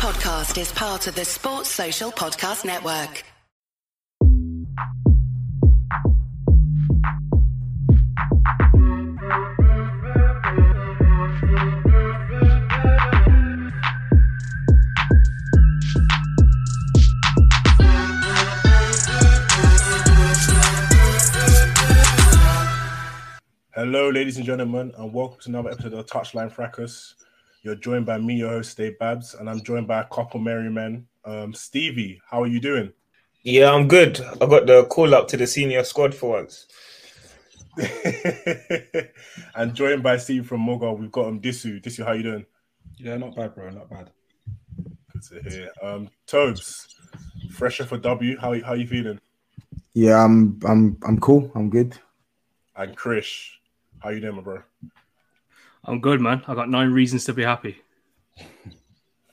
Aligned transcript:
podcast 0.00 0.58
is 0.58 0.72
part 0.72 1.06
of 1.08 1.14
the 1.14 1.26
Sports 1.26 1.68
Social 1.68 2.10
Podcast 2.10 2.64
Network. 2.64 3.22
Hello, 23.74 24.08
ladies 24.08 24.38
and 24.38 24.46
gentlemen, 24.46 24.94
and 24.96 25.12
welcome 25.12 25.38
to 25.42 25.48
another 25.50 25.70
episode 25.70 25.92
of 25.92 26.06
Touchline 26.06 26.50
Fracas. 26.50 27.16
You're 27.62 27.74
joined 27.74 28.06
by 28.06 28.16
me, 28.16 28.36
your 28.36 28.48
host, 28.48 28.76
Dave 28.78 28.98
Babs, 28.98 29.34
and 29.34 29.48
I'm 29.48 29.62
joined 29.62 29.86
by 29.86 30.00
a 30.00 30.06
couple 30.06 30.40
merry 30.40 30.70
men. 30.70 31.06
Um, 31.26 31.52
Stevie, 31.52 32.18
how 32.26 32.42
are 32.42 32.46
you 32.46 32.58
doing? 32.58 32.90
Yeah, 33.42 33.72
I'm 33.72 33.86
good. 33.86 34.18
I 34.40 34.46
got 34.46 34.66
the 34.66 34.84
call 34.84 35.14
up 35.14 35.28
to 35.28 35.36
the 35.36 35.46
senior 35.46 35.84
squad 35.84 36.14
for 36.14 36.30
once. 36.30 36.66
and 39.54 39.74
joined 39.74 40.02
by 40.02 40.16
Steve 40.16 40.46
from 40.46 40.62
Moga, 40.62 40.90
we've 40.92 41.12
got 41.12 41.26
um 41.26 41.40
Disu. 41.40 41.82
Disu, 41.82 42.04
how 42.04 42.12
you 42.12 42.22
doing? 42.22 42.46
Yeah, 42.96 43.18
not 43.18 43.36
bad, 43.36 43.54
bro. 43.54 43.68
Not 43.70 43.90
bad. 43.90 44.10
Good 45.12 45.22
to 45.22 45.50
hear. 45.50 45.70
Um, 45.82 46.08
Tobes, 46.26 46.88
fresher 47.50 47.84
for 47.84 47.98
W. 47.98 48.38
How 48.38 48.58
how 48.62 48.72
you 48.72 48.86
feeling? 48.86 49.20
Yeah, 49.92 50.24
I'm 50.24 50.58
I'm 50.64 50.96
I'm 51.06 51.20
cool. 51.20 51.50
I'm 51.54 51.68
good. 51.68 51.98
And 52.74 52.96
Krish, 52.96 53.50
how 53.98 54.10
you 54.10 54.20
doing, 54.20 54.36
my 54.36 54.42
bro? 54.42 54.62
I'm 55.84 56.00
good, 56.00 56.20
man. 56.20 56.42
I 56.46 56.54
got 56.54 56.68
nine 56.68 56.90
reasons 56.90 57.24
to 57.24 57.32
be 57.32 57.42
happy. 57.42 57.80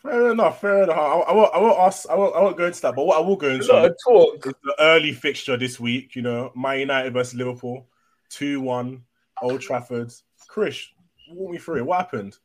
Fair 0.01 0.31
enough. 0.31 0.61
Fair 0.61 0.83
enough. 0.83 0.97
I, 0.97 1.01
I 1.01 1.33
won't. 1.33 1.53
I 1.53 1.59
won't 1.59 1.79
ask. 1.79 2.09
I 2.09 2.15
won't. 2.15 2.35
I 2.35 2.41
won't 2.41 2.57
go 2.57 2.65
into 2.65 2.81
that. 2.81 2.95
But 2.95 3.05
what 3.05 3.17
I 3.17 3.21
will 3.21 3.35
go 3.35 3.49
into 3.49 3.73
lot 3.73 3.91
talk. 4.03 4.45
is 4.45 4.53
the 4.63 4.75
early 4.79 5.11
fixture 5.11 5.57
this 5.57 5.79
week. 5.79 6.15
You 6.15 6.21
know, 6.21 6.51
Man 6.55 6.79
United 6.79 7.13
versus 7.13 7.35
Liverpool, 7.35 7.87
two 8.29 8.61
one, 8.61 9.03
Old 9.41 9.61
Trafford. 9.61 10.13
Krish, 10.49 10.87
walk 11.29 11.51
me 11.51 11.57
through 11.57 11.77
it. 11.77 11.85
What 11.85 11.97
happened? 11.97 12.37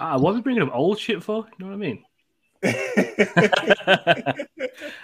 Ah, 0.00 0.18
what 0.18 0.32
are 0.32 0.34
we 0.34 0.40
bringing 0.40 0.62
up 0.62 0.74
old 0.74 0.98
shit 0.98 1.22
for? 1.22 1.46
You 1.58 1.64
know 1.64 1.66
what 1.66 1.74
I 1.74 1.76
mean? 1.76 2.04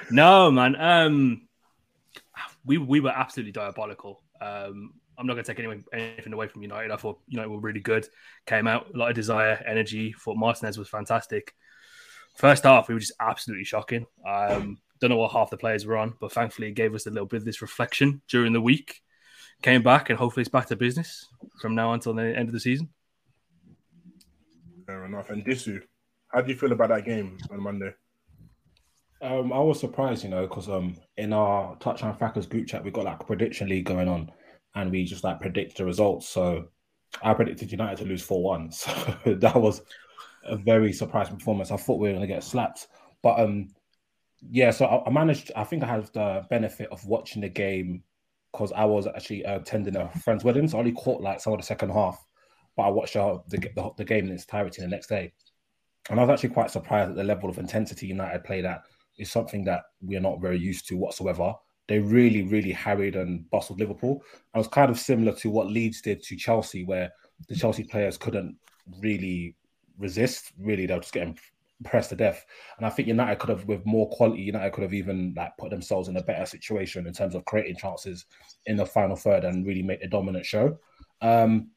no, 0.10 0.50
man. 0.50 0.76
Um, 0.76 1.48
we 2.64 2.78
we 2.78 3.00
were 3.00 3.10
absolutely 3.10 3.52
diabolical. 3.52 4.22
Um, 4.40 4.94
I'm 5.18 5.26
not 5.26 5.34
going 5.34 5.44
to 5.44 5.52
take 5.52 5.64
anything, 5.64 5.84
anything 5.92 6.32
away 6.32 6.46
from 6.46 6.62
United. 6.62 6.92
I 6.92 6.96
thought 6.96 7.18
United 7.26 7.50
were 7.50 7.58
really 7.58 7.80
good. 7.80 8.06
Came 8.46 8.68
out 8.68 8.94
a 8.94 8.96
lot 8.96 9.08
of 9.10 9.16
desire, 9.16 9.62
energy. 9.66 10.14
Thought 10.24 10.36
Martinez 10.36 10.78
was 10.78 10.88
fantastic. 10.88 11.54
First 12.36 12.62
half, 12.64 12.86
we 12.86 12.94
were 12.94 13.00
just 13.00 13.14
absolutely 13.18 13.64
shocking. 13.64 14.06
Um, 14.26 14.78
don't 15.00 15.10
know 15.10 15.16
what 15.16 15.32
half 15.32 15.50
the 15.50 15.56
players 15.56 15.86
were 15.86 15.96
on, 15.96 16.14
but 16.20 16.32
thankfully 16.32 16.68
it 16.68 16.74
gave 16.74 16.94
us 16.94 17.06
a 17.06 17.10
little 17.10 17.26
bit 17.26 17.38
of 17.38 17.44
this 17.44 17.62
reflection 17.62 18.22
during 18.28 18.52
the 18.52 18.60
week. 18.60 19.00
Came 19.60 19.82
back, 19.82 20.08
and 20.08 20.18
hopefully 20.18 20.42
it's 20.42 20.50
back 20.50 20.66
to 20.66 20.76
business 20.76 21.26
from 21.60 21.74
now 21.74 21.92
until 21.92 22.14
the 22.14 22.22
end 22.22 22.48
of 22.48 22.52
the 22.52 22.60
season. 22.60 22.90
Fair 24.86 25.04
enough. 25.04 25.30
And 25.30 25.44
Disu, 25.44 25.82
how 26.28 26.42
do 26.42 26.52
you 26.52 26.56
feel 26.56 26.72
about 26.72 26.90
that 26.90 27.04
game 27.04 27.38
on 27.50 27.60
Monday? 27.60 27.92
Um, 29.20 29.52
I 29.52 29.58
was 29.58 29.80
surprised, 29.80 30.22
you 30.22 30.30
know, 30.30 30.46
because 30.46 30.68
um, 30.68 30.96
in 31.16 31.32
our 31.32 31.76
Touchline 31.76 32.16
Fracas 32.16 32.46
group 32.46 32.68
chat, 32.68 32.84
we 32.84 32.92
got 32.92 33.04
like 33.04 33.20
a 33.20 33.24
prediction 33.24 33.68
league 33.68 33.84
going 33.84 34.08
on, 34.08 34.30
and 34.74 34.90
we 34.90 35.04
just 35.04 35.24
like 35.24 35.40
predict 35.40 35.76
the 35.76 35.84
results. 35.84 36.28
So 36.28 36.68
I 37.22 37.34
predicted 37.34 37.72
United 37.72 37.98
to 37.98 38.04
lose 38.04 38.22
four 38.22 38.42
one. 38.42 38.70
So 39.24 39.34
that 39.34 39.60
was 39.60 39.82
a 40.44 40.56
very 40.56 40.92
surprising 40.92 41.36
performance. 41.36 41.70
I 41.70 41.76
thought 41.76 41.98
we 41.98 42.08
were 42.08 42.14
going 42.14 42.26
to 42.28 42.34
get 42.34 42.44
slapped, 42.44 42.88
but 43.22 43.38
um, 43.40 43.68
yeah. 44.50 44.70
So 44.70 44.86
I, 44.86 45.06
I 45.06 45.10
managed. 45.10 45.52
I 45.56 45.64
think 45.64 45.82
I 45.82 45.86
had 45.86 46.06
the 46.12 46.46
benefit 46.48 46.88
of 46.90 47.04
watching 47.06 47.42
the 47.42 47.48
game 47.48 48.02
because 48.52 48.72
I 48.72 48.84
was 48.84 49.06
actually 49.06 49.44
uh, 49.44 49.56
attending 49.56 49.96
a 49.96 50.08
friend's 50.20 50.44
wedding, 50.44 50.68
so 50.68 50.76
I 50.76 50.80
only 50.80 50.92
caught 50.92 51.20
like 51.20 51.40
some 51.40 51.52
of 51.52 51.58
the 51.58 51.66
second 51.66 51.90
half, 51.90 52.24
but 52.76 52.84
I 52.84 52.90
watched 52.90 53.16
uh, 53.16 53.38
the, 53.48 53.58
the 53.58 53.90
the 53.98 54.04
game 54.04 54.26
in 54.26 54.32
its 54.32 54.44
entirety 54.44 54.82
the 54.82 54.88
next 54.88 55.08
day, 55.08 55.32
and 56.10 56.18
I 56.18 56.24
was 56.24 56.30
actually 56.30 56.54
quite 56.54 56.70
surprised 56.70 57.10
at 57.10 57.16
the 57.16 57.24
level 57.24 57.50
of 57.50 57.58
intensity 57.58 58.06
United 58.06 58.44
played 58.44 58.64
at. 58.64 58.82
Is 59.18 59.32
something 59.32 59.64
that 59.64 59.82
we 60.00 60.16
are 60.16 60.20
not 60.20 60.40
very 60.40 60.58
used 60.58 60.86
to 60.88 60.96
whatsoever. 60.96 61.54
They 61.88 61.98
really, 61.98 62.42
really 62.42 62.72
harried 62.72 63.16
and 63.16 63.48
bustled 63.50 63.80
Liverpool. 63.80 64.22
It 64.54 64.58
was 64.58 64.68
kind 64.68 64.90
of 64.90 64.98
similar 64.98 65.32
to 65.36 65.50
what 65.50 65.68
Leeds 65.68 66.02
did 66.02 66.22
to 66.24 66.36
Chelsea, 66.36 66.84
where 66.84 67.10
the 67.48 67.56
Chelsea 67.56 67.84
players 67.84 68.16
couldn't 68.16 68.56
really 69.00 69.56
resist. 69.98 70.52
Really, 70.58 70.86
they 70.86 70.94
were 70.94 71.00
just 71.00 71.14
getting 71.14 71.38
pressed 71.84 72.10
to 72.10 72.16
death. 72.16 72.44
And 72.76 72.86
I 72.86 72.90
think 72.90 73.08
United 73.08 73.38
could 73.38 73.50
have, 73.50 73.64
with 73.64 73.84
more 73.86 74.08
quality, 74.10 74.42
United 74.42 74.72
could 74.72 74.82
have 74.82 74.94
even 74.94 75.34
like 75.36 75.56
put 75.58 75.70
themselves 75.70 76.08
in 76.08 76.16
a 76.16 76.22
better 76.22 76.44
situation 76.44 77.06
in 77.06 77.12
terms 77.12 77.34
of 77.34 77.44
creating 77.44 77.76
chances 77.76 78.26
in 78.66 78.76
the 78.76 78.86
final 78.86 79.16
third 79.16 79.44
and 79.44 79.66
really 79.66 79.82
make 79.82 80.02
a 80.02 80.08
dominant 80.08 80.44
show. 80.44 80.78
Um, 81.22 81.70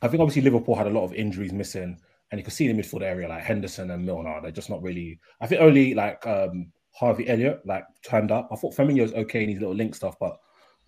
I 0.00 0.08
think 0.08 0.20
obviously 0.20 0.42
Liverpool 0.42 0.74
had 0.74 0.86
a 0.86 0.90
lot 0.90 1.04
of 1.04 1.14
injuries 1.14 1.52
missing, 1.52 1.98
and 2.30 2.38
you 2.38 2.44
can 2.44 2.52
see 2.52 2.68
in 2.68 2.76
the 2.76 2.82
midfield 2.82 3.02
area 3.02 3.28
like 3.28 3.42
Henderson 3.42 3.90
and 3.90 4.04
Milner, 4.04 4.40
they're 4.42 4.50
just 4.50 4.70
not 4.70 4.82
really. 4.82 5.20
I 5.40 5.46
think 5.46 5.60
only 5.60 5.94
like 5.94 6.26
um, 6.26 6.72
Harvey 6.94 7.28
Elliott 7.28 7.60
like 7.64 7.84
turned 8.04 8.30
up. 8.30 8.48
I 8.52 8.56
thought 8.56 8.74
Firmino 8.74 9.02
was 9.02 9.14
okay 9.14 9.42
in 9.42 9.48
his 9.48 9.60
little 9.60 9.74
link 9.74 9.94
stuff, 9.94 10.16
but 10.20 10.38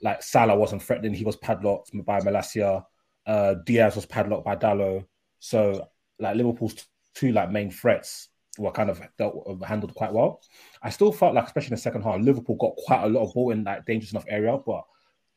like 0.02 0.22
Salah 0.22 0.56
wasn't 0.56 0.82
threatening. 0.82 1.14
He 1.14 1.24
was 1.24 1.36
padlocked 1.36 1.90
by 2.04 2.20
Malacia. 2.20 2.84
Uh, 3.26 3.54
Diaz 3.64 3.96
was 3.96 4.06
padlocked 4.06 4.44
by 4.44 4.56
Dalot. 4.56 5.04
So 5.38 5.88
like 6.18 6.36
Liverpool's 6.36 6.86
two 7.14 7.32
like 7.32 7.50
main 7.50 7.70
threats 7.70 8.28
were 8.58 8.70
kind 8.70 8.90
of 8.90 9.02
dealt, 9.18 9.64
handled 9.64 9.94
quite 9.94 10.12
well. 10.12 10.40
I 10.82 10.90
still 10.90 11.12
felt 11.12 11.34
like, 11.34 11.46
especially 11.46 11.68
in 11.68 11.76
the 11.76 11.78
second 11.78 12.02
half, 12.02 12.20
Liverpool 12.20 12.56
got 12.56 12.76
quite 12.76 13.04
a 13.04 13.08
lot 13.08 13.24
of 13.24 13.34
ball 13.34 13.50
in 13.50 13.64
that 13.64 13.86
dangerous 13.86 14.12
enough 14.12 14.26
area, 14.28 14.56
but 14.64 14.84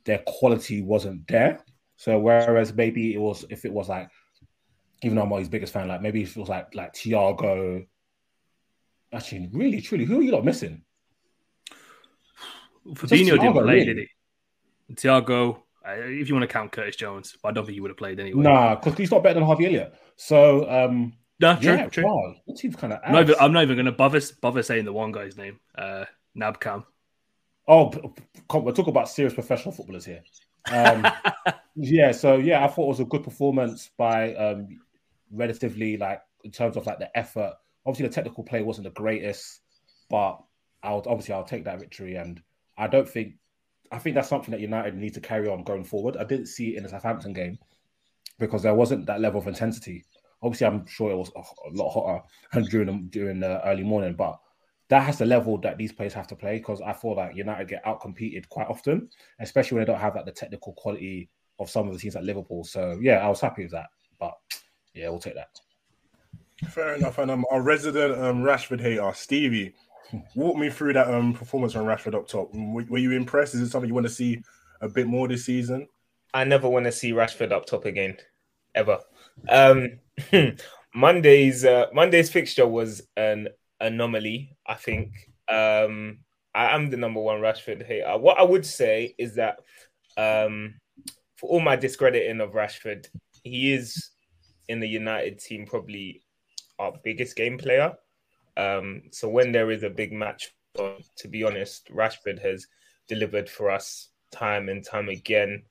their 0.05 0.22
quality 0.28 0.81
wasn't 0.81 1.28
there. 1.28 1.59
So 1.95 2.19
whereas 2.19 2.73
maybe 2.73 3.13
it 3.13 3.17
was 3.19 3.45
if 3.49 3.66
it 3.66 3.73
was 3.73 3.89
like, 3.89 4.09
even 5.03 5.16
though 5.16 5.23
I'm 5.23 5.29
not 5.29 5.39
his 5.39 5.49
biggest 5.49 5.73
fan, 5.73 5.88
like 5.88 6.01
maybe 6.01 6.23
if 6.23 6.35
it 6.35 6.39
was 6.39 6.49
like 6.49 6.75
like 6.75 6.94
Thiago. 6.94 7.85
Actually, 9.13 9.50
really, 9.53 9.81
truly, 9.81 10.06
who 10.06 10.19
are 10.19 10.23
you 10.23 10.31
not 10.31 10.45
missing? 10.45 10.84
Fabinho 12.94 13.40
didn't 13.40 13.53
play, 13.53 13.63
really? 13.63 13.85
did 13.85 13.97
he? 13.97 14.94
Thiago, 14.94 15.57
uh, 15.88 15.91
if 15.95 16.29
you 16.29 16.35
want 16.35 16.44
to 16.44 16.53
count 16.53 16.72
Curtis 16.72 16.95
Jones, 16.95 17.38
but 17.41 17.50
I 17.50 17.51
don't 17.51 17.66
think 17.66 17.75
he 17.75 17.81
would 17.81 17.91
have 17.91 17.97
played 17.97 18.19
anyway. 18.19 18.44
Nah, 18.44 18.75
because 18.75 18.97
he's 18.97 19.12
not 19.12 19.23
better 19.23 19.35
than 19.35 19.44
Harvey 19.44 19.66
Elliott. 19.66 19.94
So 20.16 20.69
um, 20.69 21.13
no, 21.40 21.56
true, 21.56 21.73
yeah, 21.73 21.88
true. 21.88 22.06
wow, 22.06 22.35
that 22.47 22.57
seems 22.57 22.75
kind 22.75 22.94
of. 22.94 23.00
I'm 23.06 23.13
not 23.13 23.22
even, 23.23 23.35
I'm 23.40 23.53
not 23.53 23.63
even 23.63 23.75
going 23.75 23.85
to 23.85 23.91
bother 23.91 24.22
bother 24.41 24.63
saying 24.63 24.85
the 24.85 24.94
one 24.94 25.12
guy's 25.12 25.38
name, 25.38 25.59
uh, 25.78 26.06
Nabcam. 26.38 26.85
Oh, 27.67 27.90
p- 27.90 28.00
p- 28.00 28.41
come- 28.50 28.63
we're 28.63 28.72
talking 28.72 28.91
about 28.91 29.09
serious 29.09 29.34
professional 29.34 29.73
footballers 29.73 30.06
here. 30.06 30.23
Um, 30.72 31.06
yeah, 31.75 32.12
so 32.12 32.38
yeah, 32.38 32.63
I 32.63 32.67
thought 32.67 32.85
it 32.85 32.88
was 32.88 33.00
a 33.01 33.06
good 33.06 33.23
performance 33.23 33.90
by 33.97 34.34
um, 34.35 34.79
relatively 35.31 35.97
like 35.97 36.22
in 36.44 36.51
terms 36.51 36.78
of 36.78 36.85
like 36.85 37.00
the 37.00 37.16
effort. 37.17 37.53
Obviously, 37.87 38.07
the 38.07 38.13
technical 38.13 38.43
play 38.43 38.61
wasn't 38.61 38.85
the 38.85 38.91
greatest, 38.91 39.61
but 40.09 40.39
I'll 40.83 41.03
obviously 41.07 41.33
I'll 41.33 41.43
take 41.43 41.63
that 41.65 41.79
victory, 41.79 42.15
and 42.15 42.41
I 42.77 42.87
don't 42.87 43.09
think 43.09 43.35
I 43.91 43.99
think 43.99 44.15
that's 44.15 44.29
something 44.29 44.51
that 44.51 44.59
United 44.59 44.95
need 44.95 45.13
to 45.13 45.21
carry 45.21 45.47
on 45.47 45.63
going 45.63 45.83
forward. 45.83 46.17
I 46.17 46.23
didn't 46.23 46.47
see 46.47 46.73
it 46.73 46.77
in 46.77 46.83
the 46.83 46.89
Southampton 46.89 47.33
game 47.33 47.57
because 48.39 48.61
there 48.61 48.75
wasn't 48.75 49.05
that 49.07 49.21
level 49.21 49.39
of 49.39 49.47
intensity. 49.47 50.05
Obviously, 50.41 50.67
I'm 50.67 50.85
sure 50.85 51.11
it 51.11 51.17
was 51.17 51.31
a, 51.35 51.41
lot 51.71 51.89
hotter 51.89 52.61
during 52.69 52.87
the, 52.87 53.09
during 53.09 53.39
the 53.39 53.65
early 53.67 53.83
morning, 53.83 54.13
but 54.13 54.37
that 54.89 55.03
has 55.03 55.17
the 55.17 55.25
level 55.25 55.57
that 55.59 55.77
these 55.77 55.91
players 55.91 56.13
have 56.13 56.27
to 56.27 56.35
play 56.35 56.57
because 56.57 56.81
I 56.81 56.93
feel 56.93 57.15
like 57.15 57.35
United 57.35 57.67
get 57.67 57.85
out 57.85 58.01
competed 58.01 58.47
quite 58.49 58.67
often, 58.67 59.09
especially 59.39 59.75
when 59.75 59.85
they 59.85 59.91
don't 59.91 60.01
have 60.01 60.15
like 60.15 60.25
the 60.25 60.31
technical 60.31 60.73
quality 60.73 61.29
of 61.59 61.69
some 61.69 61.87
of 61.87 61.93
the 61.93 61.99
teams 61.99 62.15
like 62.15 62.23
Liverpool. 62.23 62.63
So 62.63 62.97
yeah, 63.01 63.17
I 63.17 63.27
was 63.29 63.41
happy 63.41 63.63
with 63.63 63.71
that. 63.71 63.87
But 64.19 64.33
yeah, 64.93 65.09
we'll 65.09 65.19
take 65.19 65.35
that. 65.35 65.59
Fair 66.66 66.95
enough. 66.95 67.18
And 67.19 67.29
um, 67.29 67.45
our 67.51 67.62
resident 67.62 68.19
um, 68.19 68.41
Rashford 68.41 68.81
hater, 68.81 69.11
Stevie, 69.14 69.76
walk 70.35 70.58
me 70.58 70.70
through 70.70 70.93
that 70.93 71.14
um 71.14 71.34
performance 71.34 71.76
on 71.76 71.85
Rashford 71.85 72.16
up 72.16 72.28
top. 72.28 72.53
Were, 72.53 72.85
were 72.90 72.97
you 72.97 73.11
impressed? 73.11 73.55
Is 73.55 73.61
it 73.61 73.70
something 73.70 73.87
you 73.87 73.93
want 73.93 74.08
to 74.08 74.14
see 74.14 74.41
a 74.81 74.90
bit 74.90 75.08
more 75.08 75.28
this 75.28 75.46
season? 75.46 75.87
I 76.34 76.43
never 76.43 76.67
want 76.67 76.85
to 76.85 76.91
see 76.91 77.11
Rashford 77.11 77.52
up 77.52 77.66
top 77.66 77.85
again, 77.85 78.17
ever. 78.76 78.99
Um, 79.49 79.99
Monday's 80.96 81.64
uh, 81.64 81.87
Monday's 81.93 82.31
fixture 82.31 82.67
was 82.67 83.03
an 83.16 83.49
anomaly. 83.79 84.58
I 84.66 84.73
think 84.73 85.14
um, 85.47 86.20
I 86.55 86.73
am 86.76 86.90
the 86.90 86.97
number 86.97 87.20
one 87.20 87.40
Rashford 87.40 87.85
hater. 87.85 88.17
What 88.17 88.40
I 88.40 88.43
would 88.43 88.66
say 88.66 89.14
is 89.17 89.35
that 89.35 89.59
um, 90.17 90.76
for 91.35 91.49
all 91.49 91.59
my 91.59 91.76
discrediting 91.76 92.41
of 92.41 92.53
Rashford, 92.53 93.08
he 93.43 93.73
is 93.73 94.09
in 94.67 94.79
the 94.79 94.87
United 94.87 95.40
team 95.40 95.66
probably 95.66 96.23
our 96.79 96.94
biggest 97.03 97.35
game 97.35 97.58
player. 97.58 97.94
Um, 98.56 99.03
so 99.12 99.29
when 99.29 99.52
there 99.52 99.72
is 99.72 99.84
a 99.84 99.90
big 99.90 100.12
match, 100.12 100.53
to 100.76 101.28
be 101.28 101.44
honest, 101.44 101.90
Rashford 101.90 102.41
has 102.41 102.68
delivered 103.08 103.50
for 103.50 103.70
us 103.70 104.09
time 104.32 104.70
and 104.70 104.84
time 104.84 105.09
again. 105.09 105.64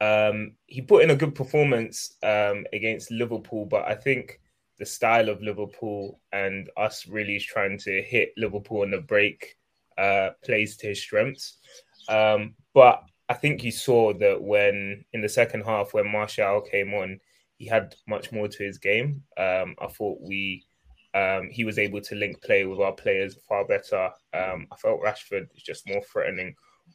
Um, 0.00 0.52
he 0.66 0.80
put 0.80 1.02
in 1.02 1.10
a 1.10 1.16
good 1.16 1.34
performance 1.34 2.14
um, 2.22 2.66
against 2.72 3.10
Liverpool, 3.10 3.66
but 3.66 3.86
I 3.86 3.94
think 3.94 4.40
the 4.78 4.86
style 4.86 5.28
of 5.28 5.42
Liverpool 5.42 6.20
and 6.32 6.70
us 6.76 7.06
really 7.06 7.38
trying 7.38 7.78
to 7.78 8.02
hit 8.02 8.32
Liverpool 8.36 8.82
on 8.82 8.90
the 8.90 9.00
break 9.00 9.56
uh, 9.98 10.30
plays 10.42 10.76
to 10.78 10.88
his 10.88 11.02
strengths. 11.02 11.58
Um, 12.08 12.54
but 12.72 13.04
I 13.28 13.34
think 13.34 13.62
you 13.62 13.70
saw 13.70 14.14
that 14.14 14.42
when 14.42 15.04
in 15.12 15.20
the 15.20 15.28
second 15.28 15.62
half 15.62 15.92
when 15.92 16.10
Martial 16.10 16.62
came 16.62 16.94
on, 16.94 17.20
he 17.60 17.66
had 17.66 17.94
much 18.08 18.32
more 18.32 18.48
to 18.48 18.64
his 18.64 18.78
game. 18.78 19.22
Um, 19.36 19.76
I 19.80 19.86
thought 19.88 20.18
we 20.22 20.64
um, 21.12 21.50
he 21.50 21.64
was 21.64 21.78
able 21.78 22.00
to 22.00 22.14
link 22.14 22.40
play 22.42 22.64
with 22.64 22.80
our 22.80 22.92
players 22.92 23.36
far 23.46 23.66
better. 23.66 24.10
Um, 24.32 24.66
I 24.72 24.76
felt 24.76 25.02
Rashford 25.02 25.46
was 25.52 25.62
just 25.62 25.86
more 25.86 26.02
threatening 26.10 26.54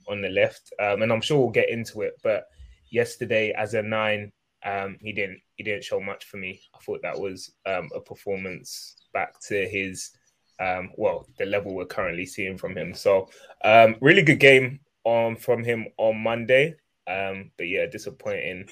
on 0.09 0.21
the 0.21 0.29
left, 0.29 0.73
um, 0.81 1.03
and 1.03 1.13
I'm 1.13 1.21
sure 1.21 1.37
we'll 1.37 1.49
get 1.51 1.69
into 1.69 2.01
it. 2.01 2.13
But 2.23 2.45
yesterday, 2.89 3.53
as 3.55 3.75
a 3.75 3.83
nine, 3.83 4.31
um, 4.65 4.97
he 5.01 5.13
didn't 5.13 5.39
he 5.55 5.63
didn't 5.63 5.83
show 5.83 5.99
much 5.99 6.25
for 6.25 6.37
me. 6.37 6.59
I 6.73 6.79
thought 6.79 7.03
that 7.03 7.19
was 7.19 7.53
um, 7.67 7.87
a 7.95 8.01
performance 8.01 8.95
back 9.13 9.39
to 9.49 9.69
his 9.69 10.09
well 10.97 11.27
the 11.37 11.45
level 11.45 11.75
we're 11.75 11.85
currently 11.85 12.25
seeing 12.25 12.57
from 12.57 12.75
him. 12.75 12.95
So 12.95 13.29
really 14.01 14.23
good 14.23 14.39
game 14.39 14.79
on 15.03 15.35
from 15.35 15.63
him 15.63 15.85
on 15.97 16.17
Monday. 16.17 16.75
but 17.05 17.67
yeah, 17.67 17.85
disappointing 17.85 18.67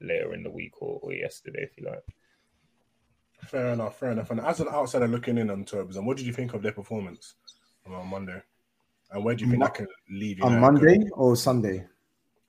later 0.00 0.34
in 0.34 0.42
the 0.42 0.50
week 0.50 0.80
or, 0.80 0.98
or 1.02 1.12
yesterday, 1.12 1.62
if 1.62 1.76
you 1.76 1.86
like. 1.86 2.04
Fair 3.46 3.68
enough, 3.68 3.98
fair 3.98 4.10
enough. 4.12 4.30
And 4.30 4.40
as 4.40 4.60
an 4.60 4.68
outsider 4.68 5.08
looking 5.08 5.38
in 5.38 5.50
on 5.50 5.64
Turbs, 5.64 5.96
and 5.96 6.06
what 6.06 6.16
did 6.16 6.26
you 6.26 6.32
think 6.32 6.54
of 6.54 6.62
their 6.62 6.72
performance 6.72 7.34
on 7.86 8.06
Monday? 8.08 8.42
And 9.10 9.24
where 9.24 9.34
do 9.34 9.44
you 9.44 9.50
think 9.50 9.62
that 9.62 9.74
can 9.74 9.86
leave 10.10 10.38
you? 10.38 10.44
On 10.44 10.60
Monday 10.60 11.00
or 11.12 11.34
Sunday? 11.36 11.86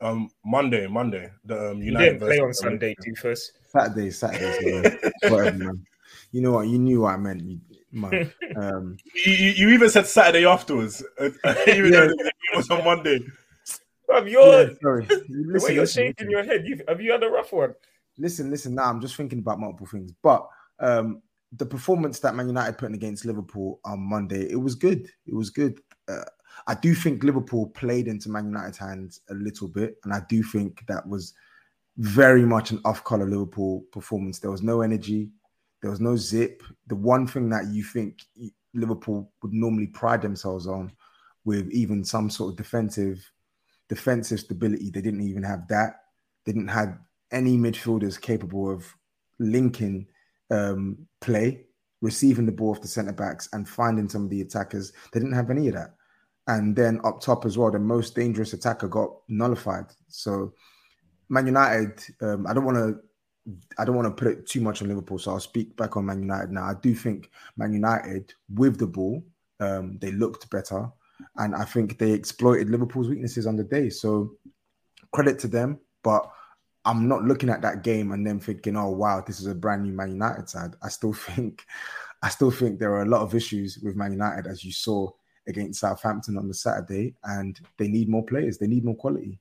Um, 0.01 0.29
Monday, 0.45 0.87
Monday. 0.87 1.29
The 1.45 1.71
um, 1.71 1.81
United 1.81 2.05
you 2.05 2.11
didn't 2.11 2.19
play 2.19 2.39
on 2.39 2.53
Sunday, 2.53 2.95
too 3.03 3.15
first. 3.15 3.53
Saturday, 3.65 4.11
Saturday. 4.11 4.97
whatever, 5.23 5.57
man. 5.57 5.85
You 6.31 6.41
know 6.41 6.53
what? 6.53 6.67
You 6.67 6.79
knew 6.79 7.01
what 7.01 7.13
I 7.13 7.17
meant, 7.17 7.41
you, 7.41 7.59
man. 7.91 8.31
Um, 8.55 8.97
you, 9.13 9.33
you, 9.33 9.69
even 9.69 9.89
said 9.89 10.07
Saturday 10.07 10.45
afterwards, 10.45 11.03
even 11.21 11.35
yeah. 11.45 11.89
though 11.91 12.09
it 12.09 12.33
was 12.55 12.69
on 12.69 12.83
Monday. 12.83 13.19
Bro, 14.09 14.25
yeah, 14.25 14.69
sorry. 14.81 15.05
Listen, 15.05 15.25
the 15.53 15.63
way 15.63 15.75
you're 15.75 15.85
shaking 15.85 16.27
listen. 16.27 16.31
your 16.31 16.43
head, 16.43 16.65
you, 16.65 16.81
have 16.87 16.99
you 16.99 17.11
had 17.11 17.23
a 17.23 17.29
rough 17.29 17.53
one? 17.53 17.75
Listen, 18.17 18.49
listen. 18.49 18.73
Now 18.73 18.85
I'm 18.85 18.99
just 18.99 19.15
thinking 19.15 19.39
about 19.39 19.59
multiple 19.59 19.85
things, 19.85 20.11
but 20.23 20.47
um, 20.79 21.21
the 21.53 21.65
performance 21.65 22.19
that 22.19 22.35
Man 22.35 22.47
United 22.47 22.77
put 22.77 22.89
in 22.89 22.95
against 22.95 23.25
Liverpool 23.25 23.79
on 23.85 23.99
Monday, 23.99 24.49
it 24.49 24.59
was 24.59 24.73
good. 24.73 25.09
It 25.27 25.35
was 25.35 25.51
good. 25.51 25.79
Uh, 26.07 26.23
I 26.65 26.73
do 26.73 26.95
think 26.95 27.23
Liverpool 27.23 27.67
played 27.67 28.07
into 28.07 28.29
Man 28.29 28.45
United's 28.45 28.79
hands 28.79 29.21
a 29.29 29.35
little 29.35 29.67
bit, 29.67 29.97
and 30.03 30.11
I 30.11 30.21
do 30.27 30.41
think 30.41 30.83
that 30.87 31.07
was 31.07 31.33
very 31.97 32.45
much 32.45 32.71
an 32.71 32.81
off-color 32.85 33.29
Liverpool 33.29 33.85
performance. 33.91 34.39
There 34.39 34.51
was 34.51 34.63
no 34.63 34.81
energy, 34.81 35.29
there 35.81 35.91
was 35.91 36.01
no 36.01 36.15
zip. 36.15 36.63
The 36.87 36.95
one 36.95 37.27
thing 37.27 37.49
that 37.49 37.67
you 37.67 37.83
think 37.83 38.21
Liverpool 38.73 39.31
would 39.43 39.53
normally 39.53 39.87
pride 39.87 40.23
themselves 40.23 40.65
on, 40.65 40.91
with 41.45 41.69
even 41.69 42.03
some 42.03 42.31
sort 42.31 42.51
of 42.51 42.57
defensive 42.57 43.23
defensive 43.89 44.39
stability, 44.39 44.89
they 44.89 45.01
didn't 45.01 45.27
even 45.27 45.43
have 45.43 45.67
that. 45.67 46.01
They 46.45 46.53
didn't 46.53 46.69
have 46.69 46.97
any 47.31 47.57
midfielders 47.57 48.19
capable 48.19 48.71
of 48.71 48.85
linking 49.39 50.07
um, 50.51 51.07
play, 51.21 51.65
receiving 52.01 52.45
the 52.45 52.51
ball 52.51 52.71
off 52.71 52.81
the 52.81 52.87
centre 52.87 53.13
backs, 53.13 53.49
and 53.53 53.67
finding 53.67 54.07
some 54.07 54.23
of 54.23 54.29
the 54.29 54.41
attackers. 54.41 54.93
They 55.11 55.19
didn't 55.19 55.35
have 55.35 55.49
any 55.49 55.67
of 55.67 55.73
that. 55.73 55.95
And 56.47 56.75
then 56.75 56.99
up 57.03 57.21
top 57.21 57.45
as 57.45 57.57
well, 57.57 57.71
the 57.71 57.79
most 57.79 58.15
dangerous 58.15 58.53
attacker 58.53 58.87
got 58.87 59.09
nullified. 59.27 59.85
So 60.07 60.53
Man 61.29 61.45
United, 61.45 62.01
um, 62.21 62.47
I 62.47 62.53
don't 62.53 62.65
want 62.65 62.77
to. 62.77 62.99
I 63.79 63.85
don't 63.85 63.95
want 63.95 64.05
to 64.05 64.23
put 64.23 64.31
it 64.31 64.45
too 64.45 64.61
much 64.61 64.81
on 64.81 64.89
Liverpool, 64.89 65.17
so 65.17 65.31
I'll 65.31 65.39
speak 65.39 65.75
back 65.75 65.97
on 65.97 66.05
Man 66.05 66.21
United 66.21 66.51
now. 66.51 66.65
I 66.65 66.73
do 66.83 66.93
think 66.93 67.31
Man 67.57 67.73
United, 67.73 68.31
with 68.53 68.77
the 68.77 68.85
ball, 68.85 69.23
um, 69.59 69.97
they 69.99 70.11
looked 70.11 70.49
better, 70.51 70.91
and 71.37 71.55
I 71.55 71.65
think 71.65 71.97
they 71.97 72.11
exploited 72.11 72.69
Liverpool's 72.69 73.09
weaknesses 73.09 73.47
on 73.47 73.55
the 73.55 73.63
day. 73.63 73.89
So 73.89 74.31
credit 75.11 75.39
to 75.39 75.47
them, 75.47 75.79
but 76.03 76.31
I'm 76.85 77.07
not 77.07 77.23
looking 77.23 77.49
at 77.49 77.61
that 77.61 77.83
game 77.83 78.11
and 78.11 78.25
then 78.25 78.39
thinking, 78.39 78.77
"Oh 78.77 78.89
wow, 78.89 79.21
this 79.21 79.39
is 79.39 79.47
a 79.47 79.55
brand 79.55 79.83
new 79.83 79.93
Man 79.93 80.11
United 80.11 80.49
side." 80.49 80.75
I 80.81 80.89
still 80.89 81.13
think, 81.27 81.65
I 82.21 82.29
still 82.29 82.51
think 82.51 82.79
there 82.79 82.93
are 82.93 83.03
a 83.03 83.09
lot 83.09 83.21
of 83.21 83.35
issues 83.35 83.79
with 83.79 83.95
Man 83.95 84.11
United, 84.11 84.47
as 84.47 84.63
you 84.63 84.71
saw 84.71 85.11
against 85.47 85.79
Southampton 85.79 86.37
on 86.37 86.47
the 86.47 86.53
Saturday, 86.53 87.15
and 87.23 87.59
they 87.77 87.87
need 87.87 88.09
more 88.09 88.25
players. 88.25 88.57
They 88.57 88.67
need 88.67 88.85
more 88.85 88.95
quality. 88.95 89.39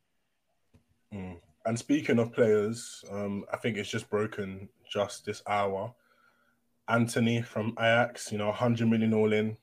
Mm. 1.12 1.36
And 1.66 1.78
speaking 1.78 2.18
of 2.18 2.32
players, 2.32 3.04
um, 3.10 3.44
I 3.52 3.58
think 3.58 3.76
it's 3.76 3.90
just 3.90 4.08
broken 4.08 4.68
just 4.90 5.26
this 5.26 5.42
hour. 5.46 5.92
Antony 6.88 7.42
from 7.42 7.74
Ajax, 7.78 8.32
you 8.32 8.38
know, 8.38 8.46
100 8.46 8.88
million 8.88 9.12
all 9.12 9.32
in. 9.34 9.56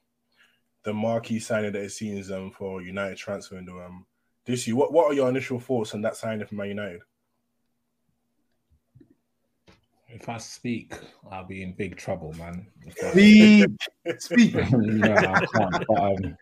The 0.85 0.93
marquee 0.93 1.39
signing 1.39 1.73
that 1.73 1.81
it 1.81 1.91
seems 1.91 2.31
um, 2.31 2.51
for 2.51 2.81
United 2.81 3.17
transfer 3.17 3.55
window. 3.55 3.83
Um, 3.83 4.05
this 4.45 4.67
year, 4.67 4.75
what, 4.75 4.93
what 4.93 5.05
are 5.07 5.13
your 5.13 5.29
initial 5.29 5.59
thoughts 5.59 5.93
on 5.93 6.01
that 6.03 6.15
signing 6.15 6.45
from 6.45 6.57
Man 6.57 6.69
United? 6.69 7.01
if 10.15 10.29
I 10.29 10.37
speak, 10.37 10.93
I'll 11.29 11.45
be 11.45 11.61
in 11.61 11.73
big 11.73 11.97
trouble, 11.97 12.33
man. 12.37 12.67
Speak, 13.11 13.69
speak. 14.19 14.55
no, 14.71 15.13
I 15.13 15.45
can't. 15.45 15.85
But, 15.87 15.97
um, 15.97 16.37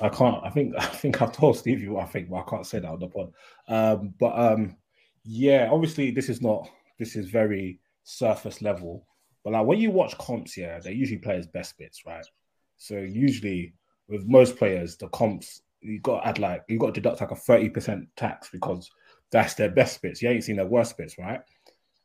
I 0.00 0.08
can't. 0.08 0.44
I 0.44 0.50
think. 0.50 0.74
I 0.76 0.86
think 0.86 1.22
I've 1.22 1.32
told 1.32 1.56
Stevie 1.56 1.88
what 1.88 2.04
I 2.04 2.08
think, 2.08 2.28
but 2.28 2.38
I 2.38 2.50
can't 2.50 2.66
say 2.66 2.80
that 2.80 2.90
on 2.90 2.98
the 2.98 3.06
pod. 3.06 3.32
Um, 3.68 4.14
but 4.18 4.36
um, 4.36 4.76
yeah, 5.24 5.68
obviously, 5.70 6.10
this 6.10 6.28
is 6.28 6.42
not. 6.42 6.68
This 6.98 7.14
is 7.14 7.30
very 7.30 7.78
surface 8.02 8.60
level. 8.60 9.06
But 9.44 9.52
like 9.52 9.66
when 9.66 9.78
you 9.78 9.92
watch 9.92 10.18
comps, 10.18 10.56
yeah, 10.56 10.80
they 10.80 10.92
usually 10.92 11.20
play 11.20 11.36
his 11.36 11.46
best 11.46 11.78
bits, 11.78 12.02
right? 12.04 12.26
So 12.76 12.96
usually 12.98 13.74
with 14.08 14.26
most 14.26 14.56
players, 14.56 14.96
the 14.96 15.08
comps 15.08 15.62
you 15.80 16.00
got 16.00 16.26
add 16.26 16.38
like 16.38 16.64
you 16.68 16.78
got 16.78 16.86
to 16.86 17.00
deduct 17.00 17.20
like 17.20 17.30
a 17.30 17.36
thirty 17.36 17.68
percent 17.68 18.08
tax 18.16 18.48
because 18.50 18.90
that's 19.30 19.54
their 19.54 19.70
best 19.70 20.00
bits. 20.02 20.22
You 20.22 20.30
ain't 20.30 20.44
seen 20.44 20.56
their 20.56 20.66
worst 20.66 20.96
bits, 20.96 21.18
right? 21.18 21.40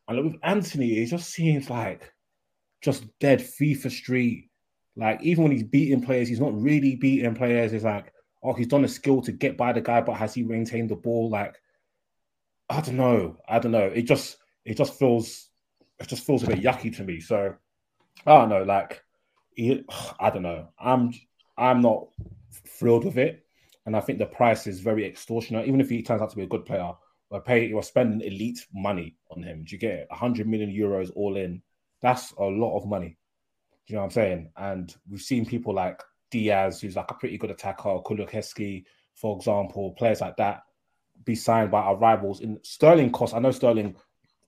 And 0.07 0.23
with 0.23 0.39
Antony, 0.44 0.97
it 0.97 1.07
just 1.07 1.29
seems 1.29 1.69
like 1.69 2.12
just 2.81 3.06
dead 3.19 3.39
FIFA 3.39 3.91
street. 3.91 4.50
Like 4.95 5.21
even 5.23 5.44
when 5.44 5.51
he's 5.51 5.63
beating 5.63 6.01
players, 6.01 6.27
he's 6.27 6.39
not 6.39 6.59
really 6.59 6.95
beating 6.95 7.35
players. 7.35 7.73
It's 7.73 7.85
like, 7.85 8.13
oh, 8.44 8.53
he's 8.53 8.68
done 8.68 8.83
a 8.83 8.89
skill 8.89 9.21
to 9.21 9.31
get 9.31 9.57
by 9.57 9.71
the 9.73 9.81
guy, 9.81 10.01
but 10.01 10.18
has 10.18 10.33
he 10.33 10.44
maintained 10.44 10.89
the 10.89 10.95
ball? 10.95 11.29
Like, 11.29 11.56
I 12.69 12.81
don't 12.81 12.97
know. 12.97 13.38
I 13.47 13.59
don't 13.59 13.71
know. 13.71 13.85
It 13.85 14.03
just 14.03 14.38
it 14.65 14.77
just 14.77 14.97
feels 14.97 15.50
it 16.00 16.07
just 16.07 16.25
feels 16.25 16.44
a 16.44 16.47
bit 16.47 16.62
yucky 16.62 16.95
to 16.97 17.03
me. 17.03 17.19
So 17.19 17.56
I 18.25 18.31
don't 18.31 18.50
know. 18.50 18.63
Like, 18.63 19.03
I 19.57 20.30
don't 20.30 20.44
know. 20.44 20.69
I'm 20.80 21.13
I'm 21.57 21.81
not 21.81 22.07
thrilled 22.68 23.06
with 23.06 23.18
it, 23.18 23.45
and 23.85 23.95
I 23.95 23.99
think 24.02 24.19
the 24.19 24.26
price 24.26 24.68
is 24.68 24.80
very 24.80 25.06
extortionate. 25.06 25.68
Even 25.68 25.81
if 25.81 25.90
he 25.90 26.02
turns 26.02 26.21
out 26.21 26.30
to 26.31 26.35
be 26.35 26.44
a 26.44 26.47
good 26.47 26.66
player, 26.66 26.92
we're 27.30 27.42
paying, 27.42 27.73
we're 27.73 27.81
spending 27.81 28.21
elite 28.21 28.66
money 28.73 29.16
on 29.30 29.44
him. 29.44 29.64
Do 29.64 29.76
you 29.76 29.80
get 29.80 29.94
it? 29.94 30.07
100 30.09 30.47
million 30.47 30.69
euros 30.69 31.11
all 31.16 31.37
in. 31.37 31.61
That's 32.02 32.31
a 32.31 32.44
lot 32.44 32.78
of 32.78 32.87
money. 32.87 33.18
Do 33.87 33.94
you 33.94 33.95
know 33.95 34.02
what 34.02 34.06
I'm 34.06 34.11
saying? 34.11 34.52
And 34.57 34.95
we've 35.09 35.21
seen 35.21 35.45
people 35.45 35.73
like 35.73 36.02
Diaz, 36.31 36.81
who's 36.81 36.95
like 36.95 37.11
a 37.11 37.16
pretty 37.16 37.37
good 37.37 37.52
attacker, 37.52 37.99
Kulusevski, 38.06 38.85
for 39.16 39.37
example, 39.37 39.92
players 39.97 40.21
like 40.21 40.37
that 40.37 40.64
be 41.26 41.35
signed 41.35 41.71
by 41.71 41.81
our 41.81 41.95
rivals. 41.95 42.42
In 42.42 42.59
Sterling 42.64 43.11
cost, 43.11 43.33
I 43.33 43.40
know 43.40 43.52
Sterling 43.52 43.95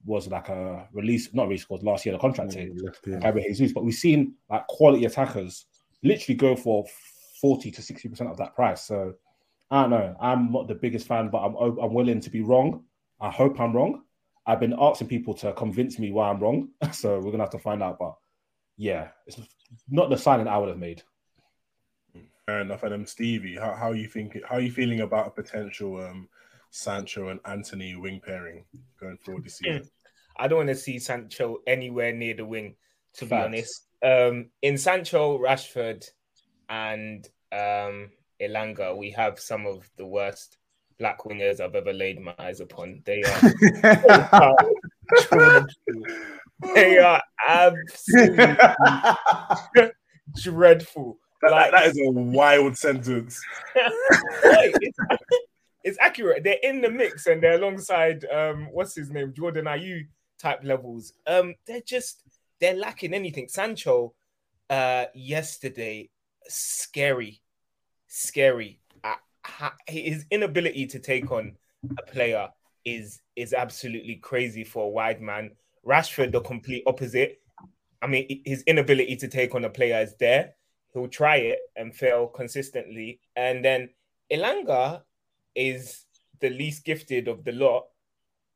was 0.04 0.28
like 0.28 0.48
a 0.48 0.88
release, 0.92 1.32
not 1.32 1.48
release, 1.48 1.68
was 1.68 1.82
last 1.82 2.04
year 2.04 2.12
the 2.12 2.18
contract 2.18 2.52
mm, 2.52 3.20
Gabriel 3.20 3.48
Jesus, 3.48 3.72
but 3.72 3.84
we've 3.84 3.94
seen 3.94 4.34
like 4.50 4.66
quality 4.66 5.04
attackers 5.04 5.66
literally 6.02 6.36
go 6.36 6.54
for 6.54 6.84
40 7.40 7.70
to 7.70 7.82
60% 7.82 8.30
of 8.30 8.36
that 8.36 8.54
price. 8.54 8.82
So 8.82 9.14
I 9.70 9.82
don't 9.82 9.90
know. 9.90 10.16
I'm 10.20 10.52
not 10.52 10.68
the 10.68 10.74
biggest 10.74 11.06
fan, 11.06 11.30
but 11.30 11.38
I'm 11.38 11.56
I'm 11.78 11.94
willing 11.94 12.20
to 12.20 12.30
be 12.30 12.42
wrong. 12.42 12.84
I 13.20 13.30
hope 13.30 13.60
I'm 13.60 13.74
wrong. 13.74 14.02
I've 14.46 14.60
been 14.60 14.74
asking 14.78 15.08
people 15.08 15.34
to 15.34 15.52
convince 15.54 15.98
me 15.98 16.12
why 16.12 16.30
I'm 16.30 16.40
wrong, 16.40 16.68
so 16.92 17.18
we're 17.18 17.30
gonna 17.30 17.44
have 17.44 17.50
to 17.50 17.58
find 17.58 17.82
out. 17.82 17.98
But 17.98 18.14
yeah, 18.76 19.08
it's 19.26 19.40
not 19.88 20.10
the 20.10 20.18
signing 20.18 20.48
I 20.48 20.58
would 20.58 20.68
have 20.68 20.78
made. 20.78 21.02
Fair 22.46 22.60
enough. 22.60 22.82
And 22.82 22.94
um, 22.94 23.06
Stevie, 23.06 23.56
how 23.56 23.74
how 23.74 23.92
you 23.92 24.06
think? 24.06 24.38
How 24.46 24.56
are 24.56 24.60
you 24.60 24.70
feeling 24.70 25.00
about 25.00 25.28
a 25.28 25.30
potential 25.30 26.00
um, 26.02 26.28
Sancho 26.70 27.28
and 27.28 27.40
Antony 27.46 27.96
wing 27.96 28.20
pairing 28.24 28.64
going 29.00 29.16
forward 29.18 29.44
this 29.44 29.58
season? 29.58 29.88
I 30.36 30.48
don't 30.48 30.58
want 30.58 30.68
to 30.70 30.74
see 30.74 30.98
Sancho 30.98 31.58
anywhere 31.66 32.12
near 32.12 32.34
the 32.34 32.44
wing. 32.44 32.76
To 33.14 33.26
Facts. 33.26 33.30
be 33.30 33.36
honest, 33.36 33.86
um, 34.02 34.50
in 34.60 34.76
Sancho, 34.76 35.38
Rashford, 35.38 36.08
and 36.68 37.24
um, 37.52 38.10
Elanga, 38.40 38.96
we 38.96 39.10
have 39.12 39.38
some 39.38 39.66
of 39.66 39.88
the 39.96 40.06
worst 40.06 40.58
black 40.98 41.20
wingers 41.20 41.60
I've 41.60 41.74
ever 41.74 41.92
laid 41.92 42.20
my 42.20 42.34
eyes 42.38 42.60
upon. 42.60 43.02
They 43.04 43.22
are, 43.22 44.56
they 46.74 46.98
are 46.98 47.22
absolutely 47.46 48.56
dreadful. 50.42 51.18
Like, 51.48 51.72
that 51.72 51.86
is 51.88 51.98
a 51.98 52.10
wild 52.10 52.76
sentence. 52.76 53.40
it's, 53.74 54.98
it's, 55.82 55.98
accurate. 56.00 56.42
They're 56.42 56.56
in 56.62 56.80
the 56.80 56.90
mix 56.90 57.26
and 57.26 57.42
they're 57.42 57.56
alongside 57.56 58.24
um, 58.26 58.68
what's 58.72 58.94
his 58.94 59.10
name, 59.10 59.34
Jordan 59.34 59.66
Ayew 59.66 60.06
type 60.44 60.60
levels. 60.62 61.14
Um, 61.26 61.54
they're 61.66 61.80
just 61.80 62.22
they're 62.60 62.74
lacking 62.74 63.14
anything. 63.14 63.48
Sancho, 63.48 64.14
uh, 64.68 65.06
yesterday, 65.14 66.10
scary, 66.46 67.40
scary. 68.06 68.80
Uh, 69.02 69.70
his 69.86 70.26
inability 70.30 70.86
to 70.86 70.98
take 70.98 71.30
on 71.30 71.56
a 71.98 72.02
player 72.02 72.48
is 72.84 73.20
is 73.36 73.54
absolutely 73.54 74.16
crazy 74.16 74.64
for 74.64 74.84
a 74.84 74.88
wide 74.88 75.20
man. 75.20 75.50
Rashford, 75.86 76.32
the 76.32 76.40
complete 76.40 76.84
opposite. 76.86 77.40
I 78.02 78.06
mean, 78.06 78.42
his 78.44 78.62
inability 78.66 79.16
to 79.16 79.28
take 79.28 79.54
on 79.54 79.64
a 79.64 79.70
player 79.70 80.00
is 80.02 80.14
there. 80.20 80.54
He'll 80.92 81.08
try 81.08 81.36
it 81.36 81.58
and 81.74 81.94
fail 81.94 82.26
consistently. 82.26 83.20
And 83.34 83.64
then 83.64 83.88
Elanga 84.30 85.02
is 85.54 86.04
the 86.40 86.50
least 86.50 86.84
gifted 86.84 87.28
of 87.28 87.44
the 87.44 87.52
lot 87.52 87.84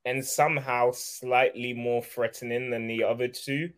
and 0.05 0.25
somehow 0.25 0.91
slightly 0.93 1.75
more 1.75 2.03
threatening 2.03 2.71
than 2.71 2.87
the 2.87 3.05
other 3.05 3.29
two, 3.29 3.71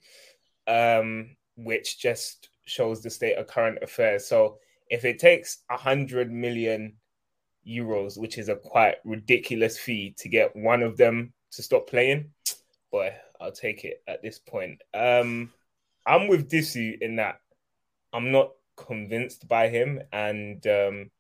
um, 0.67 1.37
which 1.57 1.99
just 1.99 2.51
shows 2.65 3.03
the 3.03 3.11
state 3.11 3.37
of 3.37 3.47
current 3.47 3.79
affairs. 3.83 4.27
So 4.27 4.59
if 4.89 5.05
it 5.05 5.19
takes 5.19 5.59
a 5.71 5.77
hundred 5.77 6.31
million 6.31 6.95
euros, 7.67 8.19
which 8.19 8.39
is 8.39 8.49
a 8.49 8.57
quite 8.57 8.97
ridiculous 9.05 9.79
fee 9.79 10.15
to 10.19 10.29
get 10.29 10.55
one 10.55 10.83
of 10.83 10.97
them 10.97 11.33
to 11.53 11.63
stop 11.63 11.89
playing, 11.89 12.31
boy, 12.91 13.13
I'll 13.41 13.53
take 13.53 13.85
it 13.85 14.03
at 14.07 14.23
this 14.23 14.39
point. 14.39 14.83
Um, 14.95 15.53
I'm 16.07 16.29
with 16.29 16.51
Disu 16.51 17.01
in 17.01 17.17
that 17.17 17.41
I'm 18.13 18.33
not 18.33 18.53
convinced 18.77 19.47
by 19.49 19.69
him, 19.69 20.01
and 20.13 20.65
um, 20.67 21.11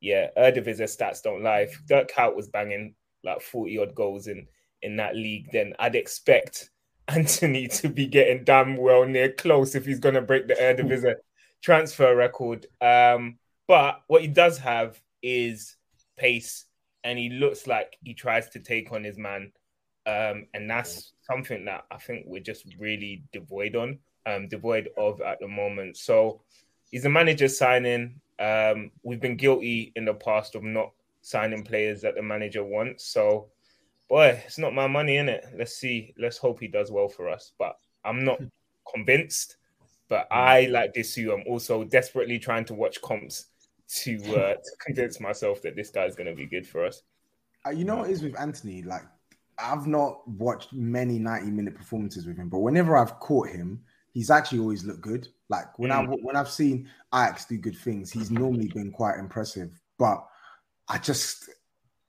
yeah, 0.00 0.28
Eredivisie 0.36 0.84
stats 0.84 1.22
don't 1.22 1.42
lie. 1.42 1.68
Dirk 1.86 2.10
Kuyt 2.10 2.36
was 2.36 2.48
banging 2.48 2.94
like 3.26 3.42
40 3.42 3.78
odd 3.78 3.94
goals 3.94 4.28
in 4.28 4.46
in 4.82 4.96
that 4.96 5.16
league, 5.16 5.50
then 5.52 5.74
I'd 5.78 5.96
expect 5.96 6.70
Antony 7.08 7.68
to 7.68 7.88
be 7.88 8.06
getting 8.06 8.44
damn 8.44 8.76
well 8.76 9.04
near 9.04 9.30
close 9.32 9.74
if 9.74 9.84
he's 9.84 10.00
going 10.00 10.14
to 10.14 10.22
break 10.22 10.48
the 10.48 10.54
Eredivisie 10.54 11.14
transfer 11.62 12.14
record. 12.16 12.66
Um, 12.80 13.38
but 13.68 14.02
what 14.06 14.22
he 14.22 14.28
does 14.28 14.58
have 14.58 15.00
is 15.22 15.76
pace, 16.16 16.64
and 17.04 17.18
he 17.18 17.30
looks 17.30 17.66
like 17.66 17.96
he 18.02 18.14
tries 18.14 18.48
to 18.50 18.60
take 18.60 18.92
on 18.92 19.04
his 19.04 19.18
man. 19.18 19.52
Um, 20.06 20.46
and 20.54 20.70
that's 20.70 21.12
something 21.22 21.64
that 21.64 21.84
I 21.90 21.96
think 21.96 22.26
we're 22.26 22.40
just 22.40 22.64
really 22.78 23.24
devoid 23.32 23.74
on, 23.74 23.98
um, 24.24 24.48
devoid 24.48 24.88
of 24.96 25.20
at 25.20 25.40
the 25.40 25.48
moment. 25.48 25.96
So 25.96 26.42
he's 26.90 27.04
a 27.04 27.10
manager 27.10 27.48
signing. 27.48 28.20
Um, 28.38 28.92
we've 29.02 29.20
been 29.20 29.36
guilty 29.36 29.92
in 29.96 30.04
the 30.04 30.14
past 30.14 30.54
of 30.54 30.62
not 30.62 30.92
signing 31.26 31.64
players 31.64 32.00
that 32.00 32.14
the 32.14 32.22
manager 32.22 32.62
wants. 32.62 33.04
So, 33.04 33.48
boy, 34.08 34.40
it's 34.46 34.58
not 34.58 34.74
my 34.74 34.86
money 34.86 35.16
in 35.16 35.28
it. 35.28 35.44
Let's 35.58 35.76
see. 35.76 36.14
Let's 36.16 36.38
hope 36.38 36.60
he 36.60 36.68
does 36.68 36.92
well 36.92 37.08
for 37.08 37.28
us. 37.28 37.50
But 37.58 37.76
I'm 38.04 38.24
not 38.24 38.38
convinced. 38.94 39.56
But 40.08 40.28
I 40.30 40.66
like 40.66 40.94
this 40.94 41.14
too. 41.16 41.32
I'm 41.32 41.42
also 41.48 41.82
desperately 41.82 42.38
trying 42.38 42.64
to 42.66 42.74
watch 42.74 43.02
comps 43.02 43.46
to 43.88 44.16
uh, 44.36 44.54
to 44.54 44.70
convince 44.78 45.18
myself 45.18 45.62
that 45.62 45.74
this 45.74 45.90
guy's 45.90 46.14
going 46.14 46.28
to 46.28 46.36
be 46.36 46.46
good 46.46 46.64
for 46.64 46.86
us. 46.86 47.02
Uh, 47.66 47.70
you 47.70 47.84
know 47.84 47.96
what 47.96 48.10
is 48.10 48.22
with 48.22 48.38
Antony? 48.38 48.82
Like, 48.82 49.02
I've 49.58 49.88
not 49.88 50.28
watched 50.28 50.72
many 50.72 51.18
90 51.18 51.50
minute 51.50 51.74
performances 51.74 52.24
with 52.24 52.36
him, 52.36 52.48
but 52.48 52.60
whenever 52.60 52.96
I've 52.96 53.18
caught 53.18 53.48
him, 53.48 53.80
he's 54.12 54.30
actually 54.30 54.60
always 54.60 54.84
looked 54.84 55.00
good. 55.00 55.26
Like 55.48 55.76
when 55.76 55.90
I 55.90 56.04
when 56.04 56.36
I've 56.36 56.50
seen 56.50 56.88
Ajax 57.12 57.46
do 57.46 57.58
good 57.58 57.76
things, 57.76 58.12
he's 58.12 58.30
normally 58.30 58.68
been 58.68 58.92
quite 58.92 59.18
impressive. 59.18 59.72
But 59.98 60.24
I 60.88 60.98
just 60.98 61.50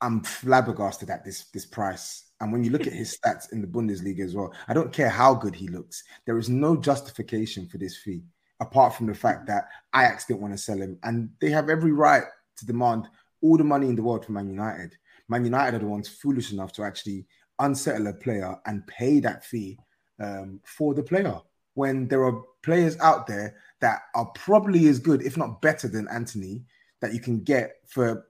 I'm 0.01 0.23
flabbergasted 0.23 1.09
at 1.09 1.25
this 1.25 1.45
this 1.51 1.65
price. 1.65 2.25
And 2.39 2.51
when 2.51 2.63
you 2.63 2.69
look 2.69 2.85
at 2.85 2.93
his 2.93 3.17
stats 3.25 3.51
in 3.51 3.61
the 3.61 3.67
Bundesliga 3.67 4.23
as 4.23 4.35
well, 4.35 4.53
I 4.67 4.73
don't 4.73 4.93
care 4.93 5.09
how 5.09 5.33
good 5.33 5.55
he 5.55 5.67
looks. 5.67 6.03
There 6.25 6.37
is 6.37 6.49
no 6.49 6.77
justification 6.77 7.67
for 7.67 7.77
this 7.77 7.97
fee 7.97 8.23
apart 8.59 8.95
from 8.95 9.05
the 9.05 9.13
fact 9.13 9.45
that 9.47 9.67
Ajax 9.95 10.25
didn't 10.25 10.41
want 10.41 10.53
to 10.53 10.57
sell 10.57 10.81
him, 10.81 10.97
and 11.03 11.29
they 11.39 11.49
have 11.51 11.69
every 11.69 11.91
right 11.91 12.23
to 12.57 12.65
demand 12.65 13.07
all 13.41 13.57
the 13.57 13.63
money 13.63 13.87
in 13.87 13.95
the 13.95 14.03
world 14.03 14.25
from 14.25 14.35
Man 14.35 14.49
United. 14.49 14.95
Man 15.29 15.43
United 15.43 15.77
are 15.77 15.79
the 15.79 15.87
ones 15.87 16.07
foolish 16.07 16.51
enough 16.51 16.71
to 16.73 16.83
actually 16.83 17.25
unsettle 17.59 18.07
a 18.07 18.13
player 18.13 18.55
and 18.65 18.85
pay 18.87 19.19
that 19.19 19.45
fee 19.45 19.77
um, 20.19 20.59
for 20.63 20.93
the 20.93 21.03
player 21.03 21.39
when 21.73 22.07
there 22.07 22.23
are 22.23 22.41
players 22.63 22.97
out 22.99 23.27
there 23.27 23.55
that 23.81 23.99
are 24.15 24.25
probably 24.33 24.87
as 24.87 24.97
good, 24.97 25.21
if 25.21 25.37
not 25.37 25.61
better, 25.61 25.87
than 25.87 26.07
Antony 26.07 26.63
that 27.01 27.13
you 27.13 27.19
can 27.19 27.43
get 27.43 27.75
for 27.85 28.26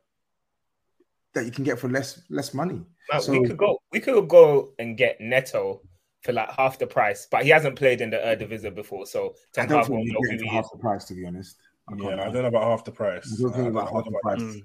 that 1.37 1.45
you 1.45 1.51
can 1.51 1.63
get 1.63 1.79
for 1.79 1.89
less 1.89 2.21
less 2.29 2.53
money. 2.53 2.81
Like, 3.11 3.21
So- 3.21 3.31
we 3.31 3.47
could 3.47 3.57
go, 3.57 3.79
we 3.91 3.99
could 3.99 4.27
go 4.27 4.73
and 4.79 4.97
get 4.97 5.19
Neto 5.21 5.81
for 6.23 6.33
like 6.33 6.49
half 6.51 6.77
the 6.79 6.87
price, 6.87 7.27
but 7.31 7.43
he 7.43 7.49
hasn't 7.49 7.75
played 7.77 8.01
in 8.01 8.09
the 8.09 8.17
Eredivisie 8.17 8.73
before, 8.75 9.05
so 9.05 9.35
I 9.57 9.65
don't 9.65 9.79
think 9.85 9.89
won't 9.89 10.03
you 10.05 10.19
get 10.29 10.39
who 10.41 10.45
for 10.47 10.51
half 10.53 10.65
is. 10.65 10.71
the 10.73 10.77
price, 10.79 11.05
to 11.05 11.13
be 11.13 11.25
honest. 11.25 11.55
I 11.89 11.95
Yeah, 11.95 12.03
lie. 12.03 12.13
I 12.13 12.29
don't 12.31 12.41
know 12.41 12.47
about 12.47 12.63
half 12.63 12.83
the 12.83 12.91
price. 12.91 13.25
I 13.39 13.41
don't 13.41 13.53
think 13.53 13.65
Uh, 13.67 13.69
about 13.69 13.83
I 13.83 13.85
half 13.85 13.93
don't 13.93 14.03
the 14.05 14.09
about- 14.09 14.21
price. 14.39 14.41
Mm. 14.41 14.61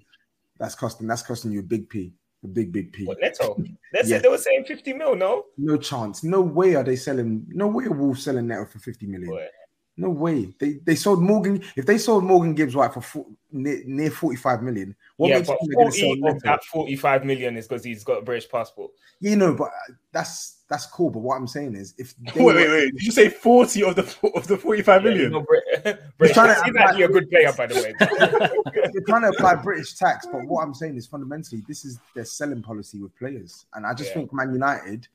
That's 0.58 0.74
costing 0.74 1.06
that's 1.06 1.22
costing 1.22 1.52
you 1.52 1.60
a 1.60 1.62
big 1.62 1.88
P, 1.88 2.12
a 2.44 2.48
big 2.48 2.72
big 2.72 2.92
P. 2.92 3.04
What 3.04 3.18
Neto? 3.20 3.54
They 3.92 4.00
said 4.02 4.08
Yeah. 4.08 4.18
they 4.18 4.28
were 4.28 4.38
saying 4.38 4.64
fifty 4.64 4.92
mil. 4.92 5.14
No, 5.14 5.44
No 5.56 5.76
chance. 5.76 6.24
No 6.24 6.40
way 6.40 6.74
are 6.74 6.82
they 6.84 6.96
selling. 6.96 7.44
No 7.48 7.68
way 7.68 7.84
are 7.84 7.92
Wolves 7.92 8.24
selling 8.24 8.46
Neto 8.48 8.64
for 8.66 8.78
fifty 8.80 9.06
million. 9.06 9.28
Boy. 9.30 9.46
No 9.98 10.08
way. 10.08 10.52
They 10.58 10.74
they 10.84 10.94
sold 10.94 11.20
Morgan. 11.22 11.62
If 11.76 11.84
they 11.84 11.98
sold 11.98 12.24
Morgan 12.24 12.54
Gibbs 12.54 12.74
White 12.74 12.94
for 12.94 13.02
four, 13.02 13.26
near, 13.50 13.82
near 13.84 14.10
forty 14.10 14.36
five 14.36 14.62
million, 14.62 14.96
what 15.18 15.28
yeah, 15.28 15.36
makes 15.36 15.48
you 15.48 15.54
but 15.54 15.60
think 15.60 15.72
they're 15.76 15.90
sell 15.90 16.08
forty 16.08 16.36
of 16.36 16.42
that 16.44 16.64
forty-five 16.64 17.24
million 17.26 17.56
is 17.58 17.68
because 17.68 17.84
he's 17.84 18.02
got 18.02 18.18
a 18.18 18.22
British 18.22 18.48
passport. 18.50 18.90
You 19.20 19.36
know, 19.36 19.52
but 19.54 19.64
uh, 19.68 19.92
that's 20.10 20.62
that's 20.70 20.86
cool. 20.86 21.10
But 21.10 21.18
what 21.18 21.36
I'm 21.36 21.46
saying 21.46 21.74
is, 21.76 21.92
if 21.98 22.14
Wait, 22.36 22.42
wait, 22.56 22.68
wait. 22.70 22.92
Did 22.94 23.02
you 23.02 23.12
say 23.12 23.28
40 23.28 23.82
of 23.84 23.96
the 23.96 24.30
of 24.34 24.46
the 24.46 24.56
45 24.56 25.02
Yeah, 25.04 25.10
million? 25.10 25.32
he's 25.34 25.42
Brit- 25.84 26.00
British. 26.18 26.34
trying 26.34 26.54
to- 26.56 26.64
He's 26.64 26.76
actually 26.76 27.02
a 27.02 27.08
good 27.08 27.28
player, 27.28 27.52
by 27.52 27.66
the 27.66 27.74
way. 27.74 27.92
they're 28.72 29.02
trying 29.06 29.22
to 29.22 29.28
apply 29.28 29.56
British 29.56 29.92
tax, 29.96 30.26
but 30.32 30.46
what 30.46 30.62
I'm 30.62 30.72
saying 30.72 30.96
is 30.96 31.06
fundamentally 31.06 31.62
this 31.68 31.84
is 31.84 31.98
their 32.14 32.24
selling 32.24 32.62
policy 32.62 32.98
with 32.98 33.14
players, 33.18 33.66
and 33.74 33.84
I 33.86 33.92
just 33.92 34.08
Yeah. 34.10 34.14
think 34.20 34.32
Man 34.32 34.54
United, 34.54 35.06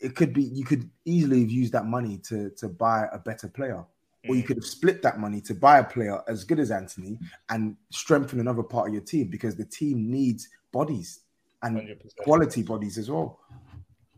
it 0.00 0.16
could 0.16 0.32
be 0.32 0.42
you 0.42 0.64
could 0.64 0.90
easily 1.04 1.42
have 1.42 1.50
used 1.50 1.72
that 1.74 1.86
money 1.86 2.18
to 2.28 2.50
to 2.50 2.68
buy 2.68 3.06
a 3.12 3.18
better 3.18 3.46
player, 3.46 3.84
or 4.28 4.34
you 4.36 4.42
Mm. 4.42 4.46
could 4.46 4.56
have 4.58 4.66
split 4.66 5.00
that 5.02 5.18
money 5.18 5.40
to 5.40 5.54
buy 5.54 5.78
a 5.78 5.84
player 5.84 6.20
as 6.28 6.44
good 6.44 6.58
as 6.60 6.70
Antony 6.70 7.18
and 7.48 7.76
strengthen 7.90 8.38
another 8.40 8.62
part 8.62 8.88
of 8.88 8.92
your 8.94 9.02
team 9.02 9.28
because 9.28 9.56
the 9.56 9.64
team 9.64 10.10
needs 10.10 10.48
bodies 10.72 11.20
and 11.62 11.76
100%. 11.78 12.16
quality 12.18 12.62
bodies 12.62 12.98
as 12.98 13.10
well. 13.10 13.40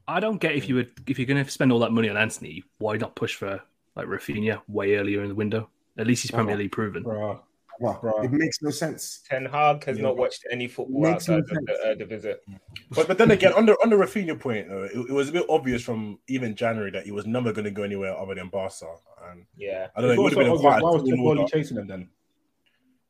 I 0.08 0.18
don't 0.20 0.38
get 0.40 0.56
if 0.56 0.68
you 0.68 0.74
would 0.76 0.90
if 1.06 1.18
you're 1.18 1.26
going 1.26 1.42
to 1.44 1.48
spend 1.50 1.70
all 1.72 1.78
that 1.80 1.92
money 1.92 2.08
on 2.08 2.16
Antony, 2.16 2.64
why 2.78 2.96
not 2.96 3.14
push 3.14 3.36
for 3.36 3.62
like 3.94 4.06
Raphinha 4.06 4.60
way 4.68 4.96
earlier 4.96 5.22
in 5.22 5.28
the 5.28 5.34
window? 5.34 5.68
At 5.96 6.06
least 6.06 6.22
he's 6.22 6.30
Premier 6.30 6.56
League 6.56 6.72
proven. 6.72 7.04
Bruh. 7.04 7.38
Well, 7.80 7.98
Right. 8.02 8.24
it 8.26 8.32
makes 8.32 8.60
no 8.62 8.70
sense. 8.70 9.22
Ten 9.28 9.44
Hag 9.46 9.84
has 9.84 9.96
Yeah. 9.96 10.04
not 10.04 10.16
watched 10.16 10.44
any 10.50 10.68
football 10.68 11.00
Makes 11.02 11.28
no 11.28 11.38
outside 11.38 11.90
of 11.92 11.98
the 11.98 12.04
visit. 12.04 12.44
But 12.90 13.08
but 13.08 13.18
then 13.18 13.30
again, 13.30 13.52
on 13.54 13.66
the 13.66 13.72
on 13.82 13.90
the 13.90 13.96
Raphinha 13.96 14.38
point, 14.38 14.68
though, 14.68 14.84
it, 14.84 14.92
it 14.94 15.10
was 15.12 15.28
a 15.30 15.32
bit 15.32 15.46
obvious 15.48 15.82
from 15.82 16.18
even 16.28 16.54
January 16.54 16.90
that 16.92 17.04
he 17.06 17.12
was 17.12 17.26
never 17.26 17.52
going 17.52 17.64
to 17.64 17.70
go 17.70 17.82
anywhere 17.82 18.16
other 18.16 18.34
than 18.34 18.48
Barca, 18.48 18.86
and 19.30 19.46
Yeah, 19.56 19.88
I 19.96 20.00
don't 20.00 20.08
know. 20.08 20.14
It 20.14 20.22
would 20.24 20.32
have 20.32 20.38
been 20.46 20.58
quite 20.58 20.64
why 20.64 20.78
a 20.78 20.92
was 20.92 21.00
tall 21.02 21.06
Tim 21.06 21.16
Bowley 21.16 21.38
order 21.40 21.50
chasing 21.50 21.76
him 21.78 21.86
then? 21.86 22.08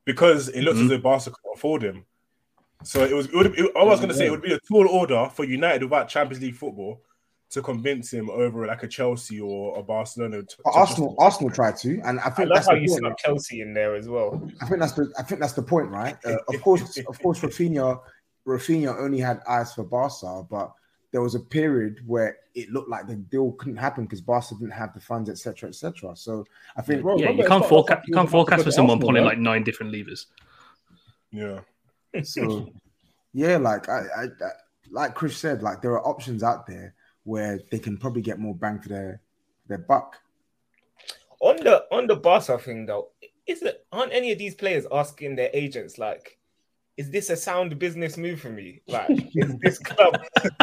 because 0.04 0.48
it 0.48 0.62
looks 0.62 0.78
Mhm. 0.78 0.84
as 0.84 0.88
though 0.90 0.98
Barca 0.98 1.30
couldn't 1.30 1.54
afford 1.56 1.82
him. 1.82 2.04
So 2.84 3.04
it 3.04 3.14
was. 3.14 3.26
It 3.26 3.34
would, 3.34 3.58
it, 3.58 3.70
I 3.76 3.84
was 3.84 4.00
going 4.00 4.08
to 4.08 4.14
say 4.14 4.26
it 4.26 4.30
would 4.30 4.42
be 4.42 4.52
a 4.52 4.58
tall 4.58 4.88
order 4.88 5.28
for 5.32 5.44
United 5.44 5.84
without 5.84 6.08
Champions 6.08 6.42
League 6.42 6.56
football 6.56 7.00
to 7.52 7.62
convince 7.62 8.10
him 8.12 8.28
over 8.30 8.66
like 8.66 8.82
a 8.82 8.88
Chelsea 8.88 9.40
or 9.40 9.78
a 9.78 9.82
Barcelona. 9.82 10.42
To, 10.42 10.56
But 10.64 10.72
to 10.72 10.78
Arsenal, 10.78 11.08
just- 11.10 11.20
Arsenal 11.20 11.50
tried 11.50 11.76
to, 11.78 12.00
and 12.04 12.18
I 12.20 12.26
I 12.26 12.30
think 12.30 12.48
love 12.48 12.56
that's 12.56 12.68
how 12.68 12.74
the 12.74 12.80
you 12.80 12.88
point. 13.00 13.18
Chelsea 13.18 13.60
in 13.60 13.72
there 13.74 13.94
as 13.94 14.08
well. 14.08 14.42
I 14.60 14.66
think 14.66 14.80
that's 14.80 14.92
the 14.92 15.12
I 15.18 15.22
think 15.22 15.40
that's 15.40 15.52
the 15.52 15.62
point, 15.62 15.88
right? 15.88 16.16
Uh, 16.24 16.36
of 16.48 16.60
course, 16.62 16.98
of 17.08 17.20
course, 17.22 17.40
Raphinha, 17.40 18.00
Raphinha 18.46 18.98
only 18.98 19.20
had 19.20 19.40
eyes 19.48 19.72
for 19.74 19.84
Barca, 19.84 20.44
but 20.50 20.72
there 21.12 21.20
was 21.20 21.34
a 21.34 21.40
period 21.40 22.00
where 22.06 22.38
it 22.54 22.70
looked 22.70 22.88
like 22.88 23.06
the 23.06 23.16
deal 23.16 23.52
couldn't 23.52 23.76
happen 23.76 24.04
because 24.04 24.22
Barca 24.22 24.54
didn't 24.58 24.70
have 24.72 24.94
the 24.94 25.00
funds, 25.00 25.28
etc., 25.28 25.68
etc. 25.68 26.16
So 26.16 26.44
I 26.76 26.80
think 26.82 27.02
Bro, 27.02 27.16
Yeah, 27.18 27.24
remember 27.26 27.42
you 27.42 27.48
can't 27.50 27.66
forecast 27.66 28.08
you 28.08 28.14
can't 28.14 28.24
was 28.24 28.32
about 28.32 28.38
to 28.38 28.44
forecast 28.44 28.58
go 28.60 28.64
for 28.64 28.70
someone 28.72 28.96
Arsenal, 28.96 29.08
pulling 29.08 29.22
right? 29.24 29.30
like 29.32 29.38
nine 29.38 29.62
different 29.62 29.92
levers. 29.92 30.26
yeah. 31.30 31.60
so. 32.22 32.68
Yeah, 33.34 33.56
like 33.56 33.88
I, 33.88 34.00
I, 34.16 34.22
I 34.24 34.50
like 34.90 35.14
Chris 35.14 35.36
said, 35.36 35.62
like 35.62 35.80
there 35.80 35.92
are 35.92 36.06
options 36.06 36.42
out 36.42 36.66
there 36.66 36.94
where 37.24 37.60
they 37.70 37.78
can 37.78 37.96
probably 37.96 38.22
get 38.22 38.38
more 38.38 38.54
bang 38.54 38.80
for 38.80 38.88
their 38.88 39.20
their 39.68 39.78
buck. 39.78 40.18
On 41.40 41.56
the 41.56 41.84
on 41.90 42.06
the 42.06 42.16
Barca 42.16 42.58
thing 42.58 42.86
though, 42.86 43.08
is 43.46 43.62
it 43.62 43.84
aren't 43.92 44.12
any 44.12 44.32
of 44.32 44.38
these 44.38 44.54
players 44.54 44.86
asking 44.92 45.36
their 45.36 45.50
agents 45.52 45.98
like, 45.98 46.38
is 46.96 47.10
this 47.10 47.30
a 47.30 47.36
sound 47.36 47.78
business 47.78 48.16
move 48.16 48.40
for 48.40 48.50
me? 48.50 48.82
Like, 48.86 49.10
is 49.34 49.56
this 49.58 49.78
club 49.78 50.16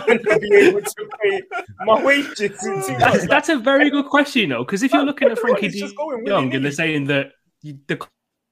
going 0.05 0.19
to 0.19 0.39
be 0.39 0.55
able 0.55 0.81
to 0.81 1.09
pay 1.21 1.41
my 1.85 2.03
wages 2.03 2.65
in 2.65 2.81
two 2.83 2.95
That's. 2.97 3.19
Like, 3.19 3.29
that's 3.29 3.49
a 3.49 3.57
very 3.57 3.89
good 3.89 4.05
question, 4.05 4.41
you 4.41 4.47
know, 4.47 4.63
because 4.63 4.83
if 4.83 4.93
you're 4.93 5.03
looking 5.03 5.29
at 5.29 5.39
Frankie 5.39 5.67
Everyone 5.67 5.87
is 5.87 5.93
De 5.93 5.97
just 5.97 6.27
Jong 6.27 6.55
and 6.55 6.63
they're 6.63 6.71
saying 6.71 7.05
that 7.05 7.31
you, 7.61 7.79
the 7.87 7.99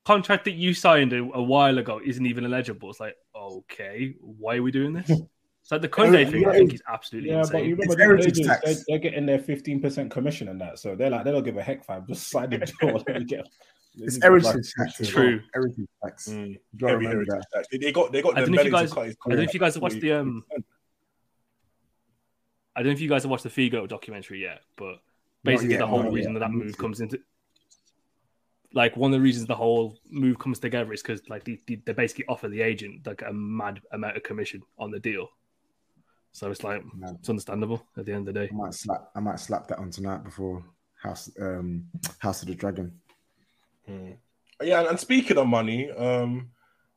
contract 0.05 0.45
that 0.45 0.53
you 0.53 0.73
signed 0.73 1.13
a, 1.13 1.19
a 1.19 1.41
while 1.41 1.77
ago 1.77 2.01
isn't 2.03 2.25
even 2.25 2.45
eligible, 2.45 2.89
it's 2.89 2.99
like, 2.99 3.15
okay, 3.35 4.15
why 4.19 4.57
are 4.57 4.63
we 4.63 4.71
doing 4.71 4.93
this? 4.93 5.11
So 5.67 5.77
the 5.77 5.89
Koundé 5.89 6.23
Yeah, 6.23 6.29
thing, 6.31 6.41
yeah, 6.43 6.49
I 6.49 6.53
think, 6.53 6.73
is 6.75 6.81
absolutely 6.87 7.29
Yeah, 7.31 7.43
but 7.51 7.65
you 7.65 7.75
remember 7.75 7.91
It's 7.91 8.01
heritage 8.01 8.39
agents, 8.39 8.47
tax. 8.47 8.61
they're, 8.63 8.75
they're 8.87 8.99
getting 8.99 9.25
their 9.25 9.37
fifteen 9.37 9.81
percent 9.81 10.09
commission 10.09 10.47
and 10.47 10.61
that, 10.61 10.79
so 10.79 10.95
they're 10.95 11.09
like 11.09 11.25
they 11.25 11.31
don't 11.33 11.43
give 11.43 11.57
a 11.57 11.61
heck, 11.61 11.83
five. 11.83 12.07
Just 12.07 12.29
slide 12.29 12.51
the 12.51 12.59
door. 12.79 12.93
let 13.07 13.17
me 13.19 13.25
get. 13.25 13.45
It's 13.99 14.15
me 14.15 14.21
heritage 14.23 14.71
tax. 14.77 15.09
True. 15.09 15.35
well. 15.35 15.39
Heritage 15.53 15.87
tax. 16.01 16.29
Mm, 16.29 16.51
You 16.51 16.57
gotta 16.77 16.93
heavy 16.93 17.05
remember 17.07 17.25
heritage 17.25 17.43
tax. 17.53 17.67
They, 17.69 17.77
they 17.79 17.91
got 17.91 18.13
they 18.13 18.21
got 18.21 18.37
I 18.37 18.39
don't 18.39 18.51
know 18.51 18.59
if 18.61 18.65
you 18.65 18.71
guys- 18.71 18.89
to 18.91 18.95
cut 18.95 19.05
his 19.07 19.17
I 19.25 19.29
don't 19.29 19.37
know 19.39 19.43
if 19.43 19.53
you 19.53 19.59
guys 19.59 19.73
have 19.73 19.83
watched 19.83 19.99
the 19.99 20.13
um. 20.13 20.45
I 22.73 22.79
don't 22.79 22.85
know 22.87 22.93
if 22.93 23.01
you 23.01 23.09
guys 23.09 23.23
have 23.23 23.31
watched 23.31 23.43
the 23.43 23.49
Figo 23.49 23.89
documentary 23.89 24.41
yet, 24.41 24.61
but 24.77 24.99
basically 25.43 25.71
yet, 25.73 25.79
the 25.79 25.87
whole 25.87 26.03
reason 26.03 26.31
yet. 26.31 26.39
that 26.39 26.45
that 26.45 26.51
move 26.53 26.77
comes 26.77 27.01
into 27.01 27.19
like 28.71 28.95
one 28.95 29.11
of 29.11 29.19
the 29.19 29.21
reasons 29.21 29.47
the 29.47 29.55
whole 29.55 29.97
move 30.09 30.39
comes 30.39 30.59
together 30.59 30.93
is 30.93 31.01
because 31.01 31.27
like 31.27 31.43
they, 31.43 31.59
they 31.67 31.91
basically 31.91 32.23
offer 32.29 32.47
the 32.47 32.61
agent 32.61 33.05
like 33.05 33.21
a 33.27 33.33
mad 33.33 33.81
amount 33.91 34.15
of 34.15 34.23
commission 34.23 34.61
on 34.79 34.91
the 34.91 34.99
deal. 34.99 35.27
So 36.37 36.51
it's 36.51 36.63
like 36.63 36.83
Mad. 36.95 37.15
it's 37.19 37.29
understandable 37.29 37.81
at 37.97 38.05
the 38.05 38.13
end 38.13 38.27
of 38.27 38.35
the 38.35 38.41
day. 38.41 38.49
I 38.53 38.55
might 38.55 38.75
slap. 38.75 39.09
I 39.15 39.19
might 39.19 39.39
slap 39.39 39.67
that 39.69 39.79
on 39.79 39.89
tonight 39.89 40.23
before 40.23 40.63
House 41.01 41.31
um 41.41 41.85
House 42.19 42.43
of 42.43 42.47
the 42.47 42.53
Dragon. 42.53 42.91
Mm. 43.89 44.17
Yeah, 44.61 44.81
and, 44.81 44.89
and 44.89 44.99
speaking 44.99 45.37
of 45.39 45.47
money, 45.47 45.89
um, 45.89 46.51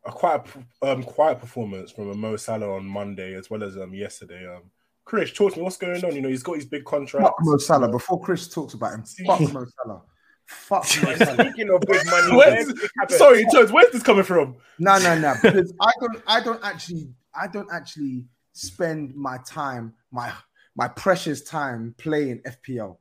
a 0.05 0.13
quite 0.13 0.43
um 0.83 1.03
quiet 1.05 1.41
performance 1.41 1.91
from 1.91 2.11
a 2.11 2.15
Mo 2.15 2.37
Salah 2.37 2.75
on 2.77 2.85
Monday 2.85 3.33
as 3.35 3.49
well 3.49 3.65
as 3.65 3.79
um 3.79 3.95
yesterday. 3.95 4.47
Um, 4.47 4.65
Chris, 5.07 5.33
talk 5.33 5.55
to 5.55 5.59
me. 5.59 5.65
What's 5.65 5.79
going 5.79 6.05
on? 6.05 6.15
You 6.15 6.21
know, 6.21 6.29
he's 6.29 6.43
got 6.43 6.57
his 6.57 6.67
big 6.67 6.85
contract. 6.85 7.25
Fuck 7.25 7.37
Mo 7.41 7.57
Salah. 7.57 7.89
Before 7.89 8.21
Chris 8.21 8.47
talks 8.47 8.75
about 8.75 8.93
him, 8.93 9.05
fuck 9.27 9.41
Mo 9.41 9.65
Salah. 9.65 10.03
Fuck 10.45 10.85
Mo 11.03 11.15
Salah. 11.15 11.45
Speaking 11.45 11.71
of 11.71 11.81
big 11.89 12.05
money, 12.05 12.33
Where's- 12.37 12.67
where's 12.67 12.73
Big 12.75 12.91
Havertz? 13.01 13.13
Sorry, 13.13 13.47
Jones, 13.51 13.73
where's 13.73 13.91
this 13.91 14.03
coming 14.03 14.25
from? 14.25 14.57
No, 14.79 14.99
no, 14.99 15.19
no. 15.19 15.33
Because 15.43 15.73
I 15.81 15.93
don't. 15.99 16.23
I 16.27 16.41
don't 16.43 16.63
actually. 16.63 17.09
I 17.35 17.47
don't 17.47 17.73
actually 17.73 18.25
spend 18.53 19.15
my 19.15 19.39
time, 19.47 19.95
my 20.11 20.33
my 20.77 20.89
precious 20.89 21.43
time 21.43 21.95
playing 21.99 22.41
FPL. 22.47 22.97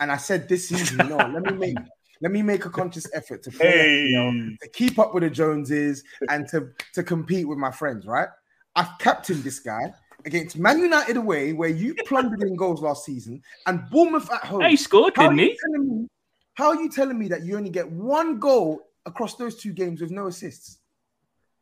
And 0.00 0.10
I 0.12 0.16
said 0.16 0.48
this 0.48 0.68
season, 0.68 0.96
no, 1.08 1.16
let 1.16 1.42
me 1.42 1.52
make 1.52 1.76
let 2.20 2.32
me 2.32 2.42
make 2.42 2.64
a 2.64 2.70
conscious 2.70 3.06
effort 3.14 3.42
to 3.44 3.50
play 3.50 3.66
Hey. 3.68 4.12
FPL, 4.14 4.58
to 4.60 4.68
keep 4.68 4.98
up 4.98 5.14
with 5.14 5.22
the 5.22 5.30
Joneses 5.30 6.02
and 6.30 6.46
to 6.48 6.70
to 6.94 7.02
compete 7.02 7.48
with 7.48 7.58
my 7.58 7.70
friends. 7.70 8.06
Right? 8.06 8.28
I've 8.76 8.98
captained 8.98 9.44
this 9.44 9.60
guy 9.60 9.92
against 10.26 10.56
Man 10.58 10.78
United 10.80 11.16
away, 11.16 11.52
where 11.52 11.68
you 11.68 11.94
plundered 12.06 12.42
in 12.42 12.56
goals 12.56 12.80
last 12.80 13.04
season, 13.04 13.42
and 13.66 13.88
Bournemouth 13.90 14.30
at 14.32 14.44
home. 14.44 14.62
Hey, 14.62 14.70
he 14.70 14.76
scored, 14.76 15.12
How 15.16 15.26
are 15.26 15.28
didn't 15.28 15.40
you 15.40 15.50
he? 15.50 15.58
telling 15.60 15.88
me? 15.88 16.08
How 16.54 16.68
are 16.68 16.82
you 16.82 16.88
telling 16.88 17.18
me 17.18 17.28
that 17.28 17.44
you 17.44 17.56
only 17.56 17.70
get 17.70 17.90
one 17.90 18.38
goal 18.38 18.80
across 19.06 19.34
those 19.36 19.56
two 19.56 19.72
games 19.72 20.00
with 20.00 20.10
no 20.10 20.28
assists? 20.28 20.78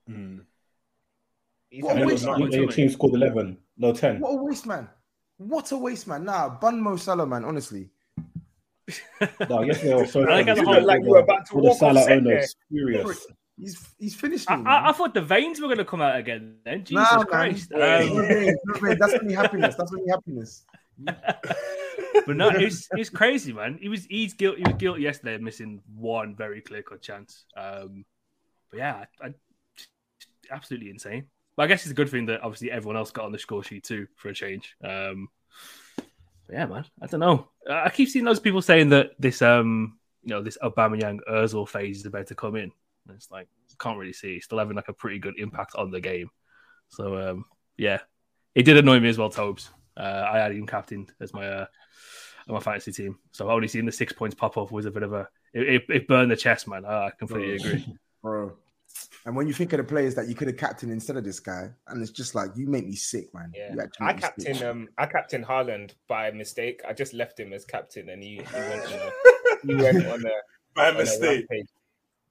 He's 0.06 0.16
What 1.80 1.96
a 1.98 2.02
a 2.02 2.06
waste 2.06 2.24
lot 2.26 2.40
of 2.42 2.48
of 2.48 2.54
Your 2.54 2.68
team 2.68 2.88
scored 2.90 3.14
eleven, 3.14 3.56
no 3.78 3.92
ten. 3.92 4.20
What 4.20 4.30
a 4.32 4.42
waste, 4.42 4.66
man! 4.66 4.88
What 5.38 5.72
a 5.72 5.76
waste, 5.78 6.06
man! 6.06 6.24
Nah, 6.24 6.48
bun 6.50 6.80
Mo 6.80 6.96
Salah, 6.96 7.26
man. 7.26 7.44
Honestly, 7.44 7.88
No, 9.48 9.62
yesterday 9.62 9.94
was 9.94 10.12
so 10.12 10.22
I 10.28 10.42
like 10.42 10.46
how 10.48 10.54
the 10.54 10.60
You 10.60 10.66
whole- 10.66 10.74
look 10.74 10.84
like 10.84 11.02
you 11.02 11.10
were 11.10 11.18
about 11.20 11.46
to 11.46 11.56
walk 11.56 11.72
off 11.72 11.78
Salah 11.78 12.02
set 12.02 12.18
owners 12.18 12.54
furious. 12.68 13.26
he's 13.56 13.78
he's 13.98 14.14
finished 14.14 14.50
I, 14.50 14.56
me. 14.56 14.64
I, 14.66 14.78
I 14.78 14.82
man. 14.84 14.94
thought 14.94 15.14
the 15.14 15.22
veins 15.22 15.60
were 15.60 15.68
going 15.68 15.78
to 15.78 15.84
come 15.84 16.02
out 16.02 16.16
again. 16.16 16.56
Then 16.64 16.84
Jesus 16.84 17.04
Nah. 17.12 17.24
Christ! 17.24 17.72
Um, 17.72 17.80
veins, 17.80 18.58
no 18.66 18.74
veins. 18.80 18.98
That's 18.98 19.14
only 19.14 19.34
happiness. 19.42 19.74
That's 19.76 19.92
only 19.92 20.08
happiness. 20.10 20.64
but 21.04 22.36
no, 22.36 22.48
it's 22.50 22.86
it's 22.92 23.08
crazy, 23.08 23.52
man. 23.52 23.78
He 23.80 23.88
was 23.88 24.04
he's 24.04 24.34
guilty. 24.34 24.58
He 24.58 24.64
was 24.68 24.76
guilty 24.78 25.02
yesterday 25.02 25.34
of 25.36 25.40
missing 25.42 25.80
one 25.96 26.34
very 26.36 26.60
clear 26.60 26.82
cut 26.82 27.00
chance. 27.00 27.44
Um, 27.56 28.04
but 28.70 28.78
yeah, 28.78 29.04
I, 29.22 29.26
I, 29.28 29.34
absolutely 30.50 30.90
insane. 30.90 31.24
But 31.56 31.64
I 31.64 31.66
guess 31.66 31.82
it's 31.82 31.90
a 31.90 31.94
good 31.94 32.08
thing 32.08 32.26
that 32.26 32.42
obviously 32.42 32.70
everyone 32.70 32.96
else 32.96 33.10
got 33.10 33.26
on 33.26 33.32
the 33.32 33.38
score 33.38 33.62
sheet 33.62 33.84
too 33.84 34.06
for 34.16 34.28
a 34.28 34.34
change. 34.34 34.74
Um, 34.82 35.28
yeah, 36.50 36.66
man, 36.66 36.84
I 37.00 37.06
don't 37.06 37.20
know. 37.20 37.48
I 37.70 37.90
keep 37.90 38.08
seeing 38.08 38.24
those 38.24 38.40
people 38.40 38.62
saying 38.62 38.90
that 38.90 39.12
this 39.18 39.42
um, 39.42 39.98
you 40.22 40.34
know, 40.34 40.42
this 40.42 40.58
Aubameyang 40.62 41.20
Özil 41.28 41.68
phase 41.68 42.00
is 42.00 42.06
about 42.06 42.28
to 42.28 42.34
come 42.34 42.56
in. 42.56 42.70
And 43.08 43.16
it's 43.16 43.30
like 43.30 43.48
can't 43.82 43.98
really 43.98 44.12
see. 44.12 44.34
He's 44.34 44.44
still 44.44 44.58
having 44.58 44.76
like 44.76 44.88
a 44.88 44.94
pretty 44.94 45.18
good 45.18 45.38
impact 45.38 45.74
on 45.74 45.90
the 45.90 46.00
game. 46.00 46.30
So 46.88 47.16
um, 47.16 47.44
yeah, 47.76 47.98
it 48.54 48.62
did 48.62 48.76
annoy 48.76 49.00
me 49.00 49.08
as 49.08 49.18
well, 49.18 49.30
Tobes. 49.30 49.70
Uh, 49.96 50.26
I 50.30 50.38
had 50.38 50.52
him 50.52 50.66
captained 50.66 51.12
as 51.20 51.34
my 51.34 51.46
uh, 51.46 51.66
my 52.48 52.60
fantasy 52.60 52.92
team, 52.92 53.18
so 53.32 53.50
only 53.50 53.68
seeing 53.68 53.86
the 53.86 53.92
six 53.92 54.12
points 54.12 54.34
pop 54.34 54.56
off 54.56 54.72
was 54.72 54.86
a 54.86 54.90
bit 54.90 55.02
of 55.02 55.12
a 55.12 55.28
it, 55.52 55.62
it, 55.62 55.82
it 55.88 56.08
burned 56.08 56.30
the 56.30 56.36
chest, 56.36 56.68
man. 56.68 56.84
I 56.84 57.10
completely 57.18 57.56
agree. 57.56 57.86
Bro. 58.22 58.56
And 59.24 59.36
when 59.36 59.46
you 59.46 59.52
think 59.52 59.72
of 59.72 59.78
the 59.78 59.84
players 59.84 60.14
that 60.16 60.28
you 60.28 60.34
could 60.34 60.48
have 60.48 60.56
captained 60.56 60.90
instead 60.92 61.16
of 61.16 61.24
this 61.24 61.38
guy, 61.38 61.70
and 61.88 62.02
it's 62.02 62.10
just 62.10 62.34
like 62.34 62.50
you 62.56 62.66
make 62.66 62.86
me 62.86 62.96
sick, 62.96 63.32
man. 63.32 63.52
Yeah, 63.54 63.72
I 64.00 64.12
make 64.12 64.16
me 64.16 64.20
captain 64.20 64.62
um 64.66 64.88
I 64.98 65.06
captain 65.06 65.44
Haaland 65.44 65.92
by 66.08 66.30
mistake. 66.32 66.80
I 66.88 66.92
just 66.92 67.14
left 67.14 67.38
him 67.38 67.52
as 67.52 67.64
captain, 67.64 68.08
and 68.08 68.22
he, 68.22 68.36
he 68.36 68.54
went 68.54 68.86
on 68.86 68.92
a 68.92 69.10
he 69.66 69.74
went 69.74 70.06
on 70.12 70.26
a 70.26 70.30
By 70.74 70.88
on 70.90 70.96
mistake. 70.96 71.46
rampage. 71.48 71.68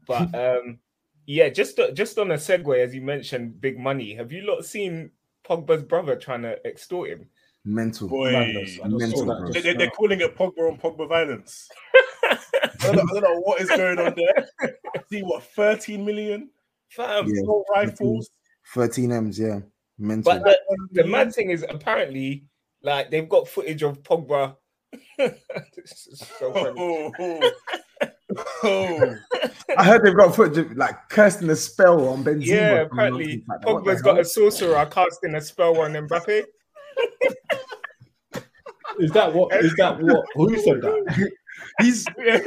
But 0.07 0.35
um, 0.35 0.79
yeah, 1.25 1.49
just 1.49 1.79
just 1.93 2.17
on 2.17 2.31
a 2.31 2.35
segue, 2.35 2.77
as 2.83 2.93
you 2.93 3.01
mentioned, 3.01 3.61
big 3.61 3.79
money. 3.79 4.13
Have 4.15 4.31
you 4.31 4.41
lot 4.41 4.65
seen 4.65 5.11
Pogba's 5.47 5.83
brother 5.83 6.15
trying 6.15 6.41
to 6.41 6.65
extort 6.65 7.09
him? 7.09 7.27
mental. 7.65 8.07
Boy, 8.07 8.31
Madness. 8.31 8.79
Mental, 8.83 9.19
saw 9.19 9.25
that 9.25 9.39
bro. 9.39 9.47
they, 9.47 9.53
just 9.53 9.63
they, 9.63 9.73
they're 9.73 9.91
calling 9.91 10.21
it 10.21 10.35
Pogba 10.35 10.71
on 10.71 10.77
Pogba 10.77 11.07
violence. 11.07 11.69
I, 12.81 12.85
don't 12.87 12.95
know, 12.95 13.01
I 13.01 13.19
don't 13.19 13.23
know 13.23 13.39
what 13.41 13.61
is 13.61 13.69
going 13.69 13.99
on 13.99 14.15
there. 14.15 14.47
See 15.09 15.21
what 15.21 15.43
13 15.55 16.03
million 16.05 16.49
Fam. 16.89 17.27
Yeah. 17.27 17.41
assault 17.41 17.65
rifles. 17.73 18.29
13 18.73 19.11
M's, 19.11 19.39
yeah. 19.39 19.59
Mental. 19.97 20.33
But 20.33 20.43
the, 20.43 21.03
the 21.03 21.07
mad 21.07 21.33
thing 21.33 21.51
is, 21.51 21.65
apparently, 21.69 22.45
like 22.81 23.11
they've 23.11 23.29
got 23.29 23.47
footage 23.47 23.83
of 23.83 24.01
Pogba. 24.03 24.55
this 25.17 26.07
is 26.07 26.23
so 26.39 26.51
oh. 26.53 27.11
funny. 27.19 27.51
Oh, 28.33 28.61
oh, 28.63 29.17
oh. 29.43 29.43
I 29.77 29.83
heard 29.83 30.05
they've 30.05 30.15
got 30.15 30.33
footage 30.33 30.57
of, 30.57 30.77
like 30.77 31.09
casting 31.09 31.49
a 31.49 31.55
spell 31.55 32.07
on 32.07 32.23
Benzema. 32.23 32.45
Yeah, 32.45 32.71
apparently 32.83 33.43
what 33.45 33.61
the 33.61 33.91
Pogba's 33.91 34.01
got 34.01 34.15
hell? 34.15 34.21
a 34.21 34.25
sorcerer 34.25 34.85
casting 34.85 35.35
a 35.35 35.41
spell 35.41 35.77
on 35.81 35.91
Mbappe. 35.91 36.43
Is 38.99 39.11
that 39.11 39.33
what? 39.33 39.53
Is 39.55 39.73
that 39.75 40.01
what? 40.01 40.25
Who 40.35 40.57
said 40.59 40.81
that? 40.81 41.31
He's 41.79 42.05
Yeah. 42.17 42.37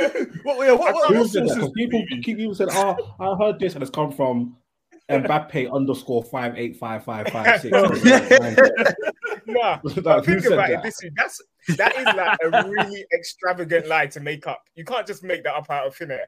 What, 0.43 0.67
yeah, 0.67 0.73
what, 0.73 0.95
what, 0.95 1.09
Who 1.09 1.19
what 1.21 1.31
said 1.31 1.49
that? 1.49 1.73
people 1.77 2.05
keep 2.23 2.37
people 2.39 2.55
said, 2.55 2.69
"Oh, 2.73 3.15
I 3.21 3.35
heard 3.45 3.59
this," 3.59 3.75
and 3.75 3.83
it's 3.83 3.91
come 3.91 4.13
from 4.13 4.57
Mbappe 5.11 5.71
underscore 5.73 6.23
five 6.25 6.57
eight 6.57 6.77
five 6.77 7.05
five 7.05 7.29
five 7.29 7.61
six. 7.61 7.77
Oh, 9.47 9.53
nah, 9.53 9.79
Like, 9.85 9.95
but 10.03 10.25
think 10.25 10.45
about 10.47 10.69
that? 10.69 10.71
it. 10.71 10.83
This 10.83 11.03
is 11.03 11.11
that's 11.17 11.41
that 11.77 11.95
is 11.97 12.05
like 12.07 12.39
a 12.43 12.69
really 12.71 13.05
extravagant 13.15 13.87
lie 13.87 14.07
to 14.07 14.21
make 14.21 14.47
up. 14.47 14.63
You 14.75 14.85
can't 14.85 15.07
just 15.07 15.23
make 15.23 15.45
that 15.45 15.55
up 15.55 15.71
out 15.71 15.87
of 15.87 15.95
thin 15.95 16.11
air. 16.13 16.27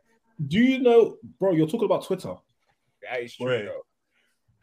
Do 0.49 0.59
you 0.59 0.81
know, 0.81 1.17
bro? 1.39 1.53
You're 1.53 1.67
talking 1.67 1.87
about 1.87 2.05
Twitter. 2.05 2.35
That 3.09 3.23
is 3.23 3.35
true, 3.35 3.47
Wait. 3.47 3.65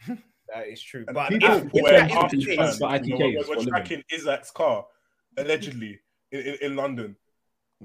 though. 0.08 0.18
That 0.54 0.68
is 0.68 0.82
true. 0.82 1.04
And 1.08 1.16
But 1.16 1.30
people- 1.30 1.50
if, 1.50 1.64
if 1.74 1.86
that 1.86 2.12
is 2.34 2.40
the 2.40 2.46
case, 2.46 2.58
fans, 2.58 2.80
but 2.80 2.86
I- 2.92 2.96
you 3.04 3.18
know, 3.18 3.26
ITKs 3.26 3.48
we're, 3.50 3.58
we're 3.58 3.66
tracking 3.66 4.04
Isaac's 4.14 4.52
car 4.52 4.86
allegedly 5.38 6.00
in, 6.32 6.40
in, 6.42 6.56
in 6.62 6.76
London. 6.76 7.16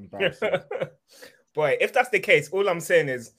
Embarrassing. 0.02 0.50
boy, 1.54 1.76
if 1.80 1.92
that's 1.92 2.10
the 2.10 2.20
case, 2.20 2.48
all 2.50 2.68
I'm 2.68 2.80
saying 2.80 3.08
is 3.08 3.32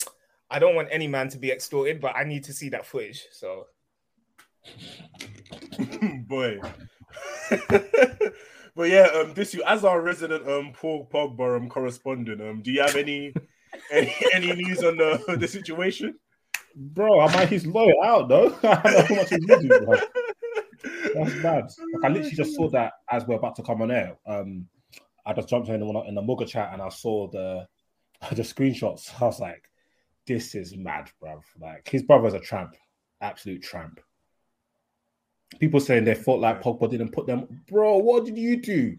I 0.50 0.60
don't 0.60 0.76
want 0.76 0.90
any 0.92 1.08
man 1.08 1.30
to 1.30 1.38
be 1.38 1.52
extorted, 1.52 2.02
but 2.02 2.16
I 2.16 2.24
need 2.24 2.44
to 2.46 2.54
see 2.54 2.70
that 2.70 2.86
footage. 2.86 3.26
So 3.32 3.68
Boy. 6.28 6.60
but 7.70 8.90
yeah, 8.90 9.08
um, 9.16 9.34
this 9.34 9.54
you 9.54 9.64
as 9.64 9.84
our 9.84 10.02
resident 10.02 10.48
um 10.48 10.74
Paul 10.74 11.10
Pogba 11.12 11.58
um 11.58 11.70
correspondent, 11.70 12.42
um, 12.42 12.62
do 12.62 12.72
you 12.72 12.82
have 12.82 12.96
any 12.96 13.34
any, 13.92 14.16
any 14.34 14.54
news 14.54 14.84
on 14.84 14.98
the 14.98 15.38
the 15.40 15.48
situation? 15.48 16.16
Bro, 16.76 17.20
I 17.20 17.34
might 17.34 17.50
his 17.50 17.66
lawyer 17.66 17.94
out 18.04 18.30
though. 18.30 18.56
I 18.64 18.82
don't 18.82 18.94
know 18.94 19.02
how 19.02 19.16
much 19.16 19.30
he's 19.30 19.48
losing, 19.48 19.86
bro. 19.86 19.98
That's 21.16 21.42
bad. 21.42 21.64
Like, 21.64 22.06
I 22.06 22.08
literally 22.10 22.32
just 22.32 22.56
saw 22.56 22.70
that 22.70 22.94
as 23.10 23.26
we're 23.26 23.36
about 23.36 23.56
to 23.58 23.64
come 23.64 23.82
on 23.82 23.92
air. 23.92 24.18
Um, 24.26 24.68
I 25.30 25.34
just 25.34 25.48
jumped 25.48 25.70
in 25.70 25.80
the, 25.80 26.02
in 26.02 26.16
the 26.16 26.22
Mugger 26.24 26.46
chat 26.46 26.74
and 26.74 26.82
I 26.82 26.90
saw 26.90 27.30
the 27.30 27.68
the 28.36 28.42
screenshots. 28.42 29.12
I 29.22 29.26
was 29.26 29.40
like, 29.40 29.70
"This 30.26 30.56
is 30.56 30.76
mad, 30.76 31.12
bro." 31.22 31.42
Like 31.62 31.88
his 31.88 32.04
brother's 32.04 32.34
a 32.34 32.40
tramp, 32.40 32.76
absolute 33.22 33.62
tramp. 33.62 34.00
People 35.60 35.80
saying 35.80 36.04
they 36.04 36.16
felt 36.16 36.40
like 36.40 36.64
Pogba 36.64 36.90
didn't 36.90 37.12
put 37.12 37.28
them. 37.28 37.64
Bro, 37.68 37.98
what 37.98 38.26
did 38.26 38.38
you 38.38 38.62
do? 38.62 38.98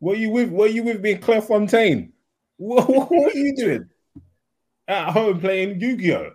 Were 0.00 0.14
you 0.14 0.30
with? 0.30 0.50
Were 0.50 0.66
you 0.66 0.82
with 0.82 1.00
me, 1.00 1.16
Clairefontaine? 1.16 2.10
What, 2.58 2.88
what 2.88 3.10
were 3.10 3.32
you 3.32 3.56
doing 3.56 3.88
at 4.86 5.10
home 5.10 5.40
playing 5.40 5.80
Yu-Gi-Oh? 5.80 6.30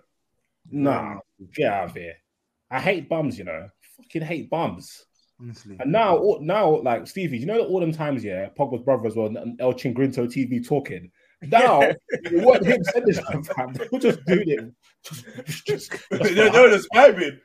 Nah, 0.70 1.20
get 1.54 1.72
out 1.72 1.90
of 1.90 1.96
here. 1.96 2.16
I 2.70 2.82
hate 2.82 3.08
bums, 3.08 3.38
you 3.38 3.46
know. 3.46 3.70
Fucking 3.96 4.24
hate 4.24 4.50
bums. 4.50 5.06
Honestly. 5.40 5.78
And 5.80 5.92
now, 5.92 6.18
all- 6.18 6.40
now, 6.42 6.82
like 6.82 7.06
Stevie, 7.08 7.38
you 7.38 7.46
know 7.46 7.58
that 7.58 7.68
all 7.68 7.80
them 7.80 7.92
times, 7.92 8.24
yeah, 8.24 8.50
Pogba's 8.58 8.82
brothers 8.84 9.16
were 9.16 9.26
on 9.26 9.56
El 9.60 9.74
Chiringuito 9.74 10.28
TV 10.28 10.66
talking. 10.68 11.12
Now, 11.44 11.92
what 12.32 12.66
him 12.66 12.84
said 12.84 13.06
this 13.06 13.20
fam, 13.20 13.74
they 13.74 13.88
were 13.92 14.00
just 14.00 14.26
doing 14.26 14.50
it. 14.50 14.74
Just, 15.04 15.26
just, 15.46 15.66
just, 15.68 15.92
no, 16.12 16.48
no, 16.50 16.70
that's 16.70 16.88
vibing. 16.94 17.40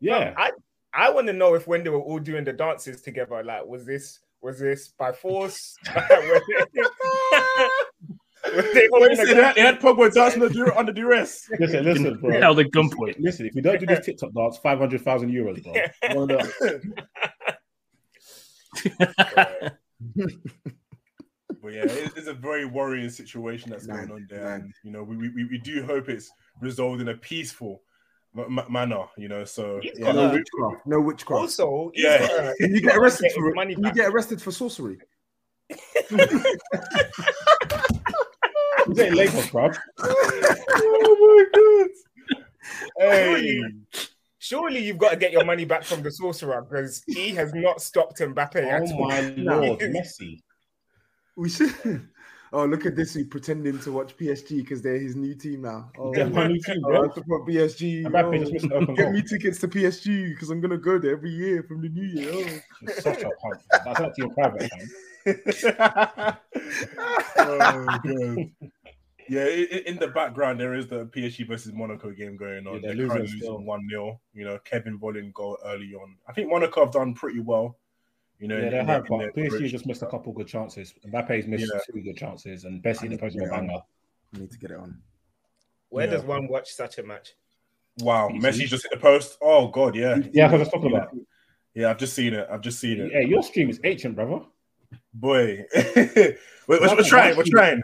yeah. 0.00 0.32
I 0.36 0.52
I 0.94 1.10
want 1.10 1.26
to 1.26 1.34
know 1.34 1.54
if 1.54 1.66
when 1.66 1.84
they 1.84 1.90
were 1.90 2.00
all 2.00 2.18
doing 2.18 2.44
the 2.44 2.54
dances 2.54 3.02
together, 3.02 3.44
like 3.44 3.66
was 3.66 3.84
this 3.84 4.20
was 4.40 4.58
this 4.58 4.88
by 4.88 5.12
force? 5.12 5.76
Were 8.44 8.62
they 8.62 8.86
What 8.88 9.00
holding 9.02 9.16
you 9.16 9.22
a 9.22 9.26
say 9.26 9.32
gun? 9.32 9.36
that? 9.42 9.54
They 9.56 9.60
had 9.62 9.80
Pogba 9.80 10.12
dancing 10.12 10.42
under, 10.42 10.54
dur- 10.54 10.76
under 10.78 10.92
duress. 10.92 11.48
Listen, 11.58 11.84
listen, 11.84 12.18
bro. 12.20 12.40
Held 12.40 12.60
at 12.60 12.70
gunpoint. 12.70 13.16
Listen, 13.18 13.46
if 13.46 13.54
you 13.54 13.62
don't 13.62 13.80
do 13.80 13.86
this 13.86 14.04
TikTok 14.06 14.32
dance, 14.32 14.58
five 14.58 14.78
hundred 14.78 15.00
thousand 15.02 15.30
euros, 15.32 15.62
bro. 15.62 15.74
One 16.14 16.30
of 16.30 16.40
But 21.60 21.72
yeah, 21.72 21.82
it- 21.86 22.12
it's 22.16 22.28
a 22.28 22.32
very 22.34 22.64
worrying 22.64 23.10
situation 23.10 23.70
that's 23.70 23.86
Man, 23.88 24.06
going 24.06 24.12
on 24.12 24.26
there, 24.30 24.44
man. 24.44 24.60
and 24.60 24.72
you 24.84 24.92
know, 24.92 25.02
we, 25.02 25.16
we 25.16 25.44
we 25.50 25.58
do 25.58 25.82
hope 25.84 26.08
it's 26.08 26.30
resolved 26.60 27.00
in 27.00 27.08
a 27.08 27.14
peaceful 27.16 27.82
ma- 28.32 28.46
ma- 28.48 28.68
manner. 28.68 29.06
You 29.16 29.28
know, 29.28 29.44
so 29.44 29.80
He's 29.82 29.98
yeah, 29.98 30.06
got 30.06 30.14
No 30.14 30.28
Uh, 30.28 30.32
witchcraft. 30.34 30.86
No 30.86 31.00
witchcraft. 31.00 31.40
Also, 31.42 31.90
Yeah. 31.94 32.18
gotta- 32.20 32.54
Can 32.60 32.74
you 32.74 32.80
get 32.80 32.96
arrested 32.96 33.32
for 33.34 33.52
money 33.54 33.74
Can 33.74 33.84
you 33.84 33.92
get 33.92 34.10
arrested 34.12 34.40
for 34.40 34.52
sorcery? 34.52 34.98
He's 38.88 38.98
in 38.98 39.14
Lagos, 39.14 39.50
bro. 39.50 39.70
oh 40.00 41.46
my 41.52 41.88
god! 41.88 42.40
Hey, 42.98 43.60
Surely 44.38 44.78
you've 44.84 44.98
got 44.98 45.10
to 45.10 45.16
get 45.16 45.32
your 45.32 45.44
money 45.44 45.64
back 45.64 45.84
from 45.84 46.02
the 46.02 46.10
sorcerer 46.10 46.62
because 46.62 47.02
he 47.06 47.30
has 47.30 47.52
not 47.54 47.80
stopped 47.82 48.18
Mbappe 48.20 48.56
at 48.56 48.82
Oh 48.82 48.94
all. 48.94 49.08
my 49.08 49.20
lord, 49.36 49.80
Messi. 49.80 50.40
We 51.36 51.48
should. 51.50 52.08
Oh, 52.50 52.64
look 52.64 52.86
at 52.86 52.96
this! 52.96 53.12
He 53.12 53.24
pretending 53.24 53.78
to 53.80 53.92
watch 53.92 54.16
PSG 54.16 54.56
because 54.62 54.80
they're 54.80 54.98
his 54.98 55.14
new 55.14 55.34
team 55.34 55.60
now. 55.60 55.90
Oh, 55.98 56.14
They're 56.14 56.30
my 56.30 56.46
new 56.46 56.58
team, 56.58 56.80
oh, 56.82 56.88
I 56.88 56.92
bro. 56.92 57.02
have 57.02 57.14
to 57.16 57.20
put 57.20 57.42
PSG. 57.44 58.04
Mbappe 58.06 58.38
just 58.40 58.48
oh, 58.48 58.52
missed 58.54 58.64
an 58.64 58.72
open 58.72 58.94
Get 58.94 59.02
goal. 59.04 59.12
me 59.12 59.20
tickets 59.20 59.58
to 59.58 59.68
PSG 59.68 60.30
because 60.30 60.48
I'm 60.48 60.58
gonna 60.62 60.78
go 60.78 60.98
there 60.98 61.12
every 61.12 61.28
year 61.28 61.62
from 61.64 61.82
the 61.82 61.90
new 61.90 62.04
year. 62.06 62.30
Oh. 62.32 62.58
You're 62.80 62.94
Such 63.00 63.20
a 63.22 63.28
punk. 63.42 63.60
That's 63.84 64.00
not 64.00 64.16
your 64.16 64.30
private 64.30 64.70
man. 64.72 64.88
oh 67.36 67.98
god. 68.02 68.50
Yeah, 69.28 69.44
i- 69.44 69.68
i- 69.72 69.82
in 69.86 69.96
the 69.98 70.08
background 70.08 70.58
there 70.60 70.74
is 70.74 70.86
the 70.86 71.06
PSG 71.06 71.46
versus 71.46 71.72
Monaco 71.72 72.10
game 72.10 72.36
going 72.36 72.66
on. 72.66 72.74
Yeah, 72.82 72.88
they're 72.94 72.96
they're 73.08 73.18
losing 73.18 73.38
still. 73.38 73.52
losing 73.54 73.66
one 73.66 73.88
0 73.90 74.20
You 74.34 74.44
know, 74.44 74.58
Kevin 74.64 74.98
Volland 74.98 75.32
goal 75.34 75.58
early 75.64 75.94
on. 75.94 76.16
I 76.26 76.32
think 76.32 76.48
Monaco 76.50 76.84
have 76.84 76.92
done 76.92 77.14
pretty 77.14 77.40
well. 77.40 77.78
You 78.38 78.46
know, 78.48 78.56
Yeah, 78.58 78.70
they 78.70 78.84
have, 78.84 79.04
but 79.08 79.34
PSG 79.34 79.46
approach. 79.46 79.70
just 79.70 79.86
missed 79.86 80.02
a 80.02 80.06
couple 80.06 80.32
good 80.32 80.46
chances. 80.46 80.94
Mbappe's 81.06 81.46
missed 81.46 81.70
Yeah. 81.74 81.80
two 81.92 82.00
good 82.02 82.16
chances, 82.16 82.64
and 82.64 82.82
Messi 82.82 83.04
in 83.04 83.12
the 83.12 83.18
post 83.18 83.34
of 83.36 83.42
a 83.42 83.44
Yeah. 83.46 83.50
banger. 83.50 83.80
I 84.34 84.38
need 84.38 84.50
to 84.52 84.58
get 84.58 84.70
it 84.70 84.76
on. 84.76 85.02
Where 85.88 86.04
Yeah. 86.06 86.12
does 86.12 86.24
one 86.24 86.46
watch 86.48 86.70
such 86.72 86.98
a 86.98 87.02
match? 87.02 87.34
Wow, 88.00 88.28
PSG. 88.28 88.40
Messi 88.40 88.66
just 88.68 88.84
hit 88.84 88.92
the 88.92 88.98
post. 88.98 89.38
Oh 89.42 89.68
god, 89.68 89.96
yeah, 89.96 90.16
Yeah, 90.32 90.48
that's 90.48 90.52
what 90.52 90.54
I 90.54 90.58
was 90.58 90.68
talking 90.68 90.92
about. 90.94 91.08
yeah. 91.74 91.90
I've 91.90 91.98
just 91.98 92.14
seen 92.14 92.32
it. 92.34 92.46
I've 92.48 92.60
just 92.60 92.78
seen 92.78 93.00
it. 93.00 93.10
Yeah, 93.12 93.20
your 93.20 93.42
stream 93.42 93.70
is 93.70 93.80
ancient, 93.82 94.14
brother. 94.14 94.44
Boy, 95.12 95.64
we're, 95.74 96.36
we're, 96.68 96.80
we're 96.96 97.02
trying. 97.02 97.36
We're 97.36 97.42
trying. 97.44 97.82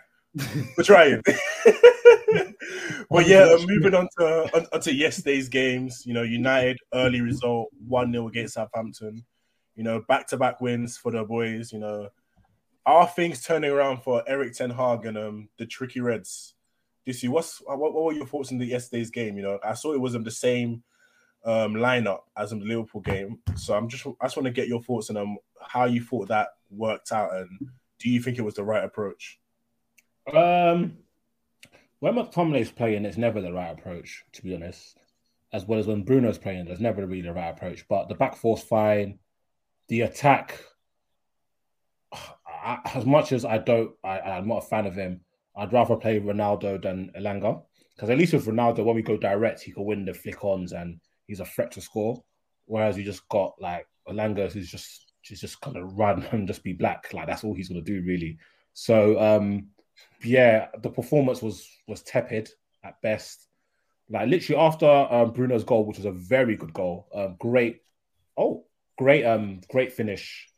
We're 0.76 0.84
trying. 0.84 1.22
but 3.10 3.26
yeah, 3.26 3.44
uh, 3.44 3.58
moving 3.66 3.94
on 3.94 4.08
to 4.18 4.56
on, 4.56 4.66
onto 4.72 4.90
yesterday's 4.90 5.48
games. 5.48 6.02
You 6.04 6.14
know, 6.14 6.22
United 6.22 6.78
early 6.92 7.20
result 7.20 7.68
one 7.86 8.12
0 8.12 8.28
against 8.28 8.54
Southampton. 8.54 9.24
You 9.76 9.84
know, 9.84 10.02
back 10.08 10.26
to 10.28 10.36
back 10.36 10.60
wins 10.60 10.96
for 10.96 11.12
the 11.12 11.24
boys. 11.24 11.72
You 11.72 11.78
know, 11.78 12.08
are 12.86 13.06
things 13.06 13.42
turning 13.42 13.70
around 13.70 14.02
for 14.02 14.24
Eric 14.26 14.54
Ten 14.54 14.70
Hag 14.70 15.06
and 15.06 15.16
um 15.16 15.48
the 15.58 15.66
tricky 15.66 16.00
Reds? 16.00 16.54
Year, 17.06 17.30
what's 17.30 17.60
what, 17.64 17.78
what 17.78 18.04
were 18.04 18.12
your 18.12 18.26
thoughts 18.26 18.50
on 18.50 18.58
the 18.58 18.66
yesterday's 18.66 19.10
game? 19.10 19.36
You 19.36 19.42
know, 19.42 19.58
I 19.62 19.74
saw 19.74 19.92
it 19.92 20.00
was 20.00 20.16
um, 20.16 20.24
the 20.24 20.30
same 20.30 20.82
um 21.44 21.74
lineup 21.74 22.20
as 22.36 22.52
in 22.52 22.58
the 22.58 22.64
Liverpool 22.64 23.02
game. 23.02 23.38
So 23.56 23.74
I'm 23.74 23.88
just 23.88 24.06
I 24.20 24.26
just 24.26 24.36
want 24.36 24.46
to 24.46 24.52
get 24.52 24.68
your 24.68 24.82
thoughts 24.82 25.10
on 25.10 25.16
um 25.16 25.38
how 25.60 25.84
you 25.84 26.02
thought 26.02 26.28
that 26.28 26.48
worked 26.70 27.12
out 27.12 27.34
and 27.34 27.48
do 27.98 28.10
you 28.10 28.20
think 28.20 28.38
it 28.38 28.42
was 28.42 28.54
the 28.54 28.64
right 28.64 28.84
approach? 28.84 29.38
Um, 30.32 30.98
when 32.00 32.14
McTominay's 32.14 32.70
playing, 32.70 33.04
it's 33.04 33.16
never 33.16 33.40
the 33.40 33.52
right 33.52 33.70
approach, 33.70 34.24
to 34.32 34.42
be 34.42 34.54
honest. 34.54 34.98
As 35.52 35.64
well 35.64 35.78
as 35.78 35.87
when 35.87 36.04
Bruno's 36.04 36.38
playing, 36.38 36.66
there's 36.66 36.80
never 36.80 37.06
really 37.06 37.22
the 37.22 37.32
right 37.32 37.50
approach. 37.50 37.87
But 37.88 38.08
the 38.08 38.14
back 38.14 38.37
four's 38.37 38.62
fine. 38.62 39.18
The 39.88 40.02
attack, 40.02 40.60
I, 42.12 42.78
as 42.94 43.06
much 43.06 43.32
as 43.32 43.44
I 43.44 43.58
don't, 43.58 43.92
I, 44.02 44.20
I'm 44.20 44.48
not 44.48 44.64
a 44.64 44.66
fan 44.66 44.87
of 44.87 44.94
him. 44.94 45.20
I'd 45.56 45.72
rather 45.72 45.96
play 45.96 46.18
Ronaldo 46.18 46.82
than 46.82 47.12
Elanga 47.18 47.62
because 47.94 48.10
at 48.10 48.18
least 48.18 48.32
with 48.32 48.46
Ronaldo, 48.46 48.84
when 48.84 48.96
we 48.96 49.02
go 49.02 49.16
direct, 49.16 49.62
he 49.62 49.72
can 49.72 49.84
win 49.84 50.04
the 50.04 50.12
flick-ons 50.12 50.72
and 50.72 51.00
he's 51.26 51.40
a 51.40 51.44
threat 51.44 51.70
to 51.72 51.80
score. 51.80 52.22
Whereas 52.66 52.98
you 52.98 53.04
just 53.04 53.28
got 53.28 53.54
like 53.60 53.87
Elanga, 54.08 54.50
who's 54.50 54.70
just 54.70 55.12
she's 55.22 55.40
just 55.40 55.60
gonna 55.60 55.84
run 55.84 56.26
and 56.32 56.46
just 56.46 56.64
be 56.64 56.72
black. 56.72 57.12
Like 57.12 57.26
that's 57.26 57.44
all 57.44 57.54
he's 57.54 57.68
gonna 57.68 57.82
do, 57.82 58.02
really. 58.04 58.38
So 58.72 59.20
um 59.20 59.68
yeah, 60.22 60.68
the 60.83 60.90
performance 60.90 61.42
was 61.42 61.68
was 61.87 62.02
tepid 62.02 62.50
at 62.83 63.00
best. 63.02 63.46
Like 64.11 64.28
literally 64.28 64.61
after 64.61 64.87
um, 64.87 65.33
Bruno's 65.33 65.64
goal, 65.64 65.87
which 65.87 65.96
was 65.96 66.07
a 66.07 66.12
very 66.12 66.57
good 66.57 66.72
goal, 66.74 67.09
um, 67.14 67.37
great, 67.38 67.83
oh, 68.37 68.66
great, 68.98 69.24
um, 69.24 69.61
great 69.70 69.92
finish. 69.92 70.48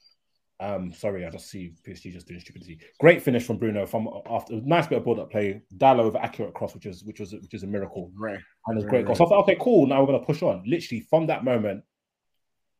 Um, 0.58 0.92
sorry, 0.92 1.24
I 1.26 1.30
just 1.30 1.50
see 1.50 1.74
PSG 1.86 2.12
just 2.12 2.26
doing 2.26 2.40
stupidity. 2.40 2.80
Great 2.98 3.22
finish 3.22 3.44
from 3.44 3.58
Bruno 3.58 3.86
from 3.86 4.08
after 4.28 4.54
nice 4.64 4.86
bit 4.86 4.98
of 4.98 5.04
build 5.04 5.20
up 5.20 5.30
play. 5.30 5.62
Dalot 5.76 6.00
over 6.00 6.18
accurate 6.18 6.54
cross, 6.54 6.74
which 6.74 6.86
is 6.86 7.04
which 7.04 7.20
was 7.20 7.32
which 7.32 7.52
is 7.52 7.62
a 7.62 7.66
miracle 7.66 8.10
Right. 8.16 8.40
and 8.66 8.78
it's 8.78 8.84
Right, 8.84 8.90
great 8.90 9.04
goal. 9.04 9.10
right. 9.14 9.18
So 9.18 9.26
I 9.26 9.28
thought, 9.28 9.42
okay, 9.42 9.58
cool. 9.60 9.86
Now 9.86 10.00
we're 10.00 10.06
gonna 10.06 10.24
push 10.24 10.42
on. 10.42 10.62
Literally 10.66 11.02
from 11.02 11.26
that 11.26 11.44
moment, 11.44 11.84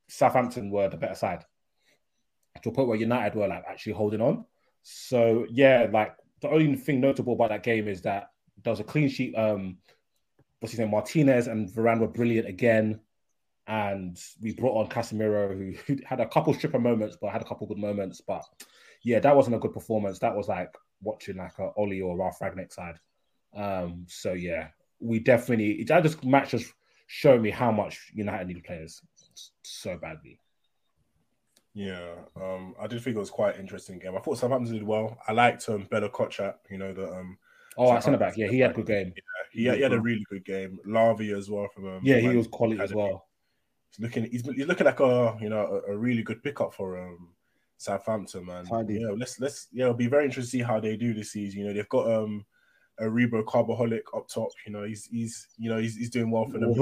Southampton 0.09 0.71
were 0.71 0.89
the 0.89 0.97
better 0.97 1.15
side 1.15 1.45
to 2.63 2.71
a 2.71 2.73
point 2.73 2.89
where 2.89 2.97
United 2.97 3.37
were 3.37 3.47
like 3.49 3.65
actually 3.69 3.93
holding 3.93 4.21
on. 4.21 4.45
So 4.83 5.47
yeah, 5.51 5.87
like 5.93 6.17
the 6.41 6.51
only 6.51 6.77
thing 6.77 7.01
notable 7.01 7.35
about 7.35 7.51
that 7.51 7.63
game 7.63 7.89
is 7.89 8.03
that 8.03 8.31
there 8.63 8.73
was 8.73 8.81
a 8.81 8.85
clean 8.85 9.09
sheet. 9.09 9.35
Um, 9.35 9.79
what's 10.61 10.73
his 10.73 10.81
name? 10.81 10.91
Martinez 10.91 11.47
and 11.47 11.69
Varane 11.69 12.01
were 12.01 12.09
brilliant 12.09 12.49
again, 12.49 13.01
and 13.67 14.19
we 14.41 14.55
brought 14.55 14.81
on 14.81 14.89
Casemiro, 14.89 15.57
who, 15.57 15.75
who 15.87 16.01
had 16.05 16.21
a 16.21 16.29
couple 16.29 16.55
stripper 16.55 16.79
moments, 16.79 17.17
but 17.21 17.33
had 17.33 17.43
a 17.43 17.47
couple 17.47 17.67
good 17.67 17.79
moments. 17.79 18.21
But 18.21 18.45
yeah, 19.03 19.21
that 19.21 19.37
wasn't 19.37 19.57
a 19.57 19.59
good 19.59 19.73
performance. 19.73 20.19
That 20.19 20.37
was 20.37 20.49
like 20.49 20.75
watching 21.03 21.37
like 21.37 21.59
a 21.59 21.71
Ole 21.77 22.03
or 22.03 22.17
Ralf 22.17 22.39
Rangnick 22.41 22.73
side. 22.73 22.99
Um, 23.55 24.07
so 24.09 24.33
yeah, 24.33 24.69
we 25.01 25.19
definitely 25.19 25.85
that 25.85 26.03
just 26.03 26.25
match 26.25 26.51
just 26.51 26.73
showed 27.07 27.41
me 27.41 27.51
how 27.51 27.71
much 27.71 28.11
United 28.15 28.49
need 28.49 28.65
players 28.65 29.01
so 29.63 29.97
badly. 29.97 30.41
Yeah, 31.77 32.15
um, 32.37 32.75
I 32.81 32.87
did 32.87 33.03
think 33.03 33.17
it 33.17 33.21
was 33.21 33.29
quite 33.29 33.57
an 33.57 33.61
interesting 33.61 33.99
game. 33.99 34.17
I 34.17 34.21
thought 34.21 34.39
Southampton 34.39 34.73
did 34.73 34.83
well. 34.83 35.19
I 35.29 35.33
liked 35.33 35.69
um, 35.69 35.87
Bella 35.91 36.09
Kotchap, 36.09 36.55
you 36.71 36.79
know, 36.79 36.95
the 36.95 37.13
um, 37.13 37.37
Oh, 37.79 37.93
at 37.93 38.03
centre 38.03 38.19
back, 38.19 38.39
yeah, 38.39 38.47
he 38.47 38.61
had 38.61 38.71
a 38.71 38.75
good 38.75 38.87
game. 38.87 39.13
he, 39.53 39.65
he 39.65 39.83
had 39.83 39.93
a 39.93 40.01
really 40.01 40.25
good 40.31 40.45
game. 40.47 40.79
Lavia 40.87 41.37
as 41.37 41.51
well 41.51 41.69
from 41.75 41.87
um, 41.87 42.01
Yeah, 42.03 42.19
he 42.19 42.29
was 42.29 42.47
quality 42.47 42.81
as 42.81 42.95
well. 42.95 43.27
He's 43.91 44.01
looking, 44.01 44.25
he's, 44.31 44.43
he's 44.47 44.67
looking 44.67 44.87
like 44.87 45.01
a 45.01 45.37
you 45.41 45.51
know 45.51 45.83
a, 45.87 45.93
a 45.93 45.97
really 45.97 46.23
good 46.23 46.43
pickup 46.43 46.73
for 46.73 46.99
um 46.99 47.29
Southampton, 47.77 48.47
man. 48.47 48.65
Tidy. 48.65 48.95
Yeah, 48.95 49.15
let's 49.15 49.39
let's 49.39 49.69
yeah, 49.73 49.85
it'll 49.85 49.95
be 49.95 50.07
very 50.07 50.25
interesting 50.25 50.61
to 50.61 50.65
see 50.65 50.67
how 50.67 50.81
they 50.81 50.97
do 50.97 51.13
this 51.13 51.33
season. 51.33 51.61
You 51.61 51.67
know, 51.67 51.75
they've 51.75 51.89
got 51.91 52.11
um 52.11 52.47
a 52.99 53.05
Rebo 53.05 53.45
Carboholic 53.45 54.05
up 54.17 54.27
top. 54.29 54.49
You 54.67 54.73
know, 54.73 54.85
he's 54.85 55.05
he's 55.05 55.49
you 55.59 55.69
know 55.69 55.77
he's, 55.77 55.97
he's 55.97 56.11
doing 56.11 56.31
well 56.31 56.47
for 56.47 56.59
them. 56.59 56.73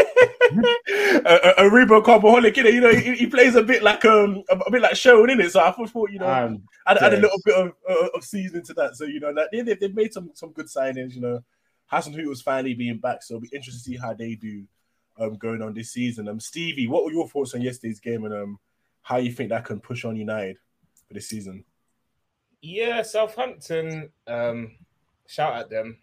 Right. 0.55 1.21
a, 1.25 1.61
a, 1.63 1.67
a 1.67 1.69
Rebo 1.71 2.03
Carboholic, 2.03 2.57
you 2.57 2.63
know, 2.63 2.69
you 2.69 2.81
know, 2.81 2.93
he, 2.93 3.15
he 3.15 3.27
plays 3.27 3.55
a 3.55 3.63
bit 3.63 3.83
like 3.83 4.03
um 4.05 4.43
a, 4.49 4.57
a 4.57 4.71
bit 4.71 4.81
like 4.81 4.95
Sharon 4.95 5.29
in 5.29 5.41
it. 5.41 5.51
So 5.51 5.59
I 5.59 5.71
thought, 5.71 6.11
you 6.11 6.19
know, 6.19 6.27
Um, 6.29 6.63
add, 6.87 6.97
add 6.97 7.13
a 7.13 7.17
little 7.21 7.39
bit 7.45 7.55
of, 7.55 7.71
uh, 7.89 8.07
of 8.15 8.23
seasoning 8.23 8.63
to 8.65 8.73
that. 8.75 8.95
So 8.95 9.05
you 9.05 9.19
know 9.19 9.33
that 9.33 9.49
they, 9.51 9.61
they- 9.61 9.75
they've 9.75 9.95
made 9.95 10.13
some 10.13 10.31
some 10.33 10.51
good 10.51 10.67
signings. 10.67 11.13
You 11.13 11.21
know, 11.21 11.43
Hasenhüttl 11.91 12.27
was 12.27 12.41
finally 12.41 12.73
being 12.73 12.97
back, 12.99 13.23
so 13.23 13.35
it'll 13.35 13.41
be 13.41 13.49
interesting 13.55 13.93
to 13.93 13.99
see 13.99 14.05
how 14.05 14.13
they 14.13 14.35
do 14.35 14.63
um 15.19 15.35
going 15.35 15.61
on 15.61 15.73
this 15.73 15.91
season. 15.91 16.27
Um, 16.27 16.39
Stevie, 16.39 16.87
what 16.87 17.03
were 17.03 17.11
your 17.11 17.27
thoughts 17.27 17.53
on 17.53 17.61
yesterday's 17.61 17.99
game 17.99 18.23
and 18.25 18.33
um 18.33 18.59
how 19.01 19.17
you 19.17 19.31
think 19.31 19.49
that 19.49 19.65
can 19.65 19.79
push 19.79 20.05
on 20.05 20.15
United 20.15 20.57
for 21.07 21.13
this 21.13 21.27
season? 21.27 21.65
Yeah, 22.61 23.01
Southampton. 23.01 24.09
Um, 24.27 24.77
shout 25.27 25.55
at 25.55 25.69
them. 25.69 25.97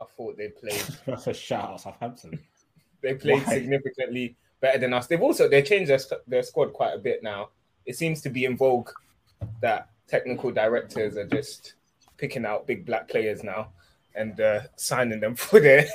I 0.00 0.04
thought 0.16 0.36
they 0.38 0.48
played. 0.48 0.80
that's 1.06 1.26
a 1.26 1.34
shout 1.34 1.70
out 1.70 1.80
Southampton. 1.80 2.38
They 3.02 3.14
played 3.14 3.42
Why? 3.46 3.54
significantly 3.54 4.36
better 4.60 4.78
than 4.78 4.92
us. 4.92 5.06
They've 5.06 5.20
also 5.20 5.48
they 5.48 5.62
changed 5.62 5.90
their 5.90 6.00
their 6.26 6.42
squad 6.42 6.72
quite 6.72 6.94
a 6.94 6.98
bit 6.98 7.22
now. 7.22 7.50
It 7.86 7.96
seems 7.96 8.20
to 8.22 8.30
be 8.30 8.44
in 8.44 8.56
vogue 8.56 8.90
that 9.60 9.88
technical 10.06 10.50
directors 10.50 11.16
are 11.16 11.26
just 11.26 11.74
picking 12.16 12.44
out 12.44 12.66
big 12.66 12.84
black 12.84 13.08
players 13.08 13.42
now 13.42 13.70
and 14.14 14.38
uh, 14.40 14.60
signing 14.76 15.20
them 15.20 15.34
for 15.36 15.60
their 15.60 15.86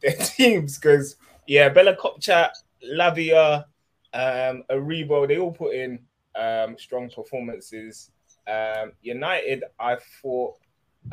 their 0.00 0.16
teams. 0.16 0.78
Because 0.78 1.16
yeah, 1.46 1.68
Bella 1.68 1.96
Kotchap, 1.96 2.50
Lavia, 2.84 3.64
um, 4.12 4.64
Aribo, 4.70 5.28
they 5.28 5.38
all 5.38 5.52
put 5.52 5.74
in 5.74 6.00
um, 6.34 6.76
strong 6.78 7.10
performances. 7.10 8.10
Um, 8.46 8.92
United, 9.02 9.64
I 9.78 9.96
thought 10.22 10.54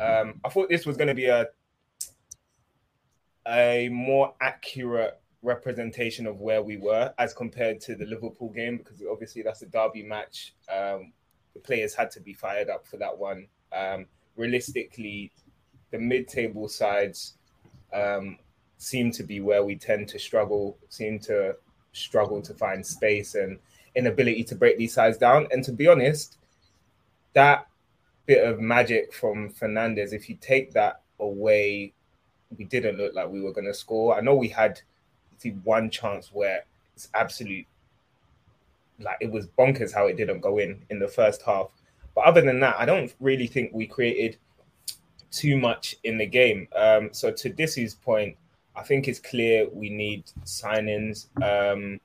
um, 0.00 0.40
I 0.44 0.48
thought 0.48 0.68
this 0.68 0.86
was 0.86 0.96
going 0.96 1.08
to 1.08 1.14
be 1.14 1.26
a 1.26 1.48
a 3.46 3.90
more 3.90 4.34
accurate 4.40 5.20
representation 5.44 6.26
of 6.26 6.40
where 6.40 6.62
we 6.62 6.78
were 6.78 7.12
as 7.18 7.34
compared 7.34 7.80
to 7.82 7.94
the 7.94 8.06
Liverpool 8.06 8.50
game 8.50 8.78
because 8.78 9.02
obviously 9.10 9.42
that's 9.42 9.62
a 9.62 9.66
derby 9.66 10.02
match. 10.02 10.54
Um, 10.74 11.12
the 11.52 11.60
players 11.60 11.94
had 11.94 12.10
to 12.12 12.20
be 12.20 12.32
fired 12.32 12.68
up 12.68 12.86
for 12.86 12.96
that 12.96 13.16
one. 13.16 13.46
Um, 13.72 14.06
realistically, 14.36 15.30
the 15.90 15.98
mid-table 15.98 16.68
sides 16.68 17.34
um, 17.92 18.38
seem 18.78 19.12
to 19.12 19.22
be 19.22 19.40
where 19.40 19.64
we 19.64 19.76
tend 19.76 20.08
to 20.08 20.18
struggle, 20.18 20.78
seem 20.88 21.18
to 21.20 21.54
struggle 21.92 22.42
to 22.42 22.54
find 22.54 22.84
space 22.84 23.34
and 23.36 23.58
inability 23.94 24.42
to 24.44 24.54
break 24.56 24.78
these 24.78 24.94
sides 24.94 25.18
down. 25.18 25.46
And 25.52 25.62
to 25.64 25.72
be 25.72 25.86
honest, 25.86 26.38
that 27.34 27.68
bit 28.26 28.44
of 28.44 28.60
magic 28.60 29.12
from 29.12 29.50
Fernandes, 29.50 30.12
if 30.12 30.28
you 30.28 30.36
take 30.40 30.72
that 30.72 31.02
away, 31.20 31.92
we 32.56 32.64
didn't 32.64 32.96
look 32.96 33.14
like 33.14 33.28
we 33.28 33.42
were 33.42 33.52
going 33.52 33.66
to 33.66 33.74
score. 33.74 34.16
I 34.16 34.20
know 34.20 34.34
we 34.34 34.48
had 34.48 34.80
see 35.38 35.50
one 35.64 35.90
chance 35.90 36.30
where 36.32 36.64
it's 36.94 37.08
absolute 37.14 37.66
like 39.00 39.16
it 39.20 39.30
was 39.30 39.46
bonkers 39.58 39.92
how 39.92 40.06
it 40.06 40.16
didn't 40.16 40.40
go 40.40 40.58
in 40.58 40.80
in 40.90 40.98
the 40.98 41.08
first 41.08 41.42
half. 41.42 41.68
But 42.14 42.24
other 42.24 42.40
than 42.40 42.60
that, 42.60 42.76
I 42.78 42.84
don't 42.84 43.12
really 43.20 43.46
think 43.46 43.72
we 43.72 43.86
created 43.86 44.36
too 45.30 45.56
much 45.56 45.96
in 46.04 46.16
the 46.16 46.26
game. 46.26 46.68
Um, 46.76 47.08
so 47.12 47.32
to 47.32 47.50
Disu's 47.50 47.94
point, 47.94 48.36
I 48.76 48.82
think 48.82 49.08
it's 49.08 49.18
clear 49.18 49.68
we 49.72 49.90
need 49.90 50.24
signings. 50.44 51.26
Um, 51.42 52.00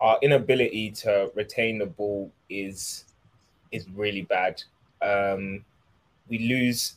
our 0.00 0.18
inability 0.22 0.90
to 0.90 1.30
retain 1.34 1.78
the 1.78 1.86
ball 1.86 2.30
is 2.48 3.04
is 3.70 3.86
really 3.90 4.22
bad. 4.22 4.62
Um, 5.02 5.64
we 6.28 6.38
lose 6.38 6.96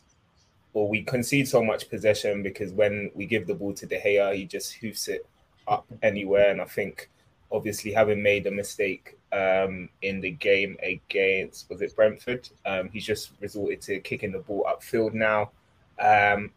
or 0.73 0.87
we 0.87 1.01
concede 1.01 1.47
so 1.47 1.63
much 1.63 1.89
possession 1.89 2.43
because 2.43 2.71
when 2.71 3.09
we 3.15 3.25
give 3.25 3.47
the 3.47 3.55
ball 3.55 3.73
to 3.73 3.85
De 3.85 3.99
Gea, 3.99 4.35
he 4.35 4.45
just 4.45 4.73
hoofs 4.73 5.07
it 5.07 5.25
up 5.67 5.85
anywhere. 6.01 6.51
And 6.51 6.61
I 6.61 6.65
think 6.65 7.09
obviously 7.51 7.91
having 7.91 8.21
made 8.21 8.47
a 8.47 8.51
mistake 8.51 9.17
um, 9.31 9.89
in 10.01 10.21
the 10.21 10.31
game 10.31 10.77
against 10.81 11.69
was 11.69 11.81
it 11.81 11.95
Brentford, 11.95 12.49
um, 12.65 12.89
he's 12.89 13.05
just 13.05 13.31
resorted 13.41 13.81
to 13.81 13.99
kicking 13.99 14.31
the 14.31 14.39
ball 14.39 14.65
upfield 14.67 15.13
now. 15.13 15.51
Um, 15.99 16.51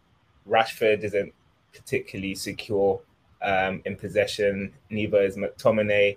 Rashford 0.49 1.03
isn't 1.05 1.33
particularly 1.73 2.35
secure 2.35 3.01
um, 3.42 3.83
in 3.85 3.96
possession. 3.96 4.73
Neither 4.90 5.23
is 5.23 5.37
McTominay, 5.37 6.16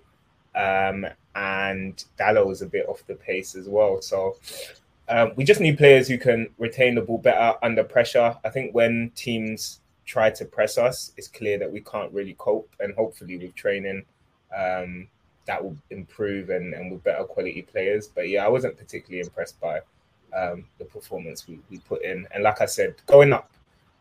um, 0.55 1.05
and 1.35 2.03
Dalot 2.19 2.51
is 2.51 2.61
a 2.61 2.67
bit 2.67 2.87
off 2.87 3.05
the 3.07 3.15
pace 3.15 3.55
as 3.55 3.67
well. 3.67 4.01
So 4.01 4.37
um, 5.09 5.31
we 5.35 5.43
just 5.43 5.61
need 5.61 5.77
players 5.77 6.07
who 6.07 6.17
can 6.17 6.49
retain 6.57 6.95
the 6.95 7.01
ball 7.01 7.17
better 7.17 7.57
under 7.63 7.83
pressure. 7.83 8.37
I 8.43 8.49
think 8.49 8.73
when 8.73 9.11
teams 9.15 9.79
try 10.05 10.29
to 10.29 10.45
press 10.45 10.77
us, 10.77 11.13
it's 11.17 11.27
clear 11.27 11.57
that 11.59 11.71
we 11.71 11.81
can't 11.81 12.11
really 12.11 12.35
cope. 12.37 12.69
And 12.79 12.93
hopefully, 12.95 13.37
with 13.37 13.55
training, 13.55 14.05
um, 14.55 15.07
that 15.45 15.63
will 15.63 15.77
improve 15.89 16.49
and, 16.49 16.73
and 16.73 16.91
with 16.91 17.03
better 17.03 17.23
quality 17.23 17.61
players. 17.61 18.07
But 18.07 18.29
yeah, 18.29 18.45
I 18.45 18.49
wasn't 18.49 18.77
particularly 18.77 19.21
impressed 19.21 19.59
by 19.59 19.81
um, 20.35 20.65
the 20.79 20.85
performance 20.85 21.47
we, 21.47 21.59
we 21.69 21.79
put 21.79 22.03
in. 22.03 22.27
And 22.33 22.43
like 22.43 22.61
I 22.61 22.65
said, 22.65 22.95
going 23.05 23.33
up 23.33 23.51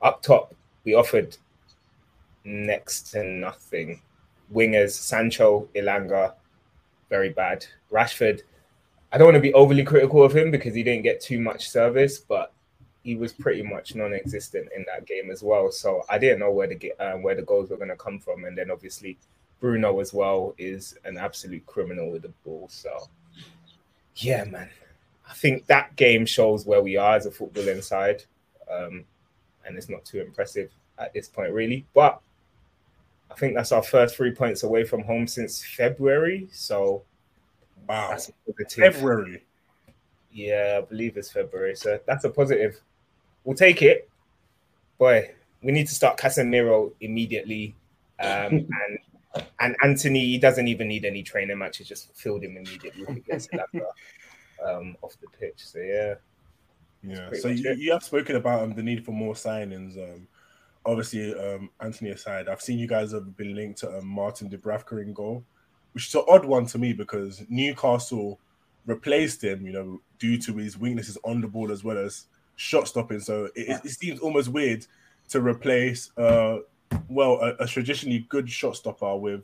up 0.00 0.22
top, 0.22 0.54
we 0.84 0.94
offered 0.94 1.36
next 2.44 3.10
to 3.12 3.24
nothing. 3.24 4.02
Wingers 4.52 4.92
Sancho, 4.92 5.68
Elanga, 5.74 6.34
very 7.08 7.30
bad. 7.30 7.64
Rashford, 7.90 8.42
I 9.12 9.18
don't 9.18 9.26
want 9.26 9.36
to 9.36 9.40
be 9.40 9.54
overly 9.54 9.84
critical 9.84 10.22
of 10.24 10.34
him 10.34 10.50
because 10.50 10.74
he 10.74 10.82
didn't 10.82 11.02
get 11.02 11.20
too 11.20 11.38
much 11.38 11.68
service, 11.68 12.18
but 12.18 12.52
he 13.02 13.16
was 13.16 13.32
pretty 13.32 13.62
much 13.62 13.94
non-existent 13.94 14.68
in 14.76 14.84
that 14.86 15.06
game 15.06 15.30
as 15.30 15.42
well. 15.42 15.70
So 15.72 16.02
I 16.08 16.18
didn't 16.18 16.38
know 16.38 16.50
where 16.52 16.68
to 16.68 16.74
get 16.74 17.00
um, 17.00 17.22
where 17.22 17.34
the 17.34 17.42
goals 17.42 17.70
were 17.70 17.76
going 17.76 17.88
to 17.88 17.96
come 17.96 18.18
from, 18.18 18.44
and 18.44 18.56
then 18.56 18.70
obviously 18.70 19.18
Bruno 19.60 20.00
as 20.00 20.12
well 20.12 20.54
is 20.58 20.96
an 21.04 21.16
absolute 21.16 21.64
criminal 21.66 22.10
with 22.10 22.22
the 22.22 22.32
ball. 22.44 22.68
So 22.70 23.08
yeah, 24.16 24.44
man, 24.44 24.68
I 25.28 25.34
think 25.34 25.66
that 25.66 25.96
game 25.96 26.26
shows 26.26 26.66
where 26.66 26.82
we 26.82 26.96
are 26.96 27.16
as 27.16 27.26
a 27.26 27.30
footballing 27.30 27.82
side, 27.82 28.24
um, 28.70 29.04
and 29.66 29.76
it's 29.76 29.88
not 29.88 30.04
too 30.04 30.20
impressive 30.20 30.70
at 30.98 31.12
this 31.12 31.28
point, 31.28 31.52
really. 31.52 31.84
But 31.94 32.20
I 33.30 33.34
think 33.34 33.54
that's 33.54 33.72
our 33.72 33.82
first 33.82 34.14
three 34.16 34.32
points 34.32 34.62
away 34.62 34.84
from 34.84 35.02
home 35.02 35.26
since 35.26 35.64
February. 35.64 36.48
So 36.52 37.02
Wow. 37.88 38.10
that's 38.10 38.28
a 38.28 38.32
positive. 38.46 38.94
February. 38.94 39.44
Yeah, 40.30 40.80
I 40.82 40.86
believe 40.86 41.16
it's 41.16 41.30
February. 41.32 41.74
So 41.74 41.98
that's 42.06 42.24
a 42.24 42.30
positive. 42.30 42.80
We'll 43.44 43.56
take 43.56 43.82
it. 43.82 44.08
Boy, 44.98 45.30
we 45.62 45.72
need 45.72 45.88
to 45.88 45.94
start 45.94 46.18
Casemiro 46.18 46.92
immediately. 47.00 47.74
Um, 48.20 48.68
and 49.34 49.46
and 49.60 49.76
Antony, 49.82 50.20
he 50.20 50.38
doesn't 50.38 50.68
even 50.68 50.88
need 50.88 51.04
any 51.04 51.22
training 51.22 51.58
matches, 51.58 51.88
just 51.88 52.14
filled 52.14 52.44
him 52.44 52.56
immediately 52.56 53.04
if 53.08 53.14
he 53.14 53.20
gets 53.20 53.48
it 53.52 53.60
after, 53.60 53.86
um, 54.64 54.96
off 55.02 55.16
the 55.20 55.28
pitch. 55.38 55.56
So 55.56 55.78
yeah. 55.78 56.14
Yeah. 57.02 57.30
So 57.40 57.48
you, 57.48 57.70
it. 57.70 57.78
you 57.78 57.92
have 57.92 58.04
spoken 58.04 58.36
about 58.36 58.62
um, 58.62 58.74
the 58.74 58.82
need 58.82 59.04
for 59.04 59.12
more 59.12 59.34
signings. 59.34 59.96
Um, 59.96 60.28
obviously, 60.84 61.34
um, 61.34 61.70
Antony 61.80 62.10
aside, 62.10 62.48
I've 62.48 62.60
seen 62.60 62.78
you 62.78 62.86
guys 62.86 63.12
have 63.12 63.36
been 63.36 63.54
linked 63.54 63.80
to 63.80 63.98
um, 63.98 64.06
Martin 64.06 64.48
Dubravka 64.48 65.02
in 65.02 65.12
goal, 65.12 65.44
which 65.92 66.08
is 66.08 66.14
an 66.14 66.24
odd 66.28 66.44
one 66.44 66.66
to 66.66 66.78
me 66.78 66.92
because 66.92 67.42
Newcastle 67.48 68.38
replaced 68.86 69.42
him, 69.42 69.66
you 69.66 69.72
know, 69.72 70.00
due 70.18 70.38
to 70.38 70.56
his 70.56 70.78
weaknesses 70.78 71.18
on 71.24 71.40
the 71.40 71.48
ball 71.48 71.72
as 71.72 71.82
well 71.82 71.98
as 71.98 72.26
shot 72.56 72.88
stopping. 72.88 73.20
So 73.20 73.46
it, 73.54 73.80
it- 73.84 73.90
seems 73.90 74.20
almost 74.20 74.48
weird 74.48 74.86
to 75.30 75.40
replace, 75.40 76.10
uh, 76.18 76.58
well, 77.08 77.34
a, 77.40 77.64
a 77.64 77.66
traditionally 77.66 78.26
good 78.28 78.48
shot 78.50 78.76
stopper 78.76 79.16
with 79.16 79.42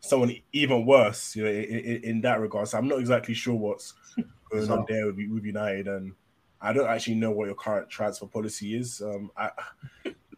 someone 0.00 0.34
even 0.52 0.86
worse, 0.86 1.34
you 1.36 1.44
know, 1.44 1.50
in, 1.50 1.64
in, 1.64 2.04
in 2.04 2.20
that 2.22 2.40
regard. 2.40 2.68
So 2.68 2.78
I'm 2.78 2.88
not 2.88 3.00
exactly 3.00 3.34
sure 3.34 3.54
what's 3.54 3.94
going 4.50 4.70
on 4.70 4.84
there 4.88 5.06
with, 5.06 5.16
with 5.30 5.44
United, 5.44 5.88
and 5.88 6.12
I 6.60 6.72
don't 6.72 6.88
actually 6.88 7.16
know 7.16 7.30
what 7.30 7.46
your 7.46 7.54
current 7.54 7.90
transfer 7.90 8.26
policy 8.26 8.76
is. 8.76 9.02
Um, 9.02 9.30
I, 9.36 9.50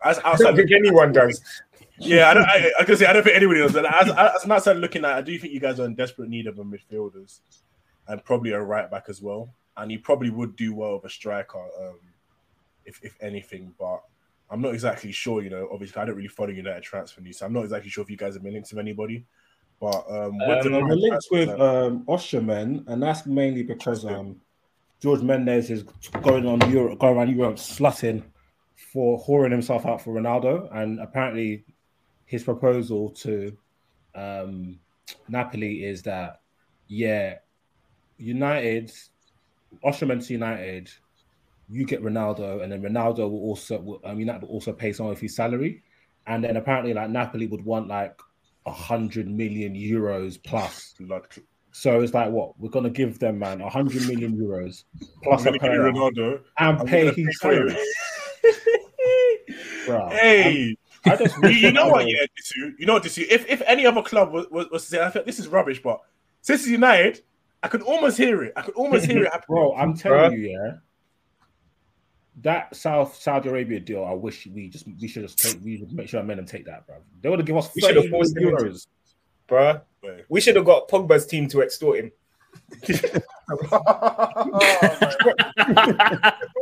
as 0.04 0.18
I 0.24 0.36
don't 0.36 0.56
think 0.56 0.70
anyone 0.72 1.12
does. 1.12 1.40
yeah, 1.98 2.30
I, 2.30 2.34
don't, 2.34 2.44
I, 2.44 2.70
I 2.80 2.84
can 2.84 2.96
say 2.96 3.06
I 3.06 3.12
don't 3.12 3.22
think 3.22 3.36
anybody 3.36 3.60
does. 3.60 3.74
And 3.74 3.86
as, 3.86 4.08
as 4.10 4.44
an 4.44 4.52
outside 4.52 4.76
looking 4.76 5.04
at, 5.04 5.12
I 5.12 5.22
do 5.22 5.36
think 5.38 5.52
you 5.52 5.60
guys 5.60 5.80
are 5.80 5.86
in 5.86 5.94
desperate 5.94 6.28
need 6.28 6.46
of 6.46 6.58
a 6.58 6.64
midfielders 6.64 7.40
and 8.06 8.24
probably 8.24 8.52
a 8.52 8.60
right 8.60 8.90
back 8.90 9.04
as 9.08 9.20
well. 9.20 9.50
And 9.78 9.90
he 9.90 9.98
probably 9.98 10.30
would 10.30 10.56
do 10.56 10.74
well 10.74 10.94
with 10.94 11.04
a 11.04 11.10
striker, 11.10 11.64
um, 11.80 12.00
if 12.84 13.00
if 13.02 13.16
anything. 13.20 13.72
But 13.78 14.02
I'm 14.50 14.60
not 14.60 14.74
exactly 14.74 15.12
sure. 15.12 15.42
You 15.42 15.50
know, 15.50 15.68
obviously 15.72 16.00
I 16.02 16.04
don't 16.04 16.16
really 16.16 16.28
follow 16.28 16.50
United 16.50 16.82
transfer 16.82 17.20
news, 17.20 17.38
so 17.38 17.46
I'm 17.46 17.52
not 17.52 17.64
exactly 17.64 17.90
sure 17.90 18.02
if 18.02 18.10
you 18.10 18.16
guys 18.16 18.34
have 18.34 18.42
been 18.42 18.54
linked 18.54 18.70
to 18.70 18.78
anybody. 18.78 19.24
But 19.80 20.04
um, 20.10 20.38
Um, 20.76 20.88
We're 20.88 20.96
linked 20.96 21.26
with 21.30 21.48
um, 21.50 22.04
Osimhen, 22.06 22.86
and 22.88 23.02
that's 23.02 23.26
mainly 23.26 23.62
because 23.62 24.04
um, 24.04 24.40
George 25.00 25.22
Mendes 25.22 25.70
is 25.70 25.84
going 26.22 26.46
on 26.46 26.68
Europe, 26.70 26.98
going 26.98 27.16
around 27.16 27.36
Europe 27.36 27.56
slutting 27.56 28.24
for 28.74 29.22
whoring 29.24 29.52
himself 29.52 29.86
out 29.86 30.02
for 30.02 30.12
Ronaldo, 30.12 30.68
and 30.74 30.98
apparently 30.98 31.64
his 32.24 32.42
proposal 32.42 33.10
to 33.10 33.56
um, 34.14 34.80
Napoli 35.28 35.84
is 35.84 36.02
that 36.02 36.40
yeah, 36.88 37.36
United, 38.16 38.90
Osimhen 39.84 40.24
to 40.26 40.32
United, 40.32 40.90
you 41.68 41.84
get 41.84 42.02
Ronaldo, 42.02 42.62
and 42.62 42.72
then 42.72 42.82
Ronaldo 42.82 43.30
will 43.30 43.40
also 43.40 43.80
will, 43.80 44.00
um, 44.04 44.18
United 44.18 44.42
will 44.42 44.50
also 44.50 44.72
pay 44.72 44.92
some 44.92 45.06
of 45.06 45.20
his 45.20 45.36
salary, 45.36 45.82
and 46.26 46.42
then 46.42 46.56
apparently 46.56 46.94
like 46.94 47.10
Napoli 47.10 47.46
would 47.46 47.64
want 47.64 47.88
like 47.88 48.18
a 48.66 48.72
hundred 48.72 49.28
million 49.28 49.74
euros 49.74 50.42
plus. 50.42 50.94
Blood. 51.00 51.26
So 51.70 52.00
it's 52.00 52.14
like 52.14 52.30
what 52.30 52.58
we're 52.58 52.70
gonna 52.70 52.90
give 52.90 53.18
them, 53.18 53.38
man, 53.38 53.60
a 53.60 53.68
hundred 53.68 54.06
million 54.06 54.36
euros 54.36 54.84
plus 55.22 55.42
a 55.42 55.44
gonna 55.46 55.58
give 55.58 55.72
you 55.72 55.78
per 55.78 55.92
Ronaldo. 55.92 56.40
and 56.58 56.78
I'm 56.80 56.86
pay 56.86 57.06
his 57.06 57.18
you. 57.18 57.32
salary. 57.32 57.76
Hey, 59.88 60.76
I 61.06 61.16
just 61.16 61.36
you, 61.42 61.48
you 61.48 61.72
know 61.72 61.88
what? 61.88 62.06
Yeah, 62.06 62.26
you 62.78 62.84
know 62.84 62.94
what? 62.94 63.04
Disu, 63.04 63.24
if 63.28 63.48
if 63.48 63.62
any 63.66 63.86
other 63.86 64.02
club 64.02 64.32
was, 64.32 64.46
was, 64.50 64.66
was 64.70 64.84
to 64.84 64.88
say, 64.90 65.02
I 65.02 65.08
think 65.10 65.24
this 65.24 65.38
is 65.38 65.48
rubbish, 65.48 65.82
but 65.82 66.00
since 66.42 66.62
it's 66.62 66.70
United, 66.70 67.22
I 67.62 67.68
could 67.68 67.82
almost 67.82 68.16
hear 68.18 68.42
it. 68.44 68.52
I 68.56 68.62
could 68.62 68.74
almost 68.74 69.06
hear 69.06 69.22
it 69.24 69.26
happening. 69.32 69.46
Bro, 69.48 69.74
I'm 69.74 69.96
telling 69.96 70.32
Bruh. 70.32 70.38
you, 70.38 70.48
yeah. 70.50 70.72
That 72.42 72.74
South 72.76 73.16
Saudi 73.16 73.48
Arabia 73.48 73.80
deal, 73.80 74.04
I 74.04 74.12
wish 74.12 74.46
we 74.46 74.68
just 74.68 74.86
we 75.00 75.08
should 75.08 75.22
just 75.22 75.38
take 75.40 75.58
we 75.64 75.78
should 75.78 75.92
make 75.92 76.08
sure 76.08 76.20
I 76.20 76.22
made 76.22 76.38
them 76.38 76.46
take 76.46 76.64
that, 76.66 76.86
bro. 76.86 76.96
They 77.20 77.28
would 77.28 77.40
have 77.40 77.46
given 77.46 77.58
us 77.58 77.70
We 77.74 77.80
should 77.82 77.94
30 77.96 78.02
have 78.02 78.10
forced 78.10 78.34
million 78.36 78.54
them 78.54 78.66
into- 78.66 78.78
euros. 78.78 78.86
bro. 79.48 79.80
We 80.28 80.40
should 80.40 80.54
have 80.54 80.64
got 80.64 80.88
Pogba's 80.88 81.26
team 81.26 81.48
to 81.48 81.62
extort 81.62 81.98
him. 81.98 82.12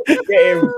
Get 0.07 0.57
him, 0.57 0.71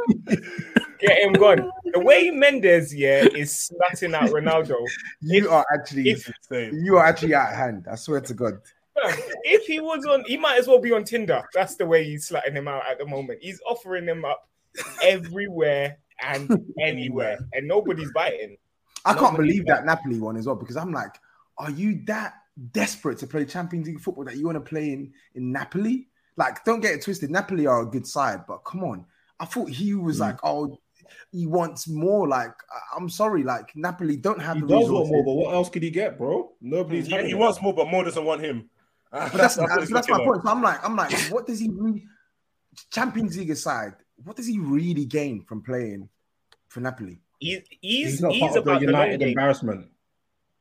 get 1.00 1.18
him 1.24 1.34
gone. 1.34 1.70
The 1.94 2.00
way 2.00 2.30
Mendes, 2.32 2.94
yeah, 2.94 3.24
is 3.36 3.72
slutting 3.72 4.14
out 4.14 4.30
Ronaldo. 4.32 4.76
You 5.22 5.50
are 5.50 5.66
actually 5.74 6.10
if- 6.10 6.28
Insane. 6.52 6.82
you 6.84 6.98
are 6.98 7.06
actually 7.06 7.34
at 7.36 7.54
hand. 7.56 7.86
I 7.90 7.96
swear 7.96 8.22
to 8.22 8.34
God. 8.34 8.60
If 9.44 9.66
he 9.66 9.80
was 9.80 10.06
on, 10.06 10.24
he 10.26 10.38
might 10.38 10.58
as 10.60 10.68
well 10.68 10.80
be 10.80 10.92
on 10.92 11.04
Tinder. 11.04 11.44
That's 11.54 11.76
the 11.76 11.86
way 11.86 12.04
he's 12.04 12.30
slutting 12.30 12.54
him 12.54 12.68
out 12.68 12.84
at 12.90 12.98
the 13.00 13.06
moment. 13.06 13.40
He's 13.42 13.60
offering 13.68 14.06
him 14.06 14.26
up 14.26 14.48
everywhere 15.04 15.98
and 16.22 16.50
anywhere, 16.82 17.38
and 17.54 17.68
nobody's 17.68 18.12
biting. 18.14 18.58
I 19.06 19.14
can't 19.14 19.32
Nobody 19.34 19.50
believe 19.50 19.66
that 19.68 19.86
Napoli 19.86 20.20
one 20.20 20.38
as 20.38 20.46
well 20.46 20.56
because 20.56 20.76
I'm 20.78 20.92
like, 20.92 21.16
are 21.58 21.72
you 21.72 22.02
that 22.06 22.34
desperate 22.72 23.18
to 23.20 23.28
play 23.28 23.46
Champions 23.46 23.88
League 23.88 24.00
football 24.02 24.26
that 24.26 24.36
you 24.38 24.46
want 24.46 24.58
to 24.58 24.62
play 24.70 24.92
in 24.92 25.14
in 25.36 25.52
Napoli? 25.52 26.08
Like, 26.36 26.64
don't 26.66 26.82
get 26.82 26.94
it 26.96 27.02
twisted. 27.04 27.32
Napoli 27.32 27.66
are 27.68 27.82
a 27.82 27.86
good 27.86 28.06
side, 28.08 28.42
but 28.48 28.58
come 28.60 28.84
on. 28.84 29.06
I 29.40 29.46
thought 29.46 29.70
he 29.70 29.94
was 29.94 30.18
Mm. 30.18 30.22
like, 30.22 30.38
oh, 30.44 30.78
he 31.32 31.48
wants 31.48 31.88
more. 31.88 32.28
Like, 32.28 32.52
I- 32.52 32.98
I'm 32.98 33.10
sorry, 33.10 33.44
like 33.44 33.72
Napoli 33.76 34.18
don't 34.18 34.42
have 34.42 34.56
He 34.58 34.62
the 34.62 34.68
does 34.68 34.84
resources. 34.84 35.12
want 35.12 35.12
more, 35.12 35.24
but 35.24 35.46
what 35.46 35.54
else 35.56 35.70
could 35.70 35.84
he 35.84 35.90
get, 35.90 36.18
bro? 36.18 36.52
Nobody's 36.62 37.08
Yeah, 37.08 37.24
he 37.24 37.34
wants 37.34 37.62
more, 37.62 37.74
but 37.74 37.88
more 37.88 38.04
doesn't 38.04 38.24
want 38.26 38.42
him. 38.42 38.70
But 39.12 39.34
that's, 39.34 39.56
that's, 39.56 39.90
that's 39.90 40.10
my 40.10 40.18
looking 40.18 40.26
point. 40.26 40.44
So 40.44 40.50
I'm 40.50 40.62
like, 40.62 40.84
I'm 40.86 40.96
like, 40.96 41.14
what 41.32 41.48
does 41.48 41.60
he 41.60 41.70
really? 41.70 42.06
Champions 42.92 43.38
League 43.38 43.50
aside, 43.50 43.94
what 44.24 44.36
does 44.36 44.48
he 44.48 44.60
really 44.60 45.06
gain 45.06 45.44
from 45.44 45.62
playing 45.62 46.10
for 46.68 46.80
Napoli? 46.82 47.22
He's 47.40 47.62
He's 47.82 48.20
he's 48.20 48.22
not 48.22 48.34
he's 48.34 48.42
part 48.42 48.58
of 48.58 48.66
the 48.66 48.72
about 48.72 48.82
the 48.86 48.92
long 48.92 49.12
United 49.12 49.20
game. 49.20 49.30
embarrassment. 49.30 49.88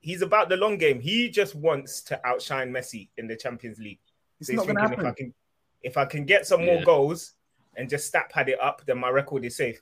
He's 0.00 0.22
about 0.22 0.48
the 0.48 0.56
long 0.56 0.78
game. 0.78 1.00
He 1.00 1.28
just 1.28 1.54
wants 1.54 2.00
to 2.02 2.26
outshine 2.26 2.72
Messi 2.72 3.08
in 3.18 3.26
the 3.26 3.36
Champions 3.36 3.78
League. 3.78 3.98
It's 4.40 4.48
So 4.48 4.52
he's 4.52 4.64
not 4.64 4.66
going 4.66 4.76
to 4.76 4.82
thinking 4.82 4.92
if 4.92 5.04
I 5.04 5.08
happen. 5.08 5.14
can 5.14 5.34
if 5.82 5.96
I 5.96 6.04
can 6.06 6.24
get 6.24 6.46
some 6.46 6.64
more 6.64 6.82
goals 6.82 7.34
and 7.76 7.88
just 7.88 8.06
stat 8.06 8.30
pad 8.30 8.48
it 8.48 8.60
up, 8.60 8.82
then 8.86 8.98
my 8.98 9.08
record 9.10 9.44
is 9.44 9.56
safe. 9.56 9.80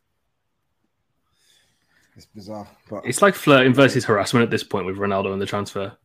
It's 2.16 2.26
bizarre, 2.26 2.66
but 2.88 3.04
It's 3.04 3.20
like 3.22 3.34
flirting 3.34 3.74
versus 3.74 4.04
harassment 4.06 4.42
at 4.42 4.50
this 4.50 4.64
point 4.64 4.86
with 4.86 4.96
Ronaldo 4.96 5.32
and 5.32 5.40
the 5.40 5.46
transfer. 5.46 5.96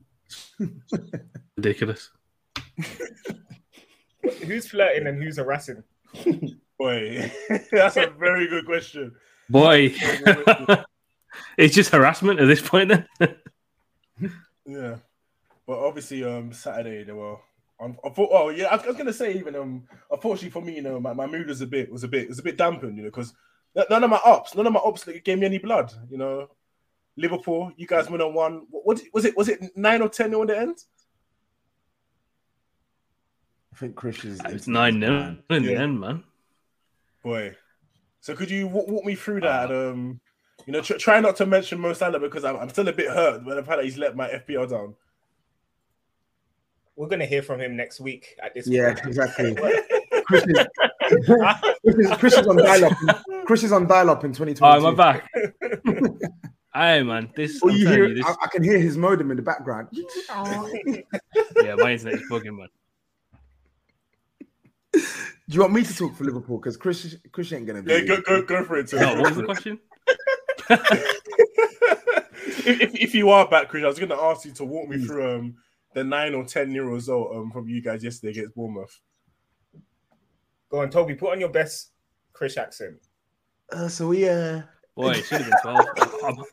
Ridiculous. 1.58 2.12
Who's 4.46 4.68
flirting 4.68 5.08
and 5.08 5.22
who's 5.22 5.38
harassing? 5.38 5.84
Boy, 6.78 7.32
that's 7.72 7.98
a 7.98 8.08
very 8.20 8.48
good 8.48 8.66
question. 8.66 9.14
Boy, 9.50 9.94
it's 11.58 11.76
just 11.76 11.92
harassment 11.92 12.40
at 12.40 12.46
this 12.46 12.62
point. 12.62 12.90
Then 12.90 13.08
Yeah, 14.66 14.98
but 15.68 15.80
obviously, 15.80 16.24
um, 16.24 16.54
Saturday 16.54 17.04
they 17.04 17.14
were. 17.14 17.38
On, 17.80 17.98
I 18.06 18.10
thought, 18.10 18.30
oh 18.32 18.50
yeah, 18.50 18.68
I 18.68 18.76
was, 18.76 18.86
I 18.86 18.88
was 18.90 18.98
gonna 18.98 19.14
say 19.14 19.34
even 19.34 19.56
um, 19.56 19.88
unfortunately 20.12 20.52
for 20.52 20.62
me, 20.62 20.76
you 20.76 20.84
know, 20.84 21.00
my, 21.00 21.14
my 21.14 21.26
mood 21.26 21.48
was 21.48 21.62
a 21.62 21.68
bit 21.68 21.92
was 21.92 22.04
a 22.04 22.08
bit 22.08 22.30
was 22.30 22.38
a 22.38 22.44
bit 22.44 22.58
dampened, 22.58 22.98
you 22.98 23.04
know, 23.04 23.10
because 23.10 23.34
none 23.90 24.04
of 24.04 24.10
my 24.10 24.20
ups, 24.24 24.56
none 24.56 24.68
of 24.68 24.74
my 24.74 24.80
ups 24.80 25.08
like, 25.08 25.24
gave 25.24 25.40
me 25.40 25.46
any 25.46 25.58
blood, 25.58 25.92
you 26.10 26.18
know. 26.18 26.48
Liverpool, 27.18 27.72
you 27.76 27.88
guys 27.88 28.10
went 28.10 28.22
on 28.22 28.34
one. 28.34 28.66
What, 28.70 28.86
what 28.86 29.02
was 29.14 29.26
it? 29.26 29.36
Was 29.36 29.50
it 29.50 29.76
nine 29.76 30.02
or 30.02 30.10
ten 30.10 30.32
nil 30.32 30.42
in 30.42 30.48
the 30.48 30.58
end? 30.58 30.78
I 33.74 33.78
think 33.78 33.96
Chris 33.96 34.24
is. 34.26 34.40
it's 34.46 34.68
nine 34.68 35.00
nil 35.00 35.36
in 35.50 35.64
the 35.64 35.76
end, 35.76 36.00
man. 36.00 36.24
Boy, 37.24 37.56
so 38.20 38.36
could 38.36 38.50
you 38.50 38.68
walk, 38.68 38.88
walk 38.88 39.06
me 39.06 39.16
through 39.16 39.42
that? 39.42 39.72
um, 39.72 40.20
you 40.66 40.74
know, 40.74 40.82
tr- 40.82 40.96
try 40.96 41.20
not 41.20 41.36
to 41.38 41.46
mention 41.46 41.80
Mo 41.80 41.94
Salah 41.94 42.20
because 42.20 42.44
I'm, 42.44 42.58
I'm 42.58 42.70
still 42.70 42.88
a 42.88 42.94
bit 42.94 43.08
hurt 43.08 43.44
by 43.46 43.56
the 43.56 43.64
fact 43.64 43.78
that 43.78 43.86
he's 43.86 43.98
let 43.98 44.16
my 44.16 44.28
FPL 44.30 44.70
down. 44.70 44.96
We're 46.96 47.08
gonna 47.08 47.26
hear 47.26 47.42
from 47.42 47.60
him 47.60 47.76
next 47.76 48.00
week 48.00 48.36
at 48.44 48.54
this 48.54 48.68
point. 48.68 48.76
Yeah, 48.76 48.94
point. 48.94 49.08
exactly. 49.08 49.56
Chris 50.26 50.44
is, 50.44 50.68
Chris 51.84 51.98
is, 51.98 52.18
Chris 52.18 52.38
is 52.38 52.48
on 52.48 52.58
dial 52.58 52.86
up. 52.86 52.98
Chris 53.46 53.64
is 53.64 53.72
on 53.72 53.88
dial 53.88 54.10
up 54.10 54.24
in 54.24 54.34
2022. 54.34 54.64
Oh, 54.64 54.92
my 54.92 54.96
back. 54.96 55.30
Hey 56.74 57.04
man, 57.04 57.30
this. 57.36 57.60
Oh, 57.62 57.70
I'm 57.70 57.76
you 57.76 57.88
hear? 57.88 58.08
you, 58.08 58.16
this 58.16 58.26
I, 58.26 58.34
I 58.44 58.48
can 58.48 58.64
hear 58.64 58.80
his 58.80 58.96
modem 58.96 59.30
in 59.30 59.36
the 59.36 59.44
background. 59.44 59.90
yeah, 59.92 61.76
my 61.76 61.92
internet 61.92 62.14
is 62.14 62.30
bugging, 62.30 62.58
man. 62.58 62.70
Do 64.94 65.02
you 65.48 65.62
want 65.62 65.74
me 65.74 65.84
to 65.84 65.96
talk 65.96 66.16
for 66.16 66.24
Liverpool? 66.24 66.58
Because 66.58 66.78
Chris, 66.78 67.16
Chris 67.32 67.52
ain't 67.54 67.66
gonna 67.66 67.82
be. 67.82 67.92
Yeah, 67.94 68.02
go 68.02 68.22
go 68.22 68.42
go 68.42 68.64
for 68.64 68.78
it. 68.78 68.88
Tim. 68.88 69.00
No, 69.00 69.16
what 69.16 69.30
was 69.30 69.38
the 69.38 69.44
question? 69.44 69.80
if, 70.70 72.68
if, 72.82 72.96
if 72.96 73.16
you 73.16 73.30
are 73.30 73.48
back, 73.48 73.70
Chris, 73.70 73.84
I 73.84 73.88
was 73.88 73.98
going 74.00 74.10
to 74.10 74.16
ask 74.22 74.46
you 74.46 74.52
to 74.54 74.66
walk 74.66 74.88
me 74.90 75.04
through 75.04 75.36
um 75.36 75.56
the 75.94 76.04
nine 76.04 76.34
or 76.34 76.46
ten 76.46 76.72
year 76.72 76.86
result 76.86 77.36
um 77.36 77.52
from 77.52 77.68
you 77.70 77.82
guys 77.82 78.04
yesterday 78.04 78.32
against 78.32 78.56
Bournemouth. 78.56 79.00
Go 80.70 80.82
on, 80.82 80.90
Toby, 80.90 81.16
put 81.16 81.32
on 81.32 81.40
your 81.40 81.50
best 81.50 81.92
Chris 82.34 82.58
accent. 82.58 82.98
Uh, 83.72 83.88
so 83.88 84.08
we 84.08 84.28
uh, 84.28 84.62
Boy, 84.96 85.12
it 85.12 85.26
should 85.26 85.42
have 85.42 85.50
been 85.50 85.60
twelve. 85.62 85.86
I'm- 86.24 86.44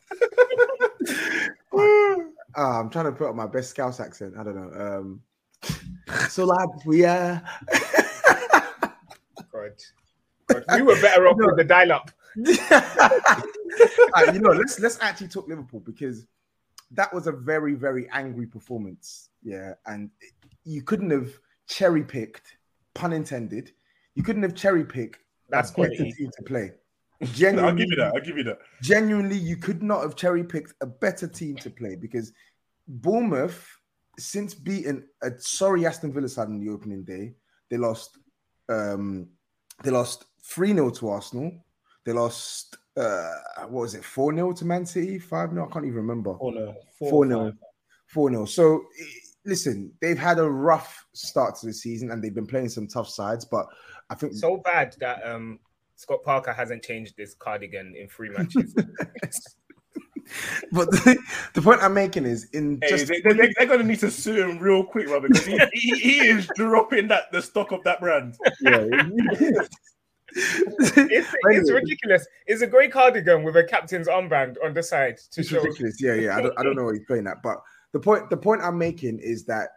uh, 2.57 2.81
I'm 2.81 2.91
trying 2.91 3.05
to 3.07 3.13
put 3.13 3.29
on 3.29 3.37
my 3.37 3.47
best 3.47 3.71
Scouse 3.71 4.01
accent. 4.01 4.35
I 4.39 4.43
don't 4.43 4.57
know. 4.57 4.99
Um, 4.99 5.23
so 6.29 6.45
lad, 6.45 6.69
we 6.85 7.05
uh, 7.05 7.39
God. 10.49 10.65
God, 10.69 10.77
we 10.77 10.83
were 10.83 11.01
better 11.01 11.27
off 11.29 11.37
with 11.39 11.57
the 11.57 11.65
dial 11.65 11.93
up. 11.93 12.11
Uh, 14.15 14.33
you 14.33 14.41
know, 14.41 14.51
let's 14.51 14.81
let's 14.81 14.99
actually 15.01 15.29
talk 15.29 15.47
Liverpool 15.47 15.81
because 15.81 16.27
that 16.91 17.13
was 17.13 17.27
a 17.27 17.33
very 17.33 17.75
very 17.75 18.09
angry 18.13 18.47
performance. 18.47 19.29
Yeah, 19.43 19.75
and 19.87 20.11
you 20.65 20.83
couldn't 20.83 21.11
have 21.11 21.31
cherry 21.69 22.03
picked, 22.03 22.57
pun 22.95 23.13
intended. 23.13 23.73
You 24.15 24.23
couldn't 24.23 24.43
have 24.43 24.55
cherry 24.55 24.85
picked 24.85 25.21
That's 25.49 25.71
a 25.71 25.75
better 25.75 25.91
team 25.91 26.31
to 26.37 26.43
play. 26.45 26.73
I'll 27.21 27.75
give 27.75 27.91
you 27.91 27.97
that. 27.97 28.13
I'll 28.15 28.21
give 28.21 28.37
you 28.37 28.45
that. 28.45 28.59
genuinely, 28.83 29.37
you 29.37 29.57
could 29.57 29.83
not 29.83 30.03
have 30.03 30.17
cherry 30.17 30.45
picked 30.45 30.75
a 30.81 30.87
better 30.87 31.29
team 31.29 31.57
to 31.57 31.71
play 31.71 31.95
because 31.95 32.33
Bournemouth, 32.87 33.65
since 34.19 34.55
beating 34.55 35.05
a 35.23 35.31
sorry 35.39 35.87
Aston 35.87 36.13
Villa 36.13 36.29
side 36.29 36.49
on 36.49 36.59
the 36.59 36.71
opening 36.71 37.05
day, 37.05 37.35
they 37.71 37.77
lost. 37.77 38.19
Um, 38.69 39.29
they 39.83 39.91
lost 39.91 40.25
three 40.43 40.73
0 40.73 40.91
to 40.91 41.09
Arsenal. 41.09 41.53
They 42.05 42.13
lost. 42.13 42.77
Uh, 42.97 43.35
what 43.69 43.83
was 43.83 43.95
it? 43.95 44.05
Four 44.05 44.35
0 44.35 44.53
to 44.55 44.65
Man 44.65 44.85
City. 44.85 45.19
Five 45.19 45.51
0 45.51 45.69
I 45.69 45.73
can't 45.73 45.85
even 45.85 45.99
remember. 45.99 46.37
Four 46.37 46.53
nil. 46.53 46.75
Four 46.99 47.27
0 47.27 47.53
Four 48.07 48.31
0 48.31 48.45
So 48.47 48.85
listen, 49.45 49.93
they've 50.01 50.19
had 50.19 50.39
a 50.39 50.49
rough 50.49 51.07
start 51.13 51.57
to 51.57 51.67
the 51.67 51.73
season 51.73 52.11
and 52.11 52.23
they've 52.23 52.35
been 52.35 52.47
playing 52.47 52.69
some 52.69 52.87
tough 52.87 53.09
sides, 53.09 53.45
but 53.45 53.67
I 54.11 54.15
think 54.15 54.35
So 54.35 54.59
bad 54.59 54.97
that 55.01 55.27
um 55.27 55.59
Scott 55.97 56.23
Parker 56.23 56.53
hasn't 56.53 56.85
changed 56.85 57.17
this 57.17 57.35
cardigan 57.35 57.95
in 57.97 58.09
three 58.09 58.31
matches. 58.31 58.75
but 60.73 60.91
the, 60.91 61.19
the 61.55 61.63
point 61.63 61.83
I'm 61.83 61.95
making 61.95 62.25
is 62.27 62.45
in 62.53 62.79
Hey, 62.83 62.89
just 62.89 63.07
they, 63.09 63.21
they, 63.21 63.53
they're 63.57 63.67
going 63.67 63.81
to 63.81 63.87
need 63.87 64.01
to 64.01 64.11
sue 64.11 64.49
him 64.49 64.59
real 64.59 64.85
quick, 64.85 65.07
bro, 65.07 65.21
because 65.21 65.45
he, 65.45 65.59
he, 65.73 65.99
he 65.99 66.19
is 66.21 66.49
dropping 66.57 67.09
that 67.09 67.31
the 67.33 67.43
stock 67.43 67.73
of 67.73 67.83
that 67.85 68.01
brand. 68.01 68.37
yeah, 68.61 68.87
it's, 70.33 71.35
it's 71.43 71.71
ridiculous. 71.71 72.27
It's 72.47 72.63
a 72.63 72.67
grey 72.67 72.89
cardigan 72.89 73.45
with 73.45 73.57
a 73.57 73.65
captain's 73.65 74.09
armband 74.09 74.57
on 74.65 74.75
the 74.75 74.83
side 74.83 75.19
to 75.33 75.41
it's 75.41 75.51
show. 75.51 75.61
ridiculous. 75.61 76.01
Yeah, 76.01 76.15
yeah. 76.15 76.37
I 76.37 76.43
don't, 76.43 76.59
I 76.59 76.63
don't 76.63 76.77
know 76.77 76.85
what 76.85 76.95
he's 76.95 77.07
playing 77.07 77.27
at, 77.27 77.43
but 77.43 77.59
the 77.93 78.01
point 78.01 78.31
the 78.31 78.37
point 78.37 78.63
I'm 78.63 78.79
making 78.79 79.19
is 79.19 79.45
that 79.47 79.71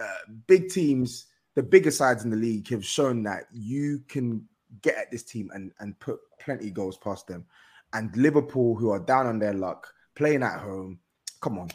uh, 0.00 0.32
big 0.46 0.68
teams, 0.68 1.26
the 1.54 1.62
bigger 1.62 1.90
sides 1.90 2.24
in 2.24 2.30
the 2.30 2.36
league, 2.36 2.68
have 2.68 2.84
shown 2.84 3.22
that 3.24 3.44
you 3.52 4.02
can 4.08 4.46
get 4.82 4.96
at 4.96 5.10
this 5.10 5.22
team 5.22 5.50
and 5.54 5.72
and 5.80 5.98
put 6.00 6.18
plenty 6.40 6.70
goals 6.70 6.98
past 6.98 7.26
them. 7.26 7.44
And 7.92 8.14
Liverpool, 8.16 8.74
who 8.74 8.90
are 8.90 8.98
down 8.98 9.26
on 9.26 9.38
their 9.38 9.54
luck, 9.54 9.92
playing 10.16 10.42
at 10.42 10.60
home, 10.60 10.98
come 11.40 11.58
on. 11.58 11.68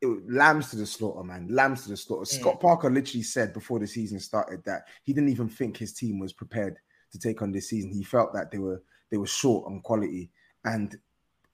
It, 0.00 0.08
lambs 0.30 0.70
to 0.70 0.76
the 0.76 0.86
slaughter, 0.86 1.22
man. 1.22 1.48
Lambs 1.50 1.84
to 1.84 1.90
the 1.90 1.96
slaughter. 1.96 2.24
Scott 2.24 2.60
Parker 2.60 2.90
literally 2.90 3.22
said 3.22 3.52
before 3.52 3.78
the 3.78 3.86
season 3.86 4.20
started 4.20 4.64
that 4.64 4.84
he 5.04 5.12
didn't 5.12 5.30
even 5.30 5.48
think 5.48 5.76
his 5.76 5.92
team 5.92 6.18
was 6.18 6.32
prepared 6.32 6.76
to 7.12 7.18
take 7.18 7.42
on 7.42 7.52
this 7.52 7.68
season. 7.68 7.92
He 7.92 8.02
felt 8.02 8.32
that 8.34 8.50
they 8.50 8.58
were 8.58 8.82
they 9.10 9.16
were 9.16 9.26
short 9.26 9.66
on 9.66 9.80
quality. 9.80 10.30
And 10.64 10.96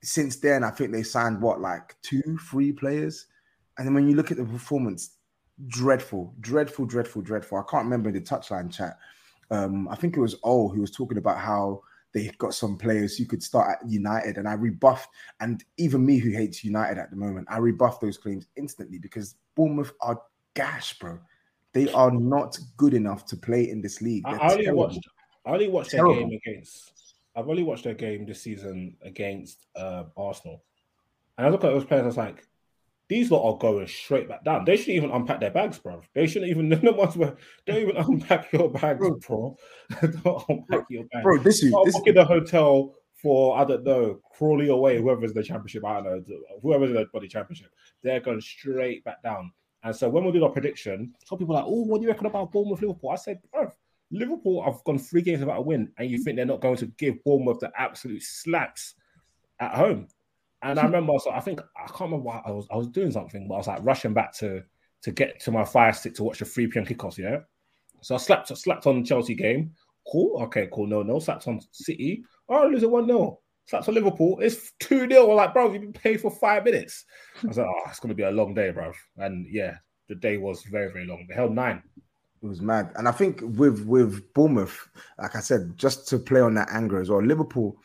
since 0.01 0.37
then, 0.37 0.63
I 0.63 0.71
think 0.71 0.91
they 0.91 1.03
signed 1.03 1.41
what 1.41 1.61
like 1.61 1.95
two, 2.01 2.37
three 2.49 2.71
players. 2.71 3.27
And 3.77 3.87
then 3.87 3.93
when 3.93 4.07
you 4.07 4.15
look 4.15 4.31
at 4.31 4.37
the 4.37 4.45
performance, 4.45 5.17
dreadful, 5.67 6.33
dreadful, 6.39 6.85
dreadful, 6.85 7.21
dreadful. 7.21 7.57
I 7.57 7.63
can't 7.69 7.83
remember 7.83 8.11
the 8.11 8.21
touchline 8.21 8.73
chat. 8.73 8.97
Um, 9.49 9.87
I 9.89 9.95
think 9.95 10.15
it 10.15 10.21
was 10.21 10.35
O 10.43 10.69
who 10.69 10.81
was 10.81 10.91
talking 10.91 11.17
about 11.17 11.37
how 11.37 11.81
they 12.13 12.29
got 12.37 12.53
some 12.53 12.77
players 12.77 13.17
who 13.17 13.25
could 13.25 13.41
start 13.41 13.77
at 13.81 13.89
United, 13.89 14.37
and 14.37 14.47
I 14.47 14.53
rebuffed. 14.53 15.09
And 15.39 15.63
even 15.77 16.05
me, 16.05 16.17
who 16.17 16.31
hates 16.31 16.63
United 16.63 16.97
at 16.97 17.09
the 17.09 17.15
moment, 17.15 17.47
I 17.49 17.57
rebuffed 17.57 18.01
those 18.01 18.17
claims 18.17 18.47
instantly 18.55 18.97
because 18.97 19.35
Bournemouth 19.55 19.93
are 20.01 20.21
gash, 20.53 20.97
bro. 20.99 21.19
They 21.73 21.91
are 21.93 22.11
not 22.11 22.57
good 22.75 22.93
enough 22.93 23.25
to 23.27 23.37
play 23.37 23.69
in 23.69 23.81
this 23.81 24.01
league. 24.01 24.23
I, 24.25 24.31
They're 24.31 24.43
I 24.43 24.51
only 24.51 24.63
terrible. 24.65 24.83
watched. 24.83 25.07
I 25.45 25.49
only 25.51 25.67
watched 25.69 25.91
their 25.91 26.05
game 26.05 26.31
against. 26.45 27.13
I've 27.35 27.47
only 27.47 27.63
watched 27.63 27.85
their 27.85 27.93
game 27.93 28.25
this 28.25 28.41
season 28.41 28.97
against 29.01 29.67
uh, 29.75 30.03
Arsenal, 30.17 30.63
and 31.37 31.47
I 31.47 31.49
look 31.49 31.63
at 31.63 31.71
those 31.71 31.85
players. 31.85 32.03
I 32.03 32.07
was 32.07 32.17
like, 32.17 32.45
these 33.11 33.29
lot 33.29 33.43
are 33.45 33.57
going 33.57 33.85
straight 33.87 34.29
back 34.29 34.41
down. 34.45 34.63
They 34.63 34.77
shouldn't 34.77 34.95
even 34.95 35.11
unpack 35.11 35.41
their 35.41 35.51
bags, 35.51 35.77
bro. 35.77 36.01
They 36.13 36.27
shouldn't 36.27 36.49
even. 36.49 36.69
The 36.81 36.93
ones 36.93 37.17
where 37.17 37.35
don't 37.65 37.77
even 37.77 37.97
unpack 37.97 38.53
your 38.53 38.69
bags, 38.71 39.05
bro. 39.27 39.57
don't 40.01 40.45
unpack 40.47 40.85
your 40.89 41.03
bags. 41.11 41.23
bro. 41.23 41.37
This 41.39 41.61
is 41.61 41.75
this, 41.83 41.97
booking 41.97 42.17
a 42.17 42.23
hotel 42.23 42.95
for 43.21 43.57
I 43.57 43.65
don't 43.65 43.83
know 43.83 44.21
Crawley 44.33 44.69
away, 44.69 45.01
whoever's 45.01 45.33
the 45.33 45.43
championship. 45.43 45.83
I 45.83 46.01
don't 46.01 46.05
know 46.25 46.37
whoever's 46.61 46.91
in 46.91 46.95
the 46.95 47.05
body 47.11 47.27
championship. 47.27 47.71
They're 48.01 48.21
going 48.21 48.39
straight 48.39 49.03
back 49.03 49.21
down. 49.21 49.51
And 49.83 49.93
so 49.93 50.07
when 50.07 50.23
we 50.23 50.31
did 50.31 50.43
our 50.43 50.49
prediction, 50.49 51.13
some 51.25 51.37
people 51.37 51.53
are 51.57 51.63
like, 51.63 51.67
"Oh, 51.69 51.81
what 51.81 51.97
do 51.97 52.03
you 52.03 52.11
reckon 52.11 52.27
about 52.27 52.53
Bournemouth 52.53 52.81
Liverpool?" 52.81 53.09
I 53.09 53.15
said, 53.15 53.41
"Bro, 53.51 53.71
Liverpool 54.09 54.63
have 54.63 54.81
gone 54.85 54.97
three 54.97 55.21
games 55.21 55.41
without 55.41 55.57
a 55.57 55.61
win, 55.61 55.91
and 55.97 56.09
you 56.09 56.17
think 56.17 56.37
they're 56.37 56.45
not 56.45 56.61
going 56.61 56.77
to 56.77 56.85
give 56.85 57.21
Bournemouth 57.25 57.59
the 57.59 57.73
absolute 57.75 58.23
slaps 58.23 58.95
at 59.59 59.73
home?" 59.73 60.07
And 60.63 60.79
I 60.79 60.83
remember, 60.83 61.13
so 61.19 61.31
I 61.31 61.39
think 61.39 61.59
I 61.75 61.87
can't 61.87 62.01
remember 62.01 62.25
what 62.25 62.43
I 62.45 62.51
was. 62.51 62.67
I 62.71 62.77
was 62.77 62.87
doing 62.87 63.11
something, 63.11 63.47
but 63.47 63.55
I 63.55 63.57
was 63.57 63.67
like 63.67 63.83
rushing 63.83 64.13
back 64.13 64.33
to 64.37 64.63
to 65.01 65.11
get 65.11 65.39
to 65.41 65.51
my 65.51 65.65
fire 65.65 65.93
stick 65.93 66.13
to 66.15 66.23
watch 66.23 66.39
the 66.39 66.45
3 66.45 66.67
p.m. 66.67 66.85
kickoffs. 66.85 67.17
Yeah, 67.17 67.39
so 68.01 68.15
I 68.15 68.17
slapped 68.17 68.55
slapped 68.55 68.87
on 68.87 69.03
Chelsea 69.03 69.35
game. 69.35 69.71
Cool, 70.11 70.41
okay, 70.43 70.67
cool. 70.71 70.87
No, 70.87 71.03
no, 71.03 71.19
slapped 71.19 71.47
on 71.47 71.59
City. 71.71 72.23
Oh, 72.49 72.67
lose 72.67 72.83
it 72.83 72.89
one 72.89 73.05
0 73.07 73.39
Slapped 73.65 73.87
on 73.87 73.95
Liverpool. 73.95 74.39
It's 74.41 74.73
two 74.79 75.07
0 75.07 75.27
Like, 75.27 75.53
bro, 75.53 75.71
you've 75.71 75.81
been 75.81 75.93
paid 75.93 76.19
for 76.19 76.31
five 76.31 76.65
minutes. 76.65 77.05
I 77.43 77.47
was 77.47 77.57
like, 77.57 77.67
oh, 77.67 77.89
it's 77.89 77.99
gonna 77.99 78.13
be 78.13 78.23
a 78.23 78.31
long 78.31 78.53
day, 78.53 78.71
bro. 78.71 78.91
And 79.17 79.47
yeah, 79.49 79.77
the 80.09 80.15
day 80.15 80.37
was 80.37 80.63
very 80.63 80.91
very 80.91 81.05
long. 81.05 81.25
They 81.27 81.35
held 81.35 81.53
nine. 81.53 81.81
It 82.43 82.47
was 82.47 82.61
mad. 82.61 82.91
And 82.95 83.07
I 83.07 83.11
think 83.11 83.41
with 83.41 83.85
with 83.85 84.33
Bournemouth, 84.33 84.89
like 85.19 85.35
I 85.35 85.39
said, 85.41 85.77
just 85.77 86.07
to 86.09 86.17
play 86.19 86.41
on 86.41 86.55
that 86.55 86.69
anger 86.71 86.99
as 86.99 87.09
well, 87.09 87.21
Liverpool, 87.21 87.77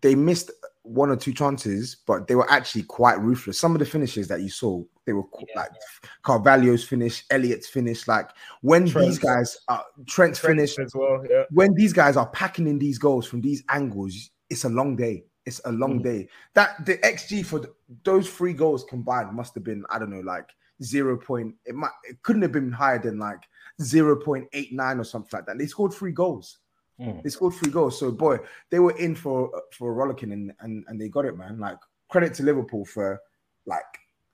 they 0.00 0.14
missed 0.14 0.50
one 0.84 1.10
or 1.10 1.16
two 1.16 1.32
chances, 1.32 1.96
but 2.06 2.28
they 2.28 2.34
were 2.34 2.50
actually 2.50 2.82
quite 2.82 3.18
ruthless. 3.20 3.58
Some 3.58 3.74
of 3.74 3.78
the 3.78 3.86
finishes 3.86 4.28
that 4.28 4.42
you 4.42 4.50
saw, 4.50 4.84
they 5.06 5.12
were 5.12 5.24
yeah, 5.40 5.60
like 5.60 5.70
yeah. 5.72 6.08
Carvalho's 6.22 6.84
finish, 6.84 7.24
Elliott's 7.30 7.66
finish. 7.66 8.06
Like 8.06 8.30
when 8.60 8.86
Trent. 8.86 9.08
these 9.08 9.18
guys 9.18 9.58
are 9.68 9.84
Trent's 10.06 10.38
Trent 10.38 10.56
finish 10.56 10.78
as 10.78 10.94
well. 10.94 11.24
Yeah. 11.28 11.44
When 11.50 11.74
these 11.74 11.92
guys 11.92 12.16
are 12.16 12.28
packing 12.28 12.66
in 12.66 12.78
these 12.78 12.98
goals 12.98 13.26
from 13.26 13.40
these 13.40 13.64
angles, 13.70 14.30
it's 14.50 14.64
a 14.64 14.68
long 14.68 14.94
day. 14.94 15.24
It's 15.46 15.60
a 15.64 15.72
long 15.72 15.94
mm-hmm. 15.94 16.08
day. 16.08 16.28
That 16.54 16.84
the 16.86 16.98
XG 16.98 17.44
for 17.44 17.60
the, 17.60 17.74
those 18.04 18.28
three 18.28 18.52
goals 18.52 18.84
combined 18.84 19.32
must 19.32 19.54
have 19.54 19.64
been, 19.64 19.84
I 19.90 19.98
don't 19.98 20.10
know, 20.10 20.20
like 20.20 20.50
zero 20.82 21.16
point. 21.16 21.54
It 21.64 21.74
might 21.74 21.90
it 22.04 22.22
couldn't 22.22 22.42
have 22.42 22.52
been 22.52 22.72
higher 22.72 22.98
than 22.98 23.18
like 23.18 23.40
0.89 23.80 25.00
or 25.00 25.04
something 25.04 25.30
like 25.32 25.46
that. 25.46 25.58
They 25.58 25.66
scored 25.66 25.92
three 25.92 26.12
goals. 26.12 26.58
Mm. 27.00 27.22
They 27.22 27.30
scored 27.30 27.54
three 27.54 27.70
goals. 27.70 27.98
So 27.98 28.10
boy, 28.12 28.38
they 28.70 28.78
were 28.78 28.96
in 28.98 29.14
for 29.14 29.50
for 29.72 29.90
a 29.90 29.92
rollicking 29.92 30.32
and, 30.32 30.52
and 30.60 30.84
and 30.88 31.00
they 31.00 31.08
got 31.08 31.24
it, 31.24 31.36
man. 31.36 31.58
Like 31.58 31.78
credit 32.08 32.34
to 32.34 32.42
Liverpool 32.42 32.84
for 32.84 33.20
like 33.66 33.82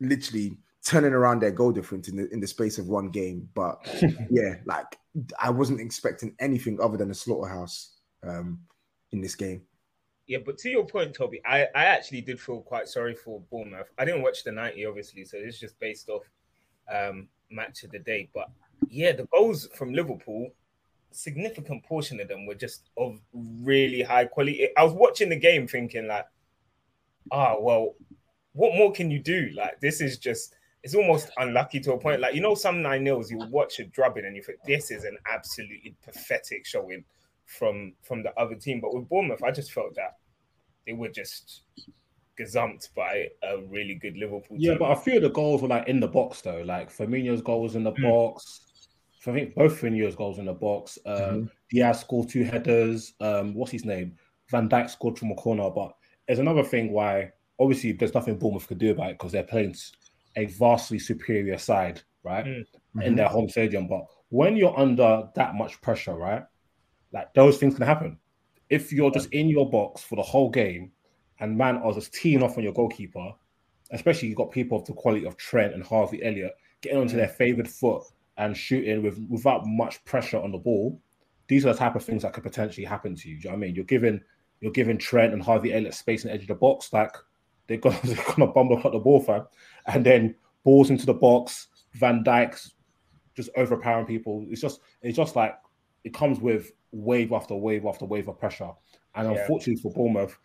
literally 0.01 0.59
turning 0.85 1.13
around 1.13 1.41
their 1.41 1.51
goal 1.51 1.73
difference 1.73 2.09
in 2.09 2.17
the 2.17 2.29
in 2.33 2.41
the 2.41 2.47
space 2.47 2.79
of 2.79 2.87
one 2.87 3.11
game. 3.11 3.49
But 3.55 3.79
yeah, 4.31 4.57
like 4.67 4.99
I 5.41 5.51
wasn't 5.51 5.81
expecting 5.81 6.35
anything 6.39 6.81
other 6.81 6.97
than 6.97 7.11
a 7.11 7.15
slaughterhouse 7.15 7.97
um, 8.23 8.61
in 9.13 9.21
this 9.21 9.35
game. 9.35 9.63
Yeah, 10.27 10.39
but 10.47 10.59
to 10.59 10.71
your 10.71 10.87
point, 10.87 11.13
Toby, 11.13 11.41
I, 11.45 11.63
I 11.75 11.87
actually 11.87 12.21
did 12.21 12.41
feel 12.41 12.61
quite 12.61 12.87
sorry 12.87 13.17
for 13.17 13.41
Bournemouth. 13.51 13.91
I 13.99 14.05
didn't 14.05 14.23
watch 14.23 14.45
the 14.45 14.53
90, 14.53 14.87
obviously, 14.87 15.25
so 15.25 15.39
it's 15.39 15.59
just 15.59 15.77
based 15.81 16.09
off 16.09 16.23
um, 16.89 17.27
match 17.51 17.83
of 17.83 17.91
the 17.91 17.99
day. 17.99 18.31
But 18.33 18.49
yeah, 18.89 19.11
the 19.11 19.27
goals 19.33 19.69
from 19.75 19.93
Liverpool, 19.93 20.51
significant 21.13 21.85
portion 21.85 22.21
of 22.21 22.29
them 22.29 22.47
were 22.47 22.55
just 22.55 22.91
of 22.97 23.21
really 23.33 24.03
high 24.03 24.25
quality. 24.25 24.69
I 24.77 24.85
was 24.85 24.93
watching 24.93 25.29
the 25.29 25.37
game 25.37 25.67
thinking 25.67 26.07
like, 26.07 26.27
ah, 27.33 27.55
oh, 27.57 27.63
well, 27.63 27.95
what 28.53 28.75
more 28.75 28.93
can 28.93 29.11
you 29.11 29.19
do? 29.19 29.51
Like 29.55 29.81
this 29.81 30.01
is 30.01 30.19
just 30.19 30.55
it's 30.83 30.95
almost 30.95 31.31
unlucky 31.37 31.81
to 31.81 31.93
a 31.93 31.99
point. 31.99 32.21
Like 32.21 32.35
you 32.35 32.41
know, 32.41 32.55
some 32.55 32.83
nine 32.83 33.05
nils 33.05 33.31
you 33.31 33.39
watch 33.51 33.79
a 33.79 33.85
drubbing 33.85 34.25
and 34.25 34.37
you 34.37 34.43
think 34.43 34.59
this 34.67 34.91
is 34.91 35.05
an 35.05 35.17
absolutely 35.31 35.95
pathetic 36.03 36.67
showing 36.67 37.05
from 37.45 37.95
from 38.03 38.23
the 38.23 38.33
other 38.39 38.55
team. 38.55 38.81
But 38.81 38.95
with 38.95 39.09
Bournemouth, 39.09 39.43
I 39.43 39.51
just 39.51 39.73
felt 39.73 39.95
that 39.97 40.17
they 40.87 40.93
were 40.93 41.09
just 41.09 41.63
gazumped 42.39 42.95
by 42.95 43.29
a 43.43 43.59
really 43.69 43.95
good 43.95 44.17
Liverpool. 44.17 44.57
Yeah, 44.59 44.77
but 44.79 44.93
a 44.93 44.97
few 44.97 45.17
of 45.17 45.23
the 45.23 45.31
goals 45.31 45.63
were 45.63 45.69
like 45.69 45.89
in 45.89 46.01
the 46.01 46.09
box 46.09 46.41
though. 46.41 46.63
Like 46.65 46.91
Firmino's 46.91 47.43
goal 47.43 47.63
was 47.63 47.77
in 47.77 47.85
the 47.85 47.93
mm. 47.93 48.03
box. 48.03 48.70
I 49.27 49.33
think 49.33 49.55
both 49.55 49.81
Firmino's 49.81 50.16
goals 50.16 50.39
in 50.39 50.47
the 50.47 50.53
box. 50.55 50.99
Um, 51.05 51.14
mm-hmm. 51.14 51.45
Diaz 51.71 52.01
scored 52.01 52.29
two 52.29 52.45
headers. 52.45 53.12
Um, 53.21 53.55
what's 53.55 53.73
his 53.73 53.85
name? 53.85 54.16
Van 54.51 54.68
Dijk 54.68 54.89
scored 54.89 55.18
from 55.18 55.31
a 55.31 55.35
corner. 55.35 55.71
But 55.71 55.95
there's 56.27 56.39
another 56.39 56.62
thing 56.62 56.93
why 56.93 57.33
obviously 57.59 57.93
there's 57.93 58.14
nothing 58.14 58.39
Bournemouth 58.39 58.66
could 58.66 58.79
do 58.79 58.93
about 58.93 59.11
it 59.11 59.18
because 59.18 59.33
they're 59.33 59.43
playing 59.43 59.75
a 60.37 60.47
vastly 60.47 60.99
superior 60.99 61.59
side, 61.59 62.01
right, 62.23 62.47
mm-hmm. 62.47 63.03
in 63.03 63.14
their 63.14 63.29
home 63.29 63.49
stadium. 63.49 63.87
But 63.87 64.07
when 64.31 64.57
you're 64.57 64.79
under 64.79 65.29
that 65.35 65.55
much 65.55 65.81
pressure, 65.83 66.14
right, 66.14 66.45
like 67.12 67.35
those 67.35 67.59
things 67.59 67.75
can 67.75 67.87
happen. 67.87 68.18
If 68.71 68.93
you're 68.93 69.11
just 69.11 69.31
in 69.33 69.49
your 69.49 69.68
box 69.68 70.03
for 70.03 70.16
the 70.16 70.23
whole 70.23 70.49
game 70.49 70.93
and 71.41 71.59
man 71.59 71.77
are 71.79 71.93
just 71.93 72.14
teeing 72.14 72.43
off 72.43 72.57
on 72.57 72.64
your 72.64 72.73
goalkeeper, 72.73 73.33
especially 73.91 74.29
you've 74.29 74.37
got 74.37 74.53
people 74.53 74.79
of 74.79 74.87
the 74.87 74.93
quality 74.93 75.27
of 75.27 75.37
Trent 75.37 75.75
and 75.75 75.83
Harvey 75.83 76.25
Elliott 76.25 76.53
getting 76.81 76.99
onto 76.99 77.11
mm-hmm. 77.11 77.18
their 77.18 77.29
favored 77.29 77.68
foot 77.68 78.05
and 78.41 78.57
shooting 78.57 79.03
with 79.03 79.18
without 79.28 79.66
much 79.66 80.03
pressure 80.05 80.41
on 80.41 80.51
the 80.51 80.59
ball, 80.59 80.99
these 81.47 81.66
are 81.66 81.72
the 81.72 81.78
type 81.78 81.95
of 81.95 82.03
things 82.03 82.22
that 82.22 82.32
could 82.32 82.43
potentially 82.43 82.86
happen 82.86 83.14
to 83.14 83.28
you. 83.28 83.36
Do 83.36 83.43
you 83.43 83.51
know 83.51 83.51
what 83.51 83.64
I 83.64 83.66
mean? 83.66 83.74
You're 83.74 83.84
giving 83.84 84.20
you're 84.61 84.72
giving 84.72 84.99
Trent 84.99 85.34
and 85.34 85.43
Harvey 85.43 85.74
Elliott 85.74 85.95
space 85.95 86.24
in 86.24 86.28
the 86.28 86.34
edge 86.34 86.43
of 86.43 86.49
the 86.49 86.55
box, 86.55 86.93
like 86.93 87.14
they're 87.66 87.76
gonna 87.76 88.01
they're 88.05 88.24
gonna 88.34 88.51
bumble 88.51 88.80
cut 88.80 88.93
the 88.93 88.99
ball 88.99 89.20
fam. 89.20 89.47
And 89.86 90.05
then 90.05 90.34
balls 90.64 90.88
into 90.91 91.05
the 91.05 91.14
box, 91.14 91.68
Van 91.93 92.24
Dijk's 92.24 92.72
just 93.36 93.51
overpowering 93.57 94.07
people. 94.07 94.47
It's 94.49 94.62
just 94.62 94.80
it's 95.03 95.16
just 95.16 95.36
like 95.36 95.55
it 96.05 96.14
comes 96.14 96.41
with 96.41 96.72
wave 96.93 97.32
after 97.32 97.55
wave 97.55 97.84
after 97.84 98.07
wave 98.07 98.28
of 98.28 98.38
pressure. 98.38 98.70
And 99.14 99.30
yeah. 99.30 99.38
unfortunately 99.38 99.82
for 99.82 99.93
Bournemouth, 99.93 100.38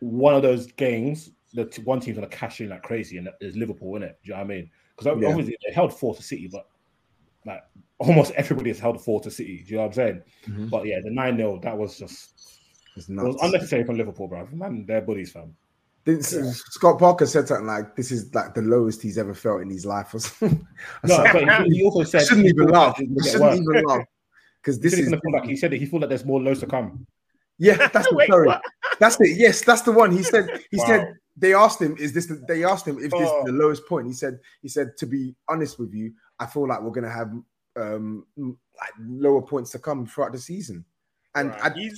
one 0.00 0.34
of 0.34 0.42
those 0.42 0.66
games, 0.72 1.30
the 1.54 1.70
one 1.84 2.00
team's 2.00 2.16
gonna 2.16 2.26
cash 2.26 2.60
in 2.60 2.70
like 2.70 2.82
crazy, 2.82 3.16
and 3.18 3.28
it's 3.40 3.56
Liverpool, 3.56 3.94
in 3.94 4.02
it. 4.02 4.18
Do 4.24 4.30
you 4.30 4.34
know 4.34 4.40
what 4.40 4.44
I 4.44 4.48
mean? 4.48 4.70
Because 4.96 5.20
yeah. 5.20 5.28
obviously 5.28 5.56
they 5.64 5.72
held 5.72 5.92
four 5.92 6.16
to 6.16 6.22
City, 6.22 6.48
but 6.50 6.66
like 7.46 7.62
almost 7.98 8.32
everybody 8.32 8.70
has 8.70 8.78
held 8.78 9.02
four 9.02 9.20
to 9.20 9.30
City. 9.30 9.62
Do 9.64 9.70
you 9.70 9.76
know 9.76 9.82
what 9.82 9.88
I'm 9.88 9.92
saying? 9.94 10.22
Mm-hmm. 10.46 10.68
But 10.68 10.86
yeah, 10.86 11.00
the 11.02 11.10
9 11.10 11.36
0, 11.36 11.60
that 11.62 11.76
was 11.76 11.98
just 11.98 12.40
it 12.96 13.08
was 13.08 13.36
unnecessary 13.42 13.84
from 13.84 13.96
Liverpool, 13.96 14.28
bro. 14.28 14.46
Man, 14.52 14.84
they're 14.86 15.00
buddies, 15.00 15.32
fam. 15.32 15.54
This, 16.04 16.32
yeah. 16.32 16.50
Scott 16.52 16.98
Parker 16.98 17.26
said 17.26 17.46
something 17.46 17.66
like, 17.66 17.94
"This 17.94 18.10
is 18.10 18.34
like 18.34 18.54
the 18.54 18.62
lowest 18.62 19.02
he's 19.02 19.18
ever 19.18 19.34
felt 19.34 19.60
in 19.60 19.70
his 19.70 19.84
life." 19.84 20.14
Or 20.14 20.18
something. 20.18 20.66
no, 21.04 21.24
but 21.32 21.66
he, 21.66 21.84
also 21.84 22.04
said, 22.04 22.26
"Shouldn't 22.26 22.46
even 22.46 22.68
laugh. 22.68 22.96
Shouldn't 22.96 23.60
even 23.62 23.84
laugh." 23.84 24.04
Because 24.62 24.80
this 24.80 24.94
is 24.94 25.10
come 25.10 25.32
back. 25.32 25.44
He 25.44 25.56
said 25.56 25.72
that 25.72 25.76
he 25.76 25.86
thought 25.86 26.00
that 26.00 26.08
there's 26.08 26.24
more 26.24 26.40
lows 26.40 26.60
to 26.60 26.66
come. 26.66 27.06
Yeah, 27.58 27.76
that's 27.88 28.08
the 28.10 28.24
story. 28.26 28.48
That's 28.98 29.20
it. 29.20 29.36
Yes, 29.36 29.62
that's 29.62 29.82
the 29.82 29.92
one. 29.92 30.10
He 30.10 30.22
said. 30.22 30.48
He 30.70 30.78
wow. 30.78 30.86
said 30.86 31.14
they 31.36 31.52
asked 31.52 31.80
him, 31.80 31.96
"Is 31.98 32.14
this?" 32.14 32.26
The, 32.26 32.42
they 32.48 32.64
asked 32.64 32.86
him 32.86 32.98
if 32.98 33.12
oh. 33.14 33.18
this 33.18 33.30
is 33.30 33.44
the 33.44 33.52
lowest 33.52 33.86
point. 33.86 34.06
He 34.06 34.14
said. 34.14 34.38
He 34.62 34.68
said 34.68 34.96
to 34.98 35.06
be 35.06 35.34
honest 35.48 35.78
with 35.78 35.92
you, 35.92 36.12
I 36.40 36.46
feel 36.46 36.66
like 36.66 36.80
we're 36.80 36.90
gonna 36.90 37.10
have 37.10 37.30
um, 37.76 38.26
like 38.36 38.92
lower 38.98 39.42
points 39.42 39.70
to 39.72 39.78
come 39.78 40.06
throughout 40.06 40.32
the 40.32 40.38
season. 40.38 40.84
And 41.34 41.50
right. 41.50 41.72
I, 41.76 41.90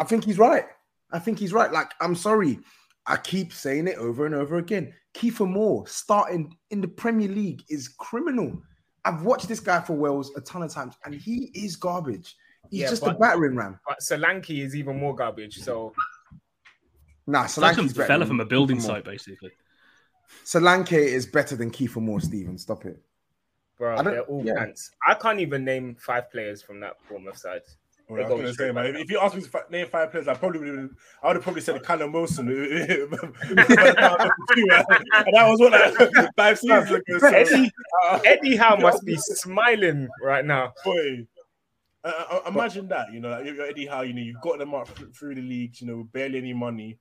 I 0.00 0.04
think 0.04 0.24
he's 0.24 0.38
right. 0.38 0.64
I 1.10 1.18
think 1.18 1.38
he's 1.38 1.52
right. 1.52 1.72
Like, 1.72 1.90
I'm 2.00 2.14
sorry. 2.14 2.58
I 3.06 3.16
keep 3.16 3.52
saying 3.52 3.86
it 3.86 3.98
over 3.98 4.26
and 4.26 4.34
over 4.34 4.58
again. 4.58 4.92
Kiefer 5.14 5.48
Moore 5.48 5.86
starting 5.86 6.56
in 6.70 6.80
the 6.80 6.88
Premier 6.88 7.28
League 7.28 7.62
is 7.68 7.88
criminal. 7.88 8.60
I've 9.04 9.22
watched 9.22 9.48
this 9.48 9.60
guy 9.60 9.80
for 9.80 9.94
Wales 9.94 10.32
a 10.36 10.40
ton 10.40 10.62
of 10.62 10.72
times, 10.72 10.94
and 11.04 11.14
he 11.14 11.50
is 11.54 11.76
garbage. 11.76 12.34
He's 12.70 12.80
yeah, 12.80 12.90
just 12.90 13.02
but, 13.02 13.14
a 13.14 13.18
battering 13.18 13.54
ram. 13.54 13.78
But 13.86 14.00
Solanke 14.00 14.64
is 14.64 14.74
even 14.74 14.98
more 14.98 15.14
garbage. 15.14 15.58
So, 15.58 15.94
nah, 17.28 17.44
Solanke's 17.44 17.92
better. 17.92 18.08
Fell 18.08 18.24
from 18.26 18.40
a 18.40 18.44
building 18.44 18.80
site, 18.80 19.04
basically. 19.04 19.52
Solanke 20.44 20.98
is 20.98 21.26
better 21.26 21.54
than 21.54 21.70
Kiefer 21.70 22.02
Moore. 22.02 22.20
Steven, 22.20 22.58
stop 22.58 22.84
it 22.84 23.00
bro. 23.78 24.02
They're 24.02 24.22
all 24.22 24.44
yeah. 24.44 24.54
pants. 24.54 24.90
I 25.06 25.14
can't 25.14 25.40
even 25.40 25.64
name 25.64 25.96
five 25.98 26.30
players 26.30 26.62
from 26.62 26.80
that 26.80 26.96
Bournemouth 27.08 27.38
side. 27.38 27.62
Well, 28.08 28.24
I 28.24 28.28
was 28.28 28.40
gonna 28.40 28.54
say, 28.54 28.70
man, 28.70 28.94
if 28.94 29.10
you 29.10 29.18
ask 29.18 29.34
me 29.34 29.42
to 29.42 29.64
name 29.68 29.88
five 29.88 30.12
players, 30.12 30.28
I 30.28 30.34
probably 30.34 30.60
would 30.60 30.78
have, 30.78 30.90
I 31.24 31.26
would 31.26 31.36
have 31.36 31.42
probably 31.42 31.60
said 31.60 31.82
Callum 31.82 32.12
Wilson. 32.12 32.48
and 32.48 33.12
that 33.12 34.22
was 35.32 35.58
what 35.58 35.72
like 35.72 36.30
five 36.36 36.56
seasons 36.56 36.90
ago. 36.92 37.18
So, 37.18 37.26
Eddie, 37.26 37.72
uh, 38.04 38.20
Eddie 38.24 38.54
Howe 38.54 38.76
must 38.76 39.04
be 39.04 39.16
smiling 39.16 40.06
right 40.22 40.44
now. 40.44 40.72
Boy, 40.84 41.26
uh, 42.04 42.24
uh 42.30 42.40
imagine 42.46 42.86
that, 42.88 43.12
you 43.12 43.18
know, 43.18 43.30
like 43.30 43.44
you're 43.44 43.66
Eddie 43.66 43.86
Howe, 43.86 44.02
you 44.02 44.12
know, 44.12 44.22
you've 44.22 44.40
got 44.40 44.60
them 44.60 44.72
up 44.72 44.88
through 45.12 45.34
the 45.34 45.42
leagues, 45.42 45.80
you 45.80 45.88
know, 45.88 46.04
barely 46.12 46.38
any 46.38 46.54
money, 46.54 46.98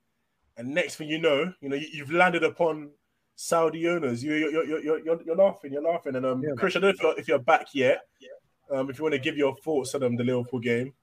and 0.58 0.74
next 0.74 0.96
thing 0.96 1.08
you 1.08 1.20
know, 1.20 1.54
you 1.62 1.70
know, 1.70 1.76
you, 1.76 2.04
have 2.04 2.12
landed 2.12 2.44
upon 2.44 2.90
Saudi 3.36 3.88
owners. 3.88 4.24
You, 4.24 4.34
you're, 4.34 4.66
you're, 4.66 4.80
you're, 4.80 5.00
you're, 5.00 5.22
you're 5.24 5.36
laughing, 5.36 5.74
you're 5.74 5.84
laughing. 5.84 6.16
And 6.16 6.26
um, 6.26 6.42
yeah, 6.42 6.52
Chris, 6.58 6.76
I 6.76 6.80
don't 6.80 6.84
know 6.84 6.90
if 6.90 7.02
you're, 7.02 7.20
if 7.20 7.28
you're 7.28 7.40
back 7.40 7.68
yet. 7.74 8.02
Um, 8.72 8.90
if 8.90 8.98
you 8.98 9.04
want 9.04 9.14
to 9.14 9.20
give 9.20 9.38
your 9.38 9.56
thoughts 9.58 9.94
on 9.94 10.04
um, 10.04 10.16
the 10.16 10.24
Liverpool 10.24 10.60
game. 10.60 10.94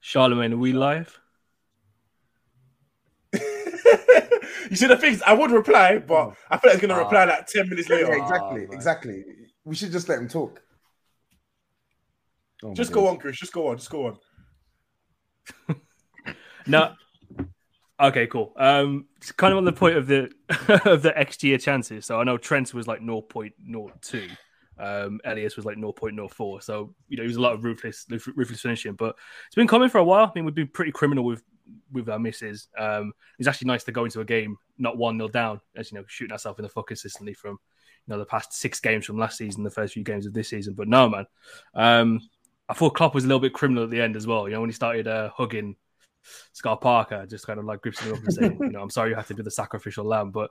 Charlemagne, 0.00 0.52
are 0.52 0.56
we 0.56 0.72
live? 0.72 1.20
you 3.32 4.76
see 4.76 4.86
the 4.86 4.96
things 4.96 5.22
I 5.22 5.32
would 5.32 5.50
reply, 5.50 5.98
but 5.98 6.34
I 6.50 6.58
feel 6.58 6.70
like 6.70 6.80
he's 6.80 6.88
gonna 6.88 7.02
reply 7.02 7.24
like 7.24 7.46
10 7.46 7.68
minutes 7.68 7.88
later. 7.88 8.08
Yeah, 8.16 8.22
exactly, 8.22 8.66
oh, 8.68 8.72
exactly. 8.72 9.24
We 9.64 9.74
should 9.74 9.92
just 9.92 10.08
let 10.08 10.18
him 10.18 10.28
talk. 10.28 10.62
Oh 12.62 12.72
just 12.74 12.92
go 12.92 13.08
on, 13.08 13.18
Chris. 13.18 13.36
Just 13.36 13.52
go 13.52 13.68
on. 13.68 13.76
Just 13.76 13.90
go 13.90 14.06
on. 14.06 15.76
no, 16.66 16.94
Okay, 17.98 18.26
cool. 18.26 18.52
Um, 18.56 19.06
it's 19.16 19.32
kind 19.32 19.52
of 19.52 19.58
on 19.58 19.64
the 19.64 19.72
point 19.72 19.96
of 19.96 20.06
the 20.06 20.30
of 20.84 21.02
the 21.02 21.12
XG 21.16 21.60
chances. 21.60 22.04
So 22.04 22.20
I 22.20 22.24
know 22.24 22.36
Trent 22.36 22.74
was 22.74 22.86
like 22.86 23.00
0.02. 23.00 24.36
Um, 24.78 25.20
Elias 25.24 25.56
was 25.56 25.64
like 25.64 25.78
0.04. 25.78 26.62
So 26.62 26.94
you 27.08 27.16
know, 27.16 27.22
he 27.22 27.28
was 27.28 27.36
a 27.36 27.40
lot 27.40 27.54
of 27.54 27.64
ruthless, 27.64 28.06
ruthless 28.10 28.60
finishing. 28.60 28.92
But 28.92 29.16
it's 29.46 29.54
been 29.54 29.66
coming 29.66 29.88
for 29.88 29.98
a 29.98 30.04
while. 30.04 30.26
I 30.26 30.32
mean, 30.34 30.44
we've 30.44 30.54
been 30.54 30.68
pretty 30.68 30.92
criminal 30.92 31.24
with 31.24 31.42
with 31.90 32.08
our 32.08 32.18
misses. 32.18 32.68
Um, 32.78 33.12
it's 33.38 33.48
actually 33.48 33.68
nice 33.68 33.84
to 33.84 33.92
go 33.92 34.04
into 34.04 34.20
a 34.20 34.24
game 34.24 34.58
not 34.78 34.98
one 34.98 35.16
nil 35.16 35.28
down, 35.28 35.60
as 35.74 35.90
you 35.90 35.98
know, 35.98 36.04
shooting 36.06 36.32
ourselves 36.32 36.58
in 36.58 36.64
the 36.64 36.68
foot 36.68 36.88
consistently 36.88 37.32
from 37.32 37.52
you 37.52 38.12
know 38.12 38.18
the 38.18 38.26
past 38.26 38.52
six 38.52 38.78
games 38.78 39.06
from 39.06 39.18
last 39.18 39.38
season, 39.38 39.64
the 39.64 39.70
first 39.70 39.94
few 39.94 40.04
games 40.04 40.26
of 40.26 40.34
this 40.34 40.50
season. 40.50 40.74
But 40.74 40.88
no, 40.88 41.08
man, 41.08 41.26
um, 41.74 42.20
I 42.68 42.74
thought 42.74 42.94
Klopp 42.94 43.14
was 43.14 43.24
a 43.24 43.26
little 43.26 43.40
bit 43.40 43.54
criminal 43.54 43.84
at 43.84 43.90
the 43.90 44.02
end 44.02 44.16
as 44.16 44.26
well. 44.26 44.46
You 44.46 44.54
know, 44.54 44.60
when 44.60 44.70
he 44.70 44.74
started 44.74 45.08
uh, 45.08 45.30
hugging 45.34 45.76
Scott 46.52 46.80
Parker, 46.80 47.26
just 47.26 47.46
kind 47.46 47.58
of 47.58 47.64
like 47.64 47.82
grips 47.82 48.00
him 48.00 48.12
up 48.12 48.22
and 48.22 48.32
saying, 48.32 48.58
you 48.60 48.70
know, 48.70 48.82
I'm 48.82 48.90
sorry 48.90 49.10
you 49.10 49.16
have 49.16 49.28
to 49.28 49.34
be 49.34 49.42
the 49.42 49.50
sacrificial 49.50 50.04
lamb, 50.04 50.30
but 50.30 50.50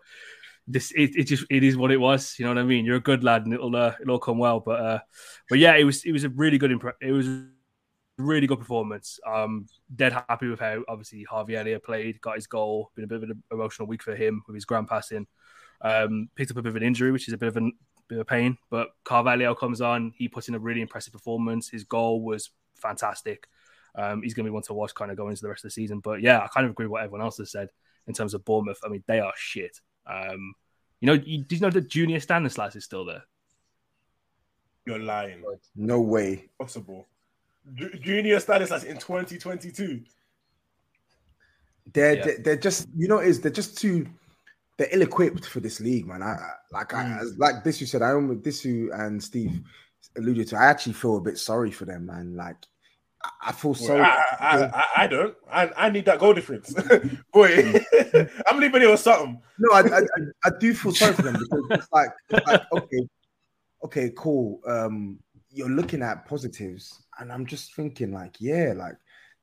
this 0.67 0.91
it, 0.91 1.15
it 1.15 1.23
just 1.25 1.45
it 1.49 1.63
is 1.63 1.77
what 1.77 1.91
it 1.91 1.97
was. 1.97 2.35
You 2.39 2.45
know 2.45 2.51
what 2.51 2.59
I 2.59 2.63
mean? 2.63 2.85
You're 2.85 2.97
a 2.97 3.01
good 3.01 3.23
lad, 3.23 3.45
and 3.45 3.53
it'll 3.53 3.75
uh, 3.75 3.93
it'll 4.01 4.13
all 4.13 4.19
come 4.19 4.37
well. 4.37 4.59
But 4.59 4.79
uh, 4.79 4.99
but 5.49 5.59
yeah, 5.59 5.75
it 5.75 5.83
was 5.83 6.03
it 6.05 6.11
was 6.11 6.23
a 6.23 6.29
really 6.29 6.57
good 6.57 6.71
It 7.01 7.11
was 7.11 7.27
really 8.17 8.47
good 8.47 8.59
performance. 8.59 9.19
Um, 9.27 9.67
dead 9.93 10.13
happy 10.13 10.47
with 10.47 10.59
how 10.59 10.83
obviously 10.87 11.23
Harvey 11.23 11.55
Elliott 11.55 11.83
played, 11.83 12.21
got 12.21 12.35
his 12.35 12.47
goal. 12.47 12.91
Been 12.95 13.05
a 13.05 13.07
bit 13.07 13.23
of 13.23 13.29
an 13.29 13.43
emotional 13.51 13.87
week 13.87 14.03
for 14.03 14.15
him 14.15 14.43
with 14.47 14.55
his 14.55 14.65
grand 14.65 14.87
passing. 14.87 15.27
Um, 15.81 16.29
picked 16.35 16.51
up 16.51 16.57
a 16.57 16.61
bit 16.61 16.69
of 16.69 16.75
an 16.77 16.83
injury, 16.83 17.11
which 17.11 17.27
is 17.27 17.33
a 17.33 17.37
bit 17.37 17.49
of 17.49 17.57
a 17.57 17.71
bit 18.07 18.19
of 18.19 18.27
pain. 18.27 18.57
But 18.69 18.89
Carvalho 19.03 19.53
comes 19.55 19.81
on. 19.81 20.13
He 20.15 20.27
puts 20.27 20.47
in 20.47 20.55
a 20.55 20.59
really 20.59 20.81
impressive 20.81 21.13
performance. 21.13 21.69
His 21.69 21.83
goal 21.83 22.21
was 22.21 22.49
fantastic. 22.75 23.47
Um, 23.97 24.21
he's 24.21 24.33
going 24.33 24.45
to 24.45 24.49
be 24.51 24.53
one 24.53 24.63
to 24.63 24.73
watch 24.73 24.93
kind 24.93 25.09
of 25.11 25.17
going 25.17 25.31
into 25.31 25.41
the 25.41 25.49
rest 25.49 25.63
of 25.63 25.69
the 25.69 25.73
season. 25.73 25.99
But 25.99 26.21
yeah, 26.21 26.39
I 26.39 26.47
kind 26.47 26.65
of 26.65 26.71
agree 26.71 26.85
with 26.85 26.91
what 26.91 27.03
everyone 27.03 27.21
else 27.21 27.37
has 27.37 27.51
said 27.51 27.69
in 28.07 28.13
terms 28.13 28.33
of 28.33 28.43
Bournemouth. 28.45 28.79
I 28.83 28.89
mean, 28.89 29.03
they 29.07 29.19
are 29.19 29.33
shit. 29.35 29.79
Um, 30.05 30.53
you 30.99 31.07
know, 31.07 31.13
you, 31.13 31.43
did 31.43 31.55
you 31.55 31.61
know 31.61 31.69
that 31.69 31.87
Junior 31.89 32.19
Stanislas 32.19 32.75
is 32.75 32.83
still 32.83 33.05
there? 33.05 33.23
You're 34.85 34.99
lying. 34.99 35.43
No 35.75 35.99
way. 36.01 36.49
Possible. 36.59 37.07
Ju- 37.73 37.97
Junior 38.01 38.39
Stanislas 38.39 38.83
in 38.83 38.97
2022. 38.97 40.01
They're, 41.93 42.15
Yeah. 42.17 42.25
they're 42.25 42.37
they're 42.39 42.57
just 42.57 42.87
you 42.95 43.07
know 43.07 43.19
is 43.19 43.41
they're 43.41 43.51
just 43.51 43.77
too 43.77 44.07
they're 44.77 44.89
ill 44.91 45.01
equipped 45.03 45.45
for 45.47 45.59
this 45.59 45.79
league, 45.79 46.07
man. 46.07 46.21
I, 46.21 46.33
I 46.33 46.49
like 46.71 46.93
I 46.93 47.21
like 47.37 47.63
this 47.63 47.79
you 47.79 47.87
said. 47.87 48.01
I 48.01 48.09
remember 48.09 48.41
this 48.41 48.65
you 48.65 48.91
and 48.93 49.23
Steve 49.23 49.61
alluded 50.17 50.47
to. 50.49 50.57
I 50.57 50.65
actually 50.65 50.93
feel 50.93 51.17
a 51.17 51.21
bit 51.21 51.37
sorry 51.37 51.71
for 51.71 51.85
them, 51.85 52.07
man. 52.07 52.35
Like 52.35 52.57
I, 53.41 53.51
feel 53.51 53.73
so. 53.73 53.97
I, 53.97 54.17
I, 54.39 54.83
I, 54.97 55.07
don't. 55.07 55.35
I, 55.51 55.71
I 55.77 55.89
need 55.89 56.05
that 56.05 56.19
goal 56.19 56.33
difference. 56.33 56.73
Boy, 57.33 57.81
I'm 58.47 58.59
leaving 58.59 58.81
it 58.81 58.87
or 58.89 58.97
something. 58.97 59.41
No, 59.59 59.71
I, 59.73 59.81
I, 59.81 59.99
I- 59.99 60.31
I 60.45 60.49
do 60.59 60.73
feel 60.73 60.93
sorry 60.93 61.13
for 61.13 61.21
them 61.23 61.33
because 61.33 61.65
it's 61.71 61.87
like, 61.91 62.09
it's 62.29 62.47
like 62.47 62.61
okay, 62.73 63.07
okay, 63.85 64.11
cool. 64.17 64.61
Um, 64.67 65.19
you're 65.49 65.69
looking 65.69 66.01
at 66.01 66.25
positives, 66.25 67.03
and 67.19 67.31
I'm 67.31 67.45
just 67.45 67.75
thinking, 67.75 68.11
like, 68.11 68.35
yeah, 68.39 68.73
like, 68.75 68.95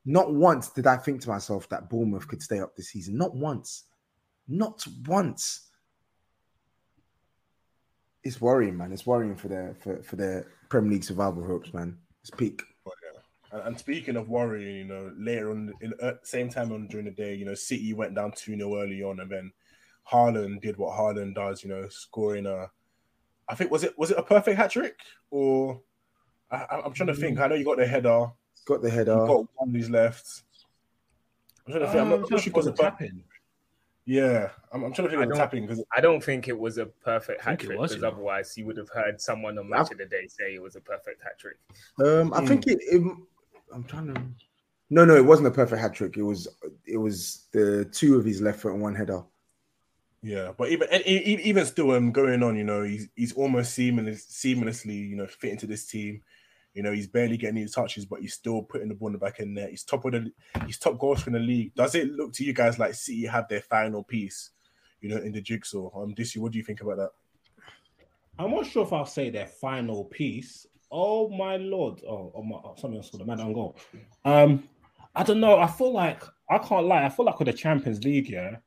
not 0.05 0.33
once 0.33 0.69
did 0.69 0.85
I 0.85 0.97
think 0.97 1.21
to 1.21 1.29
myself 1.29 1.67
that 1.69 1.89
Bournemouth 1.89 2.27
could 2.27 2.41
stay 2.41 2.59
up 2.59 2.75
this 2.75 2.89
season. 2.89 3.17
Not 3.17 3.35
once, 3.35 3.85
not 4.47 4.85
once. 5.07 5.69
It's 8.23 8.39
worrying, 8.39 8.77
man. 8.77 8.93
It's 8.93 9.05
worrying 9.05 9.35
for 9.35 9.49
their 9.49 9.75
for, 9.81 10.01
for 10.03 10.15
their 10.15 10.47
Premier 10.69 10.91
League 10.91 11.03
survival 11.03 11.45
hopes, 11.45 11.73
man. 11.73 11.97
It's 12.21 12.29
peak. 12.29 12.61
And, 13.53 13.61
and 13.67 13.79
speaking 13.79 14.15
of 14.17 14.27
worrying, 14.29 14.75
you 14.77 14.83
know, 14.85 15.13
later 15.17 15.51
on, 15.51 15.71
in 15.81 15.93
uh, 16.01 16.13
same 16.23 16.49
time 16.49 16.71
on 16.71 16.87
during 16.87 17.05
the 17.05 17.11
day, 17.11 17.35
you 17.35 17.45
know, 17.45 17.53
City 17.53 17.93
went 17.93 18.15
down 18.15 18.31
2 18.35 18.57
0 18.57 18.75
early 18.81 19.03
on, 19.03 19.19
and 19.19 19.29
then 19.31 19.51
Haaland 20.11 20.61
did 20.61 20.75
what 20.77 20.97
Haaland 20.97 21.35
does, 21.35 21.63
you 21.63 21.69
know, 21.69 21.87
scoring 21.89 22.45
a. 22.47 22.69
I 23.47 23.55
think 23.55 23.71
was 23.71 23.83
it 23.83 23.97
was 23.97 24.09
it 24.11 24.17
a 24.17 24.23
perfect 24.23 24.57
hat 24.57 24.71
trick 24.71 24.99
or 25.29 25.81
I, 26.49 26.55
I- 26.57 26.81
I'm 26.85 26.93
trying 26.93 27.07
to 27.07 27.13
think. 27.13 27.39
I 27.39 27.47
know 27.47 27.55
you 27.55 27.65
got 27.65 27.77
the 27.77 27.85
header, 27.85 28.27
Got 28.65 28.81
the 28.81 28.89
you 28.89 28.95
header. 28.95 29.15
got 29.15 29.37
one 29.37 29.47
on 29.59 29.73
his 29.73 29.89
left. 29.89 30.43
I'm 31.67 31.73
trying 31.73 31.85
to 31.85 31.91
think. 31.91 32.01
I'm 32.01 32.13
Um, 32.13 32.19
not, 32.21 32.29
sure 32.29 32.37
if 32.39 32.47
it 32.47 32.53
was 32.55 32.67
a 32.67 32.71
tapping. 32.71 33.23
Yeah, 34.05 34.49
I'm, 34.73 34.83
I'm 34.83 34.93
trying 34.93 35.07
to 35.07 35.11
think 35.11 35.21
I 35.21 35.23
of 35.23 35.29
the 35.29 35.35
tapping 35.35 35.65
because 35.65 35.83
I 35.95 36.01
don't 36.01 36.21
think 36.21 36.47
it 36.49 36.57
was 36.57 36.77
a 36.77 36.85
perfect 36.87 37.41
hat 37.41 37.59
trick 37.59 37.77
because 37.79 37.95
you 37.95 38.01
know. 38.01 38.09
otherwise 38.09 38.57
you 38.57 38.65
would 38.65 38.75
have 38.77 38.89
heard 38.89 39.21
someone 39.21 39.57
on 39.57 39.69
Match 39.69 39.91
of 39.91 39.97
the 39.97 40.05
Day 40.05 40.27
say 40.27 40.55
it 40.55 40.61
was 40.61 40.75
a 40.75 40.81
perfect 40.81 41.21
hat 41.23 41.37
trick. 41.39 41.57
Um, 42.03 42.33
I 42.33 42.41
Hmm. 42.41 42.47
think 42.47 42.67
it, 42.67 42.79
it. 42.81 43.17
I'm 43.73 43.83
trying 43.83 44.13
to. 44.13 44.21
No, 44.89 45.05
no, 45.05 45.15
it 45.15 45.25
wasn't 45.25 45.47
a 45.47 45.51
perfect 45.51 45.81
hat 45.81 45.93
trick. 45.93 46.17
It 46.17 46.23
was. 46.23 46.47
It 46.85 46.97
was 46.97 47.45
the 47.51 47.85
two 47.85 48.17
of 48.17 48.25
his 48.25 48.41
left 48.41 48.59
foot 48.59 48.73
and 48.73 48.81
one 48.81 48.95
header. 48.95 49.23
Yeah, 50.21 50.53
but 50.57 50.69
even 50.69 50.87
and 50.89 51.05
even 51.05 51.65
still, 51.65 51.91
um, 51.91 52.11
going 52.13 52.43
on, 52.43 52.55
you 52.55 52.63
know, 52.63 52.83
he's 52.83 53.09
he's 53.15 53.33
almost 53.33 53.73
seamless, 53.73 54.25
seamlessly, 54.25 55.09
you 55.09 55.17
know, 55.17 55.27
fit 55.27 55.51
into 55.51 55.67
this 55.67 55.85
team. 55.85 56.21
You 56.73 56.81
know, 56.81 56.91
he's 56.91 57.07
barely 57.07 57.37
getting 57.37 57.57
any 57.57 57.67
touches, 57.67 58.05
but 58.05 58.21
he's 58.21 58.33
still 58.33 58.63
putting 58.63 58.87
the 58.87 58.95
ball 58.95 59.09
in 59.09 59.13
the 59.13 59.19
back 59.19 59.39
in 59.39 59.53
there. 59.53 59.67
He's 59.67 59.83
top 59.83 60.05
of 60.05 60.13
the, 60.13 60.31
he's 60.65 60.79
top 60.79 60.97
goals 60.97 61.27
in 61.27 61.33
the 61.33 61.39
league. 61.39 61.75
Does 61.75 61.93
it 61.93 62.09
look 62.09 62.33
to 62.33 62.43
you 62.43 62.53
guys 62.53 62.79
like 62.79 62.95
City 62.95 63.25
have 63.25 63.47
their 63.47 63.61
final 63.61 64.01
piece, 64.01 64.51
you 65.01 65.09
know, 65.09 65.17
in 65.17 65.33
the 65.33 65.41
jigsaw? 65.41 65.91
Um, 66.01 66.13
this 66.15 66.35
what 66.37 66.51
do 66.51 66.57
you 66.57 66.63
think 66.63 66.81
about 66.81 66.97
that? 66.97 67.11
I'm 68.39 68.51
not 68.51 68.65
sure 68.65 68.85
if 68.85 68.93
I'll 68.93 69.05
say 69.05 69.29
their 69.29 69.47
final 69.47 70.05
piece. 70.05 70.65
Oh 70.95 71.27
my 71.27 71.57
lord! 71.57 72.01
Oh, 72.07 72.31
oh 72.35 72.43
my, 72.43 72.57
oh, 72.57 72.75
something 72.77 72.97
else 72.97 73.09
for 73.09 73.17
the 73.17 73.25
man 73.25 73.39
on 73.39 73.51
goal. 73.51 73.75
Um, 74.25 74.69
I 75.15 75.23
don't 75.23 75.39
know. 75.39 75.57
I 75.57 75.65
feel 75.65 75.91
like 75.91 76.21
I 76.51 76.59
can't 76.59 76.85
lie. 76.85 77.03
I 77.03 77.09
feel 77.09 77.25
like 77.25 77.39
with 77.39 77.47
the 77.47 77.53
Champions 77.53 78.03
League, 78.03 78.29
yeah, 78.29 78.57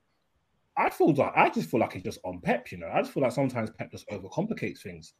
I 0.76 0.90
feel 0.90 1.14
like 1.14 1.32
I 1.36 1.48
just 1.50 1.70
feel 1.70 1.78
like 1.78 1.94
it's 1.94 2.04
just 2.04 2.18
on 2.24 2.40
Pep. 2.40 2.72
You 2.72 2.78
know, 2.78 2.90
I 2.92 3.00
just 3.00 3.12
feel 3.12 3.22
like 3.22 3.30
sometimes 3.30 3.70
Pep 3.70 3.92
just 3.92 4.08
overcomplicates 4.08 4.80
things. 4.82 5.14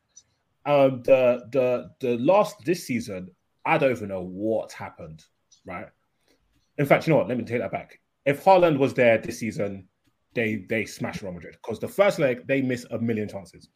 Um, 0.66 1.02
the 1.04 1.44
the 1.52 1.90
the 2.00 2.18
last 2.18 2.57
this 2.64 2.84
season, 2.84 3.30
I 3.64 3.78
don't 3.78 3.92
even 3.92 4.09
know 4.09 4.22
what 4.24 4.72
happened. 4.72 5.24
Right. 5.64 5.86
In 6.78 6.86
fact, 6.86 7.07
you 7.07 7.12
know 7.12 7.18
what? 7.18 7.28
Let 7.28 7.38
me 7.38 7.44
take 7.44 7.61
that 7.61 7.70
back. 7.70 8.00
If 8.24 8.42
Haaland 8.42 8.78
was 8.78 8.94
there 8.94 9.16
this 9.18 9.38
season, 9.38 9.86
they 10.34 10.66
they 10.68 10.84
smashed 10.84 11.22
Real 11.22 11.32
Madrid 11.32 11.57
because 11.62 11.78
the 11.78 11.86
first 11.86 12.18
leg 12.18 12.48
they 12.48 12.62
missed 12.62 12.88
a 12.90 12.98
million 12.98 13.28
chances. 13.28 13.68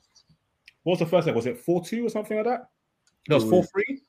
What 0.82 0.94
was 0.94 0.98
the 0.98 1.06
first 1.06 1.28
leg? 1.28 1.36
Was 1.36 1.46
it 1.46 1.58
4 1.58 1.84
2 1.84 2.06
or 2.06 2.08
something 2.08 2.36
like 2.36 2.46
that? 2.46 2.62
No, 3.28 3.36
it 3.36 3.42
was 3.42 3.50
4 3.50 3.64
3. 3.64 4.00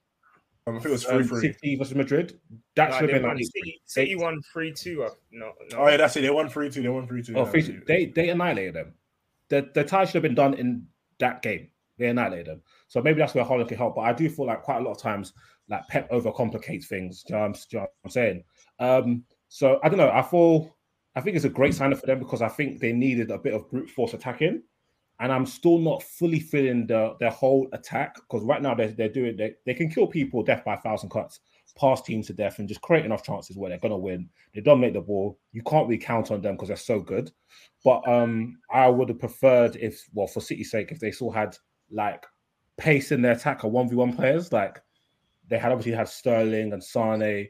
Um, 0.68 0.76
I 0.76 0.80
think 0.80 0.86
it 0.86 0.91
was 0.91 1.03
three 1.05 1.16
Um, 1.16 1.24
three. 1.24 1.41
City 1.41 1.76
versus 1.76 1.95
Madrid. 1.95 2.39
That 2.76 2.91
Nah, 2.91 2.99
should 2.99 3.09
they 3.09 3.14
have 3.14 3.22
been 3.24 3.30
won, 3.30 3.38
like. 3.38 3.45
City, 3.45 3.82
City 3.86 4.16
won 4.16 4.41
three 4.53 4.72
two. 4.74 5.07
No, 5.32 5.53
no. 5.72 5.78
Oh 5.78 5.88
yeah, 5.88 5.97
that's 5.97 6.16
it. 6.18 6.22
They 6.22 6.30
won 6.30 6.49
three 6.49 6.70
two. 6.70 6.84
They 6.84 6.89
won 6.89 7.07
three 7.07 7.24
two. 7.24 7.34
Oh, 7.36 7.43
yeah, 7.45 7.51
three, 7.51 7.62
that's 7.62 7.74
it. 7.74 7.88
they, 7.88 8.05
they 8.05 8.30
annihilated 8.30 8.76
them. 8.76 8.93
The, 9.49 9.70
the 9.74 9.84
tie 9.84 10.05
should 10.05 10.14
have 10.14 10.24
been 10.24 10.36
done 10.36 10.53
in 10.53 10.88
that 11.20 11.41
game. 11.41 11.70
They 11.97 12.07
annihilated 12.07 12.45
them. 12.45 12.62
So 12.88 13.01
maybe 13.01 13.20
that's 13.20 13.34
where 13.34 13.43
Haaland 13.43 13.68
can 13.70 13.78
help. 13.78 13.95
But 13.95 14.01
I 14.01 14.14
do 14.14 14.30
feel 14.30 14.45
like 14.45 14.62
quite 14.62 14.78
a 14.78 14.82
lot 14.82 14.91
of 14.91 14.99
times, 14.99 15.34
like 15.68 15.88
Pep 15.88 16.09
overcomplicates 16.12 16.86
things. 16.86 17.24
Do 17.24 17.34
you 17.34 17.39
know 17.39 17.41
what 17.41 17.47
I'm, 17.47 17.53
do 17.53 17.59
you 17.72 17.78
know 17.80 17.82
what 17.82 17.91
I'm 18.05 18.12
saying? 18.12 18.43
Um, 18.80 19.24
so 19.49 19.80
I 19.84 19.89
don't 19.89 19.97
know. 19.97 20.12
I 20.12 20.22
feel 20.22 20.76
I 21.16 21.22
think 21.22 21.36
it's 21.36 21.45
a 21.45 21.49
great 21.49 21.74
sign 21.74 21.93
for 21.95 22.05
them 22.05 22.20
because 22.20 22.41
I 22.41 22.47
think 22.47 22.80
they 22.80 22.93
needed 22.93 23.32
a 23.32 23.38
bit 23.39 23.53
of 23.55 23.70
brute 23.70 23.89
force 23.89 24.14
attacking. 24.14 24.62
And 25.22 25.32
I'm 25.32 25.45
still 25.45 25.78
not 25.78 26.03
fully 26.03 26.39
feeling 26.39 26.88
the 26.88 27.15
their 27.19 27.30
whole 27.30 27.67
attack 27.72 28.15
because 28.15 28.43
right 28.43 28.61
now 28.61 28.76
they're, 28.76 28.89
they're 28.89 29.07
doing 29.07 29.38
they, 29.38 29.53
they 29.65 29.74
can 29.74 29.89
kill 29.89 30.07
people 30.07 30.43
death 30.43 30.65
by 30.65 30.74
a 30.74 30.82
thousand 30.82 31.09
cuts, 31.09 31.39
pass 31.80 32.01
teams 32.01 32.28
to 32.28 32.34
death, 32.34 32.59
and 32.59 32.67
just 32.67 32.82
create 32.82 33.05
enough 33.05 33.24
chances 33.24 33.55
where 33.55 33.69
they're 33.69 33.80
gonna 33.80 33.97
win. 33.97 34.28
They 34.53 34.61
dominate 34.61 34.93
the 34.93 35.01
ball. 35.01 35.38
You 35.53 35.61
can't 35.61 35.88
really 35.88 36.01
count 36.01 36.32
on 36.32 36.41
them 36.41 36.55
because 36.55 36.67
they're 36.67 36.78
so 36.78 36.99
good. 36.99 37.32
But 37.86 38.05
um, 38.07 38.57
I 38.72 38.89
would 38.89 39.09
have 39.09 39.19
preferred 39.19 39.78
if, 39.78 40.03
well, 40.13 40.28
for 40.28 40.41
City's 40.41 40.72
sake, 40.72 40.91
if 40.91 40.99
they 40.99 41.11
still 41.11 41.32
had 41.32 41.55
like 41.91 42.26
pace 42.78 43.11
in 43.11 43.22
their 43.22 43.34
attack 43.34 43.63
or 43.63 43.72
one 43.72 43.88
v 43.88 43.95
one 43.95 44.15
players. 44.15 44.51
Like 44.51 44.82
they 45.47 45.57
had 45.57 45.72
obviously 45.72 45.93
had 45.93 46.09
Sterling 46.09 46.74
and 46.74 46.84
Sane. 46.84 47.47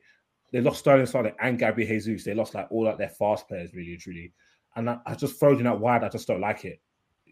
They 0.51 0.59
lost 0.59 0.80
Sterling, 0.80 1.05
Sane, 1.05 1.32
and 1.39 1.57
Gabby 1.57 1.86
Jesus. 1.86 2.26
They 2.26 2.34
lost 2.34 2.53
like 2.53 2.67
all 2.69 2.86
like 2.86 2.97
their 2.97 3.09
fast 3.09 3.47
players, 3.47 3.74
really 3.74 3.95
truly. 3.95 4.34
And 4.76 4.89
I, 4.89 4.97
I 5.05 5.15
just 5.15 5.39
throwing 5.39 5.65
out 5.65 5.80
wide. 5.80 6.03
I 6.03 6.09
just 6.09 6.28
don't 6.28 6.41
like 6.41 6.65
it. 6.65 6.82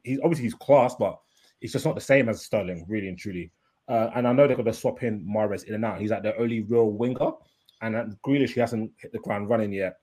He's 0.03 0.19
obviously 0.23 0.45
he's 0.45 0.53
class, 0.53 0.95
but 0.95 1.19
it's 1.61 1.73
just 1.73 1.85
not 1.85 1.95
the 1.95 2.01
same 2.01 2.29
as 2.29 2.41
Sterling, 2.41 2.85
really 2.87 3.07
and 3.07 3.17
truly. 3.17 3.51
Uh, 3.87 4.09
and 4.15 4.27
I 4.27 4.33
know 4.33 4.47
they're 4.47 4.55
going 4.55 4.65
to 4.65 4.73
swap 4.73 5.03
in 5.03 5.25
Mahrez 5.25 5.63
in 5.63 5.75
and 5.75 5.85
out. 5.85 5.99
He's 5.99 6.11
like 6.11 6.23
the 6.23 6.37
only 6.37 6.61
real 6.61 6.91
winger. 6.91 7.31
And 7.81 7.95
uh, 7.95 8.05
Grealish, 8.25 8.51
he 8.51 8.59
hasn't 8.59 8.91
hit 8.97 9.11
the 9.11 9.19
ground 9.19 9.49
running 9.49 9.73
yet 9.73 9.97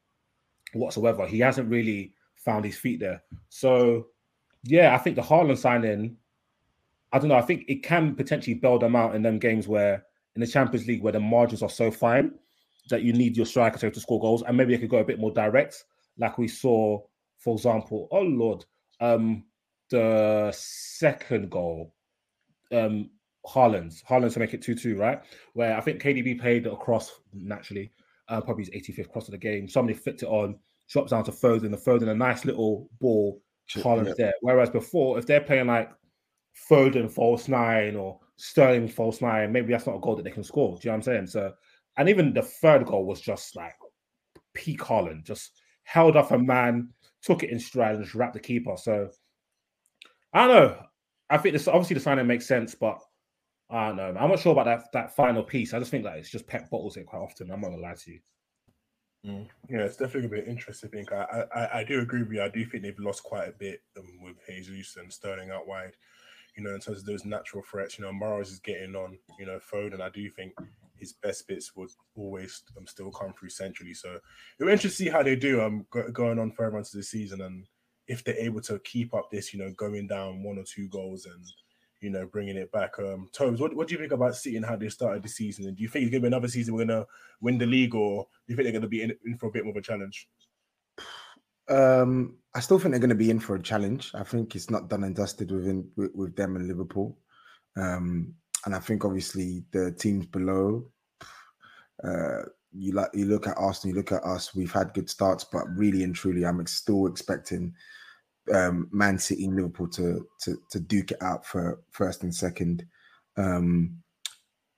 whatsoever. 0.72 1.26
He 1.26 1.38
hasn't 1.38 1.70
really 1.70 2.12
found 2.34 2.64
his 2.64 2.76
feet 2.76 3.00
there. 3.00 3.22
So, 3.48 4.08
yeah, 4.64 4.94
I 4.94 4.98
think 4.98 5.16
the 5.16 5.22
Haaland 5.22 5.58
signing, 5.58 6.16
I 7.12 7.18
don't 7.18 7.28
know. 7.28 7.36
I 7.36 7.42
think 7.42 7.64
it 7.68 7.82
can 7.84 8.14
potentially 8.16 8.54
bail 8.54 8.78
them 8.78 8.96
out 8.96 9.14
in 9.14 9.22
them 9.22 9.38
games 9.38 9.68
where 9.68 10.04
in 10.34 10.40
the 10.40 10.46
Champions 10.46 10.86
League 10.86 11.02
where 11.02 11.12
the 11.12 11.20
margins 11.20 11.62
are 11.62 11.70
so 11.70 11.90
fine 11.90 12.32
that 12.90 13.02
you 13.02 13.12
need 13.12 13.36
your 13.36 13.46
striker 13.46 13.78
to, 13.78 13.90
to 13.90 14.00
score 14.00 14.20
goals, 14.20 14.42
and 14.42 14.56
maybe 14.56 14.74
they 14.74 14.80
could 14.80 14.90
go 14.90 14.98
a 14.98 15.04
bit 15.04 15.18
more 15.18 15.32
direct, 15.32 15.84
like 16.18 16.38
we 16.38 16.48
saw, 16.48 17.00
for 17.38 17.54
example. 17.54 18.08
Oh 18.10 18.22
Lord, 18.22 18.64
um, 19.00 19.44
the 19.90 20.52
second 20.56 21.50
goal, 21.50 21.94
um, 22.72 23.10
Haaland's 23.46 24.02
Haaland 24.02 24.32
to 24.32 24.40
make 24.40 24.54
it 24.54 24.62
two-two, 24.62 24.96
right? 24.96 25.22
Where 25.54 25.76
I 25.76 25.80
think 25.80 26.02
KDB 26.02 26.40
played 26.40 26.66
across 26.66 27.20
naturally, 27.32 27.92
uh, 28.28 28.40
probably 28.40 28.64
his 28.64 28.88
85th 28.88 29.10
cross 29.10 29.28
of 29.28 29.32
the 29.32 29.38
game. 29.38 29.68
Somebody 29.68 29.96
flicked 29.96 30.22
it 30.22 30.28
on, 30.28 30.58
drops 30.88 31.10
down 31.10 31.24
to 31.24 31.32
Foden, 31.32 31.70
the 31.70 31.76
Foden, 31.76 32.08
a 32.08 32.14
nice 32.14 32.44
little 32.44 32.88
ball. 33.00 33.40
Haaland's 33.70 34.16
there. 34.16 34.34
Whereas 34.42 34.70
before, 34.70 35.18
if 35.18 35.26
they're 35.26 35.40
playing 35.40 35.66
like 35.66 35.90
Foden 36.70 37.10
false 37.10 37.48
nine 37.48 37.96
or 37.96 38.20
Sterling 38.36 38.88
false 38.88 39.20
nine, 39.20 39.52
maybe 39.52 39.72
that's 39.72 39.86
not 39.86 39.96
a 39.96 40.00
goal 40.00 40.16
that 40.16 40.22
they 40.22 40.30
can 40.30 40.44
score. 40.44 40.76
Do 40.76 40.80
you 40.82 40.90
know 40.90 40.92
what 40.92 40.96
I'm 40.96 41.02
saying? 41.02 41.26
So, 41.28 41.52
and 41.96 42.08
even 42.08 42.32
the 42.32 42.42
third 42.42 42.86
goal 42.86 43.06
was 43.06 43.20
just 43.20 43.56
like 43.56 43.74
peak 44.54 44.80
Haaland, 44.80 45.24
just 45.24 45.52
held 45.84 46.16
off 46.16 46.32
a 46.32 46.38
man, 46.38 46.90
took 47.22 47.42
it 47.42 47.50
in 47.50 47.58
stride, 47.58 47.94
and 47.96 48.04
just 48.04 48.14
wrapped 48.14 48.34
the 48.34 48.40
keeper. 48.40 48.76
So 48.76 49.08
I 50.36 50.46
don't 50.46 50.54
know. 50.54 50.76
I 51.30 51.38
think 51.38 51.54
this 51.54 51.66
obviously 51.66 51.94
the 51.94 52.00
signing 52.00 52.26
makes 52.26 52.46
sense, 52.46 52.74
but 52.74 53.00
I 53.70 53.88
don't 53.88 53.96
know. 53.96 54.14
I'm 54.20 54.28
not 54.28 54.38
sure 54.38 54.52
about 54.52 54.66
that 54.66 54.92
that 54.92 55.16
final 55.16 55.42
piece. 55.42 55.72
I 55.72 55.78
just 55.78 55.90
think 55.90 56.04
that 56.04 56.18
it's 56.18 56.30
just 56.30 56.46
Pep 56.46 56.68
bottles 56.70 56.98
it 56.98 57.06
quite 57.06 57.20
often. 57.20 57.50
I'm 57.50 57.62
not 57.62 57.70
gonna 57.70 57.82
lie 57.82 57.94
to 57.94 58.10
you. 58.10 58.20
Mm. 59.26 59.48
Yeah, 59.70 59.80
it's 59.80 59.96
definitely 59.96 60.28
gonna 60.28 60.42
be 60.42 60.50
interesting 60.50 60.90
thing. 60.90 61.06
I, 61.10 61.44
I 61.54 61.78
I 61.78 61.84
do 61.84 62.00
agree 62.00 62.22
with 62.22 62.32
you. 62.32 62.42
I 62.42 62.50
do 62.50 62.66
think 62.66 62.82
they've 62.82 62.98
lost 62.98 63.22
quite 63.22 63.48
a 63.48 63.52
bit 63.52 63.80
um, 63.98 64.04
with 64.22 64.36
Jesus 64.46 64.96
and 64.96 65.10
Sterling 65.10 65.50
out 65.50 65.66
wide. 65.66 65.96
You 66.54 66.64
know, 66.64 66.74
in 66.74 66.80
terms 66.80 66.98
of 66.98 67.06
those 67.06 67.24
natural 67.24 67.62
threats. 67.62 67.98
You 67.98 68.04
know, 68.04 68.12
Mahrez 68.12 68.52
is 68.52 68.60
getting 68.60 68.94
on. 68.94 69.18
You 69.38 69.46
know, 69.46 69.58
Foden. 69.58 70.02
I 70.02 70.10
do 70.10 70.30
think 70.30 70.52
his 70.98 71.14
best 71.14 71.48
bits 71.48 71.74
would 71.76 71.90
always 72.14 72.62
um, 72.76 72.86
still 72.86 73.10
come 73.10 73.32
through 73.32 73.50
centrally. 73.50 73.94
So 73.94 74.18
it'll 74.60 74.70
interesting 74.70 75.06
to 75.06 75.10
see 75.10 75.10
how 75.10 75.22
they 75.22 75.36
do 75.36 75.62
um 75.62 75.86
go, 75.90 76.10
going 76.10 76.38
on 76.38 76.52
further 76.52 76.76
into 76.76 76.98
the 76.98 77.02
season 77.02 77.40
and 77.40 77.64
if 78.08 78.24
they're 78.24 78.38
able 78.38 78.60
to 78.62 78.78
keep 78.80 79.14
up 79.14 79.30
this, 79.30 79.52
you 79.52 79.58
know, 79.58 79.72
going 79.76 80.06
down 80.06 80.42
one 80.42 80.58
or 80.58 80.64
two 80.64 80.88
goals 80.88 81.26
and 81.26 81.44
you 82.00 82.10
know 82.10 82.26
bringing 82.26 82.56
it 82.56 82.70
back. 82.72 82.98
Um, 82.98 83.28
Tobes, 83.32 83.60
what, 83.60 83.74
what 83.74 83.88
do 83.88 83.94
you 83.94 84.00
think 84.00 84.12
about 84.12 84.36
City 84.36 84.56
and 84.56 84.66
how 84.66 84.76
they 84.76 84.88
started 84.88 85.22
the 85.22 85.28
season? 85.28 85.66
And 85.66 85.76
do 85.76 85.82
you 85.82 85.88
think 85.88 86.04
it's 86.04 86.12
gonna 86.12 86.22
be 86.22 86.26
another 86.28 86.48
season 86.48 86.74
we're 86.74 86.84
gonna 86.84 87.06
win 87.40 87.58
the 87.58 87.66
league, 87.66 87.94
or 87.94 88.26
do 88.46 88.52
you 88.52 88.56
think 88.56 88.64
they're 88.64 88.80
gonna 88.80 88.88
be 88.88 89.02
in, 89.02 89.12
in 89.24 89.38
for 89.38 89.46
a 89.46 89.50
bit 89.52 89.64
more 89.64 89.72
of 89.72 89.76
a 89.76 89.82
challenge? 89.82 90.28
Um, 91.68 92.36
I 92.54 92.60
still 92.60 92.78
think 92.78 92.92
they're 92.92 93.00
going 93.00 93.10
to 93.10 93.16
be 93.16 93.30
in 93.30 93.40
for 93.40 93.56
a 93.56 93.62
challenge. 93.62 94.12
I 94.14 94.22
think 94.22 94.54
it's 94.54 94.70
not 94.70 94.88
done 94.88 95.04
and 95.04 95.16
dusted 95.16 95.50
within 95.50 95.88
with, 95.96 96.12
with 96.14 96.36
them 96.36 96.56
and 96.56 96.68
Liverpool. 96.68 97.18
Um, 97.76 98.34
and 98.64 98.74
I 98.74 98.78
think 98.78 99.04
obviously 99.04 99.64
the 99.72 99.92
teams 99.92 100.26
below, 100.26 100.90
uh, 102.04 102.42
you 102.76 102.92
like 102.92 103.10
you 103.14 103.26
look 103.26 103.46
at 103.46 103.56
Arsenal, 103.56 103.94
you 103.94 104.00
look 104.00 104.12
at 104.12 104.24
us. 104.24 104.54
We've 104.54 104.72
had 104.72 104.94
good 104.94 105.08
starts, 105.08 105.44
but 105.44 105.64
really 105.76 106.02
and 106.02 106.14
truly, 106.14 106.44
I'm 106.44 106.64
still 106.66 107.06
expecting 107.06 107.74
um, 108.52 108.88
Man 108.92 109.18
City 109.18 109.44
and 109.46 109.56
Liverpool 109.56 109.88
to, 109.88 110.26
to 110.42 110.56
to 110.70 110.80
duke 110.80 111.12
it 111.12 111.22
out 111.22 111.46
for 111.46 111.80
first 111.90 112.22
and 112.22 112.34
second. 112.34 112.84
Um, 113.36 113.96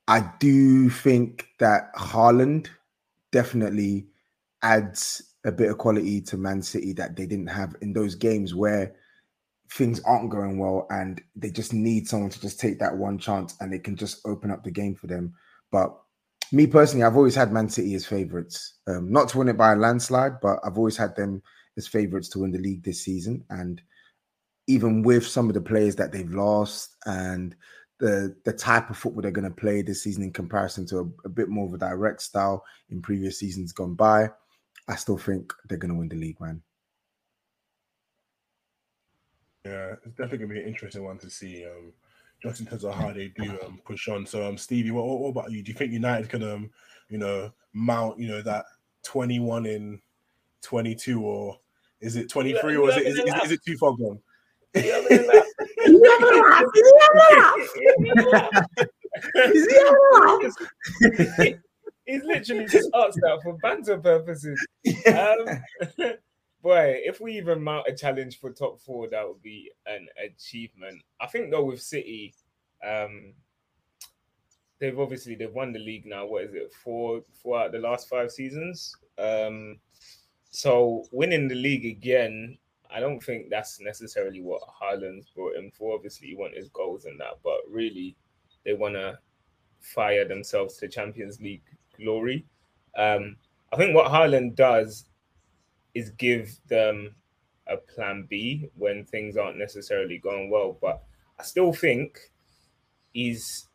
I 0.07 0.31
do 0.39 0.89
think 0.89 1.49
that 1.59 1.95
Haaland 1.95 2.69
definitely 3.31 4.07
adds 4.63 5.35
a 5.45 5.53
bit 5.53 5.71
of 5.71 5.79
quality 5.79 6.21
to 6.23 6.37
Man 6.37 6.63
City 6.63 6.93
that 6.95 7.17
they 7.17 7.27
didn't 7.27 7.49
have 7.49 7.77
in 7.83 7.93
those 7.93 8.15
games 8.15 8.55
where 8.55 8.95
things 9.71 10.01
aren't 10.01 10.31
going 10.31 10.59
well 10.59 10.87
and 10.91 11.21
they 11.37 11.51
just 11.51 11.75
need 11.75 12.09
someone 12.09 12.31
to 12.31 12.41
just 12.41 12.59
take 12.59 12.79
that 12.79 12.97
one 12.97 13.19
chance 13.19 13.55
and 13.61 13.75
it 13.75 13.85
can 13.85 13.97
just 13.97 14.27
open 14.27 14.51
up 14.51 14.65
the 14.65 14.71
game 14.71 14.95
for 14.95 15.07
them. 15.07 15.35
But 15.71 15.95
me 16.53 16.67
personally, 16.67 17.05
I've 17.05 17.17
always 17.17 17.35
had 17.35 17.53
Man 17.53 17.69
City 17.69 17.95
as 17.95 18.07
favourites, 18.07 18.75
um, 18.87 19.11
not 19.11 19.29
to 19.31 19.39
win 19.39 19.49
it 19.49 19.57
by 19.57 19.73
a 19.73 19.77
landslide, 19.77 20.41
but 20.41 20.59
I've 20.65 20.79
always 20.79 20.97
had 20.97 21.15
them 21.17 21.43
as 21.77 21.87
favourites 21.87 22.29
to 22.31 22.41
win 22.41 22.51
the 22.51 22.59
league 22.59 22.83
this 22.83 23.03
season. 23.03 23.45
And 23.51 23.83
even 24.67 25.03
with 25.03 25.27
some 25.27 25.49
of 25.49 25.55
the 25.55 25.61
players 25.61 25.97
that 25.97 26.13
they've 26.13 26.31
lost 26.31 26.97
and 27.07 27.57
the 27.99 28.37
the 28.45 28.53
type 28.53 28.91
of 28.91 28.97
football 28.97 29.23
they're 29.23 29.31
going 29.33 29.49
to 29.49 29.61
play 29.61 29.83
this 29.83 30.05
season 30.05 30.23
in 30.23 30.33
comparison 30.33 30.87
to 30.87 30.99
a, 30.99 31.27
a, 31.27 31.29
bit 31.29 31.49
more 31.49 31.67
of 31.67 31.75
a 31.75 31.79
direct 31.79 32.23
style 32.23 32.65
in 32.91 33.03
previous 33.03 33.41
seasons 33.41 33.73
gone 33.73 33.95
by, 33.95 34.29
I 34.87 34.95
still 34.95 35.19
think 35.19 35.53
they're 35.69 35.79
going 35.79 35.93
to 35.93 35.99
win 35.99 36.09
the 36.09 36.17
league, 36.17 36.41
man. 36.41 36.63
Yeah, 39.65 39.95
it's 40.05 40.17
definitely 40.17 40.39
gonna 40.39 40.55
be 40.55 40.61
an 40.61 40.69
interesting 40.69 41.05
one 41.05 41.19
to 41.19 41.29
see. 41.29 41.67
Um, 41.67 41.93
just 42.43 42.61
in 42.61 42.67
terms 42.67 42.85
of 42.85 42.95
how 42.95 43.13
they 43.13 43.33
do 43.37 43.59
um, 43.65 43.81
push 43.85 44.09
on. 44.09 44.27
So, 44.27 44.47
um, 44.47 44.57
Stevie, 44.57 44.91
what, 44.91 45.05
what, 45.05 45.29
about 45.29 45.51
you? 45.51 45.63
Do 45.63 45.71
you 45.71 45.77
think 45.77 45.93
United 45.93 46.29
can, 46.29 46.43
um, 46.43 46.71
you 47.09 47.19
know, 47.19 47.53
mount, 47.73 48.19
you 48.19 48.29
know, 48.29 48.43
that 48.43 48.65
twenty-one 49.03 49.67
in 49.67 50.01
twenty-two, 50.63 51.21
or 51.21 51.59
is 52.01 52.17
it 52.17 52.29
twenty-three, 52.29 52.77
or 52.77 52.91
is 52.91 52.97
it 52.97 53.07
is, 53.07 53.19
is, 53.19 53.35
is 53.45 53.53
it 53.53 53.61
too 53.67 53.77
far 53.79 53.97
gone? 53.97 54.21
He's 62.09 62.25
literally 62.25 62.65
just 62.65 62.89
asked 62.95 63.19
that 63.21 63.41
for 63.43 63.59
banter 63.59 63.99
purposes. 63.99 64.67
Um, 65.07 66.17
boy, 66.63 67.01
if 67.05 67.21
we 67.21 67.37
even 67.37 67.63
mount 67.63 67.89
a 67.89 67.95
challenge 67.95 68.41
for 68.41 68.51
top 68.51 68.81
four, 68.81 69.09
that 69.09 69.27
would 69.27 69.43
be 69.43 69.71
an 69.87 70.09
achievement. 70.25 71.03
I 71.21 71.27
think 71.27 71.51
though 71.51 71.65
with 71.65 71.83
City, 71.83 72.35
um, 72.87 73.33
they've 74.79 74.99
obviously 74.99 75.35
they've 75.35 75.53
won 75.53 75.73
the 75.73 75.79
league 75.79 76.07
now. 76.07 76.27
What 76.27 76.45
is 76.45 76.55
it? 76.55 76.73
Four 76.73 77.23
four 77.43 77.61
out 77.61 77.73
the 77.73 77.79
last 77.79 78.09
five 78.09 78.31
seasons. 78.31 78.97
Um, 79.19 79.79
so 80.51 81.05
winning 81.13 81.49
the 81.49 81.55
league 81.55 81.85
again, 81.85 82.57
I 82.91 83.01
don't 83.01 83.23
think 83.23 83.51
that's 83.51 83.81
necessarily 83.81 84.41
what 84.41 84.63
Haaland's 84.63 85.31
brought 85.31 85.57
him 85.57 85.71
for. 85.71 85.95
Obviously, 85.95 86.29
you 86.29 86.39
want 86.39 86.57
his 86.57 86.69
goals 86.71 87.05
and 87.05 87.21
that, 87.21 87.39
but 87.45 87.59
really, 87.71 88.17
they 88.65 88.73
want 88.73 88.95
to 88.95 89.19
fire 89.81 90.27
themselves 90.27 90.77
to 90.79 90.89
Champions 90.89 91.41
League 91.41 91.63
glory. 91.97 92.47
Um, 92.97 93.37
I 93.73 93.77
think 93.77 93.95
what 93.95 94.11
Haaland 94.11 94.55
does 94.55 95.08
is 95.95 96.11
give 96.11 96.57
them 96.69 97.15
a 97.67 97.77
plan 97.77 98.27
B 98.29 98.71
when 98.77 99.05
things 99.05 99.37
aren't 99.37 99.59
necessarily 99.59 100.19
going 100.19 100.51
well. 100.51 100.77
But 100.81 101.03
I 101.39 101.43
still 101.43 101.73
think 101.73 102.19
he's 103.13 103.69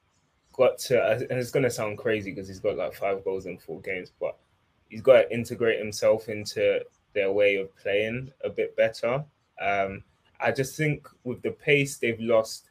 got 0.54 0.78
to, 0.78 1.12
and 1.12 1.40
it's 1.40 1.52
going 1.52 1.64
to 1.64 1.70
sound 1.70 1.98
crazy 1.98 2.32
because 2.32 2.48
he's 2.48 2.60
got 2.60 2.78
like 2.78 2.94
five 2.94 3.24
goals 3.24 3.46
in 3.46 3.58
four 3.58 3.82
games, 3.82 4.12
but 4.20 4.38
he's 4.90 5.02
got 5.02 5.14
to 5.14 5.34
integrate 5.34 5.80
himself 5.80 6.30
into 6.30 6.82
their 7.14 7.32
way 7.32 7.56
of 7.56 7.76
playing 7.78 8.32
a 8.44 8.50
bit 8.50 8.76
better. 8.76 9.24
Um, 9.62 10.04
I 10.40 10.52
just 10.52 10.76
think 10.76 11.08
with 11.24 11.42
the 11.42 11.52
pace 11.52 11.98
they've 11.98 12.20
lost 12.20 12.70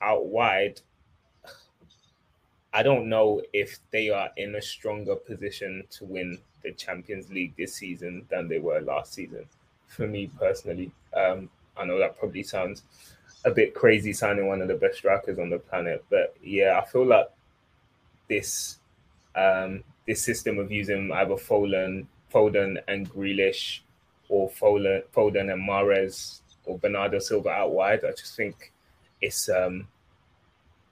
out 0.00 0.26
wide, 0.26 0.80
I 2.72 2.82
don't 2.82 3.08
know 3.08 3.42
if 3.52 3.78
they 3.90 4.10
are 4.10 4.30
in 4.36 4.54
a 4.56 4.62
stronger 4.62 5.16
position 5.16 5.84
to 5.90 6.04
win 6.04 6.38
the 6.62 6.72
Champions 6.72 7.30
League 7.30 7.54
this 7.56 7.74
season 7.74 8.26
than 8.30 8.48
they 8.48 8.58
were 8.58 8.80
last 8.80 9.14
season. 9.14 9.46
For 9.86 10.06
me 10.06 10.30
personally, 10.38 10.92
um, 11.16 11.48
I 11.76 11.84
know 11.84 11.98
that 11.98 12.18
probably 12.18 12.42
sounds 12.42 12.82
a 13.44 13.50
bit 13.50 13.74
crazy 13.74 14.12
signing 14.12 14.48
one 14.48 14.60
of 14.60 14.68
the 14.68 14.74
best 14.74 14.98
strikers 14.98 15.38
on 15.38 15.48
the 15.48 15.58
planet, 15.58 16.04
but 16.10 16.34
yeah, 16.42 16.78
I 16.82 16.86
feel 16.86 17.06
like 17.06 17.30
this 18.28 18.78
um, 19.34 19.84
this 20.06 20.22
system 20.22 20.58
of 20.58 20.72
using 20.72 21.12
either 21.12 21.34
Foden, 21.34 22.06
Foden 22.32 22.78
and 22.88 23.08
Grealish, 23.10 23.80
or 24.28 24.50
Foden, 24.50 25.02
Foden 25.14 25.52
and 25.52 25.68
Mahrez, 25.68 26.40
or 26.64 26.78
Bernardo 26.78 27.18
Silva 27.18 27.50
out 27.50 27.72
wide, 27.72 28.04
I 28.04 28.10
just 28.10 28.36
think 28.36 28.72
it's 29.20 29.48
um, 29.48 29.86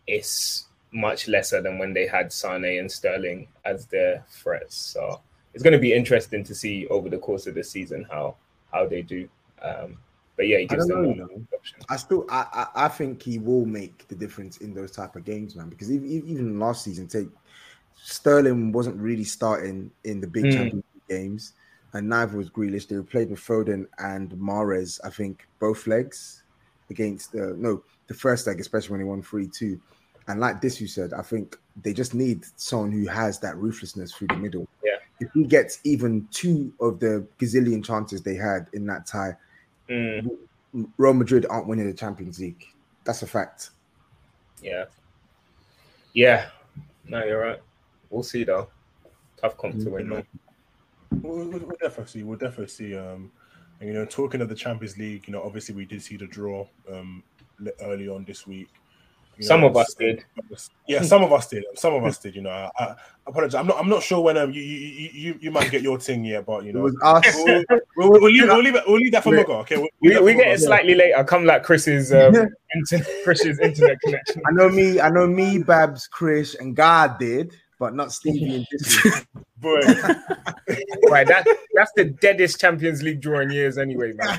it's 0.07 0.66
much 0.93 1.29
lesser 1.29 1.61
than 1.61 1.79
when 1.79 1.93
they 1.93 2.07
had 2.07 2.33
Sane 2.33 2.79
and 2.79 2.91
Sterling 2.91 3.49
as 3.65 3.87
their 3.87 4.25
threats. 4.29 4.77
So 4.77 5.21
it's 5.55 5.63
going 5.63 5.73
to 5.73 5.79
be 5.79 5.93
interesting 5.93 6.45
to 6.45 6.55
see 6.55 6.87
over 6.89 7.09
the 7.09 7.19
course 7.19 7.47
of 7.47 7.55
the 7.55 7.65
season 7.65 8.07
how 8.11 8.37
how 8.73 8.87
they 8.87 9.03
do. 9.03 9.29
Um, 9.63 9.99
but 10.37 10.49
yeah, 10.49 10.59
he 10.59 10.67
gives 10.67 10.87
them 10.87 11.17
know, 11.17 11.29
I 11.89 11.97
still, 11.97 12.27
I, 12.29 12.47
I, 12.53 12.85
I, 12.85 12.89
think 12.89 13.23
he 13.23 13.39
will 13.39 13.65
make 13.65 14.07
the 14.09 14.15
difference 14.15 14.59
in 14.59 14.75
those 14.75 14.91
type 14.91 15.17
of 15.17 15.25
games, 15.25 15.57
man. 15.57 15.71
Because 15.71 15.91
even, 15.91 16.07
even 16.29 16.59
last 16.59 16.85
season, 16.85 17.09
take 17.09 17.29
Sterling 17.95 18.71
wasn't 18.71 19.01
really 19.01 19.25
starting 19.25 19.91
in 20.05 20.21
the 20.21 20.27
big 20.27 20.45
mm. 20.45 20.53
Champions 20.53 20.85
games, 21.09 21.53
and 21.95 22.09
neither 22.09 22.37
was 22.37 22.51
Grealish. 22.51 22.87
They 22.87 22.97
were 22.97 23.03
played 23.03 23.31
with 23.31 23.41
Foden 23.41 23.87
and 23.99 24.31
Mahrez, 24.33 25.01
I 25.03 25.11
think 25.11 25.47
both 25.59 25.87
legs 25.87 26.43
against 26.91 27.33
the 27.33 27.55
no 27.57 27.83
the 28.07 28.15
first 28.15 28.47
leg, 28.47 28.61
especially 28.61 28.91
when 28.91 29.01
he 29.01 29.07
won 29.07 29.23
three 29.23 29.49
two. 29.49 29.81
And 30.29 30.41
like 30.41 30.61
this, 30.61 30.81
you 30.81 30.89
said, 30.89 31.13
I 31.13 31.23
think 31.23 31.57
they 31.83 31.93
just 31.93 32.15
need 32.15 32.45
someone 32.57 32.93
who 32.93 33.07
has 33.07 33.39
that 33.41 33.57
ruthlessness 33.57 34.13
through 34.13 34.29
the 34.29 34.37
middle. 34.37 34.67
Yeah. 34.85 34.97
If 35.21 35.31
he 35.33 35.45
gets 35.45 35.79
even 35.85 36.27
two 36.31 36.73
of 36.81 36.99
the 36.99 37.27
gazillion 37.39 37.85
chances 37.85 38.23
they 38.23 38.35
had 38.35 38.67
in 38.73 38.87
that 38.87 39.07
tie, 39.07 39.35
mm. 39.89 40.29
Real 40.99 41.15
Madrid 41.15 41.47
aren't 41.49 41.69
winning 41.69 41.87
the 41.87 41.95
Champions 41.95 42.39
League. 42.39 42.67
That's 43.05 43.23
a 43.23 43.27
fact. 43.27 43.71
Yeah. 44.63 44.87
Yeah. 46.13 46.49
No, 47.09 47.25
you're 47.25 47.41
right. 47.41 47.63
We'll 48.11 48.23
see 48.23 48.45
though. 48.45 48.69
Tough 49.37 49.57
comp 49.57 49.79
to 49.85 49.91
win, 49.91 50.09
man. 50.09 50.27
We'll, 51.23 51.49
we'll, 51.49 51.77
definitely 51.81 52.07
see. 52.07 52.23
We'll 52.25 52.39
definitely 52.39 52.69
see. 52.69 52.97
Um, 52.97 53.31
and, 53.81 53.89
you 53.89 53.95
know, 53.95 54.07
talking 54.07 54.41
of 54.41 54.49
the 54.49 54.55
Champions 54.55 54.99
League, 54.99 55.29
you 55.29 55.33
know, 55.33 55.43
obviously 55.43 55.75
we 55.75 55.85
did 55.85 56.03
see 56.03 56.17
the 56.17 56.27
draw 56.27 56.67
um 56.91 57.23
early 57.81 58.09
on 58.09 58.25
this 58.25 58.47
week. 58.47 58.69
Some 59.41 59.61
know, 59.61 59.69
of 59.69 59.77
us 59.77 59.95
did. 59.95 60.25
Yeah, 60.87 61.03
some 61.03 61.23
of 61.23 61.33
us 61.33 61.49
did. 61.49 61.65
Some 61.75 61.95
of 61.95 62.05
us 62.05 62.19
did. 62.19 62.35
You 62.35 62.43
know, 62.43 62.51
I, 62.51 62.71
I 62.79 62.97
apologize. 63.27 63.55
I'm 63.55 63.67
not. 63.67 63.79
I'm 63.79 63.89
not 63.89 64.03
sure 64.03 64.21
when 64.23 64.37
um, 64.39 64.53
you, 64.53 64.63
you 64.63 65.11
you 65.13 65.39
you 65.43 65.51
might 65.51 65.71
get 65.71 65.83
your 65.83 65.99
thing 65.99 66.25
yet, 66.25 66.47
but 66.47 66.65
you 66.65 66.73
know, 66.73 66.83
we'll, 66.83 66.95
we'll, 67.03 67.63
we'll, 67.97 68.11
we'll, 68.21 68.33
leave, 68.33 68.45
we'll 68.45 68.63
leave 68.63 68.75
it. 68.77 68.85
We'll 68.87 68.97
leave 68.97 69.13
that 69.13 69.23
for 69.23 69.33
Mugo. 69.33 69.61
Okay, 69.61 69.77
we'll, 69.77 69.89
we 70.01 70.19
we 70.21 70.35
get 70.35 70.49
it 70.49 70.61
slightly 70.61 70.95
later. 70.95 71.23
Come 71.25 71.45
like 71.45 71.63
Chris's 71.65 72.13
um, 72.13 72.35
internet, 72.75 73.25
Chris's 73.25 73.59
internet 73.59 74.01
connection. 74.01 74.43
I 74.47 74.53
know 74.53 74.69
me. 74.69 75.01
I 75.01 75.11
know 75.11 75.27
me. 75.27 75.59
Babs, 75.59 76.07
Chris, 76.07 76.55
and 76.55 76.75
God 76.75 77.19
did. 77.19 77.55
But 77.79 77.95
not 77.95 78.13
Stevie 78.13 78.57
and 78.57 78.67
Disney. 78.71 79.11
Boy, 79.59 79.81
right, 81.09 81.27
that 81.27 81.47
that's 81.75 81.91
the 81.97 82.05
deadest 82.21 82.61
Champions 82.61 83.03
League 83.03 83.21
draw 83.21 83.41
in 83.41 83.51
years, 83.51 83.79
anyway, 83.79 84.13
man. 84.13 84.39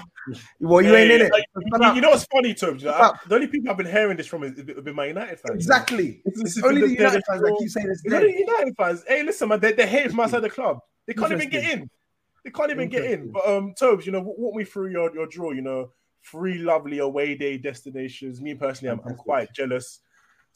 well, 0.59 0.81
you 0.81 0.95
ain't 0.95 1.11
in 1.11 1.21
it. 1.21 1.31
Like, 1.31 1.43
you, 1.55 1.95
you 1.95 2.01
know 2.01 2.11
what's 2.11 2.25
funny, 2.25 2.53
Tom? 2.53 2.77
You 2.77 2.85
know, 2.85 2.91
I- 2.93 3.17
the 3.27 3.35
only 3.35 3.47
people 3.47 3.71
I've 3.71 3.77
been 3.77 3.87
hearing 3.87 4.15
this 4.17 4.27
from 4.27 4.43
is 4.43 4.55
have 4.57 4.83
been 4.83 4.95
my 4.95 5.05
United 5.05 5.39
fans. 5.39 5.55
Exactly. 5.55 6.21
This 6.25 6.41
It's 6.41 6.57
is 6.57 6.63
only 6.63 6.81
the 6.81 6.87
the 6.87 6.93
United 6.93 7.09
deadest 7.23 7.27
fans 7.27 7.41
that 7.41 7.47
draw. 7.47 7.57
keep 7.57 7.69
saying 7.69 7.87
it's 7.89 8.03
You 8.03 8.11
know 8.11 8.19
dead. 8.19 8.29
the 8.29 8.39
United 8.39 8.75
fans. 8.77 9.03
Hey, 9.07 9.23
listen, 9.23 9.49
man, 9.49 9.59
they, 9.59 9.73
they 9.73 9.87
hate 9.87 10.11
from 10.11 10.19
outside 10.19 10.41
the 10.41 10.49
club. 10.49 10.79
They 11.07 11.13
can't 11.13 11.31
even 11.31 11.49
get 11.49 11.63
in. 11.71 11.89
They 12.43 12.51
can't 12.51 12.71
even 12.71 12.87
get 12.89 13.03
in. 13.05 13.31
But 13.31 13.47
um, 13.47 13.73
Tobes, 13.77 14.05
you 14.05 14.11
know, 14.11 14.21
walk 14.21 14.55
me 14.55 14.63
through 14.65 14.91
your, 14.91 15.13
your 15.15 15.25
draw. 15.27 15.51
You 15.51 15.61
know, 15.61 15.91
three 16.23 16.59
lovely 16.59 16.99
away 16.99 17.33
day 17.35 17.57
destinations. 17.57 18.39
Me 18.39 18.53
personally, 18.53 18.91
I'm, 18.91 19.01
I'm 19.05 19.15
quite 19.15 19.51
jealous. 19.53 19.99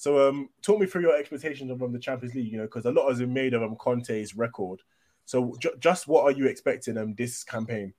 So 0.02 0.28
um, 0.28 0.50
talk 0.64 0.80
me 0.80 0.88
through 0.88 1.04
your 1.04 1.16
expectations 1.16 1.70
of 1.70 1.84
um, 1.84 1.94
the 1.94 2.00
Champions 2.00 2.34
League. 2.34 2.52
You 2.52 2.58
know, 2.58 2.64
because 2.64 2.86
a 2.86 2.92
lot 2.92 3.08
has 3.10 3.20
been 3.20 3.32
made 3.32 3.54
of 3.54 3.62
um, 3.62 3.76
Conte's 3.80 4.36
record. 4.36 4.80
So 5.26 5.56
ju- 5.60 5.76
just 5.80 6.08
what 6.08 6.24
are 6.24 6.32
you 6.32 6.48
expecting 6.48 6.98
um 6.98 7.14
this 7.14 7.44
campaign? 7.44 7.94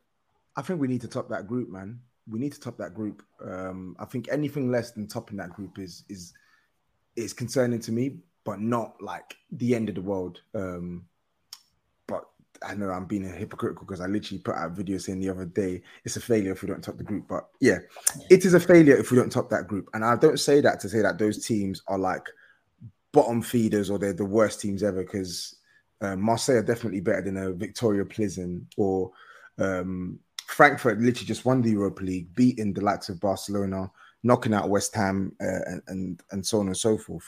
I 0.57 0.63
think 0.63 0.81
we 0.81 0.89
need 0.89 1.03
to 1.03 1.09
top 1.09 1.29
that 1.29 1.47
group, 1.47 1.71
man. 1.71 2.01
We 2.29 2.41
need 2.41 2.55
to 2.55 2.61
top 2.61 2.77
that 2.79 2.93
group. 2.93 3.23
Um, 3.41 3.95
I 4.01 4.05
think 4.05 4.27
anything 4.33 4.69
less 4.69 4.91
than 4.91 5.07
topping 5.07 5.37
that 5.37 5.51
group 5.51 5.79
is 5.79 6.03
is 6.09 6.35
is 7.15 7.33
concerning 7.33 7.79
to 7.79 7.93
me, 7.93 8.17
but 8.43 8.59
not 8.59 9.01
like 9.01 9.37
the 9.53 9.73
end 9.73 9.89
of 9.89 9.95
the 9.95 10.03
world. 10.03 10.41
Um, 10.57 11.07
I 12.65 12.75
know 12.75 12.91
I'm 12.91 13.07
being 13.07 13.25
hypocritical 13.25 13.87
because 13.87 14.01
I 14.01 14.07
literally 14.07 14.41
put 14.41 14.55
out 14.55 14.71
a 14.71 14.75
video 14.75 14.99
saying 14.99 15.21
the 15.21 15.31
other 15.31 15.45
day 15.45 15.83
it's 16.05 16.17
a 16.17 16.21
failure 16.21 16.53
if 16.53 16.63
we 16.63 16.69
don't 16.69 16.83
top 16.83 16.99
the 16.99 17.05
group. 17.05 17.27
But 17.29 17.49
yeah, 17.61 17.79
it 18.31 18.45
is 18.45 18.55
a 18.55 18.61
failure 18.61 18.97
if 18.97 19.11
we 19.11 19.17
don't 19.17 19.31
top 19.31 19.51
that 19.51 19.69
group. 19.69 19.89
And 19.95 20.05
I 20.05 20.17
don't 20.17 20.41
say 20.41 20.61
that 20.61 20.81
to 20.81 20.89
say 20.89 21.01
that 21.03 21.19
those 21.19 21.45
teams 21.45 21.83
are 21.89 21.99
like 21.99 22.27
bottom 23.13 23.43
feeders 23.43 23.91
or 23.91 23.99
they're 23.99 24.13
the 24.13 24.25
worst 24.25 24.61
teams 24.61 24.83
ever 24.83 25.03
because 25.03 25.57
uh, 26.01 26.17
Marseille 26.17 26.57
are 26.57 26.63
definitely 26.63 27.01
better 27.01 27.23
than 27.23 27.37
a 27.37 27.53
Viktoria 27.53 28.05
Plzeň 28.05 28.65
or 28.77 29.13
um, 29.59 30.19
Frankfurt 30.47 30.99
literally 30.99 31.27
just 31.27 31.45
won 31.45 31.63
the 31.63 31.71
Europa 31.71 32.03
League, 32.03 32.35
beating 32.35 32.73
the 32.73 32.83
likes 32.83 33.09
of 33.09 33.21
Barcelona, 33.21 33.91
knocking 34.23 34.53
out 34.53 34.69
West 34.69 34.95
Ham, 34.95 35.35
uh, 35.41 35.65
and, 35.67 35.83
and 35.89 36.23
and 36.31 36.47
so 36.47 36.61
on 36.61 36.67
and 36.67 36.77
so 36.77 36.99
forth. 36.99 37.25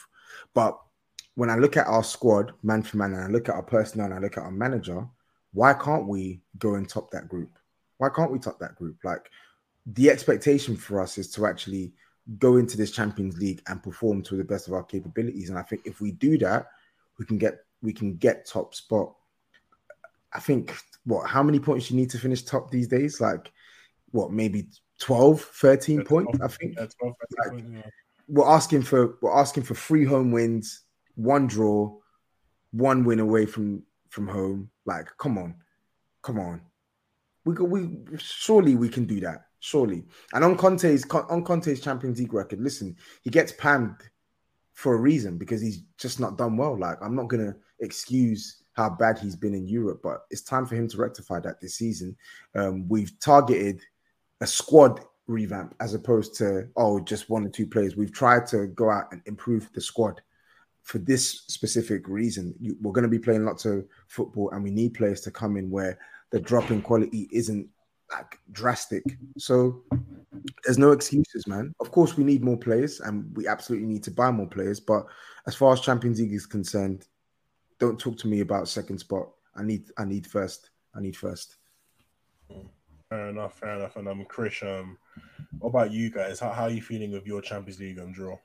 But 0.53 0.77
when 1.35 1.49
I 1.49 1.55
look 1.55 1.75
at 1.75 1.87
our 1.87 2.03
squad, 2.03 2.53
man 2.63 2.83
for 2.83 2.97
man, 2.97 3.13
and 3.13 3.23
I 3.23 3.27
look 3.27 3.49
at 3.49 3.55
our 3.55 3.63
personnel, 3.63 4.07
and 4.07 4.15
I 4.15 4.19
look 4.19 4.37
at 4.37 4.43
our 4.43 4.51
manager, 4.51 5.07
why 5.55 5.73
can't 5.73 6.05
we 6.05 6.41
go 6.59 6.75
and 6.75 6.87
top 6.87 7.09
that 7.11 7.29
group? 7.29 7.57
Why 7.97 8.09
can't 8.09 8.31
we 8.31 8.39
top 8.39 8.59
that 8.59 8.75
group? 8.75 8.97
Like 9.05 9.31
the 9.85 10.09
expectation 10.09 10.75
for 10.75 10.99
us 10.99 11.17
is 11.17 11.31
to 11.31 11.45
actually 11.47 11.93
go 12.39 12.57
into 12.57 12.75
this 12.75 12.91
Champions 12.91 13.37
League 13.37 13.61
and 13.67 13.81
perform 13.81 14.21
to 14.23 14.35
the 14.35 14.43
best 14.43 14.67
of 14.67 14.73
our 14.73 14.83
capabilities. 14.83 15.49
And 15.49 15.57
I 15.57 15.61
think 15.61 15.83
if 15.85 16.01
we 16.01 16.11
do 16.11 16.37
that, 16.39 16.67
we 17.17 17.25
can 17.25 17.37
get 17.37 17.59
we 17.81 17.93
can 17.93 18.17
get 18.17 18.45
top 18.45 18.75
spot. 18.75 19.13
I 20.33 20.41
think 20.41 20.75
what 21.05 21.25
how 21.29 21.41
many 21.41 21.59
points 21.59 21.89
you 21.89 21.95
need 21.95 22.09
to 22.09 22.17
finish 22.19 22.43
top 22.43 22.69
these 22.69 22.89
days? 22.89 23.21
Like 23.21 23.53
what 24.11 24.33
maybe 24.33 24.67
12, 24.99 25.39
13 25.39 26.03
points, 26.03 26.37
I 26.41 26.47
think. 26.49 26.75
Yeah, 26.77 26.87
12, 26.99 27.15
Like- 27.39 27.49
points, 27.49 27.69
yeah. 27.71 27.89
We're 28.27 28.47
asking 28.49 28.81
for 28.81 29.17
we're 29.21 29.37
asking 29.37 29.63
for 29.63 29.75
three 29.75 30.03
home 30.03 30.31
wins, 30.31 30.81
one 31.15 31.47
draw, 31.47 31.95
one 32.71 33.05
win 33.05 33.19
away 33.19 33.45
from 33.45 33.83
from 34.15 34.27
home. 34.27 34.71
Like, 34.85 35.09
come 35.17 35.37
on, 35.37 35.55
come 36.23 36.39
on. 36.39 36.61
We 37.43 37.53
go, 37.53 37.65
we 37.65 37.99
surely 38.17 38.75
we 38.75 38.89
can 38.89 39.05
do 39.05 39.19
that. 39.19 39.47
Surely. 39.59 40.05
And 40.33 40.43
on 40.43 40.55
Conte's 40.57 41.05
on 41.11 41.43
Conte's 41.43 41.81
Champions 41.81 42.19
League 42.19 42.33
record, 42.33 42.61
listen, 42.61 42.95
he 43.21 43.29
gets 43.29 43.51
panned 43.51 43.97
for 44.73 44.95
a 44.95 44.99
reason 44.99 45.37
because 45.37 45.61
he's 45.61 45.83
just 45.97 46.19
not 46.19 46.37
done 46.37 46.55
well. 46.57 46.77
Like, 46.79 46.97
I'm 47.01 47.15
not 47.15 47.27
gonna 47.27 47.55
excuse 47.79 48.63
how 48.73 48.89
bad 48.89 49.19
he's 49.19 49.35
been 49.35 49.53
in 49.53 49.67
Europe, 49.67 49.99
but 50.01 50.25
it's 50.31 50.41
time 50.41 50.65
for 50.65 50.75
him 50.75 50.87
to 50.89 50.97
rectify 50.97 51.39
that 51.41 51.59
this 51.61 51.75
season. 51.75 52.15
Um, 52.55 52.87
we've 52.87 53.19
targeted 53.19 53.81
a 54.41 54.47
squad 54.47 55.01
revamp 55.27 55.75
as 55.79 55.93
opposed 55.93 56.35
to 56.35 56.67
oh 56.77 56.99
just 56.99 57.29
one 57.29 57.45
or 57.45 57.49
two 57.49 57.67
players. 57.67 57.95
We've 57.95 58.13
tried 58.13 58.47
to 58.47 58.67
go 58.67 58.89
out 58.89 59.11
and 59.11 59.21
improve 59.25 59.69
the 59.73 59.81
squad 59.81 60.21
for 60.85 60.99
this 60.99 61.41
specific 61.47 62.07
reason. 62.07 62.53
You, 62.61 62.77
we're 62.79 62.93
going 62.93 63.03
to 63.03 63.09
be 63.09 63.19
playing 63.19 63.43
lots 63.43 63.65
of 63.65 63.85
football, 64.07 64.51
and 64.51 64.63
we 64.63 64.69
need 64.69 64.93
players 64.93 65.19
to 65.21 65.31
come 65.31 65.57
in 65.57 65.69
where 65.69 65.97
the 66.29 66.39
drop 66.39 66.69
in 66.69 66.81
quality 66.81 67.27
isn't 67.31 67.67
like 68.11 68.39
drastic. 68.51 69.03
So 69.37 69.81
there's 70.63 70.77
no 70.77 70.91
excuses, 70.91 71.47
man. 71.47 71.73
Of 71.79 71.91
course, 71.91 72.15
we 72.15 72.23
need 72.23 72.43
more 72.43 72.57
players, 72.57 72.99
and 72.99 73.35
we 73.35 73.47
absolutely 73.47 73.87
need 73.87 74.03
to 74.03 74.11
buy 74.11 74.29
more 74.29 74.47
players. 74.47 74.79
But 74.79 75.07
as 75.47 75.55
far 75.55 75.73
as 75.73 75.81
Champions 75.81 76.19
League 76.19 76.33
is 76.33 76.45
concerned, 76.45 77.07
don't 77.79 77.99
talk 77.99 78.17
to 78.19 78.27
me 78.27 78.41
about 78.41 78.67
second 78.67 78.99
spot. 78.99 79.29
I 79.55 79.63
need, 79.63 79.89
I 79.97 80.05
need 80.05 80.27
first. 80.27 80.69
I 80.93 81.01
need 81.01 81.17
first. 81.17 81.55
Fair 83.09 83.29
enough, 83.29 83.57
fair 83.57 83.75
enough. 83.75 83.95
And 83.95 84.07
um, 84.07 84.23
Chris, 84.29 84.61
um, 84.61 84.99
what 85.57 85.69
about 85.69 85.91
you 85.91 86.11
guys? 86.11 86.39
How, 86.39 86.51
how 86.51 86.63
are 86.63 86.69
you 86.69 86.81
feeling 86.81 87.11
with 87.11 87.25
your 87.25 87.41
Champions 87.41 87.79
League 87.79 87.97
um, 87.97 88.13
draw? 88.13 88.37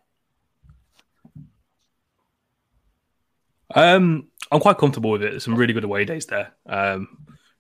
Um, 3.75 4.29
I'm 4.51 4.61
quite 4.61 4.79
comfortable 4.79 5.11
with 5.11 5.23
it. 5.23 5.31
There's 5.31 5.45
some 5.45 5.55
really 5.55 5.73
good 5.73 5.85
away 5.85 6.05
days 6.05 6.27
there. 6.27 6.55
Um, 6.67 7.09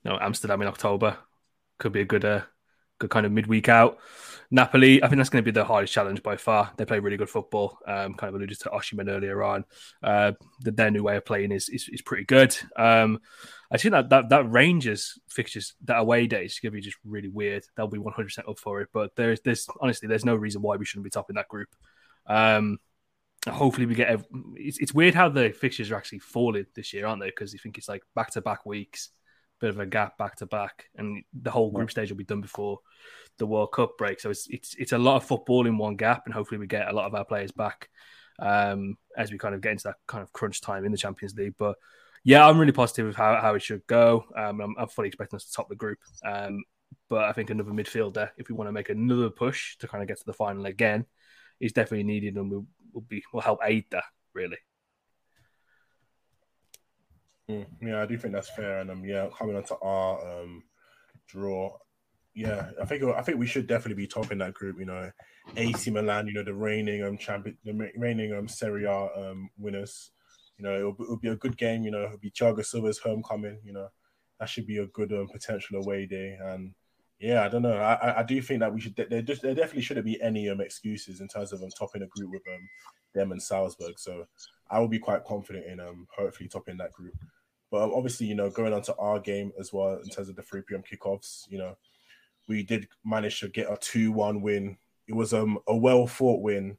you 0.04 0.10
know, 0.10 0.18
Amsterdam 0.20 0.62
in 0.62 0.68
October 0.68 1.16
could 1.78 1.92
be 1.92 2.00
a 2.00 2.04
good, 2.04 2.24
uh, 2.24 2.42
good 2.98 3.10
kind 3.10 3.26
of 3.26 3.32
midweek 3.32 3.68
out. 3.68 3.98
Napoli, 4.50 5.02
I 5.02 5.06
think 5.06 5.18
that's 5.18 5.30
going 5.30 5.44
to 5.44 5.50
be 5.50 5.54
the 5.54 5.64
hardest 5.64 5.92
challenge 5.92 6.22
by 6.22 6.36
far. 6.36 6.72
They 6.76 6.84
play 6.84 6.98
really 6.98 7.16
good 7.16 7.28
football. 7.28 7.78
Um, 7.86 8.14
kind 8.14 8.28
of 8.28 8.34
alluded 8.34 8.58
to 8.60 8.70
Osimhen 8.70 9.08
earlier 9.08 9.42
on. 9.44 9.64
Uh, 10.02 10.32
the, 10.60 10.72
their 10.72 10.90
new 10.90 11.04
way 11.04 11.16
of 11.16 11.24
playing 11.24 11.52
is 11.52 11.68
is, 11.68 11.88
is 11.88 12.02
pretty 12.02 12.24
good. 12.24 12.56
Um, 12.76 13.20
I 13.70 13.78
think 13.78 13.92
that 13.92 14.10
that 14.10 14.28
that 14.30 14.50
Rangers 14.50 15.20
fixtures, 15.28 15.74
that 15.84 15.98
away 15.98 16.26
days, 16.26 16.54
is 16.54 16.58
going 16.58 16.72
to 16.72 16.76
be 16.76 16.80
just 16.80 16.96
really 17.04 17.28
weird. 17.28 17.64
They'll 17.76 17.86
be 17.86 17.98
100 17.98 18.24
percent 18.24 18.48
up 18.48 18.58
for 18.58 18.80
it. 18.80 18.88
But 18.92 19.14
there's 19.14 19.40
there's 19.42 19.68
honestly 19.80 20.08
there's 20.08 20.24
no 20.24 20.34
reason 20.34 20.62
why 20.62 20.76
we 20.76 20.84
shouldn't 20.84 21.04
be 21.04 21.10
topping 21.10 21.36
that 21.36 21.48
group. 21.48 21.68
Um, 22.26 22.78
hopefully 23.48 23.86
we 23.86 23.94
get. 23.94 24.08
ev- 24.08 24.26
It's, 24.54 24.78
it's 24.78 24.94
weird 24.94 25.14
how 25.14 25.28
the 25.28 25.50
fixtures 25.50 25.90
are 25.90 25.96
actually 25.96 26.20
falling 26.20 26.66
this 26.74 26.92
year, 26.92 27.06
aren't 27.06 27.20
they? 27.20 27.28
Because 27.28 27.52
you 27.52 27.58
think 27.58 27.78
it's 27.78 27.88
like 27.88 28.02
back 28.14 28.30
to 28.32 28.40
back 28.40 28.66
weeks, 28.66 29.10
bit 29.60 29.70
of 29.70 29.78
a 29.78 29.86
gap 29.86 30.18
back 30.18 30.36
to 30.36 30.46
back, 30.46 30.86
and 30.96 31.24
the 31.32 31.50
whole 31.50 31.70
group 31.70 31.90
stage 31.90 32.10
will 32.10 32.18
be 32.18 32.24
done 32.24 32.40
before 32.40 32.78
the 33.38 33.46
World 33.46 33.72
Cup 33.72 33.96
break. 33.98 34.20
So 34.20 34.30
it's 34.30 34.46
it's 34.48 34.74
it's 34.76 34.92
a 34.92 34.98
lot 34.98 35.16
of 35.16 35.24
football 35.24 35.66
in 35.66 35.78
one 35.78 35.96
gap, 35.96 36.22
and 36.26 36.34
hopefully 36.34 36.58
we 36.58 36.66
get 36.66 36.88
a 36.88 36.92
lot 36.92 37.06
of 37.06 37.14
our 37.14 37.24
players 37.24 37.52
back 37.52 37.88
um, 38.38 38.96
as 39.16 39.30
we 39.30 39.38
kind 39.38 39.54
of 39.54 39.60
get 39.60 39.72
into 39.72 39.88
that 39.88 39.96
kind 40.06 40.22
of 40.22 40.32
crunch 40.32 40.60
time 40.60 40.84
in 40.84 40.92
the 40.92 40.98
Champions 40.98 41.34
League. 41.34 41.54
But 41.58 41.76
yeah, 42.24 42.46
I'm 42.46 42.58
really 42.58 42.72
positive 42.72 43.06
of 43.06 43.16
how, 43.16 43.40
how 43.40 43.54
it 43.54 43.62
should 43.62 43.86
go. 43.86 44.24
Um, 44.36 44.60
I'm, 44.60 44.74
I'm 44.78 44.88
fully 44.88 45.08
expecting 45.08 45.36
us 45.36 45.46
to 45.46 45.52
top 45.52 45.68
the 45.68 45.76
group. 45.76 45.98
Um, 46.24 46.62
but 47.08 47.24
I 47.24 47.32
think 47.32 47.50
another 47.50 47.70
midfielder, 47.70 48.30
if 48.36 48.48
we 48.48 48.54
want 48.54 48.68
to 48.68 48.72
make 48.72 48.90
another 48.90 49.30
push 49.30 49.76
to 49.78 49.88
kind 49.88 50.02
of 50.02 50.08
get 50.08 50.18
to 50.18 50.26
the 50.26 50.32
final 50.32 50.66
again, 50.66 51.06
is 51.60 51.72
definitely 51.72 52.04
needed 52.04 52.36
and 52.36 52.50
will, 52.50 52.66
will 52.92 53.02
be 53.02 53.22
will 53.32 53.40
help 53.40 53.60
aid 53.64 53.84
that 53.90 54.04
really. 54.34 54.58
Mm, 57.50 57.66
yeah, 57.82 58.02
I 58.02 58.06
do 58.06 58.16
think 58.16 58.34
that's 58.34 58.50
fair. 58.50 58.80
And 58.80 58.90
um, 58.90 59.04
yeah, 59.04 59.28
coming 59.36 59.56
on 59.56 59.64
to 59.64 59.76
our 59.82 60.42
um 60.42 60.62
draw, 61.28 61.76
yeah, 62.34 62.70
I 62.80 62.84
think 62.84 63.02
I 63.02 63.22
think 63.22 63.38
we 63.38 63.46
should 63.46 63.66
definitely 63.66 64.02
be 64.02 64.06
topping 64.06 64.38
that 64.38 64.54
group. 64.54 64.78
You 64.78 64.86
know, 64.86 65.10
AC 65.56 65.90
Milan, 65.90 66.26
you 66.28 66.34
know, 66.34 66.44
the 66.44 66.54
reigning 66.54 67.02
um 67.02 67.18
champion, 67.18 67.56
the 67.64 67.90
reigning 67.96 68.32
um 68.32 68.48
Serie 68.48 68.84
A 68.84 69.08
um 69.16 69.50
winners. 69.58 70.12
You 70.58 70.64
know, 70.64 70.76
it'll, 70.76 70.96
it'll 71.00 71.16
be 71.16 71.28
a 71.28 71.36
good 71.36 71.56
game. 71.56 71.84
You 71.84 71.90
know, 71.90 72.04
it'll 72.04 72.18
be 72.18 72.30
Thiago 72.30 72.64
Silva's 72.64 72.98
homecoming. 72.98 73.60
You 73.64 73.72
know, 73.72 73.88
that 74.38 74.48
should 74.48 74.66
be 74.66 74.78
a 74.78 74.86
good 74.86 75.10
um, 75.12 75.28
potential 75.28 75.78
away 75.78 76.06
day. 76.06 76.36
And 76.38 76.74
yeah, 77.20 77.44
I 77.44 77.48
don't 77.48 77.62
know. 77.62 77.76
I 77.76 78.20
I, 78.20 78.22
do 78.22 78.40
think 78.40 78.60
that 78.60 78.72
we 78.72 78.80
should. 78.80 78.96
There, 78.96 79.20
just, 79.20 79.42
there 79.42 79.54
definitely 79.54 79.82
shouldn't 79.82 80.06
be 80.06 80.20
any 80.22 80.48
um 80.48 80.60
excuses 80.60 81.20
in 81.20 81.28
terms 81.28 81.52
of 81.52 81.62
um 81.62 81.68
topping 81.78 82.02
a 82.02 82.06
group 82.06 82.30
with 82.30 82.42
um 82.48 82.68
them 83.14 83.32
and 83.32 83.42
Salzburg. 83.42 83.98
So 83.98 84.26
I 84.70 84.78
will 84.78 84.88
be 84.88 84.98
quite 84.98 85.24
confident 85.24 85.66
in 85.66 85.80
um 85.80 86.06
hopefully 86.16 86.48
topping 86.48 86.78
that 86.78 86.92
group. 86.92 87.14
But 87.70 87.84
um, 87.84 87.92
obviously, 87.94 88.26
you 88.26 88.34
know, 88.34 88.50
going 88.50 88.72
on 88.72 88.82
to 88.82 88.96
our 88.96 89.20
game 89.20 89.52
as 89.60 89.72
well 89.72 90.00
in 90.02 90.08
terms 90.08 90.28
of 90.28 90.36
the 90.36 90.42
3 90.42 90.62
p.m. 90.62 90.82
kickoffs, 90.82 91.48
you 91.50 91.58
know, 91.58 91.76
we 92.48 92.62
did 92.62 92.88
manage 93.04 93.38
to 93.40 93.48
get 93.48 93.70
a 93.70 93.76
2-1 93.76 94.40
win. 94.40 94.76
It 95.06 95.14
was 95.14 95.32
um, 95.32 95.58
a 95.68 95.76
well 95.76 96.06
fought 96.06 96.42
win 96.42 96.76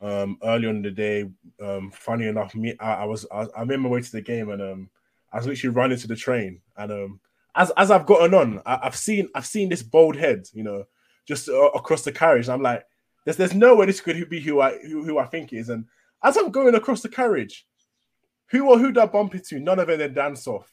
um, 0.00 0.38
earlier 0.44 0.70
in 0.70 0.82
the 0.82 0.90
day. 0.90 1.28
Um, 1.60 1.90
funny 1.90 2.26
enough, 2.26 2.54
me 2.54 2.76
I, 2.78 2.92
I 2.92 3.04
was 3.06 3.26
I, 3.32 3.46
I 3.56 3.64
made 3.64 3.80
my 3.80 3.88
way 3.88 4.02
to 4.02 4.12
the 4.12 4.20
game 4.20 4.50
and 4.50 4.62
um, 4.62 4.90
I 5.32 5.38
was 5.38 5.46
literally 5.46 5.74
running 5.74 5.98
to 5.98 6.06
the 6.06 6.16
train. 6.16 6.60
And 6.76 6.92
um, 6.92 7.20
as 7.54 7.70
as 7.76 7.90
I've 7.90 8.06
gotten 8.06 8.34
on, 8.34 8.62
I, 8.64 8.80
I've 8.84 8.96
seen 8.96 9.28
I've 9.34 9.46
seen 9.46 9.68
this 9.68 9.82
bold 9.82 10.16
head, 10.16 10.46
you 10.52 10.62
know, 10.62 10.84
just 11.26 11.48
uh, 11.48 11.70
across 11.70 12.02
the 12.02 12.12
carriage. 12.12 12.48
I'm 12.48 12.62
like, 12.62 12.84
there's 13.24 13.36
there's 13.36 13.54
no 13.54 13.74
way 13.76 13.86
this 13.86 14.00
could 14.00 14.28
be 14.28 14.40
who 14.40 14.60
I 14.60 14.78
who, 14.78 15.04
who 15.04 15.18
I 15.18 15.26
think 15.26 15.52
is. 15.52 15.68
And 15.68 15.86
as 16.22 16.36
I'm 16.36 16.50
going 16.50 16.74
across 16.74 17.02
the 17.02 17.08
carriage, 17.08 17.66
who 18.50 18.68
or 18.70 18.78
who 18.78 18.92
did 18.92 18.98
I 18.98 19.06
bump 19.06 19.34
into? 19.34 19.60
None 19.60 19.78
of 19.78 19.88
it 19.88 19.98
then 19.98 20.14
dance 20.14 20.46
off. 20.46 20.70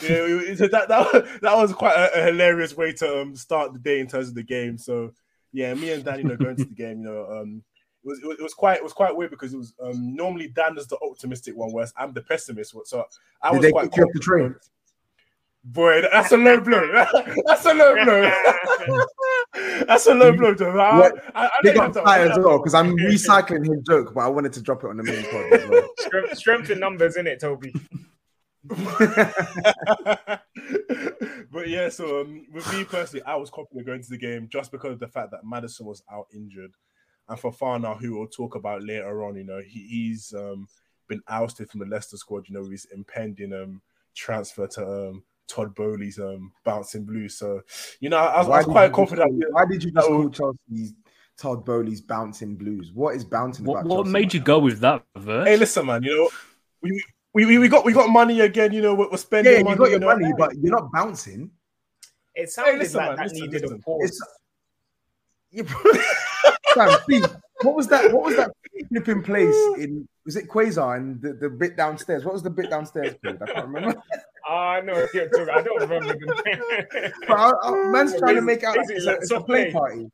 You 0.00 0.08
know, 0.08 0.38
that, 0.54 0.88
that, 0.88 1.38
that 1.42 1.56
was 1.56 1.72
quite 1.72 1.96
a, 1.96 2.20
a 2.20 2.26
hilarious 2.26 2.76
way 2.76 2.92
to 2.94 3.22
um, 3.22 3.36
start 3.36 3.72
the 3.72 3.78
day 3.78 4.00
in 4.00 4.06
terms 4.06 4.28
of 4.28 4.34
the 4.34 4.42
game. 4.42 4.78
So 4.78 5.12
yeah, 5.52 5.74
me 5.74 5.92
and 5.92 6.04
Dan, 6.04 6.18
you 6.18 6.24
know, 6.24 6.36
going 6.36 6.56
to 6.56 6.64
the 6.64 6.74
game, 6.74 7.00
you 7.00 7.06
know, 7.06 7.26
um, 7.30 7.62
was, 8.04 8.20
it 8.20 8.26
was 8.26 8.38
it 8.38 8.42
was 8.42 8.54
quite 8.54 8.76
it 8.78 8.84
was 8.84 8.92
quite 8.92 9.14
weird 9.14 9.30
because 9.30 9.52
it 9.52 9.58
was 9.58 9.74
um, 9.82 10.14
normally 10.14 10.48
Dan 10.48 10.78
is 10.78 10.86
the 10.86 10.98
optimistic 11.02 11.56
one, 11.56 11.72
whereas 11.72 11.92
I'm 11.96 12.12
the 12.12 12.22
pessimist. 12.22 12.74
one. 12.74 12.86
So 12.86 13.04
I 13.42 13.50
Did 13.50 13.56
was 13.56 13.64
they 13.64 13.72
quite 13.72 13.98
off 13.98 14.12
the 14.14 14.20
train? 14.20 14.54
Confident. 15.66 15.72
Boy, 15.72 16.02
that's 16.12 16.32
a 16.32 16.36
low 16.36 16.60
blow. 16.60 17.04
that's 17.46 17.66
a 17.66 17.74
low 17.74 17.94
blow. 18.04 18.30
that's 19.86 20.06
a 20.06 20.14
low 20.14 20.32
blow, 20.36 20.54
Joe. 20.54 20.78
I, 20.78 20.98
What? 20.98 21.24
I, 21.34 21.46
I 21.46 21.50
Big 21.62 21.76
up 21.76 21.92
Ty 21.92 22.28
as 22.28 22.38
well 22.38 22.58
because 22.58 22.74
I'm 22.74 22.96
recycling 22.98 23.66
his 23.66 23.82
joke, 23.82 24.14
but 24.14 24.20
I 24.20 24.28
wanted 24.28 24.52
to 24.54 24.62
drop 24.62 24.84
it 24.84 24.90
on 24.90 24.96
the 24.96 25.02
main 25.02 25.24
pod 25.24 25.52
as 25.52 25.68
well. 25.68 25.88
Strength, 25.98 26.38
strength 26.38 26.70
in 26.70 26.78
numbers, 26.78 27.16
in 27.16 27.26
it, 27.26 27.40
Toby. 27.40 27.74
but 31.50 31.68
yeah, 31.68 31.88
so 31.88 32.20
um, 32.20 32.46
with 32.52 32.72
me 32.72 32.84
personally, 32.84 33.24
I 33.24 33.34
was 33.36 33.50
confident 33.50 33.86
going 33.86 34.02
to 34.02 34.10
the 34.10 34.18
game 34.18 34.48
just 34.50 34.70
because 34.70 34.92
of 34.92 35.00
the 35.00 35.08
fact 35.08 35.32
that 35.32 35.44
Madison 35.44 35.86
was 35.86 36.02
out 36.12 36.26
injured, 36.32 36.72
and 37.28 37.38
Fofana, 37.38 37.98
who 37.98 38.18
we'll 38.18 38.28
talk 38.28 38.54
about 38.54 38.84
later 38.84 39.24
on, 39.24 39.36
you 39.36 39.44
know, 39.44 39.60
he, 39.66 39.86
he's 39.88 40.32
um, 40.32 40.68
been 41.08 41.22
ousted 41.28 41.70
from 41.70 41.80
the 41.80 41.86
Leicester 41.86 42.16
squad. 42.16 42.48
You 42.48 42.54
know, 42.54 42.62
with 42.62 42.72
his 42.72 42.86
impending 42.94 43.52
um, 43.52 43.82
transfer 44.14 44.68
to 44.68 45.08
um, 45.08 45.24
Todd 45.48 45.74
Boehly's 45.74 46.18
um, 46.18 46.52
bouncing 46.64 47.04
blues. 47.04 47.36
So, 47.38 47.60
you 48.00 48.08
know, 48.08 48.16
I 48.18 48.38
was, 48.38 48.46
I 48.46 48.50
was 48.50 48.64
did 48.66 48.72
quite 48.72 48.92
confident. 48.92 49.30
call- 49.42 49.52
Why 49.52 49.64
did 49.66 49.82
you 49.84 49.90
just 49.90 50.06
call 50.06 50.18
would- 50.24 50.32
Chelsea 50.34 50.94
Todd 51.36 51.64
Boehly's 51.64 52.00
bouncing 52.00 52.56
blues? 52.56 52.92
What 52.92 53.14
is 53.16 53.24
bouncing 53.24 53.64
What, 53.64 53.80
about 53.80 53.86
what 53.88 53.96
Chelsea, 54.04 54.10
made 54.12 54.34
you 54.34 54.40
man? 54.40 54.44
go 54.44 54.58
with 54.58 54.80
that 54.80 55.02
verse? 55.16 55.46
Hey, 55.48 55.56
listen, 55.56 55.86
man. 55.86 56.02
You 56.02 56.16
know, 56.16 56.30
we. 56.82 57.02
We, 57.34 57.44
we, 57.44 57.58
we 57.58 57.68
got 57.68 57.84
we 57.84 57.92
got 57.92 58.08
money 58.08 58.40
again, 58.40 58.72
you 58.72 58.80
know. 58.80 58.94
We're, 58.94 59.10
we're 59.10 59.18
spending 59.18 59.52
Yeah, 59.52 59.58
you 59.70 59.76
got 59.76 59.90
your 59.90 59.98
know. 59.98 60.06
money, 60.06 60.32
but 60.38 60.56
you're 60.56 60.72
not 60.72 60.90
bouncing. 60.90 61.50
It 62.34 62.48
sounded 62.48 62.78
listen, 62.78 62.96
like 62.96 63.08
man, 63.08 63.16
that 63.16 63.22
listen, 63.24 63.40
needed 63.46 63.60
listen. 63.60 63.76
a 63.76 63.80
pause. 63.80 64.00
It's 64.04 64.22
you 65.50 65.66
Sam, 66.74 66.98
please. 67.00 67.26
What 67.62 67.74
was 67.74 67.88
that? 67.88 68.12
What 68.12 68.22
was 68.24 68.36
that 68.36 68.50
flipping 68.88 69.22
place 69.22 69.54
in? 69.78 70.06
Was 70.24 70.36
it 70.36 70.48
Quasar 70.48 70.96
and 70.96 71.20
the, 71.22 71.34
the 71.34 71.48
bit 71.48 71.76
downstairs? 71.76 72.24
What 72.24 72.34
was 72.34 72.42
the 72.42 72.50
bit 72.50 72.70
downstairs 72.70 73.14
called? 73.24 73.42
I 73.42 73.52
can't 73.52 73.66
remember. 73.68 74.02
Ah, 74.48 74.80
no, 74.80 74.92
what 74.92 75.12
you're 75.12 75.28
talking- 75.28 75.52
I 75.52 75.60
don't 75.60 75.80
remember 75.80 76.14
the 76.14 77.12
But 77.26 77.36
I, 77.36 77.50
I, 77.64 77.90
man's 77.90 78.16
trying 78.16 78.36
to 78.36 78.42
make 78.42 78.62
out 78.62 78.76
like 78.76 78.86
it's 78.90 79.04
a, 79.04 79.08
like 79.08 79.16
it's 79.16 79.30
a 79.32 79.40
play 79.40 79.72
play. 79.72 79.72
party. 79.72 80.06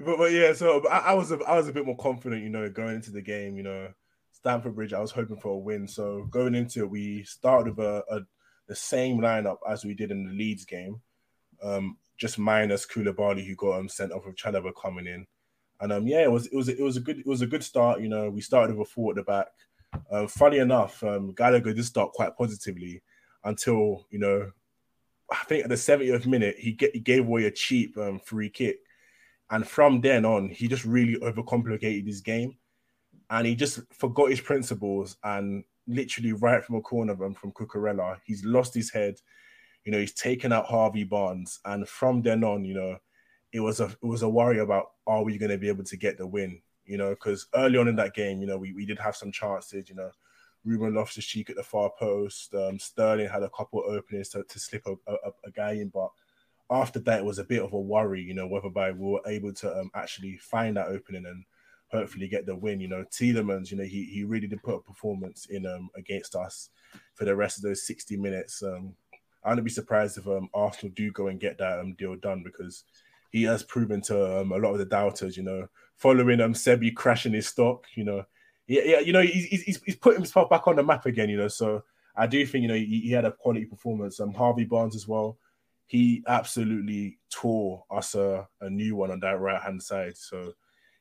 but, 0.00 0.18
but 0.18 0.32
yeah, 0.32 0.52
so 0.52 0.84
I, 0.88 0.98
I 0.98 1.14
was 1.14 1.30
a, 1.30 1.38
I 1.46 1.56
was 1.56 1.68
a 1.68 1.72
bit 1.72 1.86
more 1.86 1.96
confident, 1.96 2.42
you 2.42 2.48
know, 2.48 2.68
going 2.68 2.96
into 2.96 3.12
the 3.12 3.22
game. 3.22 3.56
You 3.56 3.62
know, 3.62 3.88
Stamford 4.32 4.74
Bridge, 4.74 4.92
I 4.92 4.98
was 4.98 5.12
hoping 5.12 5.36
for 5.36 5.52
a 5.52 5.58
win. 5.58 5.86
So 5.86 6.26
going 6.30 6.56
into 6.56 6.80
it, 6.80 6.90
we 6.90 7.22
started 7.22 7.76
with 7.76 7.86
a, 7.86 8.02
a 8.10 8.20
the 8.66 8.74
same 8.74 9.18
lineup 9.18 9.58
as 9.68 9.84
we 9.84 9.94
did 9.94 10.10
in 10.10 10.24
the 10.24 10.32
Leeds 10.32 10.64
game, 10.64 11.00
um, 11.62 11.96
just 12.20 12.38
minus 12.38 12.86
Koulibaly, 12.86 13.46
who 13.46 13.56
got 13.56 13.78
um, 13.78 13.88
sent 13.88 14.12
off 14.12 14.26
with 14.26 14.36
Chalobah 14.36 14.72
coming 14.80 15.06
in. 15.06 15.26
And 15.80 15.92
um, 15.92 16.06
yeah, 16.06 16.22
it 16.22 16.30
was 16.30 16.46
it 16.46 16.54
was 16.54 16.68
it 16.68 16.80
was 16.80 16.96
a 16.98 17.00
good 17.00 17.18
it 17.18 17.26
was 17.26 17.40
a 17.40 17.46
good 17.46 17.64
start. 17.64 18.00
You 18.00 18.08
know, 18.08 18.28
we 18.28 18.42
started 18.42 18.76
with 18.76 18.88
a 18.88 18.90
four 18.90 19.12
at 19.12 19.16
the 19.16 19.22
back. 19.22 19.48
Um, 20.12 20.28
funny 20.28 20.58
enough, 20.58 21.02
um, 21.02 21.32
Gallagher 21.32 21.72
did 21.72 21.84
start 21.84 22.12
quite 22.12 22.36
positively 22.36 23.02
until 23.44 24.06
you 24.10 24.18
know, 24.18 24.50
I 25.32 25.44
think 25.48 25.64
at 25.64 25.70
the 25.70 25.76
70th 25.76 26.26
minute 26.26 26.56
he 26.58 26.72
get 26.72 26.94
he 26.94 27.00
gave 27.00 27.26
away 27.26 27.46
a 27.46 27.50
cheap 27.50 27.96
um, 27.96 28.20
free 28.20 28.50
kick, 28.50 28.80
and 29.50 29.66
from 29.66 30.02
then 30.02 30.26
on 30.26 30.50
he 30.50 30.68
just 30.68 30.84
really 30.84 31.16
overcomplicated 31.16 32.06
his 32.06 32.20
game, 32.20 32.58
and 33.30 33.46
he 33.46 33.54
just 33.54 33.80
forgot 33.94 34.28
his 34.28 34.42
principles 34.42 35.16
and 35.24 35.64
literally 35.86 36.34
right 36.34 36.62
from 36.62 36.76
a 36.76 36.80
corner 36.82 37.24
um, 37.24 37.34
from 37.34 37.52
Cucurella, 37.52 38.18
he's 38.24 38.44
lost 38.44 38.74
his 38.74 38.90
head. 38.90 39.16
You 39.84 39.92
know, 39.92 39.98
he's 39.98 40.14
taken 40.14 40.52
out 40.52 40.66
Harvey 40.66 41.04
Barnes, 41.04 41.60
and 41.64 41.88
from 41.88 42.22
then 42.22 42.44
on, 42.44 42.64
you 42.64 42.74
know, 42.74 42.98
it 43.52 43.60
was 43.60 43.80
a 43.80 43.86
it 43.86 44.06
was 44.06 44.22
a 44.22 44.28
worry 44.28 44.58
about 44.58 44.90
are 45.06 45.22
we 45.22 45.38
going 45.38 45.50
to 45.50 45.58
be 45.58 45.68
able 45.68 45.84
to 45.84 45.96
get 45.96 46.18
the 46.18 46.26
win? 46.26 46.60
You 46.84 46.98
know, 46.98 47.10
because 47.10 47.46
early 47.54 47.78
on 47.78 47.88
in 47.88 47.96
that 47.96 48.14
game, 48.14 48.40
you 48.40 48.46
know, 48.46 48.58
we, 48.58 48.72
we 48.72 48.84
did 48.86 48.98
have 48.98 49.16
some 49.16 49.32
chances. 49.32 49.88
You 49.88 49.94
know, 49.94 50.10
Ruben 50.64 50.94
Loftus 50.94 51.24
Cheek 51.24 51.50
at 51.50 51.56
the 51.56 51.62
far 51.62 51.90
post, 51.98 52.54
um, 52.54 52.78
Sterling 52.78 53.28
had 53.28 53.42
a 53.42 53.50
couple 53.50 53.82
openings 53.86 54.28
to, 54.30 54.42
to 54.42 54.58
slip 54.58 54.86
a, 54.86 54.92
a, 55.10 55.30
a 55.46 55.50
guy 55.50 55.72
in, 55.72 55.88
but 55.88 56.10
after 56.70 56.98
that, 57.00 57.20
it 57.20 57.24
was 57.24 57.38
a 57.38 57.44
bit 57.44 57.62
of 57.62 57.72
a 57.72 57.80
worry. 57.80 58.22
You 58.22 58.34
know, 58.34 58.46
whether 58.46 58.68
by 58.68 58.92
we 58.92 59.12
were 59.12 59.20
able 59.26 59.52
to 59.54 59.80
um, 59.80 59.90
actually 59.94 60.36
find 60.38 60.76
that 60.76 60.88
opening 60.88 61.26
and 61.26 61.44
hopefully 61.90 62.28
get 62.28 62.46
the 62.46 62.54
win. 62.54 62.80
You 62.80 62.88
know, 62.88 63.04
Tielemans, 63.10 63.70
you 63.70 63.76
know, 63.76 63.84
he 63.84 64.04
he 64.04 64.24
really 64.24 64.46
did 64.46 64.62
put 64.62 64.76
a 64.76 64.80
performance 64.80 65.46
in 65.46 65.66
um 65.66 65.90
against 65.96 66.34
us 66.36 66.70
for 67.14 67.24
the 67.24 67.34
rest 67.34 67.58
of 67.58 67.62
those 67.62 67.86
sixty 67.86 68.16
minutes. 68.16 68.62
Um, 68.62 68.94
I 69.44 69.50
wouldn't 69.50 69.64
be 69.64 69.70
surprised 69.70 70.18
if 70.18 70.26
um, 70.26 70.48
Arsenal 70.52 70.92
do 70.94 71.10
go 71.12 71.28
and 71.28 71.40
get 71.40 71.58
that 71.58 71.78
um, 71.80 71.94
deal 71.94 72.16
done 72.16 72.42
because 72.42 72.84
he 73.30 73.44
has 73.44 73.62
proven 73.62 74.00
to 74.02 74.40
um, 74.40 74.52
a 74.52 74.56
lot 74.56 74.72
of 74.72 74.78
the 74.78 74.84
doubters, 74.84 75.36
you 75.36 75.42
know, 75.42 75.68
following 75.96 76.40
um 76.40 76.54
Sebi 76.54 76.94
crashing 76.94 77.32
his 77.32 77.48
stock, 77.48 77.86
you 77.94 78.04
know, 78.04 78.24
yeah, 78.66 78.82
yeah, 78.84 79.00
you 79.00 79.12
know, 79.12 79.22
he's, 79.22 79.62
he's 79.62 79.82
he's 79.82 79.96
put 79.96 80.14
himself 80.14 80.48
back 80.48 80.68
on 80.68 80.76
the 80.76 80.82
map 80.82 81.06
again, 81.06 81.28
you 81.28 81.36
know. 81.36 81.48
So 81.48 81.82
I 82.16 82.26
do 82.26 82.44
think 82.46 82.62
you 82.62 82.68
know 82.68 82.74
he, 82.74 83.00
he 83.00 83.10
had 83.10 83.24
a 83.24 83.32
quality 83.32 83.66
performance. 83.66 84.20
Um, 84.20 84.32
Harvey 84.32 84.64
Barnes 84.64 84.94
as 84.94 85.08
well, 85.08 85.38
he 85.86 86.22
absolutely 86.28 87.18
tore 87.30 87.84
us 87.90 88.14
a, 88.14 88.46
a 88.60 88.70
new 88.70 88.94
one 88.94 89.10
on 89.10 89.18
that 89.20 89.40
right 89.40 89.60
hand 89.60 89.82
side. 89.82 90.16
So 90.16 90.52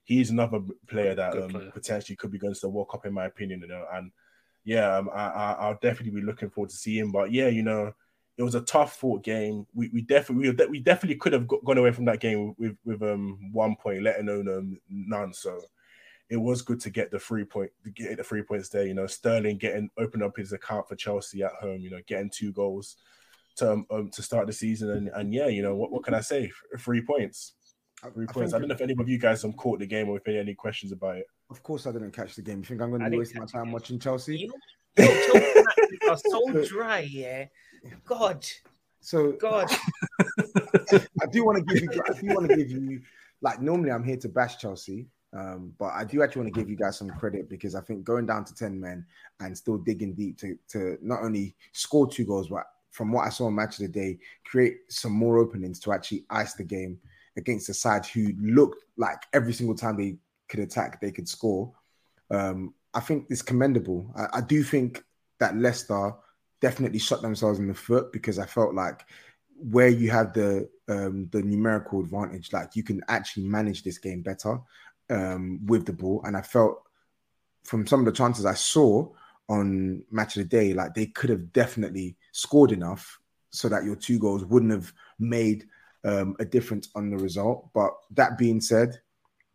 he's 0.04 0.32
another 0.32 0.62
player 0.88 1.14
that 1.14 1.38
um, 1.38 1.50
player. 1.50 1.72
potentially 1.72 2.16
could 2.16 2.32
be 2.32 2.40
going 2.40 2.56
to 2.56 2.60
the 2.60 2.70
World 2.70 2.90
Cup, 2.90 3.06
in 3.06 3.14
my 3.14 3.26
opinion, 3.26 3.60
you 3.62 3.68
know. 3.68 3.86
And 3.94 4.12
yeah, 4.64 4.98
um, 4.98 5.12
I, 5.14 5.28
I 5.28 5.52
I'll 5.60 5.80
definitely 5.80 6.20
be 6.20 6.26
looking 6.26 6.50
forward 6.50 6.72
to 6.72 6.76
seeing. 6.76 7.06
him. 7.06 7.12
But 7.12 7.32
yeah, 7.32 7.50
you 7.50 7.62
know, 7.62 7.94
it 8.40 8.44
was 8.44 8.56
a 8.56 8.62
tough 8.62 8.96
fought 8.96 9.22
game. 9.22 9.68
We 9.74 9.90
we 9.90 10.02
definitely 10.02 10.50
we, 10.50 10.66
we 10.68 10.80
definitely 10.80 11.18
could 11.18 11.34
have 11.34 11.46
got, 11.46 11.64
gone 11.66 11.78
away 11.78 11.92
from 11.92 12.06
that 12.06 12.22
game 12.22 12.56
with 12.58 12.78
with 12.86 13.04
um 13.04 13.38
one 13.52 13.76
point, 13.76 14.02
let 14.02 14.22
alone 14.22 14.48
um, 14.48 14.80
none. 14.90 15.34
So 15.34 15.60
it 16.30 16.38
was 16.38 16.62
good 16.62 16.80
to 16.82 16.90
get 16.90 17.12
the 17.12 17.20
three 17.20 17.44
point 17.44 17.70
to 17.84 17.92
get 17.92 18.16
the 18.16 18.24
three 18.24 18.42
points 18.42 18.70
there. 18.70 18.86
You 18.86 18.94
know, 18.94 19.08
Sterling 19.08 19.58
getting 19.58 19.90
open 19.98 20.24
up 20.24 20.38
his 20.38 20.54
account 20.54 20.88
for 20.88 20.96
Chelsea 20.96 21.44
at 21.44 21.52
home. 21.52 21.82
You 21.82 21.92
know, 21.92 22.00
getting 22.08 22.30
two 22.30 22.54
goals 22.54 22.96
to 23.58 23.74
um, 23.74 23.86
um, 23.92 24.10
to 24.12 24.22
start 24.22 24.48
the 24.48 24.54
season, 24.54 24.92
and 24.92 25.10
and 25.10 25.34
yeah, 25.34 25.48
you 25.48 25.62
know 25.62 25.76
what 25.76 25.92
what 25.92 26.04
can 26.04 26.14
I 26.14 26.22
say? 26.22 26.50
Three 26.78 27.02
points. 27.02 27.56
Three 28.14 28.26
I 28.30 28.32
points. 28.32 28.52
think- 28.52 28.56
I 28.56 28.60
don't 28.60 28.70
know 28.70 28.76
if 28.76 28.82
any 28.82 28.96
of 28.98 29.10
you 29.10 29.18
guys 29.18 29.44
um, 29.44 29.52
caught 29.52 29.80
the 29.80 29.86
game 29.86 30.08
or 30.08 30.16
if 30.16 30.26
any 30.30 30.38
any 30.38 30.56
questions 30.56 30.94
about 30.94 31.18
it. 31.18 31.26
Of 31.50 31.62
course, 31.62 31.88
I 31.88 31.92
didn't 31.92 32.12
catch 32.12 32.38
the 32.38 32.42
game. 32.42 32.60
You 32.60 32.64
think 32.64 32.82
I'm 32.82 32.90
going 32.92 33.12
to 33.12 33.18
waste 33.18 33.36
my 33.36 33.46
time 33.46 33.74
watching 33.74 34.00
Chelsea? 34.00 34.38
You 34.38 34.48
know, 34.48 35.04
yo, 35.04 35.06
Chelsea 35.26 35.62
matches 35.62 36.00
are 36.10 36.18
so 36.18 36.66
dry, 36.68 37.00
yeah. 37.00 37.46
God, 38.06 38.46
So 39.02 39.34
God. 39.34 39.70
I 40.92 41.26
do 41.32 41.46
want 41.46 41.58
to 41.58 41.74
give 41.74 41.84
you. 41.84 42.02
I 42.08 42.20
do 42.20 42.28
want 42.28 42.50
to 42.50 42.56
give 42.56 42.70
you. 42.70 43.02
Like 43.42 43.62
normally, 43.62 43.92
I'm 43.92 44.04
here 44.04 44.18
to 44.18 44.30
bash 44.30 44.58
Chelsea, 44.58 45.08
um, 45.34 45.74
but 45.80 45.92
I 45.94 46.04
do 46.04 46.22
actually 46.22 46.42
want 46.44 46.54
to 46.54 46.60
give 46.60 46.70
you 46.70 46.76
guys 46.76 46.98
some 46.98 47.10
credit 47.10 47.50
because 47.50 47.74
I 47.76 47.82
think 47.82 48.04
going 48.04 48.26
down 48.26 48.44
to 48.46 48.54
ten 48.54 48.80
men 48.80 49.06
and 49.40 49.58
still 49.58 49.78
digging 49.78 50.14
deep 50.14 50.38
to 50.40 50.58
to 50.70 50.98
not 51.02 51.24
only 51.24 51.56
score 51.72 52.10
two 52.10 52.26
goals, 52.26 52.50
but 52.50 52.66
from 52.92 53.12
what 53.12 53.26
I 53.26 53.30
saw 53.30 53.46
on 53.46 53.56
match 53.56 53.80
of 53.80 53.86
the 53.86 53.88
day, 53.88 54.20
create 54.46 54.78
some 54.90 55.14
more 55.14 55.38
openings 55.38 55.80
to 55.82 55.94
actually 55.94 56.26
ice 56.30 56.54
the 56.54 56.64
game 56.64 57.00
against 57.38 57.70
a 57.70 57.74
side 57.74 58.06
who 58.06 58.34
looked 58.42 58.84
like 58.98 59.22
every 59.34 59.54
single 59.54 59.76
time 59.76 59.98
they 59.98 60.18
could 60.50 60.60
attack, 60.60 61.00
they 61.00 61.12
could 61.12 61.30
score. 61.30 61.72
Um, 62.32 62.74
I 62.94 63.00
think 63.00 63.28
it's 63.30 63.42
commendable. 63.42 64.12
I, 64.18 64.40
I 64.40 64.42
do 64.42 64.64
think 64.64 65.04
that 65.40 65.56
Leicester 65.56 66.14
definitely 66.62 67.00
shot 67.00 67.22
themselves 67.22 67.60
in 67.60 67.68
the 67.68 67.74
foot 67.74 68.12
because 68.12 68.40
I 68.40 68.46
felt 68.46 68.74
like 68.74 69.06
where 69.60 69.90
you 69.90 70.10
have 70.12 70.34
the 70.34 70.70
um, 70.88 71.28
the 71.32 71.42
numerical 71.42 72.00
advantage, 72.00 72.52
like 72.54 72.76
you 72.76 72.84
can 72.84 73.02
actually 73.08 73.44
manage 73.44 73.84
this 73.84 73.98
game 73.98 74.22
better 74.22 74.60
um, 75.10 75.66
with 75.66 75.86
the 75.86 75.94
ball. 75.94 76.22
And 76.26 76.36
I 76.36 76.42
felt 76.42 76.82
from 77.64 77.86
some 77.86 78.00
of 78.00 78.06
the 78.06 78.12
chances 78.12 78.46
I 78.46 78.54
saw 78.54 79.08
on 79.48 80.04
match 80.12 80.38
of 80.38 80.44
the 80.44 80.50
day, 80.50 80.74
like 80.74 80.94
they 80.94 81.08
could 81.08 81.30
have 81.30 81.52
definitely 81.54 82.16
scored 82.32 82.72
enough 82.72 83.20
so 83.52 83.68
that 83.70 83.84
your 83.84 83.96
two 83.96 84.20
goals 84.20 84.46
wouldn't 84.46 84.72
have 84.72 84.94
made 85.20 85.66
um, 86.04 86.36
a 86.40 86.46
difference 86.46 86.90
on 86.96 87.10
the 87.10 87.18
result. 87.18 87.70
But 87.74 87.92
that 88.12 88.38
being 88.38 88.62
said, 88.62 89.00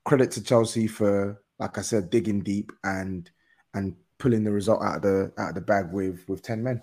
credit 0.04 0.30
to 0.32 0.42
Chelsea 0.42 0.86
for, 0.86 1.40
like 1.58 1.78
I 1.78 1.82
said, 1.82 2.10
digging 2.10 2.40
deep 2.40 2.72
and 2.84 3.30
and 3.72 3.96
pulling 4.18 4.44
the 4.44 4.52
result 4.52 4.82
out 4.82 4.96
of 4.96 5.02
the 5.02 5.32
out 5.38 5.50
of 5.50 5.54
the 5.54 5.60
bag 5.60 5.92
with 5.92 6.28
with 6.28 6.42
ten 6.42 6.62
men. 6.62 6.82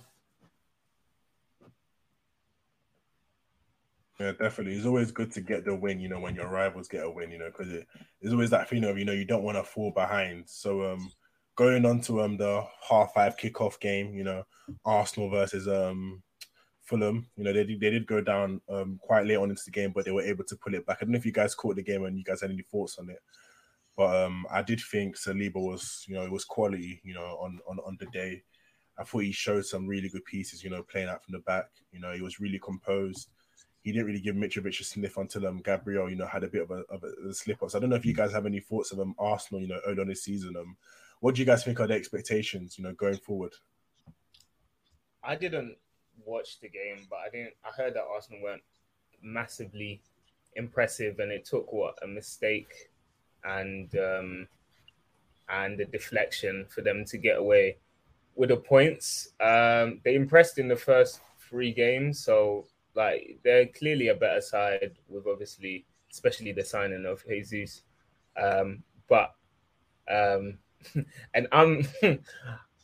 Yeah, 4.22 4.34
definitely. 4.34 4.76
It's 4.76 4.86
always 4.86 5.12
good 5.12 5.32
to 5.32 5.42
get 5.42 5.66
the 5.66 5.74
win, 5.76 6.00
you 6.00 6.08
know, 6.08 6.20
when 6.20 6.36
your 6.36 6.48
rivals 6.48 6.88
get 6.88 7.04
a 7.04 7.10
win, 7.10 7.32
you 7.32 7.40
know, 7.40 7.50
because 7.50 7.72
it, 7.74 7.88
always 8.30 8.52
that 8.52 8.70
feeling 8.70 8.88
of, 8.88 9.00
you 9.00 9.06
know, 9.06 9.14
you 9.14 9.26
don't 9.26 9.42
want 9.42 9.58
to 9.58 9.64
fall 9.64 9.90
behind. 9.90 10.48
So, 10.48 10.92
um, 10.92 11.12
going 11.56 11.86
on 11.88 12.02
to 12.02 12.22
um 12.22 12.38
the 12.38 12.64
half 12.88 13.14
five 13.16 13.36
kickoff 13.36 13.80
game, 13.80 14.14
you 14.14 14.24
know, 14.24 14.44
Arsenal 14.86 15.30
versus 15.32 15.68
um 15.68 16.22
Fulham, 16.84 17.28
you 17.36 17.44
know, 17.44 17.52
they 17.52 17.64
did, 17.64 17.80
they 17.80 17.90
did 17.90 18.06
go 18.06 18.22
down 18.22 18.62
um 18.70 19.00
quite 19.02 19.26
late 19.26 19.38
on 19.38 19.50
into 19.50 19.64
the 19.66 19.72
game, 19.72 19.92
but 19.92 20.06
they 20.06 20.12
were 20.12 20.22
able 20.22 20.44
to 20.44 20.56
pull 20.56 20.76
it 20.76 20.86
back. 20.86 20.98
I 21.02 21.06
don't 21.06 21.14
know 21.14 21.18
if 21.18 21.26
you 21.26 21.32
guys 21.32 21.56
caught 21.56 21.78
the 21.78 21.82
game 21.82 22.06
and 22.06 22.16
you 22.16 22.24
guys 22.24 22.42
had 22.42 22.52
any 22.52 22.62
thoughts 22.62 23.00
on 23.00 23.10
it, 23.10 23.20
but 23.98 24.24
um, 24.24 24.46
I 24.52 24.62
did 24.62 24.82
think 24.82 25.18
Saliba 25.18 25.56
was, 25.56 26.06
you 26.08 26.14
know, 26.14 26.24
it 26.24 26.32
was 26.32 26.46
quality, 26.46 27.02
you 27.04 27.16
know, 27.16 27.40
on 27.42 27.60
on 27.68 27.80
on 27.80 27.98
the 28.00 28.06
day. 28.08 28.44
I 29.00 29.04
thought 29.04 29.24
he 29.24 29.32
showed 29.32 29.66
some 29.66 29.88
really 29.88 30.10
good 30.10 30.26
pieces, 30.26 30.64
you 30.64 30.70
know, 30.70 30.84
playing 30.84 31.10
out 31.10 31.24
from 31.24 31.32
the 31.32 31.40
back. 31.40 31.66
You 31.92 32.02
know, 32.02 32.12
he 32.12 32.22
was 32.22 32.40
really 32.40 32.60
composed. 32.60 33.30
He 33.84 33.92
didn't 33.92 34.06
really 34.06 34.20
give 34.20 34.36
Mitrovic 34.36 34.80
a 34.80 34.84
sniff 34.84 35.18
until 35.18 35.48
um, 35.48 35.62
Gabriel, 35.64 36.10
you 36.10 36.16
know, 36.16 36.28
had 36.28 36.44
a 36.44 36.48
bit 36.48 36.64
of 36.64 36.72
a, 36.72 36.84
of 36.90 37.04
a, 37.04 37.34
slip 37.34 37.64
up. 37.64 37.72
So 37.72 37.78
I 37.78 37.82
don't 37.82 37.90
know 37.90 37.96
if 37.96 38.06
you 38.06 38.14
guys 38.14 38.32
have 38.32 38.46
any 38.46 38.60
thoughts 38.60 38.92
of 38.92 39.00
um, 39.00 39.16
Arsenal, 39.18 39.62
you 39.62 39.68
know, 39.68 39.80
early 39.86 40.02
on 40.02 40.08
this 40.08 40.24
season. 40.24 40.56
Um, 40.56 40.78
what 41.20 41.36
do 41.36 41.42
you 41.42 41.46
guys 41.46 41.64
think 41.64 41.80
are 41.80 41.88
the 41.88 41.96
expectations, 41.96 42.78
you 42.78 42.84
know, 42.84 42.94
going 42.94 43.18
forward? 43.18 43.54
I 45.24 45.36
didn't 45.36 45.78
watch 46.26 46.60
the 46.60 46.70
game, 46.70 47.08
but 47.10 47.20
I 47.26 47.30
didn't. 47.30 47.54
I 47.66 47.70
heard 47.76 47.96
that 47.96 48.04
Arsenal 48.04 48.42
weren't 48.42 48.64
massively 49.22 50.02
impressive, 50.56 51.20
and 51.20 51.32
it 51.32 51.46
took 51.46 51.72
what 51.74 51.96
a 52.04 52.08
mistake 52.08 52.90
and 53.44 53.96
um, 53.96 54.48
and 55.50 55.80
a 55.80 55.86
deflection 55.86 56.66
for 56.70 56.82
them 56.82 57.04
to 57.06 57.18
get 57.18 57.38
away 57.38 57.78
with 58.36 58.50
the 58.50 58.58
points. 58.58 59.30
Um, 59.40 60.02
they 60.04 60.16
impressed 60.16 60.58
in 60.58 60.68
the 60.68 60.76
first 60.76 61.22
three 61.40 61.74
games, 61.74 62.24
so 62.24 62.66
like 62.96 63.40
they're 63.44 63.68
clearly 63.68 64.10
a 64.10 64.16
better 64.16 64.42
side 64.42 64.94
with 65.08 65.28
obviously, 65.28 65.86
especially 66.12 66.52
the 66.52 66.64
signing 66.64 67.06
of 67.06 67.24
Jesus. 67.28 67.84
Um, 68.42 68.84
but 69.08 69.34
um, 70.10 70.58
and 71.34 71.48
I'm 71.52 71.88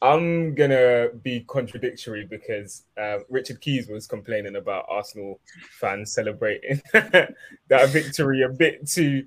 I'm 0.02 0.54
gonna 0.54 1.10
be 1.24 1.42
contradictory 1.42 2.26
because 2.26 2.84
uh, 3.02 3.20
Richard 3.30 3.62
Keys 3.62 3.88
was 3.88 4.08
complaining 4.08 4.56
about 4.56 4.86
Arsenal 4.88 5.40
fans 5.80 6.14
celebrating 6.14 6.82
that 6.94 7.90
victory 7.90 8.44
a 8.44 8.50
bit 8.50 8.88
too 8.88 9.26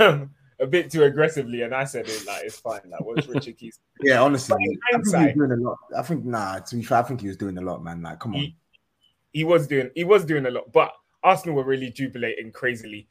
um, 0.00 0.30
a 0.60 0.66
bit 0.66 0.90
too 0.90 1.04
aggressively, 1.04 1.62
and 1.62 1.74
I 1.74 1.84
said 1.84 2.08
it 2.08 2.26
like 2.26 2.44
it's 2.44 2.58
fine. 2.58 2.80
Like 2.88 3.00
what's 3.00 3.26
Richard 3.28 3.58
Keys? 3.58 3.80
yeah, 4.02 4.20
honestly, 4.20 4.54
I 4.54 4.92
think 4.92 5.06
he 5.06 5.24
was 5.24 5.34
doing 5.34 5.52
a 5.52 5.56
lot. 5.56 5.78
I 5.96 6.02
think 6.02 6.24
nah. 6.24 6.58
To 6.58 6.76
be 6.76 6.82
fair, 6.82 6.98
I 6.98 7.02
think 7.02 7.20
he 7.20 7.28
was 7.28 7.36
doing 7.36 7.58
a 7.58 7.62
lot, 7.62 7.82
man. 7.82 8.02
Like, 8.02 8.18
come 8.18 8.34
on. 8.34 8.40
He, 8.40 8.56
he 9.32 9.44
was 9.44 9.66
doing 9.66 9.90
he 9.94 10.04
was 10.04 10.24
doing 10.24 10.46
a 10.46 10.50
lot, 10.50 10.72
but 10.72 10.92
Arsenal 11.22 11.56
were 11.56 11.64
really 11.64 11.90
jubilating 11.90 12.52
crazily 12.52 13.08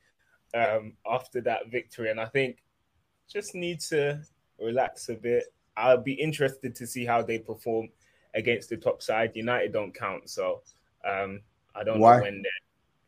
um, 0.53 0.93
after 1.09 1.41
that 1.41 1.69
victory, 1.71 2.11
and 2.11 2.19
I 2.19 2.25
think 2.25 2.57
just 3.27 3.55
need 3.55 3.79
to 3.79 4.21
relax 4.59 5.09
a 5.09 5.15
bit 5.15 5.45
I'll 5.77 5.97
be 5.97 6.13
interested 6.13 6.75
to 6.75 6.87
see 6.87 7.05
how 7.05 7.21
they 7.21 7.39
perform 7.39 7.89
against 8.33 8.69
the 8.69 8.77
top 8.77 9.01
side. 9.01 9.31
United 9.35 9.73
don't 9.73 9.93
count, 9.93 10.29
so 10.29 10.61
um, 11.07 11.41
I 11.75 11.83
don't 11.83 11.99
Why? 11.99 12.17
know 12.17 12.23
when 12.23 12.41
they're 12.41 12.51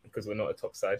because 0.02 0.26
we're 0.26 0.34
not 0.34 0.50
a 0.50 0.54
top 0.54 0.76
side. 0.76 0.98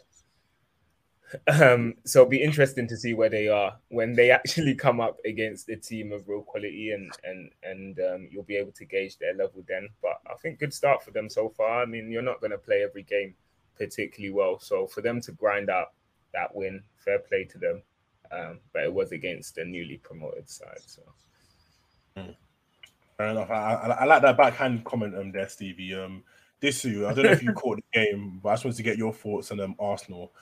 Um, 1.49 1.95
so 2.05 2.21
it'll 2.21 2.31
be 2.31 2.43
interesting 2.43 2.87
to 2.89 2.97
see 2.97 3.15
where 3.15 3.29
they 3.29 3.49
are 3.49 3.77
when 3.89 4.15
they 4.15 4.31
actually 4.31 4.75
come 4.87 5.01
up 5.01 5.19
against 5.25 5.69
a 5.69 5.77
team 5.77 6.13
of 6.13 6.29
real 6.29 6.43
quality, 6.43 6.93
and 6.93 7.11
and 7.25 7.51
and 7.63 7.99
um, 8.01 8.29
you'll 8.31 8.43
be 8.43 8.57
able 8.57 8.73
to 8.73 8.85
gauge 8.85 9.19
their 9.19 9.35
level 9.35 9.65
then. 9.69 9.89
But 10.03 10.21
I 10.31 10.35
think 10.35 10.59
good 10.59 10.75
start 10.75 11.03
for 11.03 11.11
them 11.11 11.29
so 11.29 11.49
far. 11.49 11.83
I 11.83 11.87
mean, 11.87 12.11
you're 12.11 12.23
not 12.23 12.41
going 12.41 12.53
to 12.53 12.59
play 12.59 12.83
every 12.83 13.03
game 13.03 13.35
particularly 13.77 14.33
well, 14.33 14.59
so 14.59 14.87
for 14.87 15.01
them 15.01 15.21
to 15.23 15.33
grind 15.33 15.71
out 15.71 15.93
that 16.33 16.55
win, 16.55 16.83
fair 16.97 17.19
play 17.19 17.45
to 17.45 17.59
them. 17.59 17.83
Um, 18.33 18.61
but 18.73 18.85
it 18.85 18.93
was 18.93 19.13
against 19.13 19.59
a 19.59 19.65
newly 19.65 19.99
promoted 19.99 20.49
side, 20.49 20.81
so. 20.87 21.03
Fair 23.17 23.29
enough. 23.29 23.51
I, 23.51 23.75
I, 23.75 23.89
I, 23.91 24.05
like 24.07 24.23
that 24.23 24.37
backhand 24.37 24.85
comment 24.85 25.17
um 25.17 25.31
there, 25.31 25.49
Stevie. 25.49 25.95
Um, 25.95 26.25
Disu, 26.61 27.07
I 27.07 27.15
don't 27.15 27.25
know 27.25 27.31
if 27.31 27.43
you 27.43 27.53
caught 27.55 27.79
the 27.93 28.01
game, 28.01 28.41
but 28.43 28.49
I 28.49 28.53
just 28.55 28.65
wanted 28.65 28.77
to 28.79 28.83
get 28.83 28.99
your 28.99 29.13
thoughts 29.13 29.53
on 29.53 29.61
um 29.61 29.77
Arsenal 29.79 30.33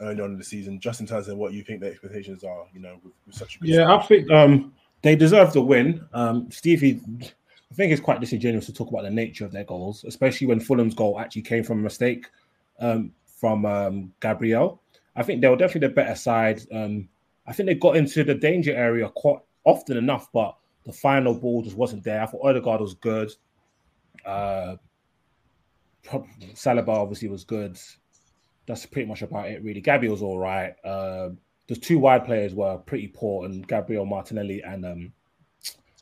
early 0.00 0.20
on 0.20 0.32
in 0.32 0.38
the 0.38 0.44
season, 0.44 0.80
just 0.80 1.00
in 1.00 1.06
terms 1.06 1.28
of 1.28 1.36
what 1.36 1.52
you 1.52 1.62
think 1.62 1.80
the 1.80 1.88
expectations 1.88 2.44
are. 2.44 2.66
You 2.72 2.80
know, 2.80 2.98
with, 3.02 3.12
with 3.26 3.36
such 3.36 3.56
a 3.56 3.58
yeah, 3.62 3.84
start. 3.84 4.04
I 4.04 4.06
think 4.06 4.30
um 4.30 4.72
they 5.02 5.16
deserve 5.16 5.52
the 5.52 5.62
win. 5.62 6.04
Um, 6.12 6.50
Stevie, 6.50 7.00
I 7.20 7.74
think 7.74 7.92
it's 7.92 8.00
quite 8.00 8.20
disingenuous 8.20 8.66
to 8.66 8.72
talk 8.72 8.88
about 8.88 9.02
the 9.02 9.10
nature 9.10 9.44
of 9.44 9.52
their 9.52 9.64
goals, 9.64 10.04
especially 10.04 10.46
when 10.46 10.60
Fulham's 10.60 10.94
goal 10.94 11.18
actually 11.18 11.42
came 11.42 11.64
from 11.64 11.80
a 11.80 11.82
mistake 11.82 12.26
um, 12.80 13.12
from 13.24 13.64
um, 13.64 14.12
Gabriel. 14.20 14.82
I 15.16 15.22
think 15.22 15.40
they 15.40 15.48
were 15.48 15.56
definitely 15.56 15.88
the 15.88 15.94
better 15.94 16.14
side. 16.14 16.60
Um, 16.72 17.08
I 17.46 17.52
think 17.52 17.66
they 17.66 17.74
got 17.74 17.96
into 17.96 18.24
the 18.24 18.34
danger 18.34 18.74
area 18.74 19.08
quite 19.08 19.40
often 19.64 19.96
enough, 19.96 20.30
but 20.32 20.56
the 20.84 20.92
final 20.92 21.34
ball 21.34 21.62
just 21.62 21.76
wasn't 21.76 22.04
there. 22.04 22.22
I 22.22 22.26
thought 22.26 22.44
Odegaard 22.44 22.80
was 22.80 22.94
good. 22.94 23.32
Uh, 24.24 24.76
Saliba 26.54 26.88
obviously 26.88 27.28
was 27.28 27.44
good. 27.44 27.78
That's 28.70 28.86
pretty 28.86 29.08
much 29.08 29.22
about 29.22 29.48
it, 29.48 29.62
really. 29.62 29.80
Gabby 29.80 30.08
was 30.08 30.22
all 30.22 30.38
right. 30.38 30.74
Uh, 30.84 31.30
the 31.68 31.76
two 31.76 31.98
wide 31.98 32.24
players 32.24 32.54
were 32.54 32.78
pretty 32.78 33.08
poor, 33.08 33.44
and 33.46 33.66
Gabriel 33.66 34.06
Martinelli 34.06 34.62
and 34.62 34.86
um, 34.86 35.12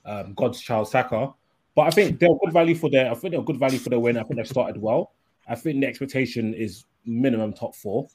um, 0.05 0.35
God's 0.35 0.61
Child 0.61 0.89
Saka. 0.89 1.33
But 1.75 1.83
I 1.83 1.91
think 1.91 2.19
they're 2.19 2.29
good 2.45 2.53
value 2.53 2.75
for 2.75 2.91
their. 2.91 3.11
I 3.11 3.15
think 3.15 3.33
they're 3.33 3.43
good 3.43 3.59
value 3.59 3.79
for 3.79 3.91
their 3.91 4.01
win. 4.01 4.17
I 4.17 4.23
think 4.23 4.37
they've 4.37 4.47
started 4.47 4.81
well. 4.81 5.13
I 5.49 5.55
think 5.55 5.81
the 5.81 5.87
expectation 5.87 6.53
is 6.55 6.85
minimum 7.07 7.55
top 7.55 7.75
four, 7.75 8.09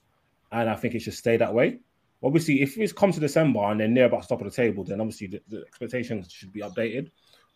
and 0.51 0.69
I 0.69 0.75
think 0.75 0.95
it 0.95 1.01
should 1.01 1.15
stay 1.15 1.37
that 1.37 1.53
way 1.53 1.79
obviously, 2.23 2.61
if 2.61 2.77
it's 2.77 2.93
come 2.93 3.11
to 3.11 3.19
December 3.19 3.59
and 3.65 3.79
they're 3.79 3.87
near 3.87 4.05
about 4.05 4.27
top 4.27 4.41
of 4.41 4.45
the 4.49 4.55
table, 4.55 4.83
then 4.83 5.01
obviously 5.01 5.27
the, 5.27 5.41
the, 5.49 5.61
expectations 5.67 6.31
should 6.31 6.53
be 6.53 6.61
updated. 6.61 7.11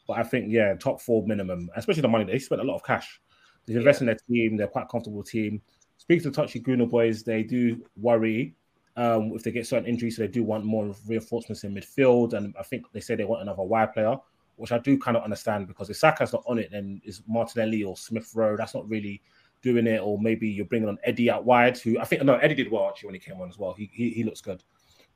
But 0.08 0.18
I 0.18 0.24
think, 0.24 0.48
yeah, 0.50 0.76
top 0.76 1.02
four 1.02 1.26
minimum, 1.26 1.70
especially 1.76 2.02
the 2.02 2.08
money 2.10 2.26
they 2.26 2.40
spent 2.40 2.62
a 2.62 2.64
lot 2.64 2.76
of 2.76 2.84
cash. 2.84 3.22
They 3.66 3.74
invest 3.74 4.00
yeah. 4.00 4.04
in 4.04 4.06
their 4.08 4.18
team. 4.30 4.58
They're 4.58 4.68
quite 4.68 4.90
comfortable 4.90 5.24
team. 5.24 5.62
Speaking 6.08 6.24
to 6.24 6.32
Touchy 6.32 6.62
Gooner 6.62 6.90
boys, 6.90 7.22
they 7.22 7.44
do 7.44 7.84
worry 7.98 8.56
um, 8.96 9.34
if 9.36 9.44
they 9.44 9.52
get 9.52 9.68
certain 9.68 9.90
injuries. 9.90 10.16
So 10.16 10.22
they 10.22 10.30
do 10.30 10.42
want 10.42 10.64
more 10.64 10.96
reinforcements 11.06 11.66
in 11.66 11.76
midfield, 11.76 12.32
and 12.32 12.56
I 12.58 12.64
think 12.64 12.86
they 12.94 13.02
say 13.02 13.16
they 13.16 13.26
want 13.26 13.42
another 13.42 13.64
wide 13.64 13.92
player, 13.92 14.16
which 14.56 14.72
I 14.72 14.78
do 14.78 14.98
kind 14.98 15.18
of 15.18 15.24
understand 15.24 15.68
because 15.68 15.90
if 15.90 15.98
Saka's 15.98 16.32
not 16.32 16.44
on 16.48 16.60
it, 16.60 16.72
then 16.72 17.02
is 17.04 17.24
Martinelli 17.28 17.84
or 17.84 17.98
Smith 17.98 18.32
Rowe. 18.34 18.56
That's 18.56 18.74
not 18.74 18.88
really 18.88 19.22
doing 19.62 19.86
it, 19.86 20.00
or 20.02 20.18
maybe 20.18 20.48
you're 20.48 20.64
bringing 20.64 20.88
on 20.88 20.98
Eddie 21.04 21.30
out 21.30 21.44
wide. 21.44 21.78
Who 21.80 22.00
I 22.00 22.06
think 22.06 22.24
no, 22.24 22.36
Eddie 22.36 22.56
did 22.56 22.72
well 22.72 22.88
actually 22.88 23.08
when 23.08 23.16
he 23.16 23.20
came 23.20 23.42
on 23.42 23.50
as 23.50 23.58
well. 23.58 23.74
He 23.74 23.92
he, 23.92 24.12
he 24.12 24.24
looks 24.24 24.40
good, 24.40 24.64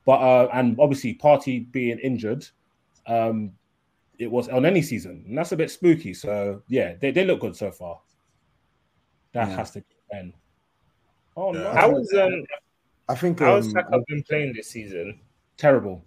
but 0.04 0.20
uh, 0.20 0.50
and 0.52 0.78
obviously 0.78 1.14
Partey 1.14 1.72
being 1.72 2.00
injured, 2.00 2.46
um, 3.06 3.52
it 4.18 4.30
was 4.30 4.50
on 4.50 4.66
any 4.66 4.82
season, 4.82 5.24
and 5.26 5.38
that's 5.38 5.52
a 5.52 5.56
bit 5.56 5.70
spooky. 5.70 6.12
So 6.12 6.60
yeah, 6.68 6.96
they, 7.00 7.12
they 7.12 7.24
look 7.24 7.40
good 7.40 7.56
so 7.56 7.70
far. 7.70 7.98
That 9.32 9.48
yeah. 9.48 9.56
has 9.56 9.70
to 9.70 9.82
end. 10.12 10.34
Oh 11.36 11.52
no! 11.52 11.72
How 11.72 11.90
was 11.90 12.12
um? 12.14 12.44
I 13.08 13.14
think 13.14 13.40
how 13.40 13.56
um, 13.56 13.62
Saka 13.62 14.00
been 14.08 14.22
playing 14.22 14.54
this 14.54 14.68
season? 14.68 15.20
Terrible, 15.56 16.04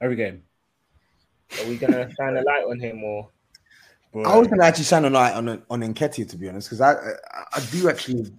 every 0.00 0.16
game. 0.16 0.42
Are 1.60 1.66
we 1.66 1.76
gonna 1.76 2.08
shine 2.18 2.36
a 2.36 2.42
light 2.42 2.64
on 2.68 2.78
him 2.78 3.02
or? 3.02 3.28
Boy. 4.12 4.22
I 4.22 4.36
was 4.38 4.48
going 4.48 4.58
to 4.58 4.64
actually 4.64 4.84
shine 4.84 5.04
a 5.04 5.10
light 5.10 5.34
on 5.34 5.62
on 5.68 5.80
Nketiah 5.80 6.28
to 6.30 6.36
be 6.38 6.48
honest, 6.48 6.68
because 6.68 6.80
I, 6.80 6.92
I, 6.92 7.14
I 7.56 7.60
do 7.70 7.88
actually. 7.88 8.32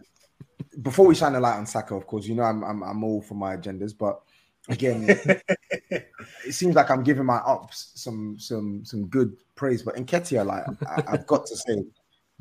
Before 0.82 1.05
we 1.05 1.13
shine 1.13 1.36
a 1.36 1.39
light 1.39 1.57
on 1.57 1.65
Saka, 1.65 1.95
of 1.95 2.07
course, 2.07 2.25
you 2.25 2.36
know 2.36 2.43
I'm 2.43 2.63
I'm, 2.63 2.84
I'm 2.84 3.03
all 3.03 3.21
for 3.21 3.36
my 3.36 3.55
agendas, 3.55 3.95
but 3.97 4.21
again, 4.69 5.05
it 5.07 6.07
seems 6.51 6.75
like 6.75 6.89
I'm 6.89 7.03
giving 7.03 7.25
my 7.25 7.38
ups 7.38 7.91
some 7.95 8.38
some 8.39 8.84
some 8.86 9.07
good 9.07 9.36
praise. 9.55 9.84
But 9.84 9.95
Nketiah, 9.95 10.45
like 10.45 10.63
I, 10.88 11.11
have 11.11 11.27
got 11.27 11.45
to 11.47 11.55
say, 11.55 11.84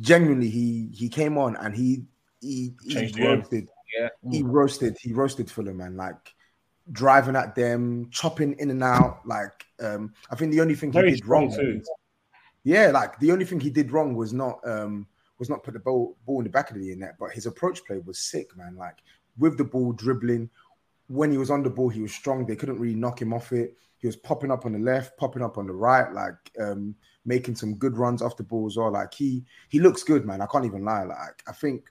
genuinely, 0.01 0.49
he 0.49 0.89
he 0.95 1.09
came 1.09 1.37
on 1.37 1.57
and 1.57 1.75
he 1.75 2.05
he, 2.41 2.73
he 2.83 3.13
roasted, 3.23 3.69
yeah, 3.97 4.09
he 4.31 4.43
roasted, 4.43 4.97
he 5.01 5.13
roasted 5.13 5.51
Fulham, 5.51 5.79
man. 5.79 5.97
Like 5.97 6.35
driving 6.91 7.37
at 7.37 7.55
them, 7.55 8.09
chopping 8.11 8.55
in 8.59 8.71
and 8.71 8.83
out. 8.83 9.21
Like 9.27 9.65
um, 9.81 10.13
I 10.31 10.37
think 10.37 10.53
the 10.53 10.61
only 10.61 10.75
thing 10.75 10.93
Very 10.93 11.11
he 11.11 11.17
did 11.17 11.27
wrong 11.27 11.55
too 11.55 11.83
yeah, 12.69 12.91
like 12.91 13.19
the 13.19 13.33
only 13.33 13.47
thing 13.47 13.61
he 13.61 13.71
did 13.71 13.93
wrong 13.93 14.15
was 14.15 14.35
not 14.35 14.61
um 14.67 15.07
was 15.39 15.49
not 15.49 15.63
put 15.63 15.73
the 15.75 15.81
ball 15.81 16.17
ball 16.27 16.41
in 16.41 16.45
the 16.45 16.51
back 16.51 16.71
of 16.71 16.77
the 16.77 16.95
net, 16.97 17.15
but 17.19 17.33
his 17.33 17.47
approach 17.47 17.83
play 17.87 17.99
was 18.05 18.19
sick, 18.19 18.55
man. 18.57 18.77
Like 18.77 18.99
with 19.39 19.57
the 19.57 19.65
ball 19.65 19.93
dribbling, 19.93 20.51
when 21.07 21.31
he 21.31 21.39
was 21.39 21.51
on 21.51 21.63
the 21.63 21.71
ball, 21.71 21.89
he 21.89 22.03
was 22.03 22.13
strong. 22.13 22.45
They 22.45 22.57
couldn't 22.57 22.79
really 22.79 22.95
knock 22.95 23.23
him 23.23 23.33
off 23.33 23.53
it. 23.53 23.77
He 23.97 24.07
was 24.07 24.17
popping 24.17 24.51
up 24.51 24.67
on 24.67 24.73
the 24.73 24.79
left, 24.79 25.17
popping 25.17 25.43
up 25.43 25.57
on 25.57 25.67
the 25.67 25.73
right, 25.73 26.13
like 26.13 26.35
um 26.61 26.95
making 27.25 27.57
some 27.57 27.75
good 27.75 27.97
runs 27.97 28.21
off 28.21 28.37
the 28.37 28.43
ball 28.43 28.67
as 28.67 28.77
well. 28.77 28.93
Like 28.93 29.15
he 29.15 29.45
he 29.71 29.81
looks 29.81 30.03
good, 30.03 30.27
man. 30.27 30.43
I 30.43 30.47
can't 30.47 30.67
even 30.67 30.85
lie. 30.85 31.05
Like 31.05 31.43
I 31.49 31.53
think 31.53 31.85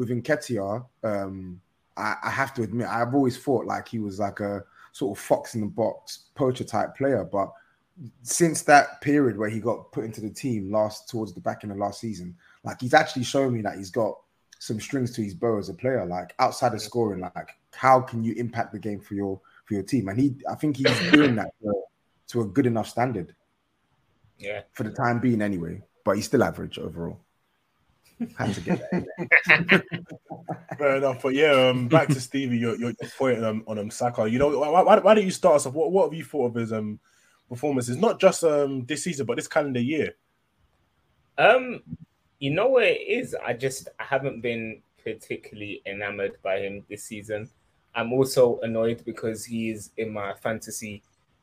with 0.00 0.08
Nketiah, 0.08 0.82
um, 1.04 1.60
I, 1.94 2.14
I 2.24 2.30
have 2.30 2.54
to 2.54 2.62
admit, 2.62 2.88
I've 2.88 3.14
always 3.14 3.36
thought 3.36 3.66
like 3.66 3.86
he 3.86 3.98
was 3.98 4.18
like 4.18 4.40
a 4.40 4.64
sort 4.92 5.16
of 5.16 5.22
fox 5.22 5.54
in 5.54 5.60
the 5.60 5.66
box 5.66 6.30
poacher 6.34 6.64
type 6.64 6.96
player, 6.96 7.22
but 7.22 7.52
since 8.22 8.62
that 8.62 9.02
period 9.02 9.36
where 9.36 9.50
he 9.50 9.60
got 9.60 9.92
put 9.92 10.06
into 10.06 10.22
the 10.22 10.30
team 10.30 10.72
last 10.72 11.10
towards 11.10 11.34
the 11.34 11.40
back 11.40 11.64
end 11.64 11.72
of 11.72 11.76
last 11.76 12.00
season, 12.00 12.34
like 12.64 12.80
he's 12.80 12.94
actually 12.94 13.24
shown 13.24 13.52
me 13.52 13.60
that 13.60 13.76
he's 13.76 13.90
got 13.90 14.14
some 14.58 14.80
strings 14.80 15.12
to 15.12 15.22
his 15.22 15.34
bow 15.34 15.58
as 15.58 15.68
a 15.68 15.74
player. 15.74 16.06
Like 16.06 16.34
outside 16.38 16.72
of 16.72 16.80
scoring, 16.80 17.20
like 17.20 17.58
how 17.74 18.00
can 18.00 18.24
you 18.24 18.32
impact 18.38 18.72
the 18.72 18.78
game 18.78 19.00
for 19.00 19.12
your 19.12 19.38
for 19.66 19.74
your 19.74 19.82
team? 19.82 20.08
And 20.08 20.18
he, 20.18 20.34
I 20.50 20.54
think 20.54 20.78
he's 20.78 21.10
doing 21.12 21.36
that 21.36 21.52
to, 21.62 21.74
to 22.28 22.40
a 22.40 22.46
good 22.46 22.64
enough 22.64 22.88
standard. 22.88 23.34
Yeah, 24.38 24.62
for 24.72 24.84
the 24.84 24.92
time 24.92 25.20
being, 25.20 25.42
anyway. 25.42 25.82
But 26.06 26.16
he's 26.16 26.24
still 26.24 26.42
average 26.42 26.78
overall. 26.78 27.20
Had 28.36 28.54
to 28.54 28.60
get 28.60 28.90
that. 28.90 29.84
Fair 30.78 30.96
enough, 30.96 31.22
but 31.22 31.34
yeah, 31.34 31.52
um, 31.52 31.88
back 31.88 32.08
to 32.08 32.20
Stevie, 32.20 32.58
your, 32.58 32.76
your 32.76 32.92
point 33.16 33.42
um, 33.44 33.64
on 33.66 33.78
um, 33.78 33.90
Saka. 33.90 34.28
You 34.28 34.38
know, 34.38 34.58
why, 34.58 34.82
why, 34.82 34.98
why 34.98 35.14
don't 35.14 35.24
you 35.24 35.30
start 35.30 35.56
us 35.56 35.66
off? 35.66 35.74
What, 35.74 35.90
what 35.92 36.04
have 36.04 36.14
you 36.14 36.24
thought 36.24 36.46
of 36.46 36.54
his 36.54 36.72
um 36.72 36.98
performances, 37.48 37.96
not 37.96 38.20
just 38.20 38.44
um 38.44 38.84
this 38.84 39.04
season, 39.04 39.26
but 39.26 39.36
this 39.36 39.48
calendar 39.48 39.80
year? 39.80 40.14
Um, 41.38 41.82
you 42.38 42.50
know 42.50 42.68
what 42.68 42.84
it 42.84 43.00
is? 43.08 43.34
I 43.34 43.54
just 43.54 43.88
I 43.98 44.04
haven't 44.04 44.42
been 44.42 44.82
particularly 45.02 45.82
enamored 45.86 46.36
by 46.42 46.60
him 46.60 46.84
this 46.88 47.04
season. 47.04 47.48
I'm 47.94 48.12
also 48.12 48.60
annoyed 48.60 49.02
because 49.04 49.44
he 49.44 49.70
is 49.70 49.90
in 49.96 50.12
my 50.12 50.34
fantasy 50.34 51.02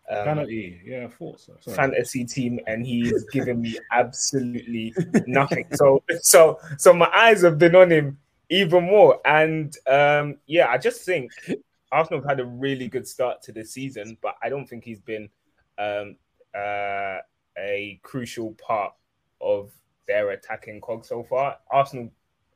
um, 0.09 0.23
Penalty. 0.23 0.81
Yeah, 0.85 1.05
I 1.05 1.07
thought 1.09 1.39
so. 1.39 1.53
Sorry. 1.59 1.75
fantasy 1.75 2.23
team 2.23 2.59
and 2.65 2.85
he's 2.85 3.25
given 3.25 3.61
me 3.61 3.77
absolutely 3.91 4.93
nothing. 5.25 5.67
So 5.73 6.03
so 6.21 6.59
so 6.77 6.93
my 6.93 7.09
eyes 7.13 7.41
have 7.41 7.57
been 7.57 7.75
on 7.75 7.91
him 7.91 8.17
even 8.49 8.85
more. 8.85 9.19
And 9.25 9.75
um 9.87 10.37
yeah, 10.45 10.67
I 10.69 10.77
just 10.77 11.01
think 11.01 11.31
Arsenal 11.91 12.21
have 12.21 12.29
had 12.29 12.39
a 12.39 12.45
really 12.45 12.87
good 12.87 13.07
start 13.07 13.41
to 13.43 13.51
the 13.51 13.65
season, 13.65 14.17
but 14.21 14.35
I 14.41 14.49
don't 14.49 14.65
think 14.65 14.85
he's 14.85 15.01
been 15.01 15.29
um 15.77 16.15
uh 16.55 17.17
a 17.57 17.99
crucial 18.03 18.53
part 18.53 18.93
of 19.41 19.71
their 20.07 20.29
attacking 20.29 20.79
cog 20.79 21.03
so 21.03 21.23
far. 21.23 21.57
Arsenal 21.69 22.09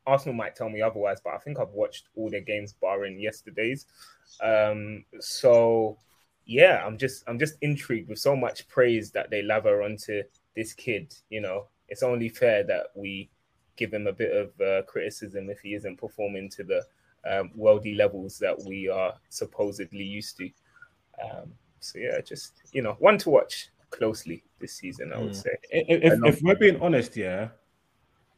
Arsenal 0.07 0.35
might 0.35 0.55
tell 0.55 0.69
me 0.69 0.81
otherwise, 0.81 1.19
but 1.21 1.33
I 1.33 1.37
think 1.37 1.59
I've 1.59 1.69
watched 1.69 2.07
all 2.15 2.29
their 2.29 2.41
games 2.41 2.73
barring 2.81 3.19
yesterday's. 3.19 3.87
Um 4.41 5.03
so 5.19 5.97
yeah, 6.51 6.83
I'm 6.85 6.97
just 6.97 7.23
I'm 7.27 7.39
just 7.39 7.55
intrigued 7.61 8.09
with 8.09 8.19
so 8.19 8.35
much 8.35 8.67
praise 8.67 9.09
that 9.11 9.29
they 9.29 9.41
lather 9.41 9.83
onto 9.83 10.21
this 10.55 10.73
kid. 10.73 11.15
You 11.29 11.39
know, 11.39 11.67
it's 11.87 12.03
only 12.03 12.27
fair 12.27 12.63
that 12.65 12.87
we 12.93 13.29
give 13.77 13.93
him 13.93 14.05
a 14.05 14.11
bit 14.11 14.35
of 14.35 14.59
uh, 14.59 14.81
criticism 14.83 15.49
if 15.49 15.61
he 15.61 15.73
isn't 15.75 15.97
performing 15.97 16.49
to 16.49 16.63
the 16.63 16.83
um, 17.25 17.51
worldy 17.57 17.95
levels 17.95 18.37
that 18.39 18.61
we 18.65 18.89
are 18.89 19.13
supposedly 19.29 20.03
used 20.03 20.37
to. 20.37 20.49
Um, 21.23 21.53
so 21.79 21.99
yeah, 21.99 22.19
just 22.19 22.61
you 22.73 22.81
know, 22.81 22.97
one 22.99 23.17
to 23.19 23.29
watch 23.29 23.69
closely 23.89 24.43
this 24.59 24.73
season. 24.73 25.13
I 25.13 25.19
would 25.19 25.31
Mm. 25.31 25.43
say. 25.43 25.55
If, 25.69 26.03
if, 26.03 26.19
know. 26.19 26.27
if 26.27 26.41
we're 26.41 26.55
being 26.55 26.81
honest, 26.81 27.15
yeah, 27.15 27.47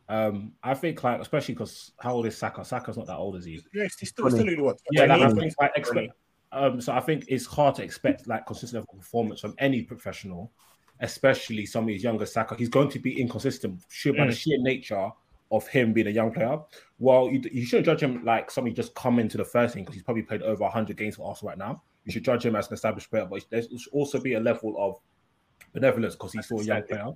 um, 0.08 0.54
I 0.62 0.76
think 0.76 1.04
like 1.04 1.20
especially 1.20 1.56
because 1.56 1.94
how 2.00 2.14
old 2.14 2.28
is 2.28 2.38
Saka? 2.38 2.64
Saka's 2.64 2.96
not 2.96 3.08
that 3.08 3.18
old, 3.18 3.38
is 3.38 3.46
he? 3.46 3.60
Yeah, 3.74 3.88
he's 4.00 4.10
still 4.10 4.30
still 4.30 4.42
only 4.42 4.62
what? 4.62 4.78
Yeah, 4.92 5.06
like, 5.06 5.22
I 5.22 5.34
think, 5.34 5.54
like, 5.60 5.72
expect, 5.76 6.14
um, 6.54 6.80
so 6.82 6.94
I 6.94 7.00
think 7.00 7.26
it's 7.28 7.46
hard 7.46 7.76
to 7.76 7.84
expect 7.84 8.28
like 8.28 8.46
consistent 8.46 8.82
level 8.82 8.94
of 8.94 9.00
performance 9.00 9.42
from 9.42 9.56
any 9.58 9.82
professional, 9.82 10.52
especially 11.00 11.66
some 11.66 11.84
of 11.84 11.88
these 11.88 12.04
younger 12.04 12.26
Saka. 12.26 12.56
He's 12.56 12.70
going 12.70 12.90
to 12.90 13.00
be 13.00 13.20
inconsistent 13.20 13.82
sheer 13.90 14.14
by 14.14 14.26
the 14.28 14.32
Mm. 14.32 14.38
sheer 14.38 14.58
nature 14.60 15.10
of 15.52 15.68
him 15.68 15.94
being 15.94 16.08
a 16.08 16.12
young 16.12 16.32
player. 16.34 16.58
Well, 16.98 17.30
you, 17.30 17.42
you 17.52 17.66
shouldn't 17.66 17.86
judge 17.86 18.02
him 18.02 18.24
like 18.26 18.50
somebody 18.50 18.74
just 18.76 18.96
come 18.96 19.20
into 19.20 19.38
the 19.38 19.46
first 19.46 19.76
team 19.76 19.84
because 19.84 19.96
he's 19.96 20.04
probably 20.04 20.24
played 20.24 20.42
over 20.42 20.64
100 20.64 20.98
games 20.98 21.16
for 21.18 21.28
Arsenal 21.28 21.50
right 21.50 21.58
now. 21.58 21.84
You 22.06 22.12
should 22.12 22.24
judge 22.26 22.46
him 22.46 22.56
as 22.56 22.68
an 22.68 22.74
established 22.74 23.10
player, 23.10 23.26
but 23.30 23.46
there 23.50 23.62
should 23.62 23.80
also 23.92 24.20
be 24.20 24.34
a 24.34 24.40
level 24.40 24.76
of 24.78 25.00
benevolence 25.74 26.16
because 26.16 26.34
he's 26.34 26.46
still 26.46 26.60
a 26.60 26.64
young 26.64 26.84
player. 26.84 27.12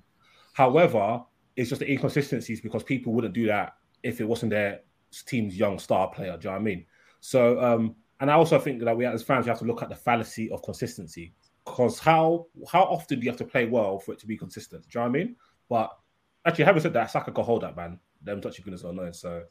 However, 0.52 1.22
it's 1.56 1.68
just 1.70 1.80
the 1.80 1.90
inconsistencies 1.90 2.60
because 2.60 2.82
people 2.82 3.12
wouldn't 3.12 3.34
do 3.34 3.46
that 3.46 3.74
if 4.02 4.20
it 4.20 4.24
wasn't 4.24 4.50
their 4.50 4.80
team's 5.26 5.56
young 5.56 5.78
star 5.78 6.08
player. 6.08 6.36
Do 6.36 6.48
you 6.48 6.50
know 6.50 6.58
what 6.58 6.60
I 6.60 6.64
mean? 6.64 6.86
So, 7.20 7.60
um, 7.60 7.96
and 8.20 8.30
I 8.30 8.34
also 8.34 8.58
think 8.58 8.82
that 8.82 8.96
we 8.96 9.06
as 9.06 9.22
fans 9.22 9.46
we 9.46 9.50
have 9.50 9.58
to 9.60 9.64
look 9.64 9.82
at 9.82 9.88
the 9.88 9.94
fallacy 9.94 10.50
of 10.50 10.62
consistency 10.62 11.32
because 11.64 11.98
how 11.98 12.46
how 12.70 12.82
often 12.82 13.18
do 13.20 13.24
you 13.24 13.30
have 13.30 13.38
to 13.38 13.44
play 13.44 13.66
well 13.66 13.98
for 13.98 14.12
it 14.12 14.18
to 14.20 14.26
be 14.26 14.36
consistent? 14.36 14.82
Do 14.82 14.98
you 14.98 15.04
know 15.04 15.10
what 15.10 15.18
I 15.20 15.24
mean? 15.24 15.36
But 15.68 15.98
actually, 16.44 16.64
having 16.64 16.82
said 16.82 16.92
that, 16.94 17.10
Saka 17.10 17.30
could 17.32 17.44
hold 17.44 17.62
that 17.62 17.76
man. 17.76 17.98
Them 18.22 18.40
touchy 18.40 18.62
goodness 18.62 18.84
are 18.84 18.90
annoying. 18.90 19.12
So 19.12 19.42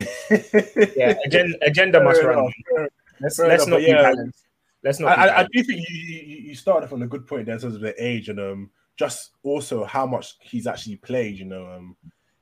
Yeah, 0.30 1.14
agenda, 1.24 1.58
agenda 1.62 2.02
must 2.02 2.22
run. 2.22 2.38
enough, 2.38 2.52
Let's 3.20 3.38
let's 3.38 3.66
enough, 3.66 3.68
not 3.68 3.76
but 3.76 3.78
be 3.78 3.86
yeah, 3.86 4.02
balanced. 4.02 4.44
Let's 4.82 5.00
not. 5.00 5.18
I, 5.18 5.26
I, 5.28 5.38
I 5.40 5.46
do 5.52 5.62
think 5.62 5.84
you, 5.88 5.96
you 5.96 6.36
you 6.48 6.54
started 6.54 6.88
from 6.88 7.02
a 7.02 7.06
good 7.06 7.26
point 7.26 7.46
there 7.46 7.54
in 7.54 7.60
terms 7.60 7.74
of 7.74 7.80
the 7.80 7.94
age 8.02 8.28
and 8.28 8.38
um 8.38 8.70
just 8.96 9.30
also 9.42 9.84
how 9.84 10.06
much 10.06 10.36
he's 10.40 10.66
actually 10.66 10.96
played. 10.96 11.36
You 11.38 11.46
know, 11.46 11.66
um 11.66 11.96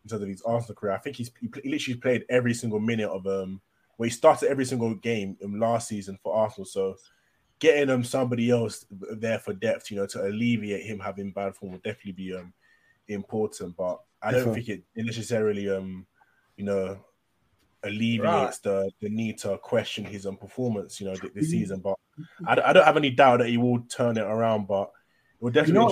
in 0.04 0.08
terms 0.10 0.22
of 0.22 0.28
his 0.28 0.42
Arsenal 0.42 0.74
career, 0.74 0.92
I 0.92 0.98
think 0.98 1.16
he's 1.16 1.30
he, 1.40 1.48
he 1.62 1.70
literally 1.70 1.98
played 1.98 2.24
every 2.28 2.52
single 2.54 2.80
minute 2.80 3.08
of 3.08 3.26
um 3.26 3.60
where 3.96 4.08
he 4.08 4.12
started 4.12 4.48
every 4.50 4.64
single 4.64 4.94
game 4.94 5.36
in 5.40 5.58
last 5.58 5.88
season 5.88 6.18
for 6.22 6.34
Arsenal. 6.34 6.66
So 6.66 6.96
getting 7.58 7.88
um 7.90 8.04
somebody 8.04 8.50
else 8.50 8.84
there 8.90 9.38
for 9.38 9.54
depth, 9.54 9.90
you 9.90 9.96
know, 9.96 10.06
to 10.06 10.26
alleviate 10.26 10.84
him 10.84 10.98
having 10.98 11.32
bad 11.32 11.56
form 11.56 11.72
would 11.72 11.82
definitely 11.82 12.12
be 12.12 12.34
um 12.34 12.52
important. 13.08 13.76
But 13.76 14.00
I 14.22 14.32
don't 14.32 14.54
think 14.54 14.68
it 14.68 14.82
necessarily 14.96 15.70
um 15.70 16.06
you 16.56 16.64
know 16.64 16.98
alleviates 17.82 18.58
the 18.58 18.90
the 19.00 19.08
need 19.08 19.38
to 19.38 19.56
question 19.58 20.04
his 20.04 20.26
um, 20.26 20.36
performance, 20.36 21.00
you 21.00 21.06
know, 21.06 21.14
th- 21.14 21.32
this 21.34 21.50
season. 21.50 21.80
But 21.80 21.94
I, 22.46 22.54
don't- 22.54 22.64
I 22.66 22.72
don't 22.72 22.84
have 22.84 22.96
any 22.96 23.10
doubt 23.10 23.38
that 23.38 23.48
he 23.48 23.58
will 23.58 23.80
turn 23.82 24.16
it 24.16 24.22
around. 24.22 24.66
But 24.66 24.90
it 25.38 25.42
will 25.44 25.50
definitely 25.52 25.80
know- 25.80 25.88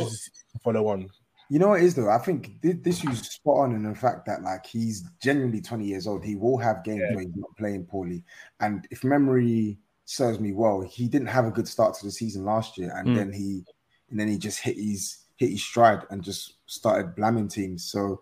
be 0.52 0.58
follow 0.62 0.88
on. 0.88 1.08
You 1.50 1.58
know 1.58 1.68
what 1.68 1.80
it 1.80 1.84
is 1.84 1.94
though? 1.94 2.10
I 2.10 2.18
think 2.18 2.60
thi- 2.62 2.72
this 2.72 3.04
is 3.04 3.20
spot 3.20 3.58
on 3.58 3.74
in 3.74 3.82
the 3.82 3.94
fact 3.94 4.26
that 4.26 4.42
like 4.42 4.64
he's 4.66 5.04
genuinely 5.22 5.60
20 5.60 5.84
years 5.84 6.06
old. 6.06 6.24
He 6.24 6.36
will 6.36 6.58
have 6.58 6.84
games 6.84 7.02
Yeah. 7.08 7.14
where 7.16 7.24
he's 7.24 7.36
not 7.36 7.56
playing 7.56 7.84
poorly. 7.84 8.24
And 8.60 8.86
if 8.90 9.04
memory 9.04 9.78
serves 10.06 10.40
me 10.40 10.52
well, 10.52 10.80
he 10.80 11.08
didn't 11.08 11.28
have 11.28 11.44
a 11.46 11.50
good 11.50 11.68
start 11.68 11.94
to 11.96 12.04
the 12.06 12.10
season 12.10 12.44
last 12.44 12.76
year, 12.78 12.92
and 12.96 13.08
Mm. 13.08 13.14
then 13.16 13.32
he 13.32 13.64
and 14.10 14.20
then 14.20 14.28
he 14.28 14.38
just 14.38 14.60
hit 14.60 14.76
his 14.76 15.18
hit 15.36 15.50
his 15.50 15.62
stride 15.64 16.00
and 16.10 16.22
just 16.22 16.54
started 16.66 17.14
blamming 17.16 17.48
teams. 17.48 17.84
So 17.84 18.20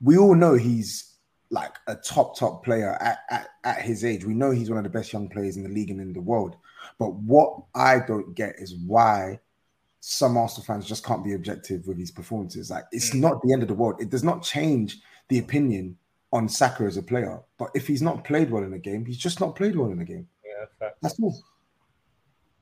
we 0.00 0.16
all 0.16 0.34
know 0.34 0.54
he's 0.54 1.16
like 1.50 1.74
a 1.86 1.94
top 1.94 2.36
top 2.38 2.64
player 2.64 2.94
at, 3.00 3.18
at, 3.30 3.48
at 3.64 3.82
his 3.82 4.04
age. 4.04 4.24
We 4.24 4.34
know 4.34 4.50
he's 4.50 4.70
one 4.70 4.78
of 4.78 4.84
the 4.84 4.90
best 4.98 5.12
young 5.12 5.28
players 5.28 5.56
in 5.56 5.62
the 5.62 5.68
league 5.68 5.90
and 5.90 6.00
in 6.00 6.12
the 6.12 6.20
world. 6.20 6.56
But 6.98 7.14
what 7.14 7.64
I 7.74 8.00
don't 8.00 8.34
get 8.34 8.54
is 8.58 8.74
why 8.76 9.40
some 10.06 10.36
Arsenal 10.36 10.66
fans 10.66 10.86
just 10.86 11.02
can't 11.02 11.24
be 11.24 11.32
objective 11.32 11.86
with 11.86 11.96
his 11.98 12.10
performances. 12.10 12.70
Like 12.70 12.84
it's 12.92 13.12
Mm. 13.12 13.20
not 13.20 13.40
the 13.42 13.54
end 13.54 13.62
of 13.62 13.68
the 13.68 13.74
world. 13.74 14.02
It 14.02 14.10
does 14.10 14.22
not 14.22 14.42
change 14.42 15.00
the 15.28 15.38
opinion 15.38 15.96
on 16.30 16.46
Saka 16.46 16.84
as 16.84 16.98
a 16.98 17.02
player. 17.02 17.40
But 17.56 17.70
if 17.74 17.86
he's 17.86 18.02
not 18.02 18.22
played 18.22 18.50
well 18.50 18.64
in 18.64 18.74
a 18.74 18.78
game, 18.78 19.06
he's 19.06 19.16
just 19.16 19.40
not 19.40 19.56
played 19.56 19.76
well 19.76 19.90
in 19.90 20.00
a 20.00 20.04
game. 20.04 20.28
Yeah, 20.44 20.66
fact. 20.78 20.98
That's 21.00 21.18
all. 21.20 21.34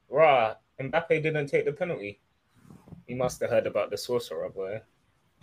Rah, 0.08 0.54
Mbappe 0.80 1.20
didn't 1.20 1.48
take 1.48 1.64
the 1.64 1.72
penalty. 1.72 2.20
He 3.08 3.14
must 3.14 3.40
have 3.40 3.50
heard 3.50 3.66
about 3.66 3.90
the 3.90 3.98
sorcerer 3.98 4.48
boy. 4.48 4.80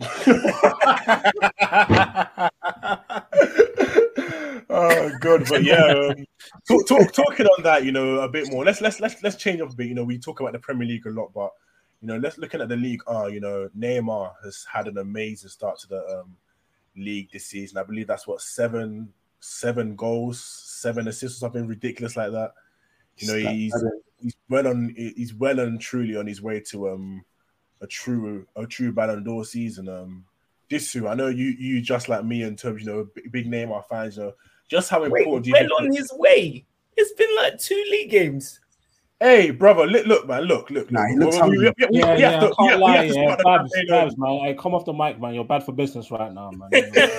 oh 4.70 5.10
god, 5.20 5.46
but 5.50 5.62
yeah, 5.62 5.84
um, 5.84 6.24
talk, 6.66 6.88
talk, 6.88 7.12
talking 7.12 7.44
on 7.44 7.62
that, 7.62 7.84
you 7.84 7.92
know, 7.92 8.20
a 8.20 8.28
bit 8.28 8.50
more. 8.50 8.64
Let's 8.64 8.80
let's 8.80 9.00
let's 9.00 9.22
let's 9.22 9.36
change 9.36 9.60
up 9.60 9.70
a 9.70 9.74
bit. 9.74 9.88
You 9.88 9.94
know, 9.94 10.04
we 10.04 10.18
talk 10.18 10.40
about 10.40 10.52
the 10.52 10.58
Premier 10.58 10.88
League 10.88 11.04
a 11.06 11.10
lot, 11.10 11.30
but 11.34 11.50
you 12.00 12.08
know, 12.08 12.16
let's 12.16 12.38
looking 12.38 12.60
at 12.60 12.68
the 12.68 12.76
league. 12.76 13.02
Ah, 13.06 13.26
you 13.26 13.40
know, 13.40 13.68
Neymar 13.78 14.32
has 14.42 14.66
had 14.70 14.88
an 14.88 14.98
amazing 14.98 15.50
start 15.50 15.78
to 15.80 15.88
the 15.88 16.20
um, 16.20 16.36
league 16.96 17.30
this 17.32 17.46
season. 17.46 17.78
I 17.78 17.82
believe 17.82 18.06
that's 18.06 18.26
what 18.26 18.40
seven 18.40 19.12
seven 19.40 19.96
goals, 19.96 20.40
seven 20.42 21.08
assists, 21.08 21.38
or 21.38 21.40
something 21.40 21.66
ridiculous 21.66 22.16
like 22.16 22.32
that. 22.32 22.52
You 23.18 23.28
know, 23.28 23.50
he's 23.50 23.74
he's 24.22 24.36
well 24.48 24.66
on 24.66 24.94
he's 24.96 25.34
well 25.34 25.60
and 25.60 25.80
truly 25.80 26.16
on 26.16 26.26
his 26.26 26.40
way 26.40 26.60
to 26.70 26.90
um 26.90 27.24
a 27.80 27.86
true 27.86 28.46
a 28.56 28.66
true 28.66 28.92
Ballon 28.92 29.22
d'Or 29.22 29.44
season. 29.44 29.88
Um, 29.88 30.24
Disu, 30.70 31.10
I 31.10 31.14
know 31.14 31.28
you 31.28 31.54
you 31.58 31.80
just 31.82 32.08
like 32.08 32.24
me 32.24 32.42
in 32.42 32.56
terms, 32.56 32.82
you 32.82 32.86
know, 32.86 33.08
big, 33.30 33.50
Neymar 33.50 33.86
fans, 33.88 34.16
you 34.16 34.24
know, 34.24 34.32
just 34.68 34.88
how 34.88 35.02
important 35.02 35.46
you 35.46 35.52
well 35.52 35.68
on 35.80 35.92
his 35.92 36.10
way. 36.14 36.64
It's 36.96 37.12
been 37.12 37.34
like 37.36 37.58
two 37.58 37.82
league 37.90 38.10
games. 38.10 38.60
Hey, 39.20 39.50
brother, 39.50 39.86
look, 39.86 40.06
look, 40.06 40.26
man, 40.26 40.44
look, 40.44 40.70
look. 40.70 40.90
Nah, 40.90 41.00
look. 41.02 41.10
he 41.10 41.16
looks 41.18 41.36
We- 41.36 41.42
we- 41.42 41.58
we- 41.58 41.64
hungry. 41.64 41.74
we- 41.78 41.86
we 41.92 41.98
yeah, 41.98 42.06
have 42.06 42.18
yeah, 42.18 42.40
to- 42.40 42.54
I 42.58 42.68
can't 42.68 42.80
lie, 42.80 43.04
yeah, 43.04 43.12
start 43.12 43.38
the 43.38 43.44
Babs, 43.44 43.72
Babs, 43.88 44.14
man. 44.16 44.38
Hey, 44.40 44.54
come 44.54 44.74
off 44.74 44.84
the 44.86 44.94
mic, 44.94 45.20
man. 45.20 45.34
You're 45.34 45.44
bad 45.44 45.62
for 45.62 45.72
business 45.72 46.10
right 46.10 46.32
now, 46.32 46.50
man. 46.50 46.70
You. 46.72 46.82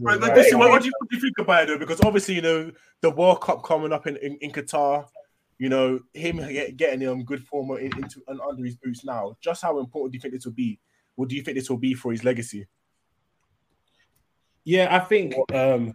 Right, 0.00 0.20
but 0.20 0.34
Disu, 0.34 0.58
what, 0.58 0.70
what, 0.70 0.82
do 0.82 0.86
you, 0.88 0.92
what 0.98 1.10
do 1.10 1.16
you 1.16 1.20
think 1.22 1.38
about 1.38 1.62
it 1.64 1.66
though? 1.68 1.78
Because 1.78 2.00
obviously, 2.02 2.34
you 2.36 2.42
know, 2.42 2.70
the 3.00 3.10
World 3.10 3.40
Cup 3.40 3.64
coming 3.64 3.92
up 3.92 4.06
in, 4.06 4.16
in, 4.18 4.36
in 4.36 4.50
Qatar, 4.50 5.06
you 5.58 5.68
know, 5.68 5.98
him 6.12 6.36
get, 6.36 6.76
getting 6.76 7.08
um 7.08 7.24
good 7.24 7.42
form 7.44 7.70
in, 7.72 7.86
into 7.96 8.22
and 8.28 8.40
under 8.40 8.64
his 8.64 8.76
boots 8.76 9.04
now. 9.04 9.36
Just 9.40 9.62
how 9.62 9.78
important 9.80 10.12
do 10.12 10.16
you 10.16 10.20
think 10.20 10.34
this 10.34 10.44
will 10.44 10.52
be? 10.52 10.78
What 11.16 11.28
do 11.28 11.36
you 11.36 11.42
think 11.42 11.56
this 11.56 11.68
will 11.70 11.78
be 11.78 11.94
for 11.94 12.12
his 12.12 12.22
legacy? 12.24 12.66
Yeah, 14.64 14.94
I 14.94 15.00
think 15.00 15.34
um 15.52 15.94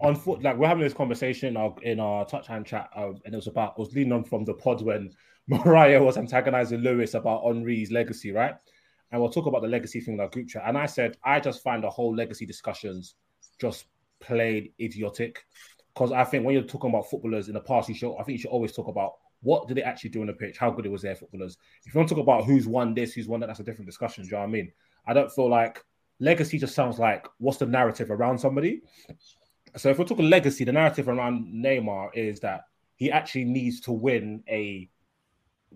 on 0.00 0.16
foot 0.16 0.42
like 0.42 0.56
we're 0.56 0.68
having 0.68 0.84
this 0.84 0.94
conversation 0.94 1.50
in 1.50 1.56
our, 1.56 1.74
in 1.82 2.00
our 2.00 2.24
touch 2.26 2.46
hand 2.46 2.66
chat, 2.66 2.90
um, 2.96 3.18
and 3.24 3.34
it 3.34 3.36
was 3.36 3.46
about 3.46 3.74
I 3.76 3.80
was 3.80 3.92
leaning 3.94 4.12
on 4.12 4.24
from 4.24 4.44
the 4.44 4.54
pod 4.54 4.82
when 4.82 5.10
Mariah 5.48 6.02
was 6.02 6.16
antagonizing 6.16 6.80
Lewis 6.80 7.14
about 7.14 7.42
Henri's 7.44 7.90
legacy, 7.90 8.32
right? 8.32 8.54
And 9.10 9.20
we'll 9.20 9.30
talk 9.30 9.46
about 9.46 9.62
the 9.62 9.68
legacy 9.68 10.00
thing 10.00 10.14
in 10.14 10.20
our 10.20 10.28
group 10.28 10.48
chat. 10.48 10.64
And 10.66 10.76
I 10.76 10.86
said 10.86 11.16
I 11.24 11.40
just 11.40 11.62
find 11.62 11.82
the 11.82 11.90
whole 11.90 12.14
legacy 12.14 12.44
discussions 12.44 13.14
just 13.60 13.86
plain 14.20 14.70
idiotic. 14.80 15.44
Because 15.94 16.12
I 16.12 16.24
think 16.24 16.44
when 16.44 16.54
you're 16.54 16.62
talking 16.62 16.90
about 16.90 17.10
footballers 17.10 17.48
in 17.48 17.54
the 17.54 17.60
past, 17.60 17.88
you 17.88 17.94
should 17.94 18.14
I 18.14 18.22
think 18.22 18.38
you 18.38 18.42
should 18.42 18.50
always 18.50 18.72
talk 18.72 18.88
about 18.88 19.14
what 19.40 19.68
did 19.68 19.76
they 19.76 19.82
actually 19.82 20.10
do 20.10 20.20
on 20.20 20.26
the 20.26 20.32
pitch, 20.32 20.58
how 20.58 20.70
good 20.70 20.86
it 20.86 20.92
was 20.92 21.02
their 21.02 21.16
footballers. 21.16 21.56
If 21.84 21.94
you 21.94 21.98
want 21.98 22.08
to 22.08 22.14
talk 22.14 22.22
about 22.22 22.44
who's 22.44 22.66
won 22.66 22.94
this, 22.94 23.14
who's 23.14 23.28
won 23.28 23.40
that, 23.40 23.46
that's 23.46 23.60
a 23.60 23.64
different 23.64 23.86
discussion. 23.86 24.24
Do 24.24 24.28
you 24.28 24.32
know 24.32 24.40
what 24.40 24.48
I 24.48 24.50
mean? 24.50 24.72
I 25.06 25.14
don't 25.14 25.30
feel 25.32 25.48
like 25.48 25.82
legacy 26.20 26.58
just 26.58 26.74
sounds 26.74 26.98
like 26.98 27.26
what's 27.38 27.58
the 27.58 27.66
narrative 27.66 28.10
around 28.10 28.38
somebody. 28.38 28.82
So 29.78 29.90
if 29.90 29.98
we're 29.98 30.04
talking 30.04 30.28
legacy, 30.28 30.64
the 30.64 30.72
narrative 30.72 31.08
around 31.08 31.52
Neymar 31.52 32.10
is 32.14 32.40
that 32.40 32.64
he 32.96 33.10
actually 33.10 33.44
needs 33.44 33.80
to 33.82 33.92
win 33.92 34.42
a 34.48 34.88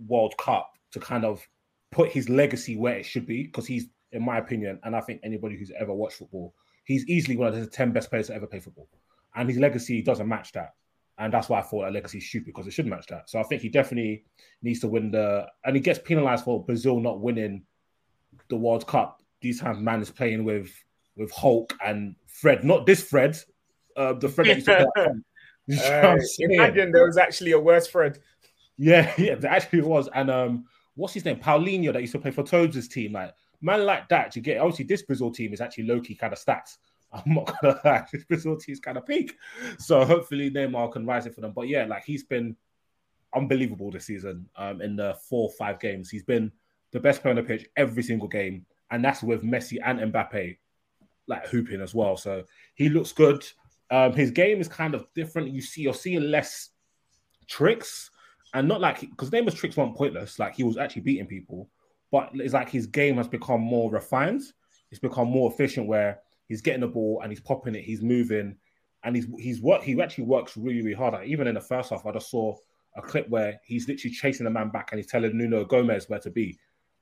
World 0.07 0.37
Cup 0.39 0.73
to 0.93 1.01
kind 1.01 1.25
of 1.25 1.47
put 1.91 2.11
his 2.11 2.29
legacy 2.29 2.77
where 2.77 2.97
it 2.97 3.07
should 3.07 3.27
be. 3.27 3.45
Because 3.45 3.67
he's, 3.67 3.87
in 4.13 4.23
my 4.25 4.39
opinion, 4.39 4.81
and 4.83 4.97
I 4.97 5.01
think 5.01 5.21
anybody 5.23 5.57
who's 5.57 5.73
ever 5.79 5.95
watched 5.95 6.17
football 6.17 6.55
he's 6.85 7.07
easily 7.07 7.37
one 7.37 7.49
of 7.49 7.55
the 7.55 7.67
10 7.67 7.93
best 7.93 8.11
players 8.11 8.29
to 8.29 8.35
ever 8.35 8.47
play 8.47 8.61
football. 8.61 8.89
And 9.35 9.49
his 9.49 9.59
legacy 9.59 10.03
doesn't 10.03 10.29
match 10.29 10.53
that. 10.53 10.75
And 11.19 11.33
that's 11.33 11.49
why 11.49 11.61
I 11.61 11.63
thought 11.63 11.85
that 11.85 11.93
legacy 11.93 12.21
stupid 12.21 12.47
because 12.47 12.67
it 12.67 12.73
should 12.73 12.87
match 12.87 13.07
that. 13.09 13.29
So 13.29 13.39
I 13.39 13.43
think 13.45 13.63
he 13.63 13.69
definitely 13.69 14.25
needs 14.63 14.81
to 14.81 14.89
win 14.89 15.11
the 15.11 15.47
and 15.65 15.77
he 15.77 15.81
gets 15.81 15.99
penalized 15.99 16.45
for 16.45 16.65
Brazil 16.65 17.01
not 17.01 17.21
winning 17.21 17.65
the 18.49 18.57
World 18.57 18.87
Cup. 18.87 19.23
These 19.41 19.61
times 19.61 19.79
man 19.79 20.01
is 20.01 20.11
playing 20.11 20.45
with 20.45 20.73
with 21.17 21.31
Hulk 21.31 21.75
and 21.85 22.17
Fred, 22.27 22.65
not 22.65 22.87
this 22.87 23.03
Fred, 23.03 23.39
uh, 23.97 24.13
the 24.15 24.29
Fred 24.29 24.47
that 24.49 24.57
used 24.57 24.67
to 24.67 24.89
play. 24.95 25.05
You 25.67 25.77
know 25.77 25.83
Uh, 25.85 26.19
imagine 26.41 26.93
there 26.93 27.07
was 27.07 27.17
actually 27.19 27.53
a 27.53 27.61
worse 27.61 27.87
Fred. 27.87 28.19
Yeah, 28.77 29.13
yeah, 29.19 29.37
there 29.37 29.51
actually 29.51 29.83
was. 29.83 30.09
And 30.15 30.31
um, 30.31 30.65
what's 30.95 31.15
his 31.15 31.25
name? 31.25 31.39
Paulinho 31.39 31.93
that 31.93 32.01
used 32.01 32.13
to 32.13 32.19
play 32.19 32.31
for 32.31 32.43
Toads' 32.43 32.89
team. 32.89 33.13
Like 33.13 33.33
man 33.61 33.87
like 33.87 34.09
that, 34.09 34.35
you 34.37 34.43
get 34.43 34.59
obviously 34.59 34.85
this 34.85 35.03
Brazil 35.03 35.31
team 35.31 35.53
is 35.53 35.61
actually 35.61 35.85
low 35.85 36.01
key 36.01 36.15
kind 36.15 36.33
of 36.33 36.39
stacked. 36.39 36.79
I'm 37.13 37.35
not 37.35 37.55
gonna 37.61 37.79
lie, 37.85 38.07
this 38.13 38.25
Brazil 38.25 38.57
team 38.57 38.73
is 38.73 38.81
kind 38.81 38.97
of 38.97 39.07
peak. 39.07 39.37
So 39.79 40.05
hopefully 40.05 40.51
Neymar 40.51 40.93
can 40.93 41.07
rise 41.07 41.27
it 41.27 41.35
for 41.35 41.43
them. 41.43 41.53
But 41.55 41.69
yeah, 41.69 41.85
like 41.85 42.05
he's 42.05 42.25
been 42.25 42.57
unbelievable 43.35 43.91
this 43.91 44.07
season. 44.07 44.49
Um, 44.57 44.81
in 44.81 44.97
the 44.97 45.17
four 45.29 45.49
or 45.49 45.53
five 45.53 45.79
games, 45.79 46.11
he's 46.11 46.25
been 46.25 46.51
the 46.91 47.01
best 47.01 47.23
player 47.23 47.33
on 47.33 47.37
the 47.37 47.43
pitch 47.43 47.67
every 47.77 48.03
single 48.03 48.29
game, 48.29 48.67
and 48.91 49.05
that's 49.05 49.23
with 49.23 49.43
Messi 49.43 49.79
and 49.85 50.13
Mbappe 50.13 50.57
like 51.29 51.47
hooping 51.47 51.81
as 51.81 51.95
well. 51.95 52.17
So 52.17 52.45
he 52.75 52.89
looks 52.89 53.13
good. 53.13 53.45
Um, 53.93 54.15
his 54.15 54.31
game 54.31 54.59
is 54.59 54.69
kind 54.69 54.95
of 54.95 55.05
different. 55.15 55.51
You 55.51 55.61
see, 55.61 55.83
you're 55.83 55.93
seeing 55.93 56.23
less 56.31 56.71
tricks, 57.47 58.11
and 58.55 58.67
not 58.67 58.81
like 58.81 59.01
because 59.01 59.29
Neymar's 59.29 59.55
tricks 59.55 59.77
weren't 59.77 59.95
pointless. 59.95 60.39
Like 60.39 60.57
he 60.57 60.65
was 60.65 60.79
actually 60.79 61.03
beating 61.03 61.27
people, 61.27 61.69
but 62.11 62.31
it's 62.33 62.55
like 62.55 62.71
his 62.71 62.87
game 62.87 63.19
has 63.19 63.29
become 63.29 63.61
more 63.61 63.91
refined. 63.91 64.41
It's 64.91 64.99
become 64.99 65.29
more 65.29 65.53
efficient 65.53 65.87
where 65.87 66.21
he's 66.49 66.63
getting 66.63 66.81
the 66.81 66.89
ball 66.89 67.21
and 67.23 67.31
he's 67.31 67.41
popping 67.41 67.75
it, 67.75 67.85
he's 67.85 68.01
moving, 68.01 68.57
and 69.05 69.15
he's 69.15 69.27
he's 69.39 69.61
what 69.61 69.83
he 69.83 70.01
actually 70.01 70.25
works 70.25 70.57
really 70.57 70.81
really 70.81 70.97
hard. 70.97 71.13
Like, 71.13 71.29
even 71.29 71.47
in 71.47 71.55
the 71.55 71.61
first 71.61 71.91
half, 71.91 72.07
I 72.07 72.13
just 72.13 72.31
saw 72.31 72.57
a 72.97 73.03
clip 73.03 73.29
where 73.29 73.61
he's 73.63 73.89
literally 73.89 74.15
chasing 74.15 74.45
the 74.45 74.51
man 74.51 74.71
back 74.71 74.89
and 74.93 74.99
he's 74.99 75.11
telling 75.11 75.37
Nuno 75.37 75.67
Gomez 75.67 76.09
where 76.09 76.19
to 76.21 76.31
be. 76.31 76.59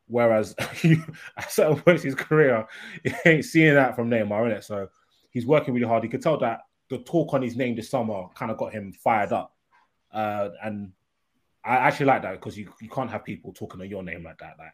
Whereas 0.09 0.57
at 0.59 1.53
certain 1.53 1.81
points 1.81 2.03
in 2.03 2.09
his 2.09 2.15
career, 2.17 2.67
you 3.05 3.13
ain't 3.25 3.45
seeing 3.45 3.75
that 3.75 3.95
from 3.95 4.11
Neymar, 4.11 4.47
in 4.47 4.53
it. 4.53 4.65
So 4.65 4.89
he's 5.31 5.47
working 5.47 5.73
really 5.73 5.87
hard. 5.87 6.03
You 6.03 6.11
could 6.11 6.23
tell 6.23 6.39
that 6.39 6.63
the 6.91 6.99
talk 6.99 7.33
on 7.35 7.43
his 7.43 7.57
name 7.57 7.75
this 7.77 7.89
summer 7.91 8.25
kind 8.35 8.51
of 8.51 8.59
got 8.59 8.73
him 8.73 8.93
fired 8.93 9.33
up. 9.33 9.55
Uh, 10.13 10.51
and 10.63 10.93
I 11.65 11.77
actually 11.77 12.07
like 12.07 12.23
that 12.23 12.33
because 12.33 12.59
you, 12.59 12.73
you 12.81 12.89
can't 12.89 13.11
have 13.11 13.25
people 13.25 13.53
talking 13.53 13.81
on 13.81 13.89
your 13.89 14.03
name 14.03 14.25
like 14.25 14.39
that. 14.39 14.57
Like 14.59 14.73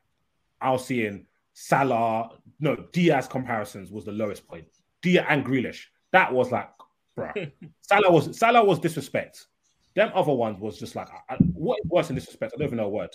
I 0.60 0.70
was 0.70 0.86
seeing 0.86 1.26
Salah, 1.52 2.30
no, 2.60 2.76
Diaz 2.92 3.28
comparisons 3.28 3.90
was 3.90 4.04
the 4.04 4.12
lowest 4.12 4.46
point. 4.48 4.66
Diaz 5.02 5.26
and 5.28 5.44
Grealish. 5.44 5.84
That 6.12 6.32
was 6.32 6.50
like, 6.50 6.70
bruh. 7.18 7.52
Salah 7.82 8.10
was 8.10 8.38
Salah 8.38 8.64
was 8.64 8.78
disrespect. 8.78 9.46
Them 9.94 10.10
other 10.14 10.32
ones 10.32 10.58
was 10.60 10.78
just 10.78 10.96
like, 10.96 11.08
I, 11.10 11.34
I- 11.34 11.38
what 11.52 11.78
is 11.84 11.90
worse 11.90 12.06
than 12.08 12.16
disrespect? 12.16 12.52
I 12.54 12.58
don't 12.58 12.66
even 12.68 12.78
know 12.78 12.86
a 12.86 12.88
word. 12.90 13.10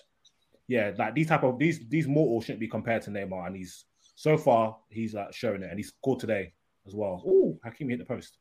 Yeah, 0.68 0.91
like 0.98 1.15
these 1.15 1.28
type 1.28 1.44
of 1.44 1.60
these 1.60 1.88
these 1.90 2.07
mortals 2.07 2.45
shouldn't 2.45 2.60
be 2.61 2.68
compared 2.68 3.02
to 3.03 3.10
Neymar, 3.10 3.48
and 3.48 3.56
he's 3.56 3.86
so 4.15 4.38
far 4.38 4.78
he's 4.90 5.15
uh, 5.15 5.28
showing 5.32 5.64
it, 5.64 5.69
and 5.69 5.78
he's 5.78 5.90
scored 5.90 6.19
today 6.19 6.53
as 6.88 6.95
well. 6.95 7.22
Oh, 7.26 7.60
Hakim 7.64 7.90
hit 7.90 7.99
the 7.99 8.06
post. 8.06 8.38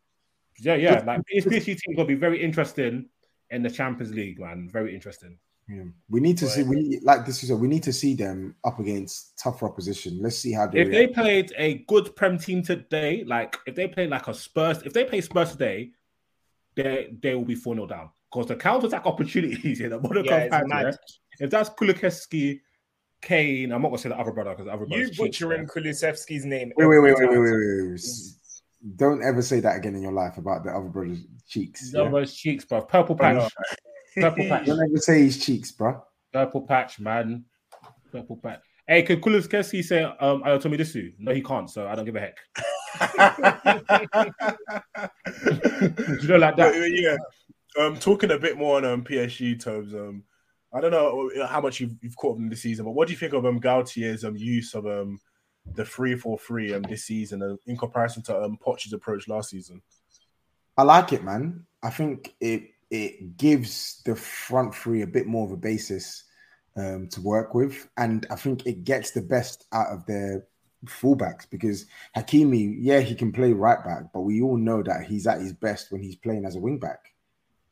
Yeah, 0.60 0.74
yeah, 0.74 1.02
like 1.06 1.22
his 1.28 1.44
PSG 1.46 1.78
team 1.80 1.96
gonna 1.96 2.06
be 2.06 2.14
very 2.14 2.42
interesting 2.42 3.08
in 3.50 3.62
the 3.62 3.70
Champions 3.70 4.14
League, 4.14 4.38
man. 4.38 4.68
Very 4.70 4.94
interesting. 4.94 5.38
Yeah. 5.68 5.84
We 6.08 6.20
need 6.20 6.36
to 6.38 6.48
see. 6.48 6.64
We 6.64 7.00
like 7.02 7.26
this 7.26 7.44
is. 7.44 7.52
We 7.52 7.68
need 7.68 7.84
to 7.84 7.92
see 7.92 8.14
them 8.14 8.56
up 8.64 8.80
against 8.80 9.38
tougher 9.38 9.66
opposition. 9.66 10.18
Let's 10.20 10.38
see 10.38 10.52
how 10.52 10.66
they. 10.66 10.80
If 10.80 10.90
they 10.90 11.06
played 11.06 11.52
a 11.56 11.84
good 11.86 12.14
Prem 12.16 12.38
team 12.38 12.62
today, 12.62 13.24
like 13.24 13.56
if 13.66 13.74
they 13.76 13.86
play 13.86 14.06
like 14.08 14.26
a 14.26 14.34
Spurs, 14.34 14.82
if 14.82 14.92
they 14.92 15.04
play 15.04 15.20
Spurs 15.20 15.52
today, 15.52 15.92
they 16.74 17.14
they 17.22 17.34
will 17.34 17.44
be 17.44 17.54
4 17.54 17.74
0 17.74 17.86
down. 17.86 18.10
Because 18.32 18.46
the 18.46 18.56
counter 18.56 18.86
attack 18.86 19.06
opportunities 19.06 19.78
here 19.78 19.88
that 19.88 20.02
Monaco 20.02 20.28
Yeah, 20.28 20.48
it's 20.50 20.72
had, 20.72 20.96
if 21.40 21.50
that's 21.50 21.70
Kulicheski, 21.70 22.60
Kane, 23.22 23.72
I'm 23.72 23.82
not 23.82 23.88
gonna 23.88 23.98
say 23.98 24.08
the 24.08 24.18
other 24.18 24.32
brother 24.32 24.50
because 24.50 24.66
the 24.66 24.72
other 24.72 24.86
brother 24.86 25.02
You 25.02 25.10
butchering 25.16 25.66
Kulusevski's 25.66 26.44
name. 26.44 26.72
Wait, 26.76 26.86
wait, 26.86 26.98
wait, 26.98 27.14
wait, 27.16 27.28
wait, 27.30 27.38
wait, 27.38 27.52
wait, 27.52 27.90
wait. 27.90 28.00
Don't 28.96 29.22
ever 29.22 29.42
say 29.42 29.60
that 29.60 29.76
again 29.76 29.94
in 29.94 30.02
your 30.02 30.12
life 30.12 30.38
about 30.38 30.64
the 30.64 30.70
other 30.70 30.88
brother's 30.88 31.20
cheeks. 31.46 31.92
The 31.92 31.98
yeah? 31.98 32.08
other's 32.08 32.34
cheeks, 32.34 32.64
bro. 32.64 32.82
Purple 32.82 33.16
patch. 33.16 33.52
Purple 34.16 34.48
patch. 34.48 34.66
Don't 34.66 34.82
ever 34.82 34.96
say 34.96 35.22
his 35.22 35.44
cheeks, 35.44 35.70
bro. 35.70 36.02
Purple 36.32 36.62
patch, 36.62 36.98
man. 36.98 37.44
Purple 38.10 38.36
patch. 38.36 38.60
Hey, 38.86 39.02
could 39.02 39.20
Kulicheski 39.20 39.84
say 39.84 40.02
um 40.02 40.42
Ayotomi 40.42 40.80
Disu? 40.80 41.12
No, 41.18 41.32
he 41.32 41.42
can't, 41.42 41.70
so 41.70 41.86
I 41.86 41.94
don't 41.94 42.04
give 42.04 42.16
a 42.16 42.20
heck. 42.20 42.38
you 46.22 46.28
know, 46.28 46.38
like 46.38 46.56
that. 46.56 46.90
yeah. 46.92 47.16
Um, 47.78 47.96
talking 47.98 48.32
a 48.32 48.38
bit 48.38 48.58
more 48.58 48.78
on 48.78 48.84
um, 48.84 49.04
PSG 49.04 49.62
terms, 49.62 49.94
um, 49.94 50.24
I 50.72 50.80
don't 50.80 50.90
know 50.90 51.30
how 51.46 51.60
much 51.60 51.80
you've, 51.80 51.94
you've 52.00 52.16
caught 52.16 52.32
up 52.32 52.38
in 52.38 52.48
this 52.48 52.62
season, 52.62 52.84
but 52.84 52.92
what 52.92 53.06
do 53.06 53.12
you 53.12 53.18
think 53.18 53.32
of 53.32 53.46
um, 53.46 53.60
Galtier's 53.60 54.24
um, 54.24 54.36
use 54.36 54.74
of 54.74 54.86
um, 54.86 55.20
the 55.74 55.84
three 55.84 56.14
four 56.14 56.38
three 56.38 56.74
um, 56.74 56.82
this 56.82 57.04
season 57.04 57.42
uh, 57.42 57.56
in 57.66 57.76
comparison 57.76 58.22
to 58.24 58.42
um, 58.42 58.58
Poch's 58.60 58.92
approach 58.92 59.28
last 59.28 59.50
season? 59.50 59.82
I 60.76 60.82
like 60.82 61.12
it, 61.12 61.24
man. 61.24 61.66
I 61.82 61.90
think 61.90 62.34
it 62.40 62.70
it 62.90 63.36
gives 63.36 64.02
the 64.04 64.16
front 64.16 64.74
three 64.74 65.02
a 65.02 65.06
bit 65.06 65.26
more 65.26 65.46
of 65.46 65.52
a 65.52 65.56
basis 65.56 66.24
um, 66.76 67.08
to 67.08 67.20
work 67.20 67.54
with, 67.54 67.88
and 67.96 68.26
I 68.30 68.36
think 68.36 68.66
it 68.66 68.84
gets 68.84 69.10
the 69.10 69.22
best 69.22 69.66
out 69.72 69.88
of 69.88 70.06
their 70.06 70.46
fullbacks 70.86 71.48
because 71.50 71.86
Hakimi, 72.16 72.76
yeah, 72.78 73.00
he 73.00 73.14
can 73.14 73.32
play 73.32 73.52
right 73.52 73.82
back, 73.84 74.04
but 74.12 74.20
we 74.20 74.40
all 74.40 74.56
know 74.56 74.82
that 74.82 75.04
he's 75.04 75.26
at 75.26 75.40
his 75.40 75.52
best 75.52 75.92
when 75.92 76.02
he's 76.02 76.16
playing 76.16 76.44
as 76.44 76.56
a 76.56 76.60
wing 76.60 76.78
back. 76.78 77.12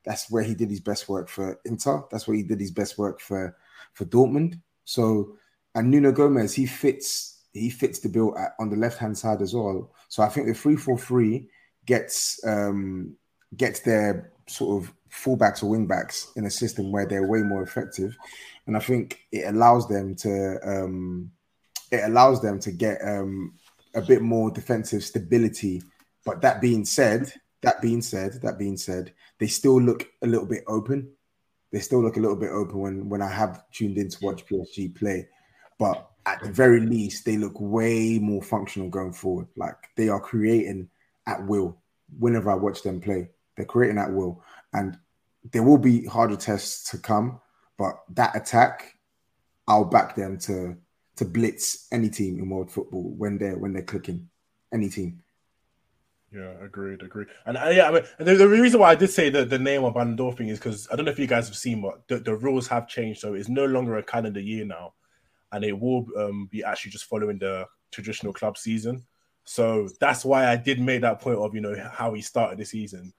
That's 0.04 0.30
where 0.30 0.42
he 0.42 0.54
did 0.54 0.70
his 0.70 0.80
best 0.80 1.08
work 1.08 1.28
for 1.28 1.60
Inter. 1.64 2.04
That's 2.10 2.26
where 2.26 2.36
he 2.36 2.42
did 2.42 2.60
his 2.60 2.70
best 2.70 2.98
work 2.98 3.20
for 3.20 3.56
for 3.94 4.04
Dortmund. 4.04 4.60
So, 4.84 5.36
and 5.74 5.90
Nuno 5.90 6.12
Gomez, 6.12 6.54
he 6.54 6.66
fits 6.66 7.37
he 7.58 7.70
fits 7.70 7.98
the 7.98 8.08
bill 8.08 8.36
at, 8.38 8.54
on 8.58 8.70
the 8.70 8.76
left 8.76 8.98
hand 8.98 9.16
side 9.16 9.42
as 9.42 9.54
well. 9.54 9.92
So 10.08 10.22
I 10.22 10.28
think 10.28 10.46
the 10.46 10.54
three 10.54 10.76
four 10.76 10.98
three 10.98 11.48
gets 11.86 12.40
um, 12.46 13.16
gets 13.56 13.80
their 13.80 14.32
sort 14.46 14.82
of 14.82 14.92
fullbacks 15.10 15.62
or 15.62 15.76
wingbacks 15.76 16.36
in 16.36 16.44
a 16.44 16.50
system 16.50 16.92
where 16.92 17.06
they're 17.06 17.26
way 17.26 17.42
more 17.42 17.62
effective, 17.62 18.16
and 18.66 18.76
I 18.76 18.80
think 18.80 19.26
it 19.32 19.46
allows 19.46 19.88
them 19.88 20.14
to 20.16 20.58
um, 20.64 21.30
it 21.90 22.04
allows 22.04 22.42
them 22.42 22.60
to 22.60 22.70
get 22.70 22.98
um, 23.02 23.54
a 23.94 24.02
bit 24.02 24.22
more 24.22 24.50
defensive 24.50 25.02
stability. 25.02 25.82
But 26.24 26.42
that 26.42 26.60
being 26.60 26.84
said, 26.84 27.32
that 27.62 27.80
being 27.80 28.02
said, 28.02 28.40
that 28.42 28.58
being 28.58 28.76
said, 28.76 29.12
they 29.38 29.46
still 29.46 29.80
look 29.80 30.08
a 30.22 30.26
little 30.26 30.46
bit 30.46 30.64
open. 30.66 31.10
They 31.72 31.80
still 31.80 32.02
look 32.02 32.16
a 32.16 32.20
little 32.20 32.36
bit 32.36 32.50
open 32.50 32.78
when 32.78 33.08
when 33.08 33.22
I 33.22 33.30
have 33.30 33.70
tuned 33.72 33.98
in 33.98 34.08
to 34.10 34.24
watch 34.24 34.46
PSG 34.46 34.94
play. 34.94 35.28
But 35.78 36.10
at 36.28 36.42
the 36.42 36.52
very 36.52 36.80
least, 36.80 37.24
they 37.24 37.38
look 37.38 37.58
way 37.58 38.18
more 38.18 38.42
functional 38.42 38.90
going 38.90 39.12
forward. 39.12 39.48
Like 39.56 39.76
they 39.96 40.08
are 40.08 40.20
creating 40.20 40.90
at 41.26 41.44
will. 41.46 41.80
Whenever 42.18 42.50
I 42.50 42.54
watch 42.54 42.82
them 42.82 43.00
play, 43.00 43.30
they're 43.56 43.66
creating 43.66 43.98
at 43.98 44.12
will, 44.12 44.42
and 44.72 44.98
there 45.52 45.62
will 45.62 45.78
be 45.78 46.04
harder 46.06 46.36
tests 46.36 46.90
to 46.90 46.98
come. 46.98 47.40
But 47.78 47.94
that 48.14 48.36
attack, 48.36 48.94
I'll 49.66 49.84
back 49.84 50.14
them 50.14 50.38
to 50.40 50.76
to 51.16 51.24
blitz 51.24 51.88
any 51.90 52.08
team 52.08 52.38
in 52.38 52.48
world 52.48 52.70
football 52.70 53.14
when 53.16 53.38
they're 53.38 53.56
when 53.56 53.72
they're 53.72 53.82
clicking. 53.82 54.28
Any 54.72 54.90
team. 54.90 55.22
Yeah, 56.30 56.52
agreed, 56.62 57.02
agreed. 57.02 57.28
And 57.46 57.56
uh, 57.56 57.70
yeah, 57.70 57.88
I 57.88 57.90
mean, 57.90 58.02
the, 58.18 58.34
the 58.34 58.48
reason 58.48 58.80
why 58.80 58.90
I 58.90 58.94
did 58.94 59.08
say 59.08 59.30
the, 59.30 59.46
the 59.46 59.58
name 59.58 59.84
of 59.84 59.94
d'Or 60.16 60.32
thing 60.34 60.48
is 60.48 60.58
because 60.58 60.86
I 60.92 60.96
don't 60.96 61.06
know 61.06 61.10
if 61.10 61.18
you 61.18 61.26
guys 61.26 61.48
have 61.48 61.56
seen, 61.56 61.80
but 61.80 62.06
the, 62.06 62.18
the 62.18 62.36
rules 62.36 62.68
have 62.68 62.86
changed. 62.86 63.20
So 63.20 63.32
it's 63.32 63.48
no 63.48 63.64
longer 63.64 63.96
a 63.96 64.02
calendar 64.02 64.40
year 64.40 64.66
now, 64.66 64.92
and 65.52 65.64
it 65.64 65.78
will 65.78 66.06
um, 66.16 66.48
be 66.50 66.62
actually 66.64 66.90
just 66.90 67.04
following 67.06 67.38
the 67.38 67.66
traditional 67.90 68.32
club 68.32 68.58
season. 68.58 69.04
So 69.44 69.88
that's 70.00 70.24
why 70.24 70.46
I 70.46 70.56
did 70.56 70.78
make 70.78 71.00
that 71.00 71.20
point 71.20 71.38
of 71.38 71.54
you 71.54 71.60
know 71.60 71.74
how 71.92 72.12
he 72.12 72.20
started 72.20 72.58
the 72.58 72.64
season, 72.66 73.12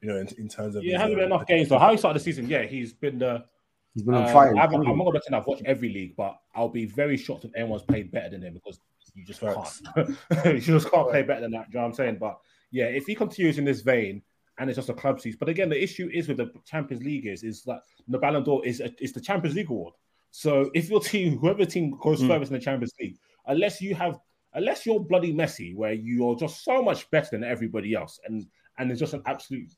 you 0.00 0.08
know, 0.08 0.16
in, 0.16 0.28
in 0.38 0.48
terms 0.48 0.76
of 0.76 0.82
Yeah, 0.82 0.92
his, 0.92 1.00
hasn't 1.02 1.16
been 1.16 1.32
uh, 1.32 1.36
enough 1.36 1.46
games. 1.46 1.68
So 1.68 1.78
how 1.78 1.90
he 1.92 1.98
started 1.98 2.20
the 2.20 2.24
season, 2.24 2.48
yeah, 2.48 2.62
he's 2.62 2.92
been 2.92 3.18
the. 3.18 3.44
He's 3.92 4.02
been 4.02 4.14
on 4.14 4.24
Uh, 4.24 4.32
fire. 4.32 4.56
I 4.56 4.60
haven't- 4.62 4.80
I'm 4.88 4.98
not 4.98 5.04
going 5.04 5.14
to 5.14 5.20
say 5.28 5.36
I've 5.36 5.46
watched 5.46 5.62
every 5.66 5.88
league, 5.88 6.16
but 6.16 6.36
I'll 6.54 6.68
be 6.68 6.84
very 6.86 7.16
shocked 7.16 7.44
if 7.44 7.52
anyone's 7.54 7.82
played 7.82 8.10
better 8.10 8.30
than 8.30 8.42
him 8.42 8.54
because 8.54 8.80
you 9.14 9.24
just 9.24 9.38
Facts. 9.40 9.82
can't. 9.94 10.08
you 10.46 10.58
just 10.60 10.90
can't 10.90 11.08
play 11.10 11.22
better 11.22 11.42
than 11.42 11.52
that. 11.52 11.66
You 11.68 11.74
know 11.74 11.82
what 11.82 11.86
I'm 11.88 11.94
saying? 11.94 12.16
But 12.18 12.38
yeah, 12.72 12.86
if 12.86 13.06
he 13.06 13.14
continues 13.14 13.58
in 13.58 13.64
this 13.64 13.82
vein 13.82 14.22
and 14.58 14.68
it's 14.68 14.76
just 14.76 14.88
a 14.88 14.94
club 14.94 15.20
season, 15.20 15.36
but 15.38 15.48
again, 15.48 15.68
the 15.68 15.80
issue 15.80 16.10
is 16.12 16.26
with 16.26 16.38
the 16.38 16.50
Champions 16.64 17.04
League 17.04 17.26
is 17.26 17.44
is 17.44 17.62
that 17.64 17.82
the 18.08 18.18
Ballon 18.18 18.42
d'Or 18.42 18.64
is 18.66 18.80
a, 18.80 18.90
is 19.00 19.12
the 19.12 19.20
Champions 19.20 19.54
League 19.54 19.70
award. 19.70 19.94
So 20.36 20.68
if 20.74 20.90
your 20.90 20.98
team, 20.98 21.38
whoever 21.38 21.64
team 21.64 21.96
goes 22.02 22.20
Mm. 22.20 22.26
furthest 22.26 22.50
in 22.50 22.58
the 22.58 22.64
Champions 22.64 22.92
League, 23.00 23.18
unless 23.46 23.80
you 23.80 23.94
have, 23.94 24.18
unless 24.54 24.84
you're 24.84 24.98
bloody 24.98 25.32
Messi, 25.32 25.76
where 25.76 25.92
you're 25.92 26.34
just 26.34 26.64
so 26.64 26.82
much 26.82 27.08
better 27.12 27.28
than 27.30 27.44
everybody 27.44 27.94
else, 27.94 28.18
and 28.26 28.44
and 28.78 28.90
it's 28.90 28.98
just 28.98 29.14
an 29.14 29.22
absolute 29.26 29.70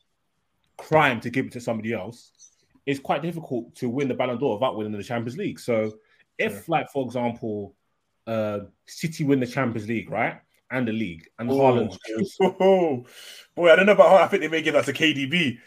crime 0.78 1.20
to 1.20 1.28
give 1.28 1.44
it 1.44 1.52
to 1.52 1.60
somebody 1.60 1.92
else, 1.92 2.32
it's 2.86 2.98
quite 2.98 3.20
difficult 3.20 3.74
to 3.74 3.90
win 3.90 4.08
the 4.08 4.14
Ballon 4.14 4.38
d'Or 4.38 4.54
without 4.54 4.78
winning 4.78 4.92
the 4.92 5.04
Champions 5.04 5.36
League. 5.36 5.60
So 5.60 5.92
if, 6.38 6.70
like, 6.70 6.88
for 6.90 7.04
example, 7.04 7.74
uh, 8.26 8.60
City 8.86 9.24
win 9.24 9.40
the 9.40 9.46
Champions 9.46 9.86
League, 9.86 10.10
right? 10.10 10.40
and 10.70 10.88
the 10.88 10.92
league, 10.92 11.28
and 11.38 11.48
Oh, 11.50 11.54
Haaland 11.54 11.96
oh, 12.60 13.04
boy, 13.54 13.70
I 13.70 13.76
don't 13.76 13.86
know 13.86 13.92
about 13.92 14.08
how 14.08 14.16
I 14.16 14.26
think 14.26 14.40
they 14.40 14.48
may 14.48 14.62
give 14.62 14.74
that 14.74 14.86
to 14.86 14.92
KDB. 14.92 15.58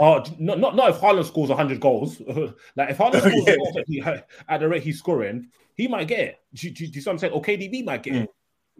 Oh, 0.00 0.22
not, 0.38 0.60
not 0.60 0.76
not 0.76 0.90
if 0.90 0.96
Haaland 1.00 1.24
scores 1.26 1.48
100 1.48 1.80
goals. 1.80 2.20
like 2.76 2.90
if 2.90 2.98
Haaland 2.98 3.18
scores 3.20 3.86
Yeah. 3.88 4.08
at, 4.10 4.14
the, 4.16 4.24
at 4.48 4.60
the 4.60 4.68
rate 4.68 4.82
he's 4.82 4.98
scoring, 4.98 5.48
he 5.74 5.88
might 5.88 6.06
get 6.08 6.20
it. 6.20 6.38
Do, 6.54 6.68
you- 6.68 6.74
do, 6.74 6.86
do 6.86 6.92
you 6.94 7.00
see 7.00 7.08
what 7.10 7.14
I'm 7.14 7.18
saying? 7.18 7.32
Or 7.32 7.42
KDB 7.42 7.84
might 7.84 8.02
get 8.02 8.14
it. 8.14 8.18
Do 8.20 8.24
you, 8.24 8.30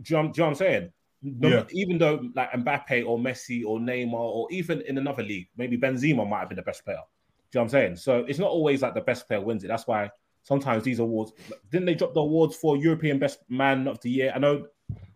do 0.03 0.15
you 0.15 0.23
know 0.23 0.29
what 0.29 0.43
I'm 0.49 0.55
saying? 0.55 0.93
No, 1.23 1.49
Mm. 1.49 1.53
Yeah. 1.53 1.65
Even 1.73 1.99
though 1.99 2.29
like 2.37 2.53
Mbappe 2.53 3.05
or 3.05 3.19
Messi 3.19 3.65
or 3.67 3.81
Neymar 3.81 4.13
or 4.15 4.47
even 4.53 4.81
in 4.83 4.99
another 4.99 5.25
league, 5.25 5.49
maybe 5.57 5.77
Benzema 5.77 6.29
might 6.29 6.39
have 6.41 6.49
been 6.49 6.57
the 6.57 6.63
best 6.63 6.85
player. 6.85 7.01
Do 7.51 7.59
you 7.59 7.59
know 7.59 7.63
what 7.63 7.65
I'm 7.65 7.69
saying? 7.71 7.97
So 7.97 8.25
it's 8.29 8.39
not 8.39 8.51
always 8.51 8.83
like 8.83 8.95
the 8.95 9.01
best 9.01 9.27
player 9.27 9.41
wins 9.41 9.65
it. 9.65 9.67
That's 9.69 9.89
why 9.89 10.11
sometimes 10.45 10.85
these 10.85 11.01
awards 11.01 11.33
didn't 11.73 11.87
they 11.87 11.97
drop 11.97 12.15
the 12.15 12.21
awards 12.21 12.55
for 12.55 12.77
European 12.77 13.19
Best 13.19 13.41
Man 13.49 13.89
of 13.89 14.01
the 14.03 14.11
Year? 14.11 14.33
I 14.33 14.39
know 14.39 14.67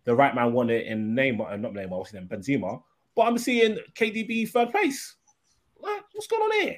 the 0.03 0.13
right 0.13 0.35
man 0.35 0.51
won 0.51 0.69
it 0.69 0.87
in 0.87 1.15
Neymar, 1.15 1.53
uh, 1.53 1.55
not 1.55 1.71
Neymar, 1.71 1.89
what's 1.91 2.11
his 2.11 2.19
name, 2.19 2.27
Benzema. 2.27 2.81
But 3.15 3.21
I'm 3.27 3.37
seeing 3.37 3.77
KDB 3.95 4.49
third 4.49 4.71
place. 4.71 5.15
Like, 5.83 6.03
what's 6.13 6.27
going 6.27 6.41
on 6.43 6.51
here? 6.61 6.77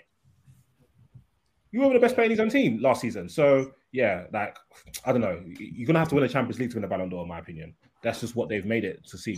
You 1.71 1.81
were 1.81 1.93
the 1.93 1.99
best 1.99 2.15
player 2.15 2.25
in 2.25 2.31
his 2.31 2.39
own 2.39 2.49
team 2.49 2.81
last 2.81 3.01
season. 3.01 3.27
So 3.29 3.71
yeah, 3.91 4.25
like 4.31 4.57
I 5.05 5.11
don't 5.11 5.21
know. 5.21 5.41
You're 5.59 5.85
gonna 5.87 5.99
have 5.99 6.07
to 6.09 6.15
win 6.15 6.23
a 6.23 6.29
Champions 6.29 6.59
League 6.59 6.71
to 6.71 6.77
win 6.77 6.85
a 6.85 6.87
Ballon 6.87 7.09
d'Or, 7.09 7.23
in 7.23 7.27
my 7.29 7.39
opinion. 7.39 7.75
That's 8.01 8.21
just 8.21 8.35
what 8.35 8.49
they've 8.49 8.65
made 8.65 8.83
it 8.85 9.05
to 9.07 9.17
see. 9.17 9.37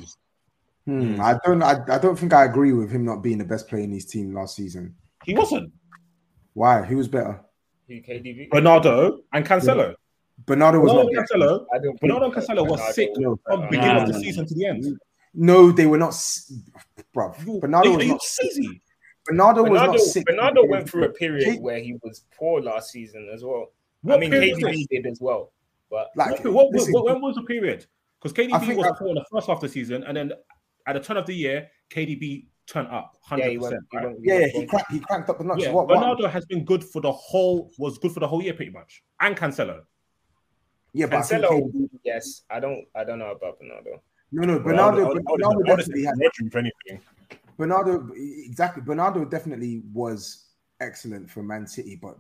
Hmm, 0.86 1.20
I 1.20 1.38
don't. 1.44 1.62
I, 1.64 1.80
I 1.90 1.98
don't 1.98 2.18
think 2.18 2.34
I 2.34 2.46
agree 2.46 2.74
with 2.74 2.92
him 2.92 3.04
not 3.04 3.18
being 3.24 3.40
the 3.40 3.44
best 3.46 3.68
player 3.68 3.84
in 3.84 3.92
his 3.92 4.06
team 4.06 4.34
last 4.34 4.56
season. 4.56 4.96
He 5.26 5.34
wasn't. 5.34 5.72
Why? 6.54 6.84
Who 6.84 6.98
was 6.98 7.08
better? 7.08 7.42
Who 7.88 7.96
KDB? 7.96 8.50
Bernardo 8.50 9.20
and 9.34 9.46
Cancelo. 9.46 9.96
Bernardo 10.46 10.80
was 10.80 10.92
Bernardo 10.92 11.12
not. 11.12 11.26
Cancelo. 11.28 11.98
Bernardo 12.00 12.26
and 12.26 12.34
Cancelo 12.36 12.70
was 12.70 12.96
sick 12.96 13.10
No, 13.18 13.40
from 13.48 13.62
Nah, 13.62 13.70
beginning 13.70 13.98
of 14.04 14.08
the 14.08 14.14
nah, 14.14 14.20
season 14.20 14.46
to 14.46 14.54
the 14.54 14.66
end. 14.66 15.00
No, 15.34 15.72
they 15.72 15.88
were 15.88 15.98
not. 15.98 16.10
s- 16.10 16.54
Bro, 17.14 17.34
Bernardo 17.60 17.94
Are 17.94 17.98
was 17.98 18.06
you 18.06 18.12
not. 18.12 18.22
sick. 18.22 18.52
crazy? 18.54 18.82
Bernardo 19.28 19.62
was 19.64 19.70
Bernardo, 19.72 19.92
not 19.94 20.02
sick. 20.02 20.26
Bernardo 20.26 20.66
went 20.66 20.90
through 20.90 21.04
a 21.06 21.10
period 21.10 21.46
K- 21.46 21.60
where 21.60 21.80
he 21.80 21.98
was 22.04 22.24
poor 22.38 22.62
last 22.62 22.92
season 22.92 23.30
as 23.34 23.44
well. 23.44 23.68
What 24.02 24.16
I 24.16 24.20
mean, 24.20 24.32
period 24.32 24.58
KDB 24.58 24.88
did 24.90 25.06
as 25.08 25.20
well. 25.22 25.52
But 25.90 26.10
Like, 26.16 26.44
What, 26.44 26.54
what, 26.54 26.72
listen, 26.72 26.94
what- 26.94 27.06
when 27.06 27.22
was 27.22 27.36
the 27.36 27.44
period? 27.44 27.86
Because 28.22 28.34
KDB 28.34 28.76
was 28.76 28.88
I- 28.88 28.92
poor 28.98 29.10
in 29.10 29.16
the 29.16 29.26
first 29.32 29.48
half 29.48 29.58
of 29.58 29.62
the 29.62 29.70
season, 29.70 30.04
and 30.04 30.16
then 30.18 30.32
at 30.86 30.94
the 30.94 31.00
turn 31.00 31.18
of 31.18 31.26
the 31.26 31.34
year, 31.34 31.70
KDB 31.90 32.48
turned 32.66 32.88
up 32.90 33.14
yeah, 33.14 33.30
hundred 33.30 33.52
he 33.52 33.58
went. 33.58 33.76
He 33.92 33.98
went 33.98 34.18
yeah, 34.22 34.40
yeah, 34.40 34.48
he 34.48 34.58
wrong. 34.60 34.68
cracked. 34.68 34.92
He 34.92 35.00
cranked 35.00 35.30
up 35.30 35.38
the 35.38 35.44
notch. 35.46 35.62
Yeah, 35.62 35.72
what, 35.72 35.88
what? 35.88 35.96
Bernardo 36.00 36.28
has 36.28 36.46
been 36.46 36.66
good 36.66 36.84
for 36.84 37.02
the 37.02 37.12
whole 37.12 37.72
was 37.78 37.98
good 37.98 38.12
for 38.12 38.20
the 38.20 38.28
whole 38.28 38.42
year 38.44 38.54
pretty 38.54 38.72
much, 38.72 39.04
and 39.22 39.36
Cancelo. 39.38 39.82
Yeah, 40.94 41.06
but 41.06 41.18
I 41.18 41.20
Cancelo, 41.22 41.50
KDB 41.50 41.90
yes, 42.04 42.44
I 42.50 42.60
don't, 42.60 42.86
I 42.96 43.04
don't 43.04 43.20
know 43.20 43.32
about 43.32 43.60
Bernardo. 43.60 44.02
no, 44.32 44.44
no, 44.46 44.54
Well, 44.54 44.60
I 44.60 44.64
Bernardo. 44.64 44.98
would- 44.98 45.04
I 45.06 45.08
would- 45.08 45.18
I 45.18 45.32
would- 45.32 45.40
Bernardo 45.40 45.64
definitely 45.78 46.04
say 46.04 46.08
had. 46.08 46.16
Rodri, 46.18 46.48
if 46.48 46.56
anything. 46.56 47.02
Bernardo, 47.58 48.10
exactly. 48.16 48.84
Bernardo 48.84 49.26
definitely 49.26 49.84
was 49.92 50.46
excellent 50.80 51.30
for 51.30 51.44
Man 51.44 51.68
City, 51.68 51.98
but 52.02 52.18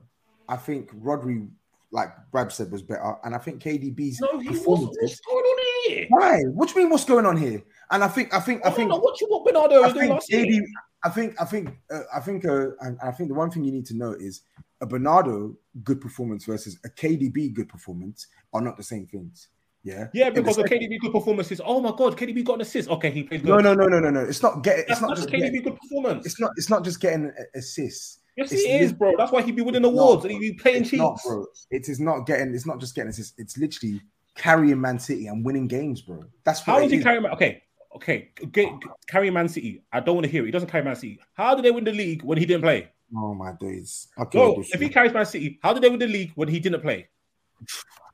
I 0.49 0.57
think 0.57 0.91
Rodri, 0.95 1.47
like 1.91 2.09
Brad 2.31 2.51
said, 2.51 2.71
was 2.71 2.81
better. 2.81 3.15
And 3.23 3.35
I 3.35 3.37
think 3.37 3.61
KDB's 3.61 4.19
No, 4.19 4.39
he 4.39 4.49
wasn't. 4.49 4.97
What's 4.99 5.19
going 5.21 5.45
on 5.45 5.91
here? 5.91 6.05
Why? 6.09 6.39
What 6.53 6.69
do 6.69 6.73
you 6.73 6.85
mean? 6.85 6.91
What's 6.91 7.05
going 7.05 7.25
on 7.25 7.37
here? 7.37 7.61
And 7.91 8.03
I 8.03 8.07
think, 8.07 8.33
I 8.33 8.39
think, 8.39 8.65
I 8.65 8.69
I 8.69 8.71
think, 8.71 8.91
what 8.91 9.21
you 9.21 9.27
what 9.27 9.45
Bernardo 9.45 9.83
I 9.83 9.91
think 9.91 10.09
last 10.09 10.31
year. 10.31 10.45
KD, 10.45 10.61
I 11.03 11.09
think, 11.09 11.41
I 11.41 11.45
think, 11.45 11.77
uh, 11.91 12.01
I 12.13 12.19
think, 12.19 12.45
uh, 12.45 12.69
and 12.81 12.97
I 13.01 13.11
think 13.11 13.29
the 13.29 13.35
one 13.35 13.51
thing 13.51 13.63
you 13.63 13.71
need 13.71 13.85
to 13.87 13.95
know 13.95 14.13
is 14.13 14.41
a 14.81 14.85
Bernardo 14.85 15.55
good 15.83 16.01
performance 16.01 16.45
versus 16.45 16.79
a 16.83 16.89
KDB 16.89 17.53
good 17.53 17.69
performance 17.69 18.27
are 18.53 18.61
not 18.61 18.77
the 18.77 18.83
same 18.83 19.05
things. 19.05 19.49
Yeah. 19.87 20.07
Yeah, 20.13 20.29
because 20.31 20.57
of 20.57 20.65
KDB 20.65 20.99
good 20.99 21.13
performances. 21.13 21.61
Oh 21.63 21.79
my 21.79 21.93
god, 21.97 22.17
KDB 22.17 22.43
got 22.43 22.55
an 22.55 22.61
assist. 22.61 22.89
Okay, 22.89 23.09
he 23.09 23.23
played 23.23 23.43
good. 23.43 23.49
No, 23.49 23.59
no, 23.59 23.73
no, 23.73 23.85
no, 23.87 23.99
no, 23.99 24.09
no. 24.09 24.19
It's 24.19 24.43
not 24.43 24.61
get. 24.61 24.79
It's 24.89 24.99
not 24.99 25.15
just 25.15 25.29
KDB 25.29 25.39
getting, 25.39 25.61
good 25.61 25.77
performance. 25.77 26.25
It's 26.25 26.39
not. 26.41 26.51
It's 26.57 26.69
not 26.69 26.83
just 26.83 26.99
getting 26.99 27.31
assists. 27.55 28.19
yes, 28.35 28.51
it's 28.51 28.63
he 28.63 28.69
is, 28.79 28.91
bro. 28.91 29.13
That's 29.17 29.31
why 29.31 29.41
he 29.43 29.53
be 29.53 29.61
winning 29.61 29.85
awards 29.85 30.25
and 30.25 30.33
he 30.33 30.39
be 30.39 30.53
playing 30.55 30.81
It's 30.81 30.89
cheats. 30.89 30.99
not, 31.01 31.19
bro. 31.25 31.45
It 31.71 31.87
is 31.87 32.01
not 32.01 32.25
getting. 32.25 32.53
It's 32.53 32.65
not 32.65 32.81
just 32.81 32.95
getting 32.95 33.11
assists. 33.11 33.33
It's 33.37 33.57
literally 33.57 34.01
carrying 34.35 34.81
Man 34.81 34.99
City 34.99 35.27
and 35.27 35.45
winning 35.45 35.67
games, 35.67 36.01
bro. 36.01 36.21
That's 36.43 36.59
what 36.67 36.81
How 36.81 36.87
he 36.87 36.97
is. 36.97 37.03
carry? 37.03 37.21
Man- 37.21 37.31
Okay, 37.31 37.63
okay, 37.95 38.29
get, 38.51 38.67
carry 39.07 39.29
Man 39.29 39.47
City. 39.47 39.83
I 39.93 40.01
don't 40.01 40.15
want 40.15 40.25
to 40.25 40.31
hear 40.31 40.43
it. 40.43 40.47
He 40.47 40.51
doesn't 40.51 40.69
carry 40.69 40.83
Man 40.83 40.97
City. 40.97 41.17
How 41.33 41.55
did 41.55 41.63
they 41.63 41.71
win 41.71 41.85
the 41.85 41.93
league 41.93 42.23
when 42.23 42.37
he 42.37 42.45
didn't 42.45 42.63
play? 42.63 42.89
Oh 43.15 43.33
my 43.33 43.53
days. 43.57 44.09
Okay. 44.19 44.37
No, 44.37 44.61
if 44.73 44.81
he 44.81 44.89
carries 44.89 45.13
Man 45.13 45.25
City, 45.25 45.59
how 45.63 45.71
did 45.71 45.81
they 45.81 45.89
win 45.89 45.99
the 45.99 46.07
league 46.07 46.33
when 46.35 46.49
he 46.49 46.59
didn't 46.59 46.81
play? 46.81 47.07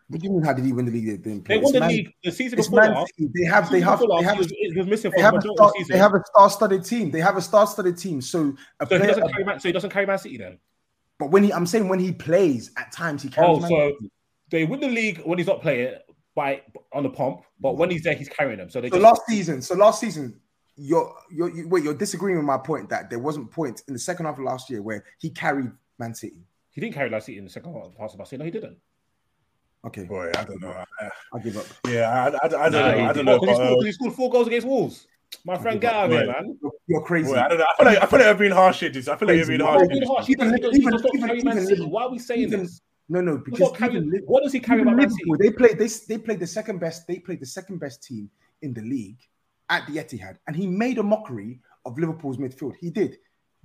What 0.08 0.20
do 0.22 0.28
you 0.28 0.34
mean? 0.34 0.44
How 0.44 0.54
did 0.54 0.66
he 0.66 0.74
win 0.74 0.86
the 0.86 0.92
league? 0.92 1.06
They 1.06 1.18
didn't 1.30 1.46
play? 1.46 1.58
They 1.58 1.64
won 1.64 1.74
the 1.74 1.80
Man- 1.80 1.90
league 1.90 2.14
the 2.24 2.32
season 2.32 2.58
before 2.58 2.82
Man 2.82 3.06
They 3.18 3.46
have. 3.46 3.70
They 3.72 3.80
have. 3.82 4.00
They 4.00 4.24
have. 4.24 4.38
he 4.38 4.74
was, 4.78 4.88
missing 4.88 5.12
for 5.12 5.18
They 5.18 5.22
the 5.22 5.24
have, 5.24 5.36
a 5.36 5.42
star, 5.42 5.56
the 5.58 5.74
season. 5.78 5.94
they 5.94 6.00
have 6.00 6.14
a 6.14 6.24
star-studded 6.26 6.86
team. 6.86 7.12
They 7.12 7.20
have 7.22 7.38
a 7.38 7.42
star-studded 7.42 7.98
team. 7.98 8.22
So 8.22 8.56
a 8.80 8.88
so 8.88 9.00
he 9.00 9.08
doesn't 9.08 9.30
carry 9.32 9.44
Man. 9.44 9.60
So 9.60 9.70
he 9.70 9.74
doesn't 9.74 9.90
carry 9.90 10.06
Man 10.06 10.18
City 10.20 10.38
then. 10.38 10.60
but 11.20 11.32
when 11.32 11.44
he, 11.44 11.54
I'm 11.54 11.66
saying 11.66 11.88
when 11.88 12.00
he 12.00 12.12
plays, 12.12 12.72
at 12.78 12.92
times 12.92 13.24
he 13.24 13.30
carries. 13.30 13.50
Oh, 13.58 13.60
Man 13.60 13.70
so 13.70 13.92
City. 14.00 14.12
they 14.52 14.66
win 14.66 14.80
the 14.82 14.88
league 14.90 15.22
when 15.26 15.38
he's 15.38 15.48
not 15.48 15.62
playing 15.62 15.96
by 16.36 16.62
on 16.92 17.04
the 17.04 17.10
pump, 17.10 17.42
but 17.60 17.78
when 17.78 17.90
he's 17.92 18.04
there, 18.04 18.16
he's 18.16 18.30
carrying 18.30 18.58
them. 18.58 18.70
So 18.70 18.82
they 18.82 18.90
So 18.90 18.96
just 18.98 19.04
last 19.04 19.22
season, 19.28 19.62
so 19.62 19.76
last 19.76 20.00
season, 20.00 20.40
you're, 20.76 21.16
you're 21.32 21.50
you, 21.56 21.68
wait, 21.70 21.84
you're 21.84 21.94
disagreeing 21.94 22.38
with 22.38 22.46
my 22.48 22.58
point 22.58 22.90
that 22.90 23.10
there 23.12 23.20
wasn't 23.20 23.52
points 23.52 23.84
in 23.88 23.94
the 23.94 24.00
second 24.00 24.26
half 24.26 24.40
of 24.40 24.44
last 24.44 24.70
year 24.70 24.82
where 24.82 25.04
he 25.20 25.30
carried 25.30 25.72
Man 26.00 26.16
City. 26.16 26.42
he 26.72 26.82
didn't 26.82 26.96
carry 26.96 27.10
Man 27.12 27.22
City 27.22 27.38
in 27.38 27.44
the 27.44 27.50
second 27.52 27.74
half 27.74 28.12
of 28.12 28.20
last 28.20 28.32
year. 28.32 28.40
No, 28.40 28.46
he 28.46 28.52
didn't. 28.52 28.78
Okay, 29.86 30.04
Boy, 30.06 30.32
I 30.38 30.44
don't 30.46 30.62
know. 30.62 30.70
I, 31.02 31.10
I 31.34 31.40
give 31.40 31.58
up. 31.58 31.66
yeah, 31.88 32.10
I, 32.10 32.28
I, 32.28 32.46
I 32.46 32.48
don't 32.48 32.52
Nah, 32.52 32.68
know. 32.70 33.10
I 33.10 33.14
don't 33.14 33.26
know. 33.26 33.40
Because 33.40 33.58
he, 33.58 33.64
but, 33.64 33.68
scored- 33.68 33.72
uh, 33.72 33.76
'cause 33.76 33.86
he 33.86 33.92
scored 33.92 34.14
four 34.14 34.30
goals 34.30 34.48
against 34.48 34.68
Wolves. 34.68 35.08
My 35.46 35.58
friend, 35.58 35.82
get 35.82 35.94
out 35.94 36.06
of 36.06 36.12
here, 36.12 36.28
man. 36.28 36.58
You're, 36.62 36.72
you're 36.88 37.02
crazy. 37.02 37.28
boy, 37.34 37.40
I 37.40 37.48
don't 37.50 37.58
know. 37.58 37.66
I 37.66 37.76
feel 37.76 37.86
like 37.88 37.98
I 38.04 38.06
feel 38.06 38.20
like 38.20 38.28
I've 38.30 38.38
been 38.38 38.52
harsh 38.52 38.80
here. 38.80 38.90
This. 38.90 39.08
I 39.08 39.16
feel 39.18 39.28
like 39.28 39.36
you're 39.38 39.46
Crazy. 39.46 39.58
being 39.58 39.68
Why 39.68 39.72
harsh. 39.74 39.84
are 39.84 39.88
been 39.90 40.00
this. 40.00 40.10
harsh. 40.10 40.26
He 40.28 40.34
Even- 40.34 40.48
does, 40.52 40.58
even- 40.58 40.74
he 40.74 40.90
does 40.90 41.04
not 41.04 41.36
even- 41.36 41.70
even 41.72 41.90
Why 41.90 42.04
are 42.04 42.12
we 42.12 42.20
saying 42.20 42.42
even- 42.42 42.60
this? 42.62 42.82
No, 43.10 43.20
no, 43.20 43.34
He's 43.36 43.44
because 43.46 43.60
not 43.60 43.76
carrying- 43.78 44.08
even 44.08 44.22
what 44.26 44.44
does 44.44 44.54
he 44.54 44.60
carry 44.62 44.80
even 44.82 44.94
about 44.94 45.02
Man 45.02 45.10
City? 45.10 45.24
Liverpool, 45.26 45.52
they 45.52 45.58
played 45.58 45.78
they, 45.80 45.88
they 46.08 46.18
played 46.24 46.40
the 46.40 46.48
second 46.48 46.80
best. 46.80 47.06
They 47.08 47.20
played 47.20 47.42
the 47.42 47.46
second 47.46 47.80
best 47.80 48.02
team 48.04 48.30
in 48.62 48.74
the 48.74 48.82
league 48.82 49.18
at 49.70 49.86
the 49.88 49.98
Etihad, 49.98 50.38
and 50.48 50.56
he 50.56 50.68
made 50.68 50.98
a 51.00 51.04
mockery 51.04 51.60
of 51.86 51.98
Liverpool's 52.00 52.38
midfield. 52.38 52.76
He 52.80 52.90
did 52.90 53.18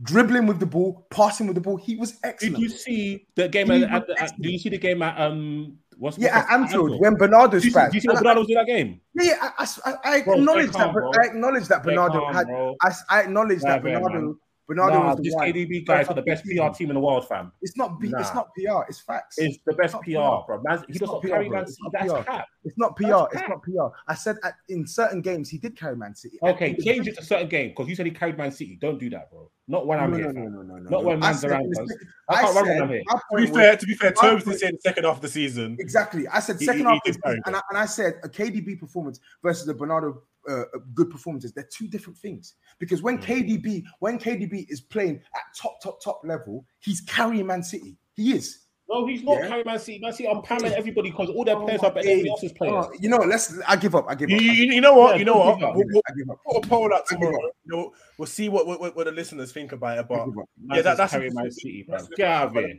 dribbling 0.03 0.47
with 0.47 0.59
the 0.59 0.66
ball, 0.66 1.07
passing 1.11 1.47
with 1.47 1.55
the 1.55 1.61
ball. 1.61 1.77
He 1.77 1.97
was 1.97 2.19
excellent. 2.24 2.57
Did 2.57 2.62
excellent. 2.62 2.62
you 2.62 2.69
see 2.70 3.27
the 3.36 3.49
game 3.49 3.70
He 3.70 3.85
at, 3.85 3.93
at, 4.11 4.20
at, 4.23 4.40
Did 4.40 4.51
you 4.53 4.59
see 4.59 4.70
the 4.70 4.78
game 4.78 5.03
at 5.03 5.20
um? 5.20 5.78
What's, 5.99 6.16
yeah, 6.16 6.37
what's 6.37 6.45
at 6.45 6.49
that- 6.49 6.61
Anfield 6.61 7.01
when 7.01 7.15
Bernardo's 7.16 7.62
Did 7.62 7.73
you, 7.75 7.81
see, 7.81 7.85
did 7.87 7.95
you 7.95 8.01
see 8.01 8.09
what 8.09 8.19
Bernardo 8.19 8.41
was 8.41 8.49
in 8.49 8.55
that 8.55 8.66
game? 8.66 9.01
Yeah, 9.15 9.25
yeah, 9.25 9.51
I, 9.59 9.66
I, 9.85 9.95
I 10.05 10.20
Bro, 10.23 10.35
acknowledge 10.35 10.73
that. 10.73 10.93
bro. 10.93 11.11
I 11.20 11.27
acknowledge 11.27 11.69
that 11.69 11.83
Bernardo 11.83 12.20
calm, 12.20 12.35
had. 12.35 12.47
I, 12.83 12.93
I 13.11 13.23
acknowledge 13.23 13.61
that 13.62 13.83
Nah, 13.83 14.01
Bernardo. 14.01 14.37
Bernardo 14.69 14.99
Nah, 14.99 15.07
was 15.09 15.16
the 15.16 15.23
this 15.23 15.35
one. 15.35 15.49
KDB 15.49 15.86
guy 15.86 16.05
for 16.05 16.12
the 16.12 16.20
best 16.20 16.45
PR 16.45 16.69
team 16.77 16.90
in 16.90 16.95
the 16.95 17.01
world, 17.01 17.27
fam. 17.27 17.51
It's 17.62 17.74
not. 17.78 17.99
B, 17.99 18.12
It's 18.15 18.35
not 18.35 18.49
PR. 18.55 18.82
It's 18.86 19.01
facts. 19.01 19.36
It's 19.39 19.57
the 19.65 19.73
best 19.73 19.95
not 19.95 20.03
PR, 20.03 20.11
PR. 20.11 20.47
bro. 20.47 20.62
Man, 20.62 20.85
he 20.86 20.99
does 20.99 21.09
not 21.09 21.15
not 21.15 21.23
carry. 21.24 21.49
Man 21.49 21.66
City. 21.66 21.78
That's 21.90 22.12
PR. 22.12 22.23
cap. 22.23 22.47
It's 22.65 22.77
not 22.77 22.95
PR. 22.95 23.07
That's 23.09 23.32
It's 23.32 23.40
cap. 23.40 23.49
not 23.49 23.62
PR. 23.62 23.97
I 24.07 24.15
said 24.15 24.36
at, 24.45 24.55
in 24.69 24.86
certain 24.86 25.23
games 25.23 25.49
he 25.49 25.57
did 25.57 25.74
carry 25.74 25.97
Man 25.97 26.15
City. 26.15 26.39
Okay, 26.43 26.77
change 26.77 27.09
it 27.09 27.16
to 27.16 27.24
certain 27.24 27.49
game 27.49 27.69
because 27.70 27.89
you 27.89 27.95
said 27.95 28.05
he 28.05 28.12
carried 28.12 28.36
Man 28.36 28.53
City. 28.53 28.77
Don't 28.78 28.99
do 29.01 29.09
that, 29.09 29.31
bro. 29.31 29.51
Not 29.69 29.86
when 29.86 29.99
I'm 30.01 30.11
no, 30.11 30.16
here. 30.19 30.32
no, 30.35 30.43
no, 30.43 30.49
no, 30.49 30.62
no, 30.62 30.74
no, 30.77 30.90
Not 30.90 30.90
no. 30.90 31.09
when 31.09 31.16
I 31.23 31.27
man's 31.28 31.40
said 31.40 31.51
around 31.51 31.74
us. 31.78 31.97
I 32.28 32.35
I 32.35 32.43
can't 32.43 32.55
run 32.55 32.65
when 32.66 32.77
said- 32.77 32.82
I'm 32.82 32.89
here. 32.90 33.03
To 33.03 33.36
be 33.36 33.47
fair, 33.59 33.77
to 33.78 33.86
be 33.86 33.95
fair, 33.95 34.12
my 34.16 34.28
Terms 34.28 34.45
point- 34.45 34.59
did 34.59 34.61
say 34.61 34.70
the 34.70 34.78
second 34.82 35.05
half 35.05 35.16
of 35.16 35.23
the 35.23 35.28
season. 35.28 35.77
Exactly. 35.81 36.28
I 36.28 36.40
said 36.40 36.61
second 36.61 36.85
half, 36.85 36.97
of 36.97 37.01
the 37.07 37.12
season, 37.15 37.43
and 37.47 37.57
I, 37.57 37.61
and 37.70 37.78
I 37.78 37.86
said 37.86 38.15
a 38.23 38.28
KDB 38.28 38.78
performance 38.78 39.19
versus 39.43 39.66
a 39.69 39.73
Bernardo 39.74 40.23
uh, 40.49 40.65
good 40.95 41.11
performances. 41.11 41.53
They're 41.53 41.69
two 41.70 41.89
different 41.89 42.19
things. 42.19 42.55
Because 42.79 43.03
when 43.03 43.19
Mm. 43.19 43.25
KDB, 43.25 43.85
when 44.01 44.19
KDB 44.19 44.66
is 44.69 44.81
playing 44.81 45.20
at 45.35 45.43
top, 45.57 45.81
top, 45.83 46.03
top 46.03 46.20
level, 46.25 46.66
he's 46.81 47.01
carrying 47.03 47.47
Man 47.47 47.62
City. 47.62 47.97
He 48.15 48.33
is. 48.33 48.66
No, 48.90 49.06
he's 49.06 49.23
not 49.23 49.35
Yeah. 49.39 49.48
carrying 49.48 49.66
Man 49.66 49.78
City. 49.78 49.98
Man 49.98 50.12
City 50.12 50.27
are 50.28 50.40
pamming 50.43 50.73
everybody 50.73 51.10
because 51.10 51.28
all 51.28 51.44
their 51.44 51.56
Oh 51.56 51.65
players 51.66 51.81
are 51.82 51.90
better 51.93 52.05
than 52.09 52.20
everybody 52.20 52.23
days. 52.24 52.31
else's 52.31 52.52
players. 52.52 52.86
Oh, 52.89 52.93
you 52.98 53.09
know, 53.10 53.19
let's. 53.19 53.59
I 53.69 53.77
give 53.77 53.94
up. 53.94 54.06
I 54.09 54.15
give 54.15 54.31
up. 54.32 54.40
you, 54.40 54.51
I 54.51 54.55
you 54.55 54.81
know 54.81 54.94
what? 54.94 55.12
Yeah, 55.15 55.19
you 55.19 55.24
know 55.27 55.35
don't 55.35 55.47
what? 55.47 55.59
give 55.59 55.69
up. 55.69 55.74
We'll, 55.77 55.85
we'll 55.93 56.02
I 56.09 56.12
give 56.16 56.31
up. 56.31 56.39
put 56.47 56.65
a 56.65 56.69
poll 56.69 56.94
out 56.94 57.06
tomorrow. 57.06 57.32
You 57.66 57.77
know, 57.77 57.93
we'll 58.16 58.27
see 58.27 58.48
what, 58.48 58.66
what 58.66 58.97
what 58.97 59.05
the 59.05 59.12
listeners 59.12 59.52
think 59.52 59.73
about 59.73 59.98
it. 59.98 60.09
But 60.09 60.24
give 60.24 60.39
up. 60.39 60.48
Man 60.65 60.77
yeah, 60.77 60.82
that, 60.82 60.97
that's 60.97 61.12
carrying 61.12 61.35
Man 61.35 61.51
City, 61.51 61.85
bro. 61.86 61.98
that's- 61.98 62.09
Get 62.16 62.28
out 62.28 62.56
of 62.56 62.65
here. 62.65 62.74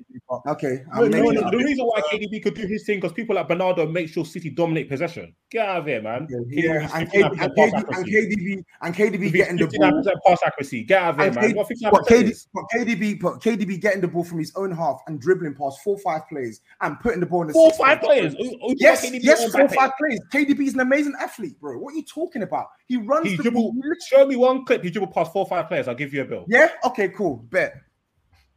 Okay. 0.48 0.82
No, 0.96 1.06
no, 1.06 1.22
no, 1.30 1.52
The 1.52 1.58
reason 1.58 1.86
why 1.86 2.00
uh, 2.00 2.02
KDB 2.12 2.42
could 2.42 2.56
do 2.56 2.66
his 2.66 2.86
thing 2.86 2.98
because 3.00 3.14
people 3.14 3.36
like 3.36 3.48
Bernardo 3.48 3.86
make 3.88 4.10
sure 4.10 4.26
City 4.26 4.50
dominate 4.50 4.90
possession. 4.90 5.34
Get 5.52 5.68
out 5.68 5.78
of 5.82 5.86
here, 5.86 6.02
man. 6.02 6.28
Yeah, 6.30 6.38
KDB 6.40 6.92
and 6.94 7.10
59% 7.10 7.12
KDB, 7.12 7.42
and 7.44 7.56
pass 7.56 7.72
KDB, 7.72 7.84
and. 7.92 8.06
KDB, 8.06 8.64
and 8.82 8.96
KDB 8.96 9.32
getting 9.34 9.58
the 9.58 9.68
ball. 9.78 10.18
pass 10.26 10.40
accuracy. 10.46 10.84
Get 10.86 11.02
out 11.04 11.20
of 11.20 11.22
here, 11.36 11.42
man. 11.42 11.56
What 11.56 11.68
fifty-nine 11.68 11.92
But 11.94 12.06
percent 12.08 12.26
KDB, 12.28 12.32
is? 12.32 12.48
but 12.54 12.64
KDB, 12.74 13.20
but 13.22 13.34
KDB 13.42 13.80
getting 13.82 14.02
the 14.02 14.08
ball 14.08 14.24
from 14.24 14.40
his 14.40 14.52
own 14.56 14.72
half 14.72 15.02
and 15.08 15.20
dribbling 15.20 15.54
past 15.56 15.80
four, 15.84 15.98
five 16.00 16.28
players 16.30 16.62
and 16.82 17.00
putting 17.00 17.20
the 17.20 17.26
ball 17.26 17.42
in 17.44 17.48
the 17.48 17.54
Four, 17.54 17.68
six- 17.70 17.78
five 17.78 18.02
players. 18.02 18.34
Who- 18.34 18.58
who 18.62 18.76
Yes, 18.78 19.10
yes, 19.12 19.52
four, 19.52 19.68
five 19.70 19.92
players. 20.00 20.20
KDB 20.34 20.68
is 20.68 20.74
an 20.74 20.80
amazing 20.82 21.14
athlete, 21.20 21.60
bro. 21.60 21.78
What 21.78 21.94
are 21.94 21.98
you 21.98 22.04
talking 22.04 22.44
about? 22.44 22.68
He 22.88 22.98
runs 22.98 23.30
He 23.30 23.36
the 23.36 23.44
dribbled. 23.44 23.76
ball. 23.76 23.84
Show 24.08 24.26
me 24.26 24.36
one 24.36 24.66
clip. 24.66 24.84
He 24.84 24.90
dribbled 24.90 25.14
past 25.14 25.32
four, 25.34 25.46
five 25.46 25.68
players. 25.68 25.88
I'll 25.88 25.96
give 25.96 26.14
you 26.14 26.22
a 26.22 26.26
bill. 26.26 26.46
Yeah. 26.48 26.70
Okay. 26.86 27.10
Cool. 27.10 27.38
Bet. 27.50 27.74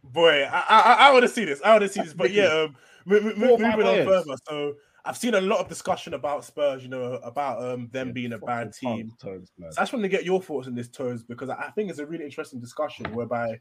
boy, 0.04 0.42
I 0.50 0.64
I, 0.68 1.08
I 1.08 1.12
want 1.12 1.22
to 1.22 1.28
see 1.28 1.44
this. 1.44 1.60
I 1.64 1.70
want 1.70 1.82
to 1.82 1.88
see 1.88 2.00
this. 2.02 2.12
But 2.14 2.32
yeah, 2.32 2.46
um, 2.46 2.76
mo- 3.06 3.20
mo- 3.20 3.30
Four 3.34 3.58
moving 3.58 3.64
on 3.66 3.74
players. 3.80 4.06
further. 4.08 4.36
So 4.48 4.74
I've 5.04 5.16
seen 5.16 5.34
a 5.34 5.40
lot 5.40 5.58
of 5.60 5.68
discussion 5.68 6.14
about 6.14 6.44
Spurs, 6.44 6.82
you 6.82 6.88
know, 6.88 7.14
about 7.24 7.62
um 7.64 7.88
them 7.92 8.08
Yeah, 8.08 8.12
being 8.12 8.32
a 8.32 8.38
bad 8.38 8.72
team. 8.72 9.08
tons, 9.10 9.14
tons, 9.20 9.52
man. 9.58 9.72
So 9.72 9.80
I 9.80 9.82
just 9.82 9.92
want 9.92 10.02
to 10.02 10.08
get 10.08 10.24
your 10.24 10.40
thoughts 10.42 10.66
on 10.66 10.74
this, 10.74 10.88
Toes, 10.88 11.22
because 11.22 11.48
I 11.50 11.54
I 11.54 11.70
think 11.70 11.88
it's 11.90 11.98
a 11.98 12.06
really 12.06 12.24
interesting 12.24 12.60
discussion 12.60 13.06
whereby 13.14 13.60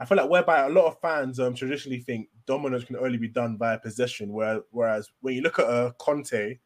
I 0.00 0.06
feel 0.06 0.16
like 0.16 0.30
whereby 0.30 0.60
a 0.60 0.70
lot 0.70 0.86
of 0.86 0.98
fans 1.00 1.38
um 1.38 1.54
traditionally 1.54 2.00
think 2.00 2.28
dominance 2.46 2.84
can 2.84 2.96
only 2.96 3.18
be 3.18 3.28
done 3.28 3.58
via 3.58 3.78
possession, 3.78 4.32
where 4.32 4.62
whereas 4.70 5.10
when 5.20 5.34
you 5.34 5.42
look 5.42 5.58
at 5.58 5.66
uh, 5.66 5.92
Conte, 5.98 6.58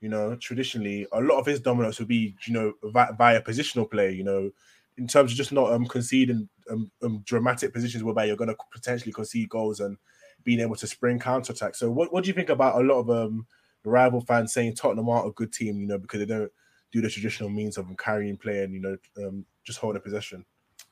you 0.00 0.08
know, 0.08 0.36
traditionally 0.36 1.06
a 1.12 1.20
lot 1.20 1.38
of 1.38 1.46
his 1.46 1.60
dominance 1.60 1.98
would 1.98 2.08
be, 2.08 2.36
you 2.46 2.52
know, 2.52 2.72
via, 2.84 3.12
via 3.14 3.42
positional 3.42 3.90
play, 3.90 4.12
you 4.12 4.22
know, 4.22 4.50
in 4.98 5.06
terms 5.08 5.32
of 5.32 5.36
just 5.36 5.50
not 5.50 5.72
um 5.72 5.86
conceding 5.86 6.48
um, 6.70 6.90
um 7.02 7.22
dramatic 7.24 7.72
positions 7.72 8.04
whereby 8.04 8.26
you're 8.26 8.36
going 8.36 8.50
to 8.50 8.56
potentially 8.70 9.12
concede 9.12 9.48
goals 9.48 9.80
and 9.80 9.96
being 10.44 10.60
able 10.60 10.76
to 10.76 10.86
spring 10.86 11.18
counter 11.18 11.52
attack. 11.52 11.74
So 11.74 11.90
what, 11.90 12.12
what 12.12 12.22
do 12.22 12.28
you 12.28 12.34
think 12.34 12.50
about 12.50 12.80
a 12.80 12.84
lot 12.84 13.00
of 13.00 13.10
um 13.10 13.46
rival 13.84 14.20
fans 14.20 14.52
saying 14.52 14.74
Tottenham 14.74 15.08
aren't 15.08 15.28
a 15.28 15.32
good 15.32 15.52
team, 15.52 15.80
you 15.80 15.86
know, 15.86 15.98
because 15.98 16.20
they 16.20 16.26
don't 16.26 16.52
do 16.92 17.00
the 17.00 17.08
traditional 17.08 17.48
means 17.48 17.78
of 17.78 17.86
carrying 17.96 18.36
play 18.36 18.62
and 18.62 18.74
you 18.74 18.80
know 18.80 18.96
um, 19.18 19.44
just 19.64 19.78
holding 19.78 19.98
a 19.98 20.02
possession. 20.02 20.44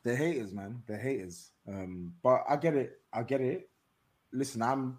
They're 0.03 0.17
haters, 0.17 0.53
man. 0.53 0.83
They're 0.87 0.99
haters. 0.99 1.53
Um, 1.69 2.13
but 2.23 2.45
I 2.49 2.57
get 2.57 2.75
it. 2.75 3.01
I 3.13 3.23
get 3.23 3.41
it. 3.41 3.69
Listen, 4.33 4.63
I'm 4.63 4.99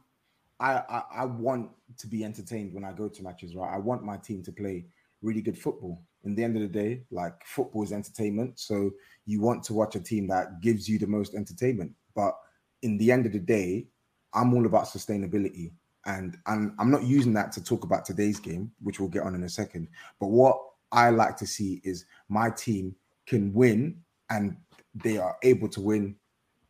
I, 0.59 0.73
I 0.89 1.03
I 1.21 1.25
want 1.25 1.71
to 1.97 2.07
be 2.07 2.23
entertained 2.23 2.73
when 2.73 2.83
I 2.83 2.91
go 2.91 3.07
to 3.07 3.23
matches, 3.23 3.55
right? 3.55 3.73
I 3.73 3.77
want 3.77 4.03
my 4.03 4.17
team 4.17 4.43
to 4.43 4.51
play 4.51 4.85
really 5.21 5.41
good 5.41 5.57
football. 5.57 6.01
In 6.23 6.35
the 6.35 6.43
end 6.43 6.55
of 6.55 6.61
the 6.61 6.67
day, 6.67 7.03
like 7.11 7.33
football 7.45 7.83
is 7.83 7.91
entertainment. 7.91 8.59
So 8.59 8.91
you 9.25 9.41
want 9.41 9.63
to 9.63 9.73
watch 9.73 9.95
a 9.95 9.99
team 9.99 10.27
that 10.27 10.61
gives 10.61 10.87
you 10.89 10.99
the 10.99 11.07
most 11.07 11.35
entertainment. 11.35 11.91
But 12.15 12.33
in 12.81 12.97
the 12.97 13.11
end 13.11 13.25
of 13.25 13.33
the 13.33 13.39
day, 13.39 13.87
I'm 14.33 14.53
all 14.53 14.65
about 14.65 14.85
sustainability. 14.85 15.71
And, 16.05 16.37
and 16.45 16.71
I'm 16.79 16.91
not 16.91 17.03
using 17.03 17.33
that 17.33 17.51
to 17.53 17.63
talk 17.63 17.83
about 17.83 18.05
today's 18.05 18.39
game, 18.39 18.71
which 18.81 18.99
we'll 18.99 19.09
get 19.09 19.23
on 19.23 19.35
in 19.35 19.43
a 19.43 19.49
second. 19.49 19.89
But 20.19 20.27
what 20.27 20.57
I 20.91 21.09
like 21.09 21.35
to 21.37 21.47
see 21.47 21.81
is 21.83 22.05
my 22.29 22.49
team 22.49 22.95
can 23.25 23.53
win 23.53 24.01
and 24.29 24.55
they 24.95 25.17
are 25.17 25.37
able 25.43 25.67
to 25.69 25.81
win 25.81 26.15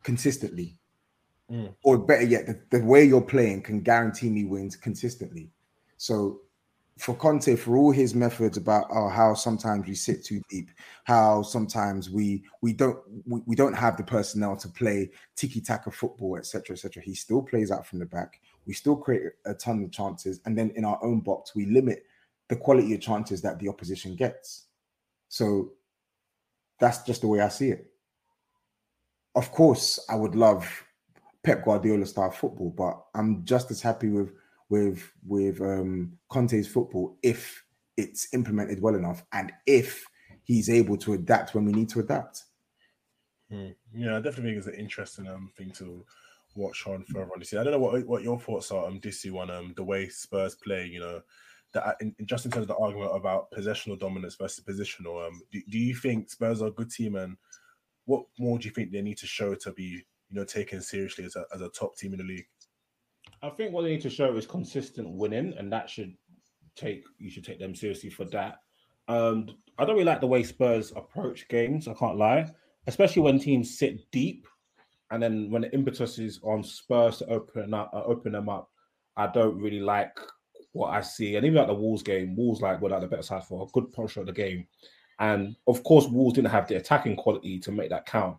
consistently. 0.02 0.78
Mm. 1.50 1.74
Or 1.82 1.98
better 1.98 2.24
yet, 2.24 2.46
the, 2.46 2.78
the 2.78 2.84
way 2.84 3.04
you're 3.04 3.20
playing 3.20 3.62
can 3.62 3.80
guarantee 3.80 4.28
me 4.28 4.44
wins 4.44 4.76
consistently. 4.76 5.50
So 5.96 6.40
for 6.98 7.14
Conte, 7.14 7.54
for 7.56 7.76
all 7.76 7.92
his 7.92 8.14
methods 8.14 8.56
about 8.56 8.86
oh, 8.90 9.08
how 9.08 9.32
sometimes 9.32 9.86
we 9.86 9.94
sit 9.94 10.24
too 10.24 10.42
deep, 10.50 10.70
how 11.04 11.42
sometimes 11.42 12.10
we 12.10 12.42
we 12.60 12.72
don't 12.72 12.98
we, 13.24 13.40
we 13.46 13.56
don't 13.56 13.74
have 13.74 13.96
the 13.96 14.02
personnel 14.02 14.56
to 14.56 14.68
play 14.68 15.10
tiki 15.36 15.60
taka 15.60 15.90
football, 15.90 16.36
etc., 16.36 16.74
etc. 16.74 17.02
He 17.02 17.14
still 17.14 17.40
plays 17.40 17.70
out 17.70 17.86
from 17.86 18.00
the 18.00 18.06
back. 18.06 18.40
We 18.66 18.74
still 18.74 18.96
create 18.96 19.22
a 19.46 19.54
ton 19.54 19.84
of 19.84 19.92
chances, 19.92 20.40
and 20.44 20.58
then 20.58 20.70
in 20.74 20.84
our 20.84 21.02
own 21.02 21.20
box, 21.20 21.54
we 21.54 21.66
limit 21.66 22.04
the 22.48 22.56
quality 22.56 22.94
of 22.94 23.00
chances 23.00 23.40
that 23.42 23.58
the 23.58 23.68
opposition 23.68 24.16
gets. 24.16 24.64
So 25.28 25.72
that's 26.80 27.02
just 27.02 27.20
the 27.20 27.28
way 27.28 27.40
I 27.40 27.48
see 27.48 27.68
it. 27.68 27.87
Of 29.38 29.52
course, 29.52 30.00
I 30.08 30.16
would 30.16 30.34
love 30.34 30.68
Pep 31.44 31.64
Guardiola 31.64 32.06
style 32.06 32.32
football, 32.32 32.70
but 32.70 33.00
I'm 33.14 33.44
just 33.44 33.70
as 33.70 33.80
happy 33.80 34.08
with 34.08 34.32
with 34.68 35.12
with 35.24 35.60
um, 35.60 36.18
Conte's 36.28 36.66
football 36.66 37.16
if 37.22 37.64
it's 37.96 38.34
implemented 38.34 38.82
well 38.82 38.96
enough 38.96 39.22
and 39.32 39.52
if 39.64 40.04
he's 40.42 40.68
able 40.68 40.96
to 40.96 41.12
adapt 41.12 41.54
when 41.54 41.64
we 41.64 41.70
need 41.70 41.88
to 41.90 42.00
adapt. 42.00 42.46
Mm. 43.52 43.76
Yeah, 43.94 44.16
I 44.16 44.20
definitely 44.20 44.50
think 44.50 44.58
it's 44.58 44.66
an 44.66 44.74
interesting 44.74 45.28
um 45.28 45.52
thing 45.56 45.70
to 45.76 46.04
watch 46.56 46.84
on 46.88 47.04
further 47.04 47.30
on. 47.32 47.40
I 47.40 47.62
don't 47.62 47.70
know 47.70 47.78
what 47.78 48.04
what 48.08 48.24
your 48.24 48.40
thoughts 48.40 48.72
are 48.72 48.86
on 48.86 48.98
this 49.00 49.24
one, 49.24 49.52
um, 49.52 49.72
the 49.76 49.84
way 49.84 50.08
Spurs 50.08 50.56
play. 50.56 50.84
You 50.86 50.98
know, 50.98 51.22
that 51.74 51.94
in, 52.00 52.12
in- 52.18 52.26
just 52.26 52.44
in 52.44 52.50
terms 52.50 52.62
of 52.64 52.68
the 52.76 52.76
argument 52.76 53.14
about 53.14 53.52
possessional 53.52 53.96
dominance 53.96 54.34
versus 54.34 54.64
positional. 54.64 55.24
Um, 55.24 55.40
do, 55.52 55.62
do 55.70 55.78
you 55.78 55.94
think 55.94 56.28
Spurs 56.28 56.60
are 56.60 56.66
a 56.66 56.72
good 56.72 56.90
team, 56.90 57.14
and 57.14 57.36
what 58.08 58.24
more 58.38 58.58
do 58.58 58.66
you 58.66 58.72
think 58.72 58.90
they 58.90 59.02
need 59.02 59.18
to 59.18 59.26
show 59.26 59.54
to 59.54 59.70
be 59.72 59.82
you 59.82 60.02
know 60.30 60.44
taken 60.44 60.80
seriously 60.80 61.24
as 61.24 61.36
a 61.36 61.44
as 61.54 61.60
a 61.60 61.68
top 61.68 61.96
team 61.96 62.14
in 62.14 62.18
the 62.18 62.24
league? 62.24 62.48
I 63.42 63.50
think 63.50 63.72
what 63.72 63.82
they 63.82 63.90
need 63.90 64.00
to 64.00 64.10
show 64.10 64.34
is 64.34 64.46
consistent 64.46 65.10
winning, 65.10 65.54
and 65.58 65.70
that 65.72 65.90
should 65.90 66.14
take 66.74 67.04
you 67.18 67.30
should 67.30 67.44
take 67.44 67.60
them 67.60 67.74
seriously 67.74 68.08
for 68.08 68.24
that. 68.26 68.56
Um, 69.08 69.48
I 69.78 69.84
don't 69.84 69.94
really 69.94 70.06
like 70.06 70.22
the 70.22 70.26
way 70.26 70.42
Spurs 70.42 70.90
approach 70.96 71.48
games. 71.48 71.86
I 71.86 71.94
can't 71.94 72.16
lie, 72.16 72.50
especially 72.86 73.22
when 73.22 73.38
teams 73.38 73.78
sit 73.78 74.10
deep, 74.10 74.46
and 75.10 75.22
then 75.22 75.50
when 75.50 75.62
the 75.62 75.72
impetus 75.74 76.18
is 76.18 76.40
on 76.42 76.64
Spurs 76.64 77.18
to 77.18 77.26
open 77.28 77.74
up, 77.74 77.90
uh, 77.92 78.02
open 78.04 78.32
them 78.32 78.48
up. 78.48 78.70
I 79.18 79.26
don't 79.26 79.60
really 79.60 79.80
like 79.80 80.18
what 80.72 80.94
I 80.94 81.02
see, 81.02 81.36
and 81.36 81.44
even 81.44 81.58
like 81.58 81.66
the 81.66 81.74
Wolves 81.74 82.02
game, 82.02 82.36
Wolves 82.36 82.62
like 82.62 82.80
were 82.80 82.88
like 82.88 83.02
the 83.02 83.06
better 83.06 83.22
side 83.22 83.44
for 83.44 83.64
a 83.64 83.70
good 83.72 83.92
portion 83.92 84.20
of 84.20 84.26
the 84.26 84.32
game, 84.32 84.66
and 85.18 85.56
of 85.66 85.82
course 85.82 86.06
Wolves 86.06 86.34
didn't 86.34 86.50
have 86.50 86.68
the 86.68 86.76
attacking 86.76 87.16
quality 87.16 87.58
to 87.60 87.72
make 87.72 87.90
that 87.90 88.06
count. 88.06 88.36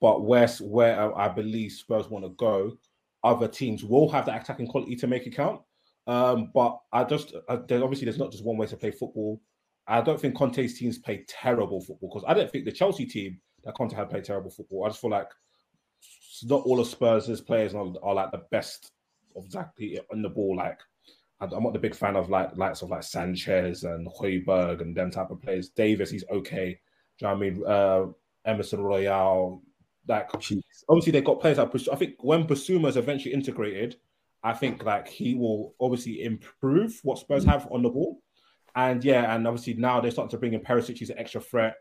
But 0.00 0.24
where 0.24 0.48
where 0.60 1.00
uh, 1.00 1.14
I 1.14 1.28
believe 1.28 1.72
Spurs 1.72 2.08
want 2.08 2.24
to 2.24 2.30
go, 2.30 2.76
other 3.22 3.48
teams 3.48 3.84
will 3.84 4.08
have 4.10 4.26
that 4.26 4.42
attacking 4.42 4.66
quality 4.66 4.96
to 4.96 5.06
make 5.06 5.26
it 5.26 5.34
count. 5.36 5.60
Um, 6.06 6.50
but 6.52 6.80
I 6.92 7.04
just 7.04 7.34
uh, 7.48 7.58
there, 7.68 7.82
obviously 7.82 8.06
there's 8.06 8.18
not 8.18 8.32
just 8.32 8.44
one 8.44 8.56
way 8.56 8.66
to 8.66 8.76
play 8.76 8.90
football. 8.90 9.40
I 9.86 10.00
don't 10.00 10.20
think 10.20 10.36
Conte's 10.36 10.78
teams 10.78 10.98
play 10.98 11.24
terrible 11.28 11.80
football 11.80 12.08
because 12.08 12.24
I 12.26 12.34
don't 12.34 12.50
think 12.50 12.64
the 12.64 12.72
Chelsea 12.72 13.06
team 13.06 13.40
that 13.64 13.74
Conte 13.74 13.94
had 13.94 14.10
played 14.10 14.24
terrible 14.24 14.50
football. 14.50 14.84
I 14.84 14.88
just 14.88 15.00
feel 15.00 15.10
like 15.10 15.28
not 16.44 16.62
all 16.64 16.80
of 16.80 16.86
Spurs' 16.86 17.40
players 17.40 17.74
are, 17.74 17.86
are 18.02 18.14
like 18.14 18.32
the 18.32 18.42
best 18.50 18.90
exactly 19.36 20.00
on 20.12 20.22
the 20.22 20.28
ball. 20.28 20.56
Like 20.56 20.80
I- 20.80 20.91
I'm 21.42 21.62
not 21.62 21.72
the 21.72 21.78
big 21.78 21.94
fan 21.94 22.16
of 22.16 22.30
like 22.30 22.56
likes 22.56 22.82
of 22.82 22.90
like 22.90 23.02
Sanchez 23.02 23.84
and 23.84 24.06
Højbjerg 24.06 24.80
and 24.80 24.96
them 24.96 25.10
type 25.10 25.30
of 25.30 25.40
players. 25.40 25.70
Davies, 25.70 26.10
he's 26.10 26.24
okay. 26.30 26.78
Do 27.18 27.26
you 27.26 27.28
know 27.28 27.34
what 27.34 27.36
I 27.36 27.50
mean? 27.50 27.64
Uh, 27.66 28.06
Emerson 28.44 28.82
Royal, 28.82 29.62
like 30.08 30.30
obviously 30.88 31.12
they've 31.12 31.24
got 31.24 31.40
players 31.40 31.58
I 31.58 31.96
think 31.96 32.14
when 32.20 32.46
Bissouma 32.46 32.88
is 32.88 32.96
eventually 32.96 33.34
integrated, 33.34 33.96
I 34.42 34.52
think 34.52 34.84
like 34.84 35.08
he 35.08 35.34
will 35.34 35.74
obviously 35.80 36.24
improve 36.24 36.98
what 37.02 37.18
Spurs 37.18 37.44
have 37.44 37.68
on 37.70 37.82
the 37.82 37.90
ball. 37.90 38.20
And 38.74 39.04
yeah, 39.04 39.34
and 39.34 39.46
obviously 39.46 39.74
now 39.74 40.00
they're 40.00 40.10
starting 40.10 40.30
to 40.30 40.38
bring 40.38 40.54
in 40.54 40.60
Perisic, 40.60 40.98
he's 40.98 41.10
an 41.10 41.18
extra 41.18 41.40
threat. 41.40 41.76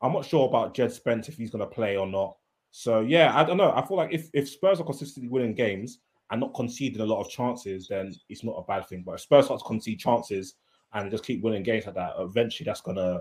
I'm 0.00 0.12
not 0.12 0.24
sure 0.24 0.48
about 0.48 0.74
Jed 0.74 0.92
Spence 0.92 1.28
if 1.28 1.36
he's 1.36 1.50
going 1.50 1.64
to 1.64 1.74
play 1.74 1.96
or 1.96 2.06
not. 2.06 2.36
So 2.72 3.00
yeah, 3.00 3.32
I 3.38 3.44
don't 3.44 3.56
know. 3.56 3.72
I 3.74 3.86
feel 3.86 3.96
like 3.96 4.12
if, 4.12 4.28
if 4.34 4.48
Spurs 4.48 4.80
are 4.80 4.84
consistently 4.84 5.30
winning 5.30 5.54
games 5.54 6.00
and 6.32 6.40
not 6.40 6.54
conceding 6.54 7.00
a 7.02 7.06
lot 7.06 7.20
of 7.20 7.30
chances, 7.30 7.86
then 7.88 8.12
it's 8.28 8.42
not 8.42 8.54
a 8.56 8.64
bad 8.64 8.88
thing. 8.88 9.02
But 9.06 9.12
if 9.12 9.20
Spurs 9.20 9.44
start 9.44 9.60
to 9.60 9.66
concede 9.66 10.00
chances 10.00 10.54
and 10.94 11.10
just 11.10 11.24
keep 11.24 11.42
winning 11.42 11.62
games 11.62 11.86
like 11.86 11.94
that, 11.94 12.14
eventually 12.18 12.64
that's 12.64 12.80
gonna 12.80 13.20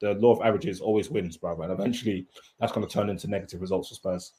the 0.00 0.14
law 0.14 0.32
of 0.32 0.40
averages 0.44 0.80
always 0.80 1.10
wins, 1.10 1.36
brother. 1.36 1.64
And 1.64 1.72
eventually 1.72 2.26
that's 2.58 2.72
gonna 2.72 2.86
turn 2.88 3.10
into 3.10 3.28
negative 3.28 3.60
results 3.60 3.90
for 3.90 3.94
Spurs. 3.94 4.32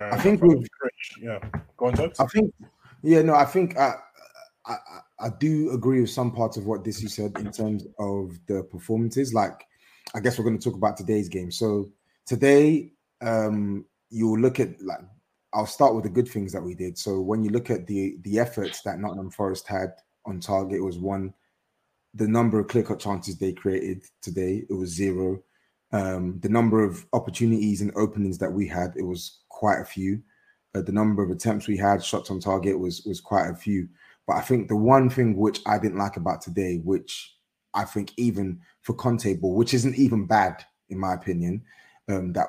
Uh, 0.00 0.16
think 0.20 0.38
from 0.38 0.48
with- 0.50 0.68
Rich, 0.82 1.12
yeah, 1.20 1.38
go 1.76 1.86
on, 1.86 1.94
Tubbs. 1.94 2.20
I 2.20 2.26
think, 2.26 2.54
yeah, 3.02 3.22
no, 3.22 3.34
I 3.34 3.44
think 3.44 3.76
I, 3.76 3.94
I, 4.66 4.72
I- 4.72 5.00
I 5.18 5.30
do 5.40 5.70
agree 5.70 6.02
with 6.02 6.10
some 6.10 6.30
parts 6.30 6.58
of 6.58 6.66
what 6.66 6.84
Disu 6.84 7.08
said 7.08 7.32
in 7.38 7.50
terms 7.50 7.86
of 7.98 8.38
the 8.48 8.62
performances. 8.64 9.32
Like, 9.32 9.64
I 10.14 10.20
guess 10.20 10.38
we're 10.38 10.44
going 10.44 10.58
to 10.58 10.62
talk 10.62 10.76
about 10.76 10.98
today's 10.98 11.30
game. 11.30 11.50
So 11.50 11.90
today, 12.26 12.92
um, 13.22 13.86
you'll 14.10 14.38
look 14.38 14.60
at 14.60 14.78
like 14.82 15.00
I'll 15.56 15.66
start 15.66 15.94
with 15.94 16.04
the 16.04 16.10
good 16.10 16.28
things 16.28 16.52
that 16.52 16.62
we 16.62 16.74
did. 16.74 16.98
So 16.98 17.18
when 17.18 17.42
you 17.42 17.48
look 17.48 17.70
at 17.70 17.86
the 17.86 18.18
the 18.20 18.38
efforts 18.38 18.82
that 18.82 18.98
Nottingham 18.98 19.30
Forest 19.30 19.66
had 19.66 19.94
on 20.26 20.38
target, 20.38 20.78
it 20.78 20.84
was 20.84 20.98
one. 20.98 21.32
The 22.12 22.28
number 22.28 22.60
of 22.60 22.68
clear 22.68 22.84
cut 22.84 23.00
chances 23.00 23.38
they 23.38 23.52
created 23.52 24.04
today, 24.20 24.66
it 24.68 24.72
was 24.72 24.90
zero. 24.90 25.42
Um, 25.92 26.38
the 26.40 26.50
number 26.50 26.84
of 26.84 27.06
opportunities 27.14 27.80
and 27.80 27.90
openings 27.96 28.38
that 28.38 28.52
we 28.52 28.68
had, 28.68 28.92
it 28.96 29.02
was 29.02 29.40
quite 29.48 29.80
a 29.80 29.84
few. 29.84 30.22
Uh, 30.74 30.82
the 30.82 30.92
number 30.92 31.22
of 31.22 31.30
attempts 31.30 31.68
we 31.68 31.76
had, 31.78 32.04
shots 32.04 32.30
on 32.30 32.38
target, 32.38 32.78
was 32.78 33.02
was 33.06 33.20
quite 33.20 33.48
a 33.48 33.54
few. 33.54 33.88
But 34.26 34.36
I 34.36 34.42
think 34.42 34.68
the 34.68 34.76
one 34.76 35.08
thing 35.08 35.36
which 35.36 35.60
I 35.64 35.78
didn't 35.78 35.98
like 35.98 36.18
about 36.18 36.42
today, 36.42 36.82
which 36.84 37.34
I 37.72 37.84
think 37.84 38.12
even 38.18 38.60
for 38.82 38.92
Conte 38.92 39.36
ball, 39.36 39.54
which 39.54 39.72
isn't 39.72 39.96
even 39.96 40.26
bad 40.26 40.62
in 40.90 40.98
my 40.98 41.14
opinion, 41.14 41.62
um, 42.08 42.34
that 42.34 42.48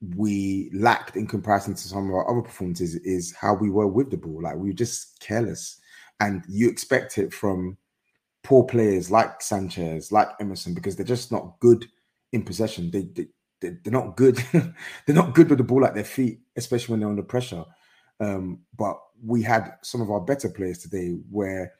we 0.00 0.70
lacked 0.74 1.16
in 1.16 1.26
comparison 1.26 1.74
to 1.74 1.88
some 1.88 2.08
of 2.08 2.14
our 2.14 2.30
other 2.30 2.42
performances 2.42 2.96
is 2.96 3.34
how 3.34 3.54
we 3.54 3.70
were 3.70 3.86
with 3.86 4.10
the 4.10 4.16
ball. 4.16 4.42
Like 4.42 4.56
we 4.56 4.68
were 4.68 4.74
just 4.74 5.18
careless, 5.20 5.78
and 6.20 6.42
you 6.48 6.68
expect 6.68 7.18
it 7.18 7.32
from 7.32 7.76
poor 8.42 8.64
players 8.64 9.10
like 9.10 9.40
Sanchez, 9.42 10.12
like 10.12 10.28
Emerson, 10.40 10.74
because 10.74 10.96
they're 10.96 11.06
just 11.06 11.32
not 11.32 11.58
good 11.60 11.86
in 12.32 12.42
possession. 12.44 12.90
They, 12.90 13.02
they 13.02 13.26
they- 13.60 13.78
they're 13.82 13.92
not 13.92 14.16
good. 14.16 14.36
they're 14.52 15.14
not 15.16 15.34
good 15.34 15.48
with 15.48 15.58
the 15.58 15.64
ball 15.64 15.84
at 15.86 15.94
their 15.94 16.04
feet, 16.04 16.40
especially 16.56 16.92
when 16.92 17.00
they're 17.00 17.08
under 17.08 17.22
pressure. 17.22 17.64
Um, 18.20 18.60
but 18.76 18.98
we 19.24 19.42
had 19.42 19.76
some 19.82 20.00
of 20.02 20.10
our 20.10 20.20
better 20.20 20.48
players 20.50 20.78
today 20.78 21.16
where 21.30 21.72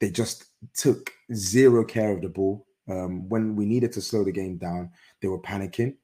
they 0.00 0.10
just 0.10 0.44
took 0.74 1.10
zero 1.34 1.84
care 1.84 2.12
of 2.12 2.22
the 2.22 2.28
ball. 2.28 2.66
Um, 2.88 3.28
when 3.28 3.56
we 3.56 3.66
needed 3.66 3.92
to 3.92 4.00
slow 4.00 4.22
the 4.24 4.32
game 4.32 4.58
down, 4.58 4.90
they 5.20 5.28
were 5.28 5.40
panicking. 5.40 5.96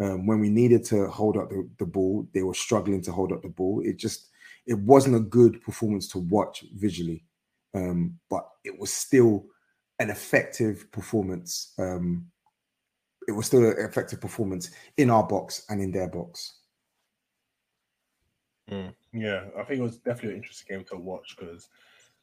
Um, 0.00 0.26
when 0.26 0.40
we 0.40 0.48
needed 0.48 0.84
to 0.86 1.08
hold 1.08 1.36
up 1.36 1.50
the, 1.50 1.68
the 1.78 1.86
ball, 1.86 2.28
they 2.32 2.42
were 2.42 2.54
struggling 2.54 3.02
to 3.02 3.12
hold 3.12 3.32
up 3.32 3.42
the 3.42 3.48
ball. 3.48 3.82
It 3.84 3.96
just 3.96 4.28
it 4.66 4.78
wasn't 4.78 5.16
a 5.16 5.20
good 5.20 5.60
performance 5.62 6.08
to 6.08 6.18
watch 6.18 6.64
visually. 6.74 7.24
um, 7.74 8.18
but 8.30 8.48
it 8.64 8.78
was 8.78 8.92
still 8.92 9.46
an 9.98 10.10
effective 10.10 10.90
performance. 10.92 11.72
Um, 11.78 12.30
it 13.28 13.32
was 13.32 13.46
still 13.46 13.64
an 13.64 13.76
effective 13.78 14.20
performance 14.20 14.70
in 14.96 15.10
our 15.10 15.26
box 15.26 15.64
and 15.68 15.80
in 15.80 15.92
their 15.92 16.08
box. 16.08 16.54
Mm, 18.70 18.94
yeah, 19.12 19.46
I 19.56 19.62
think 19.64 19.80
it 19.80 19.82
was 19.82 19.98
definitely 19.98 20.30
an 20.30 20.36
interesting 20.36 20.76
game 20.76 20.84
to 20.86 20.96
watch 20.96 21.36
because 21.38 21.68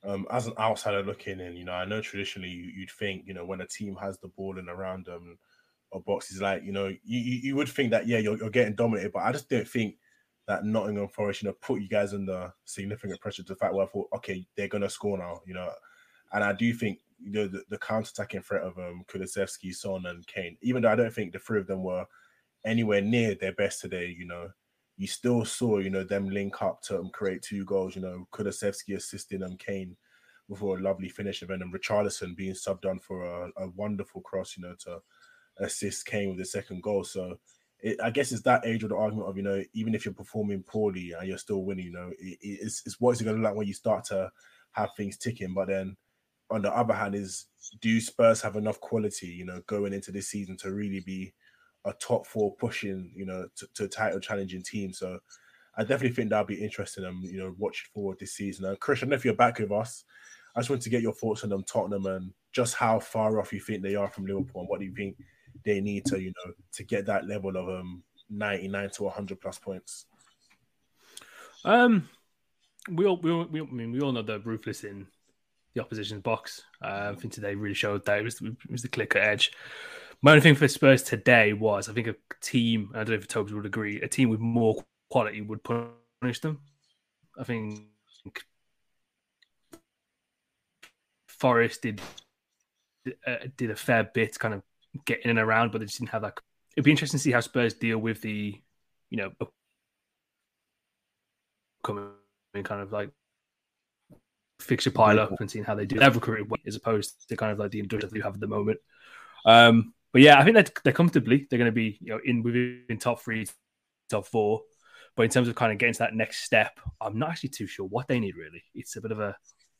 um, 0.03 0.27
as 0.29 0.47
an 0.47 0.53
outsider 0.59 1.01
looking 1.03 1.39
in, 1.39 1.55
you 1.55 1.65
know, 1.65 1.73
I 1.73 1.85
know 1.85 2.01
traditionally 2.01 2.49
you'd 2.49 2.91
think, 2.91 3.23
you 3.25 3.33
know, 3.33 3.45
when 3.45 3.61
a 3.61 3.67
team 3.67 3.95
has 3.95 4.19
the 4.19 4.27
ball 4.27 4.59
in 4.59 4.69
around 4.69 5.05
them 5.05 5.39
or 5.95 6.01
boxes, 6.01 6.41
like, 6.41 6.61
you 6.63 6.73
know, 6.73 6.87
you, 6.87 7.19
you 7.19 7.55
would 7.55 7.69
think 7.69 7.89
that, 7.91 8.05
yeah, 8.05 8.17
you're, 8.17 8.37
you're 8.37 8.49
getting 8.49 8.75
dominated, 8.75 9.13
but 9.13 9.23
I 9.23 9.31
just 9.31 9.49
don't 9.49 9.67
think 9.67 9.95
that 10.45 10.65
Nottingham 10.65 11.07
Forest, 11.07 11.41
you 11.41 11.47
know, 11.47 11.55
put 11.61 11.81
you 11.81 11.87
guys 11.87 12.13
under 12.13 12.53
significant 12.65 13.21
pressure 13.21 13.43
to 13.43 13.53
the 13.53 13.55
fact 13.55 13.73
where 13.73 13.85
I 13.85 13.89
thought, 13.89 14.09
okay, 14.17 14.45
they're 14.57 14.67
to 14.67 14.89
score 14.89 15.17
now, 15.17 15.39
you 15.47 15.53
know, 15.53 15.71
and 16.33 16.43
I 16.43 16.51
do 16.51 16.73
think, 16.73 16.99
you 17.17 17.31
know, 17.31 17.47
the, 17.47 17.63
the 17.69 17.77
counter-attacking 17.77 18.41
threat 18.41 18.63
of 18.63 18.77
um, 18.77 19.05
Kulusevski, 19.07 19.73
Son, 19.73 20.05
and 20.05 20.27
Kane, 20.27 20.57
even 20.61 20.81
though 20.81 20.91
I 20.91 20.97
don't 20.97 21.13
think 21.13 21.31
the 21.31 21.39
three 21.39 21.61
of 21.61 21.67
them 21.67 21.81
were 21.81 22.05
anywhere 22.65 22.99
near 22.99 23.33
their 23.35 23.53
best 23.53 23.79
today, 23.79 24.13
you 24.17 24.25
know, 24.25 24.49
you 24.97 25.07
still 25.07 25.45
saw, 25.45 25.77
you 25.77 25.89
know, 25.89 26.03
them 26.03 26.29
link 26.29 26.61
up 26.61 26.81
to 26.83 26.99
um, 26.99 27.09
create 27.13 27.41
two 27.41 27.63
goals. 27.63 27.95
You 27.95 28.01
know, 28.01 28.27
Kulusevski 28.33 28.97
assisting 28.97 29.39
them, 29.39 29.55
Kane 29.57 29.95
before 30.49 30.77
a 30.77 30.81
lovely 30.81 31.09
finish 31.09 31.41
event, 31.41 31.63
and 31.63 31.73
Richarlison 31.73 32.35
being 32.35 32.53
subbed 32.53 32.85
on 32.85 32.99
for 32.99 33.25
a, 33.25 33.49
a, 33.57 33.69
wonderful 33.69 34.21
cross, 34.21 34.55
you 34.55 34.63
know, 34.63 34.75
to 34.79 34.99
assist 35.59 36.05
Kane 36.05 36.29
with 36.29 36.37
the 36.37 36.45
second 36.45 36.81
goal. 36.83 37.03
So 37.03 37.37
it, 37.79 37.97
I 38.03 38.09
guess 38.09 38.31
it's 38.31 38.41
that 38.43 38.65
age 38.65 38.83
of 38.83 38.89
the 38.89 38.95
argument 38.95 39.29
of, 39.29 39.37
you 39.37 39.43
know, 39.43 39.63
even 39.73 39.93
if 39.93 40.05
you're 40.05 40.13
performing 40.13 40.63
poorly 40.63 41.13
and 41.17 41.27
you're 41.27 41.37
still 41.37 41.63
winning, 41.63 41.85
you 41.85 41.91
know, 41.91 42.11
it, 42.19 42.37
it's, 42.41 42.81
it's 42.85 42.99
what 42.99 43.11
is 43.11 43.21
it 43.21 43.25
going 43.25 43.37
to 43.37 43.41
look 43.41 43.49
like 43.49 43.57
when 43.57 43.67
you 43.67 43.73
start 43.73 44.05
to 44.05 44.31
have 44.71 44.89
things 44.95 45.17
ticking. 45.17 45.53
But 45.53 45.67
then 45.67 45.95
on 46.49 46.61
the 46.61 46.75
other 46.75 46.93
hand, 46.93 47.15
is 47.15 47.47
do 47.81 47.99
Spurs 47.99 48.41
have 48.41 48.55
enough 48.55 48.79
quality, 48.79 49.27
you 49.27 49.45
know, 49.45 49.61
going 49.67 49.93
into 49.93 50.11
this 50.11 50.29
season 50.29 50.57
to 50.57 50.73
really 50.73 51.01
be 51.01 51.33
a 51.85 51.93
top 51.93 52.25
four 52.27 52.55
pushing, 52.55 53.11
you 53.15 53.25
know, 53.25 53.47
to, 53.55 53.67
to 53.75 53.87
title 53.87 54.19
challenging 54.19 54.63
team. 54.63 54.91
So 54.93 55.19
I 55.77 55.81
definitely 55.81 56.11
think 56.11 56.29
that'll 56.29 56.45
be 56.45 56.63
interesting. 56.63 57.05
Um, 57.05 57.21
you 57.23 57.37
know, 57.37 57.55
watch 57.57 57.89
forward 57.93 58.17
this 58.19 58.33
season. 58.33 58.65
And 58.65 58.79
Chris, 58.79 58.99
I 58.99 59.01
don't 59.01 59.09
know 59.09 59.15
if 59.15 59.25
you're 59.25 59.33
back 59.33 59.59
with 59.59 59.71
us. 59.71 60.03
I 60.55 60.59
just 60.59 60.69
want 60.69 60.81
to 60.83 60.89
get 60.89 61.01
your 61.01 61.13
thoughts 61.13 61.43
on 61.43 61.49
them 61.49 61.63
Tottenham 61.63 62.05
and 62.05 62.31
just 62.53 62.75
how 62.75 62.99
far 62.99 63.39
off 63.39 63.51
you 63.51 63.59
think 63.59 63.83
they 63.83 63.95
are 63.95 64.09
from 64.09 64.25
Liverpool 64.25 64.61
and 64.61 64.69
what 64.69 64.79
do 64.79 64.85
you 64.85 64.95
think 64.95 65.17
they 65.63 65.81
need 65.81 66.05
to, 66.05 66.19
you 66.21 66.33
know, 66.45 66.53
to 66.73 66.83
get 66.83 67.05
that 67.05 67.27
level 67.27 67.55
of 67.55 67.69
um 67.69 68.03
99 68.29 68.89
to 68.91 69.03
100 69.03 69.41
plus 69.41 69.59
points. 69.59 70.05
Um, 71.63 72.09
we 72.89 73.05
all, 73.05 73.17
we 73.17 73.31
all, 73.31 73.45
we, 73.45 73.61
I 73.61 73.65
mean, 73.65 73.91
we 73.91 74.01
all 74.01 74.11
know 74.11 74.21
the 74.21 74.39
ruthless 74.39 74.83
in 74.83 75.07
the 75.73 75.81
opposition's 75.81 76.21
box. 76.21 76.61
Uh, 76.83 77.13
I 77.15 77.19
think 77.19 77.33
today 77.33 77.55
really 77.55 77.75
showed 77.75 78.05
that 78.05 78.19
it 78.19 78.23
was, 78.23 78.41
it 78.41 78.71
was 78.71 78.81
the 78.81 78.87
clicker 78.87 79.19
edge. 79.19 79.51
My 80.21 80.31
only 80.31 80.41
thing 80.41 80.55
for 80.55 80.67
Spurs 80.67 81.03
today 81.03 81.53
was 81.53 81.89
I 81.89 81.93
think 81.93 82.07
a 82.07 82.15
team, 82.41 82.91
I 82.93 82.99
don't 82.99 83.09
know 83.09 83.15
if 83.15 83.27
Toby 83.27 83.53
would 83.53 83.65
agree, 83.65 84.01
a 84.01 84.07
team 84.07 84.29
with 84.29 84.39
more 84.39 84.83
quality 85.09 85.41
would 85.41 85.63
punish 85.63 86.39
them. 86.41 86.61
I 87.37 87.43
think 87.43 87.81
Forest 91.27 91.81
did 91.81 92.01
uh, 93.27 93.35
did 93.57 93.69
a 93.69 93.75
fair 93.75 94.03
bit 94.03 94.39
kind 94.39 94.53
of 94.53 94.63
getting 95.05 95.25
in 95.25 95.29
and 95.31 95.39
around, 95.39 95.71
but 95.71 95.79
they 95.79 95.85
just 95.85 95.99
didn't 95.99 96.11
have 96.11 96.21
that. 96.21 96.39
It'd 96.75 96.85
be 96.85 96.91
interesting 96.91 97.19
to 97.19 97.23
see 97.23 97.31
how 97.31 97.39
Spurs 97.39 97.73
deal 97.73 97.97
with 97.97 98.21
the, 98.21 98.59
you 99.09 99.17
know, 99.17 99.31
coming 101.83 102.11
kind 102.63 102.81
of 102.81 102.91
like 102.91 103.11
fix 104.59 104.85
your 104.85 104.93
pile 104.93 105.19
up 105.19 105.39
and 105.39 105.49
seeing 105.49 105.65
how 105.65 105.75
they 105.75 105.85
do. 105.85 105.99
They've 105.99 106.21
as 106.65 106.75
opposed 106.75 107.27
to 107.29 107.37
kind 107.37 107.51
of 107.51 107.59
like 107.59 107.71
the 107.71 107.79
industrial 107.79 108.09
that 108.09 108.15
you 108.15 108.23
have 108.23 108.35
at 108.35 108.39
the 108.39 108.47
moment. 108.47 108.79
Um, 109.45 109.93
but 110.11 110.21
yeah, 110.21 110.39
I 110.39 110.43
think 110.43 110.55
they're, 110.55 110.73
they're 110.83 110.93
comfortably 110.93 111.47
they're 111.49 111.59
going 111.59 111.71
to 111.71 111.75
be 111.75 111.97
you 112.01 112.13
know 112.13 112.19
in 112.23 112.41
within 112.41 112.97
top 112.99 113.21
three, 113.21 113.47
top 114.09 114.25
four. 114.25 114.61
But 115.15 115.23
in 115.23 115.29
terms 115.29 115.47
of 115.47 115.55
kind 115.55 115.71
of 115.71 115.77
getting 115.77 115.93
to 115.93 115.99
that 115.99 116.13
next 116.13 116.43
step, 116.43 116.79
I'm 116.99 117.17
not 117.17 117.29
actually 117.29 117.49
too 117.49 117.67
sure 117.67 117.85
what 117.85 118.07
they 118.07 118.19
need 118.19 118.35
really. 118.35 118.63
It's 118.73 118.95
a 118.95 119.01
bit 119.01 119.11
of 119.11 119.19
a 119.19 119.35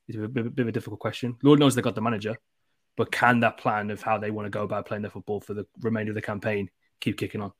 it's 0.08 0.18
a 0.18 0.28
bit, 0.28 0.56
bit 0.56 0.64
of 0.64 0.68
a 0.68 0.72
difficult 0.72 1.00
question. 1.00 1.36
Lord 1.42 1.60
knows 1.60 1.76
they 1.76 1.82
got 1.82 1.96
the 1.96 2.02
manager, 2.02 2.38
but 2.96 3.12
can 3.12 3.40
that 3.42 3.58
plan 3.58 3.92
of 3.92 4.02
how 4.02 4.18
they 4.18 4.32
want 4.32 4.46
to 4.46 4.50
go 4.50 4.64
about 4.64 4.86
playing 4.86 5.02
their 5.02 5.12
football 5.12 5.40
for 5.40 5.54
the 5.54 5.66
remainder 5.82 6.12
of 6.12 6.16
the 6.16 6.22
campaign 6.22 6.70
keep 7.00 7.18
kicking 7.18 7.42
on? 7.42 7.52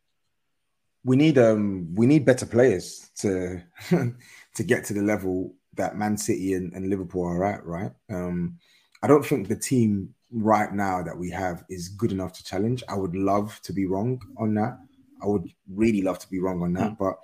We 1.04 1.16
need 1.16 1.38
um 1.38 1.94
we 1.94 2.06
need 2.06 2.26
better 2.26 2.46
players 2.46 3.12
to 3.18 3.62
to 3.90 4.64
get 4.64 4.86
to 4.86 4.94
the 4.94 5.04
level 5.04 5.54
that 5.76 5.98
Man 5.98 6.18
City 6.18 6.54
and, 6.54 6.74
and 6.74 6.90
Liverpool 6.90 7.26
are 7.26 7.44
at, 7.44 7.66
right? 7.66 7.92
Um, 8.10 8.58
I 9.04 9.08
don't 9.08 9.26
think 9.26 9.48
the 9.48 9.56
team 9.56 10.14
right 10.32 10.72
now 10.74 11.04
that 11.04 11.18
we 11.18 11.30
have 11.32 11.64
is 11.70 11.90
good 11.90 12.12
enough 12.12 12.34
to 12.34 12.44
challenge. 12.44 12.84
I 12.90 12.96
would 12.96 13.16
love 13.16 13.60
to 13.64 13.74
be 13.74 13.86
wrong 13.86 14.22
on 14.38 14.54
that. 14.56 14.80
I 15.22 15.28
would 15.28 15.50
really 15.70 16.02
love 16.02 16.20
to 16.20 16.30
be 16.30 16.40
wrong 16.40 16.62
on 16.62 16.74
that, 16.74 16.92
mm. 16.92 16.98
but 16.98 17.16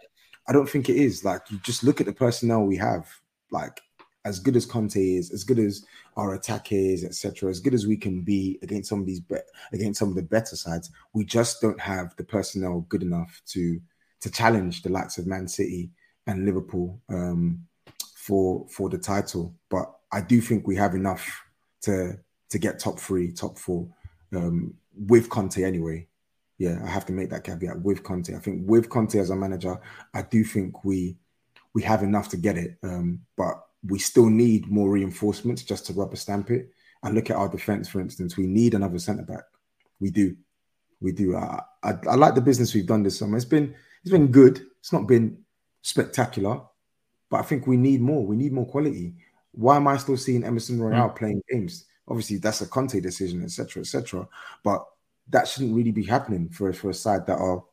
I 0.47 0.53
don't 0.53 0.69
think 0.69 0.89
it 0.89 0.95
is. 0.95 1.23
Like 1.23 1.49
you 1.49 1.59
just 1.59 1.83
look 1.83 1.99
at 1.99 2.07
the 2.07 2.13
personnel 2.13 2.63
we 2.63 2.77
have, 2.77 3.07
like 3.51 3.81
as 4.23 4.39
good 4.39 4.55
as 4.55 4.65
Conte 4.65 4.95
is, 4.95 5.31
as 5.31 5.43
good 5.43 5.59
as 5.59 5.85
our 6.15 6.35
attack 6.35 6.71
is, 6.71 7.03
etc., 7.03 7.49
as 7.49 7.59
good 7.59 7.73
as 7.73 7.87
we 7.87 7.97
can 7.97 8.21
be 8.21 8.59
against 8.61 8.89
some 8.89 8.99
of 8.99 9.05
these 9.05 9.19
be- 9.19 9.37
against 9.73 9.99
some 9.99 10.09
of 10.09 10.15
the 10.15 10.21
better 10.21 10.55
sides, 10.55 10.91
we 11.13 11.23
just 11.25 11.61
don't 11.61 11.79
have 11.79 12.15
the 12.17 12.23
personnel 12.23 12.85
good 12.89 13.03
enough 13.03 13.41
to 13.47 13.79
to 14.21 14.29
challenge 14.29 14.83
the 14.83 14.89
likes 14.89 15.17
of 15.17 15.25
Man 15.25 15.47
City 15.47 15.89
and 16.27 16.45
Liverpool 16.45 16.99
um, 17.09 17.65
for 18.15 18.67
for 18.69 18.89
the 18.89 18.97
title. 18.97 19.55
But 19.69 19.91
I 20.11 20.21
do 20.21 20.41
think 20.41 20.67
we 20.67 20.75
have 20.75 20.93
enough 20.93 21.43
to 21.81 22.19
to 22.49 22.59
get 22.59 22.79
top 22.79 22.99
three, 22.99 23.31
top 23.31 23.57
four 23.57 23.87
um, 24.33 24.75
with 25.07 25.29
Conte 25.29 25.63
anyway. 25.63 26.07
Yeah, 26.57 26.79
I 26.83 26.87
have 26.87 27.07
to 27.07 27.13
make 27.13 27.31
that 27.31 27.43
caveat 27.43 27.81
with 27.81 28.03
Conte. 28.03 28.35
I 28.35 28.39
think 28.39 28.69
with 28.69 28.89
Conte 28.89 29.17
as 29.17 29.31
a 29.31 29.35
manager, 29.35 29.79
I 30.13 30.21
do 30.21 30.43
think 30.43 30.83
we 30.83 31.17
we 31.73 31.81
have 31.83 32.03
enough 32.03 32.29
to 32.29 32.37
get 32.37 32.57
it, 32.57 32.77
um, 32.83 33.21
but 33.37 33.63
we 33.83 33.99
still 33.99 34.29
need 34.29 34.67
more 34.67 34.89
reinforcements 34.89 35.63
just 35.63 35.85
to 35.87 35.93
rubber 35.93 36.15
stamp 36.15 36.51
it. 36.51 36.71
And 37.03 37.15
look 37.15 37.31
at 37.31 37.35
our 37.35 37.49
defense, 37.49 37.89
for 37.89 37.99
instance. 37.99 38.37
We 38.37 38.45
need 38.45 38.75
another 38.75 38.99
centre 38.99 39.23
back. 39.23 39.43
We 39.99 40.11
do, 40.11 40.35
we 40.99 41.11
do. 41.11 41.35
I, 41.35 41.61
I, 41.81 41.93
I 42.09 42.15
like 42.15 42.35
the 42.35 42.41
business 42.41 42.75
we've 42.75 42.85
done 42.85 43.01
this 43.01 43.17
summer. 43.17 43.37
It's 43.37 43.45
been 43.45 43.73
it's 44.03 44.11
been 44.11 44.27
good. 44.27 44.61
It's 44.79 44.93
not 44.93 45.07
been 45.07 45.39
spectacular, 45.81 46.61
but 47.29 47.39
I 47.39 47.43
think 47.43 47.65
we 47.65 47.77
need 47.77 48.01
more. 48.01 48.25
We 48.25 48.35
need 48.35 48.53
more 48.53 48.67
quality. 48.67 49.15
Why 49.51 49.77
am 49.77 49.87
I 49.87 49.97
still 49.97 50.17
seeing 50.17 50.43
Emerson 50.43 50.79
Royal 50.79 51.09
mm. 51.09 51.15
playing 51.15 51.41
games? 51.49 51.85
Obviously, 52.07 52.37
that's 52.37 52.61
a 52.61 52.67
Conte 52.67 52.99
decision, 52.99 53.43
etc., 53.43 53.81
etc. 53.81 54.27
But 54.63 54.85
that 55.29 55.47
shouldn't 55.47 55.75
really 55.75 55.91
be 55.91 56.03
happening 56.03 56.49
for 56.49 56.71
for 56.73 56.91
a 56.91 56.93
side 56.93 57.25
that 57.25 57.39
are 57.39 57.63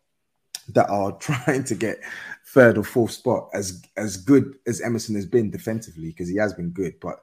that 0.75 0.89
are 0.89 1.13
trying 1.19 1.65
to 1.65 1.75
get 1.75 1.99
third 2.47 2.79
or 2.79 2.85
fourth 2.85 3.13
spot. 3.13 3.49
As 3.53 3.83
as 3.97 4.17
good 4.17 4.57
as 4.67 4.81
Emerson 4.81 5.15
has 5.15 5.27
been 5.27 5.51
defensively, 5.51 6.09
because 6.09 6.29
he 6.29 6.37
has 6.37 6.55
been 6.55 6.71
good, 6.71 6.95
but 7.01 7.21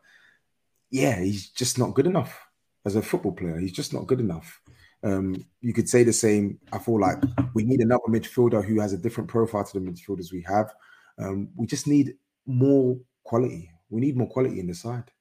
yeah, 0.92 1.20
he's 1.20 1.50
just 1.50 1.78
not 1.78 1.94
good 1.94 2.08
enough 2.08 2.40
as 2.86 2.96
a 2.96 3.02
football 3.02 3.34
player. 3.34 3.58
He's 3.58 3.72
just 3.72 3.94
not 3.94 4.08
good 4.08 4.20
enough. 4.20 4.62
Um, 5.04 5.36
you 5.62 5.74
could 5.74 5.90
say 5.90 6.04
the 6.04 6.14
same. 6.14 6.60
I 6.72 6.80
feel 6.80 7.00
like 7.00 7.18
we 7.54 7.64
need 7.64 7.82
another 7.82 8.04
midfielder 8.08 8.64
who 8.64 8.80
has 8.80 8.94
a 8.94 8.98
different 8.98 9.30
profile 9.30 9.64
to 9.64 9.80
the 9.80 9.86
midfielders 9.86 10.32
we 10.32 10.44
have. 10.48 10.74
Um, 11.20 11.50
we 11.56 11.68
just 11.68 11.88
need 11.88 12.16
more 12.46 12.98
quality. 13.24 13.70
We 13.90 14.02
need 14.02 14.18
more 14.18 14.30
quality 14.30 14.60
in 14.60 14.68
the 14.68 14.74
side. 14.74 15.12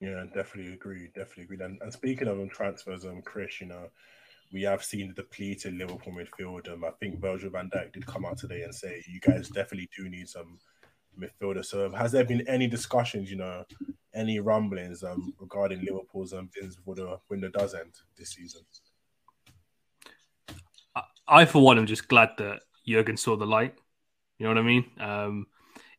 Yeah, 0.00 0.24
definitely 0.34 0.74
agree. 0.74 1.08
Definitely 1.14 1.44
agree. 1.44 1.64
And, 1.64 1.80
and 1.80 1.92
speaking 1.92 2.28
of 2.28 2.50
transfers, 2.50 3.04
um, 3.04 3.22
Chris, 3.22 3.60
you 3.60 3.66
know, 3.66 3.88
we 4.52 4.62
have 4.62 4.84
seen 4.84 5.08
the 5.08 5.14
depleted 5.14 5.74
Liverpool 5.74 6.12
midfield. 6.12 6.72
Um, 6.72 6.84
I 6.84 6.90
think 7.00 7.20
Virgil 7.20 7.50
van 7.50 7.70
Dijk 7.70 7.92
did 7.92 8.06
come 8.06 8.24
out 8.24 8.38
today 8.38 8.62
and 8.62 8.74
say 8.74 9.02
you 9.06 9.20
guys 9.20 9.48
definitely 9.48 9.88
do 9.96 10.08
need 10.08 10.28
some 10.28 10.58
midfielder. 11.18 11.64
So, 11.64 11.90
has 11.90 12.12
there 12.12 12.24
been 12.24 12.46
any 12.48 12.66
discussions, 12.66 13.30
you 13.30 13.36
know, 13.36 13.64
any 14.14 14.40
rumblings 14.40 15.02
um, 15.02 15.34
regarding 15.38 15.84
Liverpool's 15.84 16.32
um, 16.32 16.50
bins 16.54 16.76
before 16.76 16.94
the 16.94 17.18
window 17.28 17.50
does 17.50 17.74
end 17.74 17.92
this 18.16 18.30
season? 18.30 18.62
I, 21.28 21.44
for 21.44 21.62
one, 21.62 21.78
am 21.78 21.86
just 21.86 22.08
glad 22.08 22.30
that 22.38 22.60
Jurgen 22.86 23.16
saw 23.16 23.36
the 23.36 23.46
light. 23.46 23.74
You 24.38 24.44
know 24.44 24.50
what 24.50 24.58
I 24.58 24.62
mean? 24.62 24.84
Um, 25.00 25.46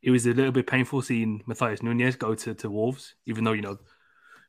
it 0.02 0.11
was 0.11 0.26
a 0.26 0.34
little 0.34 0.52
bit 0.52 0.68
painful 0.68 1.02
seeing 1.02 1.44
Matheus 1.48 1.84
Nunes 1.84 2.15
go 2.15 2.34
to, 2.34 2.53
to 2.53 2.69
Wolves, 2.69 3.15
even 3.26 3.44
though, 3.44 3.53
you 3.53 3.61
know, 3.61 3.78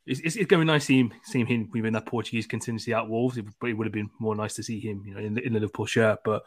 it's, 0.08 0.36
it's, 0.36 0.36
going 0.36 0.60
to 0.60 0.64
be 0.64 0.64
nice 0.64 0.86
seeing, 0.86 1.12
seeing 1.24 1.46
him 1.46 1.68
within 1.72 1.92
that 1.92 2.06
Portuguese 2.06 2.46
contingency 2.46 2.94
at 2.94 3.08
Wolves, 3.08 3.38
but 3.60 3.70
it 3.70 3.74
would 3.74 3.86
have 3.86 3.92
been 3.92 4.10
more 4.18 4.34
nice 4.34 4.54
to 4.54 4.62
see 4.62 4.80
him, 4.80 5.02
you 5.06 5.14
know, 5.14 5.20
in 5.20 5.34
the, 5.34 5.46
in 5.46 5.52
the 5.52 5.60
Liverpool 5.60 5.86
shirt. 5.86 6.20
But 6.24 6.44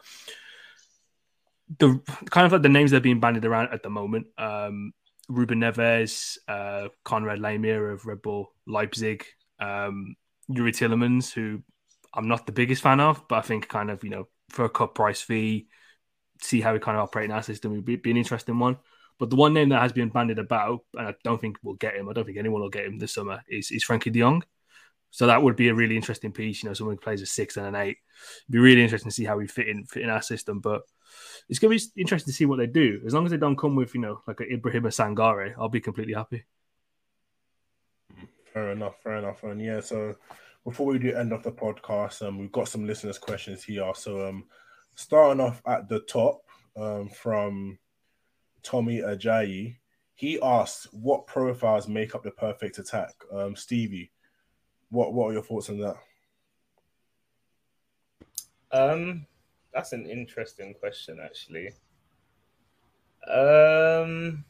the 1.78 2.00
kind 2.30 2.46
of 2.46 2.52
like 2.52 2.62
the 2.62 2.68
names 2.68 2.90
that 2.90 2.98
are 2.98 3.00
being 3.00 3.20
bandied 3.20 3.44
around 3.44 3.72
at 3.72 3.82
the 3.82 3.90
moment, 3.90 4.26
um, 4.36 4.92
Ruben 5.28 5.60
Neves, 5.60 6.38
uh, 6.48 6.88
Konrad 7.04 7.38
Laimer 7.38 7.92
of 7.92 8.04
Red 8.04 8.20
Bull 8.22 8.52
Leipzig, 8.66 9.24
um, 9.60 10.16
Youri 10.50 10.72
Tielemans, 10.72 11.32
who 11.32 11.62
I'm 12.12 12.28
not 12.28 12.46
the 12.46 12.52
biggest 12.52 12.82
fan 12.82 13.00
of, 13.00 13.26
but 13.28 13.36
I 13.36 13.42
think 13.42 13.68
kind 13.68 13.90
of, 13.90 14.02
you 14.02 14.10
know, 14.10 14.28
for 14.50 14.64
a 14.64 14.70
cut 14.70 14.94
price 14.94 15.22
fee, 15.22 15.68
see 16.40 16.60
how 16.60 16.72
we 16.72 16.78
kind 16.78 16.96
of 16.96 17.04
operate 17.04 17.26
in 17.26 17.30
our 17.30 17.42
system 17.42 17.72
would 17.72 17.84
be, 17.84 17.96
be 17.96 18.10
an 18.10 18.16
interesting 18.16 18.58
one. 18.58 18.76
But 19.22 19.30
the 19.30 19.36
one 19.36 19.54
name 19.54 19.68
that 19.68 19.80
has 19.80 19.92
been 19.92 20.08
bandied 20.08 20.40
about, 20.40 20.80
and 20.98 21.06
I 21.06 21.14
don't 21.22 21.40
think 21.40 21.56
we'll 21.62 21.76
get 21.76 21.94
him, 21.94 22.08
I 22.08 22.12
don't 22.12 22.24
think 22.24 22.38
anyone 22.38 22.60
will 22.60 22.68
get 22.68 22.86
him 22.86 22.98
this 22.98 23.14
summer, 23.14 23.40
is, 23.48 23.70
is 23.70 23.84
Frankie 23.84 24.10
de 24.10 24.18
Jong. 24.18 24.42
So 25.12 25.28
that 25.28 25.40
would 25.40 25.54
be 25.54 25.68
a 25.68 25.74
really 25.74 25.94
interesting 25.94 26.32
piece. 26.32 26.60
You 26.60 26.68
know, 26.68 26.74
someone 26.74 26.96
who 26.96 27.00
plays 27.00 27.22
a 27.22 27.26
six 27.26 27.56
and 27.56 27.64
an 27.64 27.76
eight. 27.76 27.98
It'd 27.98 28.50
be 28.50 28.58
really 28.58 28.82
interesting 28.82 29.10
to 29.10 29.14
see 29.14 29.24
how 29.24 29.36
we 29.36 29.46
fit 29.46 29.68
in 29.68 29.84
fit 29.84 30.02
in 30.02 30.10
our 30.10 30.22
system. 30.22 30.58
But 30.58 30.82
it's 31.48 31.60
going 31.60 31.78
to 31.78 31.86
be 31.94 32.00
interesting 32.00 32.32
to 32.32 32.36
see 32.36 32.46
what 32.46 32.58
they 32.58 32.66
do. 32.66 33.00
As 33.06 33.14
long 33.14 33.24
as 33.24 33.30
they 33.30 33.36
don't 33.36 33.56
come 33.56 33.76
with, 33.76 33.94
you 33.94 34.00
know, 34.00 34.22
like 34.26 34.40
an 34.40 34.48
Ibrahim 34.50 34.82
Sangare, 34.86 35.54
I'll 35.56 35.68
be 35.68 35.80
completely 35.80 36.14
happy. 36.14 36.42
Fair 38.52 38.72
enough, 38.72 39.00
fair 39.04 39.18
enough. 39.18 39.44
And 39.44 39.62
yeah, 39.62 39.78
so 39.78 40.16
before 40.64 40.86
we 40.86 40.98
do 40.98 41.14
end 41.14 41.32
of 41.32 41.44
the 41.44 41.52
podcast, 41.52 42.26
um, 42.26 42.40
we've 42.40 42.50
got 42.50 42.66
some 42.66 42.88
listeners' 42.88 43.18
questions 43.18 43.62
here. 43.62 43.92
So 43.94 44.28
um, 44.28 44.46
starting 44.96 45.40
off 45.40 45.62
at 45.64 45.88
the 45.88 46.00
top 46.00 46.42
um, 46.76 47.08
from 47.08 47.78
Tommy 48.62 48.98
Ajayi, 48.98 49.76
he 50.14 50.40
asked, 50.40 50.92
"What 50.92 51.26
profiles 51.26 51.88
make 51.88 52.14
up 52.14 52.22
the 52.22 52.30
perfect 52.30 52.78
attack?" 52.78 53.14
Um, 53.32 53.56
Stevie, 53.56 54.12
what 54.90 55.12
what 55.12 55.28
are 55.28 55.32
your 55.32 55.42
thoughts 55.42 55.70
on 55.70 55.78
that? 55.78 55.96
Um, 58.70 59.26
that's 59.74 59.92
an 59.92 60.06
interesting 60.06 60.74
question, 60.74 61.18
actually. 61.22 61.68
Um, 63.28 64.44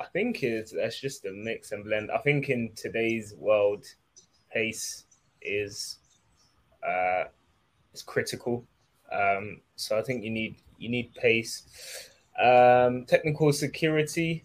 I 0.00 0.06
think 0.12 0.42
it's 0.42 0.72
that's 0.72 1.00
just 1.00 1.24
a 1.26 1.32
mix 1.32 1.72
and 1.72 1.84
blend. 1.84 2.10
I 2.10 2.18
think 2.18 2.48
in 2.48 2.72
today's 2.74 3.34
world, 3.36 3.84
pace 4.50 5.04
is 5.42 5.98
uh 6.86 7.24
is 7.92 8.02
critical. 8.02 8.64
Um, 9.12 9.60
so 9.76 9.98
I 9.98 10.02
think 10.02 10.24
you 10.24 10.30
need 10.30 10.56
you 10.78 10.88
need 10.88 11.14
pace, 11.14 12.09
um, 12.40 13.04
technical 13.06 13.52
security, 13.52 14.44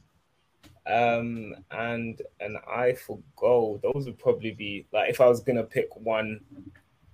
um, 0.88 1.56
and 1.72 2.22
an 2.40 2.58
eye 2.68 2.94
for 2.94 3.20
goal. 3.36 3.80
Those 3.82 4.06
would 4.06 4.20
probably 4.20 4.52
be 4.52 4.86
like 4.92 5.10
if 5.10 5.22
I 5.22 5.28
was 5.28 5.42
gonna 5.42 5.64
pick 5.64 5.96
one 5.96 6.42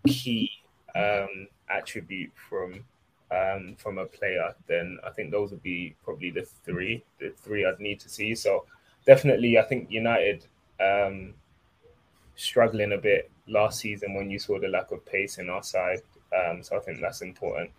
key 0.07 0.51
um, 0.95 1.47
attribute 1.69 2.31
from 2.49 2.83
um, 3.31 3.75
from 3.77 3.97
a 3.97 4.05
player, 4.05 4.53
then 4.67 4.97
I 5.05 5.09
think 5.09 5.31
those 5.31 5.51
would 5.51 5.63
be 5.63 5.95
probably 6.03 6.31
the 6.31 6.45
three, 6.65 7.03
the 7.19 7.31
three 7.37 7.65
I'd 7.65 7.79
need 7.79 7.99
to 8.01 8.09
see. 8.09 8.35
So 8.35 8.65
definitely, 9.05 9.57
I 9.57 9.63
think 9.63 9.89
United 9.89 10.45
um, 10.79 11.33
struggling 12.35 12.93
a 12.93 12.97
bit 12.97 13.31
last 13.47 13.79
season 13.79 14.13
when 14.15 14.29
you 14.29 14.39
saw 14.39 14.59
the 14.59 14.67
lack 14.67 14.91
of 14.91 15.05
pace 15.05 15.37
in 15.37 15.49
our 15.49 15.63
side. 15.63 16.01
Um, 16.35 16.61
so 16.63 16.77
I 16.77 16.79
think 16.79 16.99
that's 17.01 17.21
important. 17.21 17.71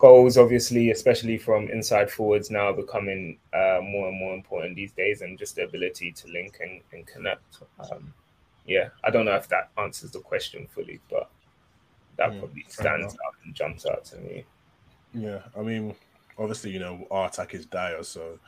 Goals, 0.00 0.38
obviously, 0.38 0.90
especially 0.90 1.38
from 1.38 1.68
inside 1.68 2.10
forwards, 2.10 2.50
now 2.50 2.72
becoming 2.72 3.38
uh, 3.52 3.80
more 3.82 4.08
and 4.08 4.18
more 4.18 4.34
important 4.34 4.74
these 4.76 4.92
days, 4.92 5.20
and 5.22 5.38
just 5.38 5.56
the 5.56 5.64
ability 5.64 6.12
to 6.12 6.28
link 6.28 6.58
and, 6.60 6.80
and 6.92 7.06
connect. 7.06 7.58
Um, 7.78 8.14
yeah, 8.66 8.88
I 9.04 9.10
don't 9.10 9.26
know 9.26 9.36
if 9.36 9.48
that 9.50 9.70
answers 9.78 10.12
the 10.12 10.20
question 10.20 10.66
fully, 10.74 11.00
but 11.10 11.30
that 12.18 12.30
Mm, 12.30 12.38
probably 12.38 12.64
stands 12.68 13.14
out 13.14 13.34
and 13.44 13.54
jumps 13.54 13.86
out 13.86 14.04
to 14.06 14.18
me. 14.18 14.46
Yeah, 15.14 15.42
I 15.56 15.62
mean, 15.62 15.94
obviously, 16.38 16.70
you 16.70 16.78
know, 16.78 17.06
our 17.10 17.28
attack 17.28 17.54
is 17.54 17.66
dire, 17.66 18.02
so 18.02 18.38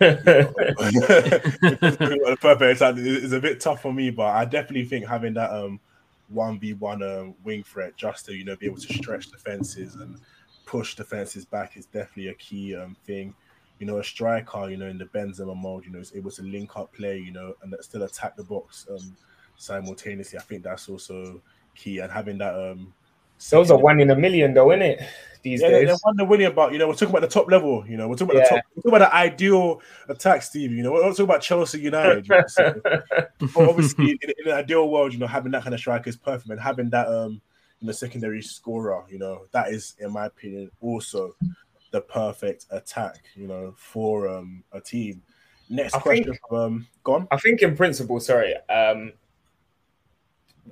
the 0.00 0.52
perfect 2.40 2.76
attack 2.82 2.96
is 2.98 3.32
a 3.32 3.40
bit 3.40 3.60
tough 3.60 3.82
for 3.82 3.92
me, 3.92 4.10
but 4.10 4.26
I 4.26 4.44
definitely 4.44 4.86
think 4.86 5.06
having 5.06 5.34
that 5.34 5.50
um 5.52 5.80
one 6.28 6.58
v 6.58 6.74
one 6.74 7.02
um 7.02 7.34
wing 7.44 7.62
threat 7.62 7.96
just 7.96 8.26
to 8.26 8.34
you 8.34 8.44
know 8.44 8.56
be 8.56 8.66
able 8.66 8.78
to 8.78 8.92
stretch 8.94 9.30
defenses 9.30 9.94
and 9.96 10.18
push 10.66 10.96
defenses 10.96 11.44
back 11.46 11.76
is 11.76 11.86
definitely 11.86 12.28
a 12.28 12.34
key 12.34 12.76
um 12.76 12.96
thing. 13.06 13.34
You 13.78 13.86
know, 13.86 13.98
a 13.98 14.04
striker, 14.04 14.68
you 14.68 14.76
know, 14.76 14.86
in 14.86 14.98
the 14.98 15.04
Benzema 15.04 15.56
mode, 15.56 15.84
you 15.84 15.92
know, 15.92 15.98
is 15.98 16.12
able 16.14 16.30
to 16.32 16.42
link 16.42 16.76
up 16.76 16.92
play, 16.92 17.18
you 17.18 17.32
know, 17.32 17.54
and 17.62 17.74
still 17.80 18.02
attack 18.02 18.36
the 18.36 18.44
box 18.44 18.86
um 18.90 19.16
simultaneously. 19.56 20.38
I 20.38 20.42
think 20.42 20.62
that's 20.62 20.88
also 20.88 21.40
key, 21.74 21.98
and 21.98 22.12
having 22.12 22.38
that 22.38 22.54
um. 22.54 22.92
Those 23.50 23.70
are 23.70 23.76
one 23.76 24.00
in 24.00 24.10
a 24.10 24.16
million, 24.16 24.54
though, 24.54 24.70
isn't 24.72 24.82
it? 24.82 25.02
These 25.42 25.60
yeah, 25.60 25.68
days. 25.68 25.86
they're 25.88 25.96
one 26.00 26.16
they're 26.16 26.26
winning 26.26 26.46
about. 26.46 26.72
You 26.72 26.78
know, 26.78 26.88
we're 26.88 26.94
talking 26.94 27.10
about 27.10 27.20
the 27.20 27.28
top 27.28 27.50
level. 27.50 27.84
You 27.86 27.98
know, 27.98 28.08
we're 28.08 28.16
talking 28.16 28.34
about 28.34 28.48
the 28.48 28.56
top. 28.56 28.64
We're 28.74 28.82
talking 28.82 28.96
about 28.96 29.10
the 29.10 29.14
ideal 29.14 29.82
attack, 30.08 30.42
Steve. 30.42 30.72
You 30.72 30.82
know, 30.82 30.92
we're 30.92 31.02
not 31.02 31.10
talking 31.10 31.24
about 31.26 31.42
Chelsea 31.42 31.80
United. 31.80 32.26
You 32.26 32.34
know, 32.34 32.44
so, 32.46 32.80
but 32.82 33.68
obviously, 33.68 34.12
in, 34.12 34.18
in 34.38 34.50
an 34.50 34.58
ideal 34.58 34.88
world, 34.88 35.12
you 35.12 35.18
know, 35.18 35.26
having 35.26 35.52
that 35.52 35.62
kind 35.62 35.74
of 35.74 35.80
striker 35.80 36.08
is 36.08 36.16
perfect, 36.16 36.48
and 36.48 36.58
having 36.58 36.88
that 36.90 37.08
um, 37.08 37.42
you 37.86 37.92
know, 37.92 37.92
secondary 37.92 38.42
scorer, 38.42 39.04
you 39.08 39.16
know, 39.18 39.46
that 39.52 39.68
is, 39.68 39.94
in 40.00 40.10
my 40.10 40.26
opinion, 40.26 40.68
also 40.80 41.36
the 41.92 42.00
perfect 42.00 42.66
attack. 42.70 43.22
You 43.36 43.46
know, 43.46 43.74
for 43.76 44.28
um 44.28 44.64
a 44.72 44.80
team. 44.80 45.22
Next 45.70 45.94
I 45.94 46.00
question 46.00 46.24
think- 46.24 46.52
um, 46.52 46.86
gone. 47.04 47.28
I 47.30 47.36
think 47.38 47.62
in 47.62 47.76
principle, 47.76 48.18
sorry, 48.18 48.54
um, 48.68 49.12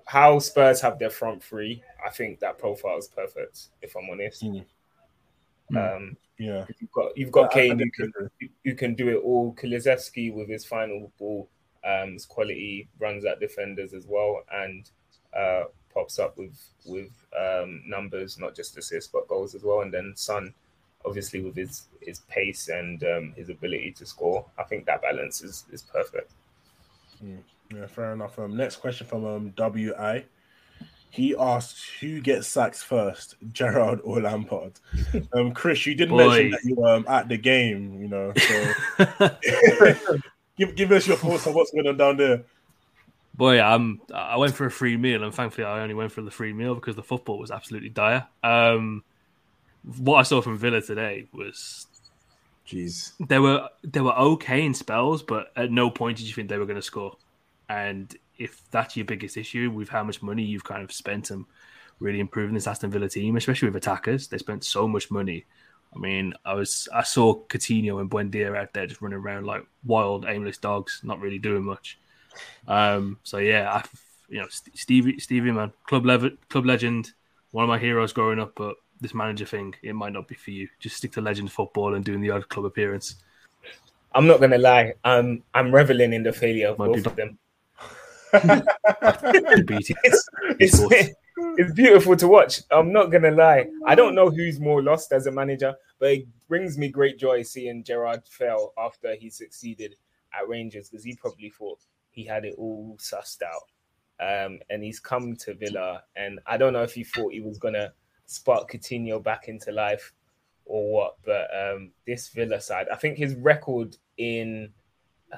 how 0.07 0.39
Spurs 0.41 0.81
have 0.81 0.99
their 0.99 1.11
front 1.11 1.43
three, 1.43 1.83
I 2.05 2.11
think 2.11 2.41
that 2.41 2.59
profile 2.59 2.99
is 2.99 3.07
perfect. 3.09 3.69
If 3.81 3.97
I'm 3.97 4.11
honest, 4.11 4.43
Mm. 4.43 4.65
um, 5.77 6.17
Yeah, 6.37 6.67
you've 6.81 6.91
got 6.91 7.17
you've 7.17 7.31
got 7.31 7.53
I 7.53 7.55
Kane 7.55 7.79
who 7.79 7.91
can 7.91 8.13
who 8.65 8.75
can 8.75 8.95
do 8.97 9.09
it 9.09 9.23
all. 9.23 9.55
Kulusevski 9.55 10.35
with 10.35 10.49
his 10.49 10.65
final 10.65 11.13
ball, 11.17 11.49
um, 11.85 12.15
his 12.15 12.27
quality 12.27 12.89
runs 12.99 13.25
at 13.25 13.39
defenders 13.39 13.95
as 13.95 14.07
well, 14.09 14.43
and 14.53 14.91
uh, 15.33 15.65
pops 15.95 16.19
up 16.19 16.37
with 16.37 16.59
with 16.85 17.11
um, 17.39 17.83
numbers, 17.87 18.39
not 18.39 18.55
just 18.55 18.77
assists 18.77 19.11
but 19.13 19.29
goals 19.29 19.55
as 19.55 19.63
well. 19.63 19.81
And 19.81 19.93
then 19.93 20.13
Son, 20.17 20.53
obviously 21.07 21.41
with 21.41 21.57
his 21.57 21.87
his 22.01 22.21
pace 22.21 22.69
and 22.69 23.03
um, 23.05 23.33
his 23.37 23.49
ability 23.49 23.93
to 23.93 24.07
score, 24.07 24.45
I 24.59 24.65
think 24.65 24.87
that 24.87 25.03
balance 25.03 25.43
is 25.43 25.65
is 25.73 25.83
perfect. 25.83 26.33
Yeah, 27.73 27.87
fair 27.87 28.13
enough. 28.13 28.39
Um, 28.39 28.57
next 28.57 28.77
question 28.77 29.07
from 29.07 29.25
um 29.25 29.53
WI. 29.57 30.25
He 31.11 31.37
asked 31.39 32.01
who 32.01 32.21
gets 32.21 32.49
sacked 32.49 32.79
first, 32.79 33.37
Gerrard 33.53 34.01
or 34.03 34.21
Lampard. 34.21 34.73
Um, 35.33 35.53
Chris, 35.53 35.87
you 35.87 35.95
did 35.95 36.09
Boy. 36.09 36.27
mention 36.27 36.51
that 36.51 36.65
you 36.65 36.75
were 36.75 36.93
um, 36.93 37.07
at 37.09 37.29
the 37.29 37.37
game, 37.37 38.01
you 38.03 38.09
know. 38.09 38.33
So 38.37 40.19
give 40.59 40.75
give 40.75 40.93
us 40.93 41.07
your 41.07 41.17
thoughts 41.17 41.47
on 41.47 41.55
what's 41.55 41.71
going 41.71 41.87
on 41.87 41.97
down 41.97 42.17
there. 42.17 42.45
Boy, 43.35 43.63
um, 43.63 44.01
I 44.15 44.37
went 44.37 44.55
for 44.55 44.65
a 44.67 44.71
free 44.71 44.97
meal, 44.97 45.25
and 45.25 45.35
thankfully, 45.35 45.67
I 45.67 45.81
only 45.81 45.95
went 45.95 46.13
for 46.13 46.23
the 46.23 46.31
free 46.31 46.53
meal 46.53 46.75
because 46.75 46.95
the 46.95 47.03
football 47.03 47.39
was 47.39 47.51
absolutely 47.51 47.89
dire. 47.89 48.27
Um, 48.45 49.03
what 49.99 50.17
I 50.19 50.23
saw 50.23 50.41
from 50.41 50.57
Villa 50.57 50.81
today 50.81 51.27
was 51.33 51.87
Jeez. 52.67 53.13
they 53.21 53.39
were 53.39 53.69
they 53.83 54.01
were 54.01 54.17
okay 54.17 54.65
in 54.65 54.73
spells, 54.73 55.23
but 55.23 55.53
at 55.57 55.71
no 55.71 55.91
point 55.91 56.19
did 56.19 56.27
you 56.27 56.33
think 56.33 56.49
they 56.49 56.59
were 56.59 56.65
going 56.67 56.77
to 56.77 56.83
score. 56.83 57.17
And 57.69 58.15
if 58.39 58.63
that's 58.71 58.97
your 58.97 59.05
biggest 59.05 59.37
issue 59.37 59.71
with 59.71 59.89
how 59.89 60.05
much 60.05 60.23
money 60.23 60.43
you've 60.43 60.65
kind 60.65 60.83
of 60.83 60.93
spent 60.93 61.31
and 61.31 61.45
really 61.99 62.21
improving 62.21 62.55
this 62.55 62.67
Aston 62.67 62.91
Villa 62.91 63.09
team, 63.09 63.37
especially 63.37 63.69
with 63.69 63.77
attackers, 63.77 64.29
they 64.29 64.39
spent 64.39 64.65
so 64.65 64.89
much 64.89 65.11
money. 65.11 65.45
I 65.95 65.99
mean, 65.99 66.35
I 66.45 66.55
was 66.55 66.89
I 66.95 67.03
saw 67.03 67.35
Coutinho 67.47 68.01
and 68.01 68.11
Buendia 68.11 68.57
out 68.57 68.73
there 68.73 68.87
just 68.87 69.03
running 69.03 69.19
around 69.19 69.45
like 69.45 69.67
wild, 69.85 70.25
aimless 70.27 70.59
dogs, 70.59 71.01
not 71.03 71.21
really 71.21 71.39
doing 71.39 71.65
much. 71.65 71.99
Um, 72.67 73.19
so 73.23 73.39
yeah, 73.39 73.73
I, 73.73 73.85
you 74.29 74.41
know, 74.41 74.49
Stevie, 74.75 75.19
Stevie, 75.21 75.53
man, 75.53 75.73
club 75.87 76.07
level, 76.07 76.31
club 76.49 76.67
legend, 76.67 77.13
one 77.51 77.65
of 77.65 77.69
my 77.69 77.79
heroes 77.79 78.13
growing 78.13 78.41
up. 78.41 78.53
But 78.57 78.77
this 79.01 79.15
manager 79.15 79.45
thing, 79.45 79.75
it 79.83 79.95
might 79.95 80.13
not 80.13 80.29
be 80.29 80.35
for 80.35 80.51
you. 80.51 80.69
Just 80.81 80.97
stick 80.97 81.13
to 81.13 81.21
legend 81.21 81.53
football 81.53 81.95
and 81.95 82.05
doing 82.05 82.21
the 82.21 82.31
odd 82.31 82.49
club 82.49 82.65
appearance. 82.67 83.17
I'm 84.15 84.27
not 84.27 84.41
gonna 84.41 84.59
lie, 84.59 84.95
I'm 85.05 85.43
I'm 85.53 85.75
reveling 85.75 86.13
in 86.13 86.23
the 86.23 86.33
failure 86.33 86.69
of 86.69 86.79
Might 86.79 86.87
both 86.87 87.03
be- 87.05 87.11
of 87.11 87.17
them. 87.17 87.39
It's, 90.59 90.81
it's, 90.81 90.81
it's 91.37 91.73
beautiful 91.73 92.17
to 92.17 92.29
watch. 92.29 92.63
I'm 92.71 92.93
not 92.93 93.07
gonna 93.07 93.31
lie. 93.31 93.67
I 93.87 93.95
don't 93.95 94.15
know 94.15 94.31
who's 94.31 94.61
more 94.61 94.83
lost 94.83 95.13
as 95.13 95.27
a 95.27 95.31
manager, 95.33 95.75
but 95.99 96.11
it 96.13 96.27
brings 96.49 96.79
me 96.79 96.89
great 96.89 97.19
joy 97.19 97.43
seeing 97.43 97.83
Gerrard 97.85 98.23
fail 98.29 98.73
after 98.79 99.15
he 99.15 99.31
succeeded 99.31 99.97
at 100.33 100.49
Rangers 100.49 100.89
because 100.89 101.05
he 101.05 101.15
probably 101.17 101.51
thought 101.51 101.81
he 102.15 102.25
had 102.25 102.45
it 102.45 102.55
all 102.57 102.97
sussed 102.99 103.43
out. 103.43 103.69
Um, 104.21 104.61
and 104.71 104.83
he's 104.83 105.01
come 105.01 105.37
to 105.37 105.55
Villa, 105.55 106.03
and 106.17 106.41
I 106.47 106.57
don't 106.57 106.73
know 106.73 106.83
if 106.83 106.95
he 106.95 107.05
thought 107.05 107.33
he 107.33 107.41
was 107.41 107.59
gonna 107.59 107.93
spark 108.27 108.71
Coutinho 108.71 109.23
back 109.23 109.49
into 109.49 109.73
life 109.73 110.13
or 110.65 110.93
what. 110.93 111.17
But 111.25 111.49
um, 111.55 111.91
this 112.07 112.29
Villa 112.29 112.61
side, 112.61 112.87
I 112.93 112.97
think 112.97 113.19
his 113.19 113.35
record 113.35 113.97
in 114.17 114.73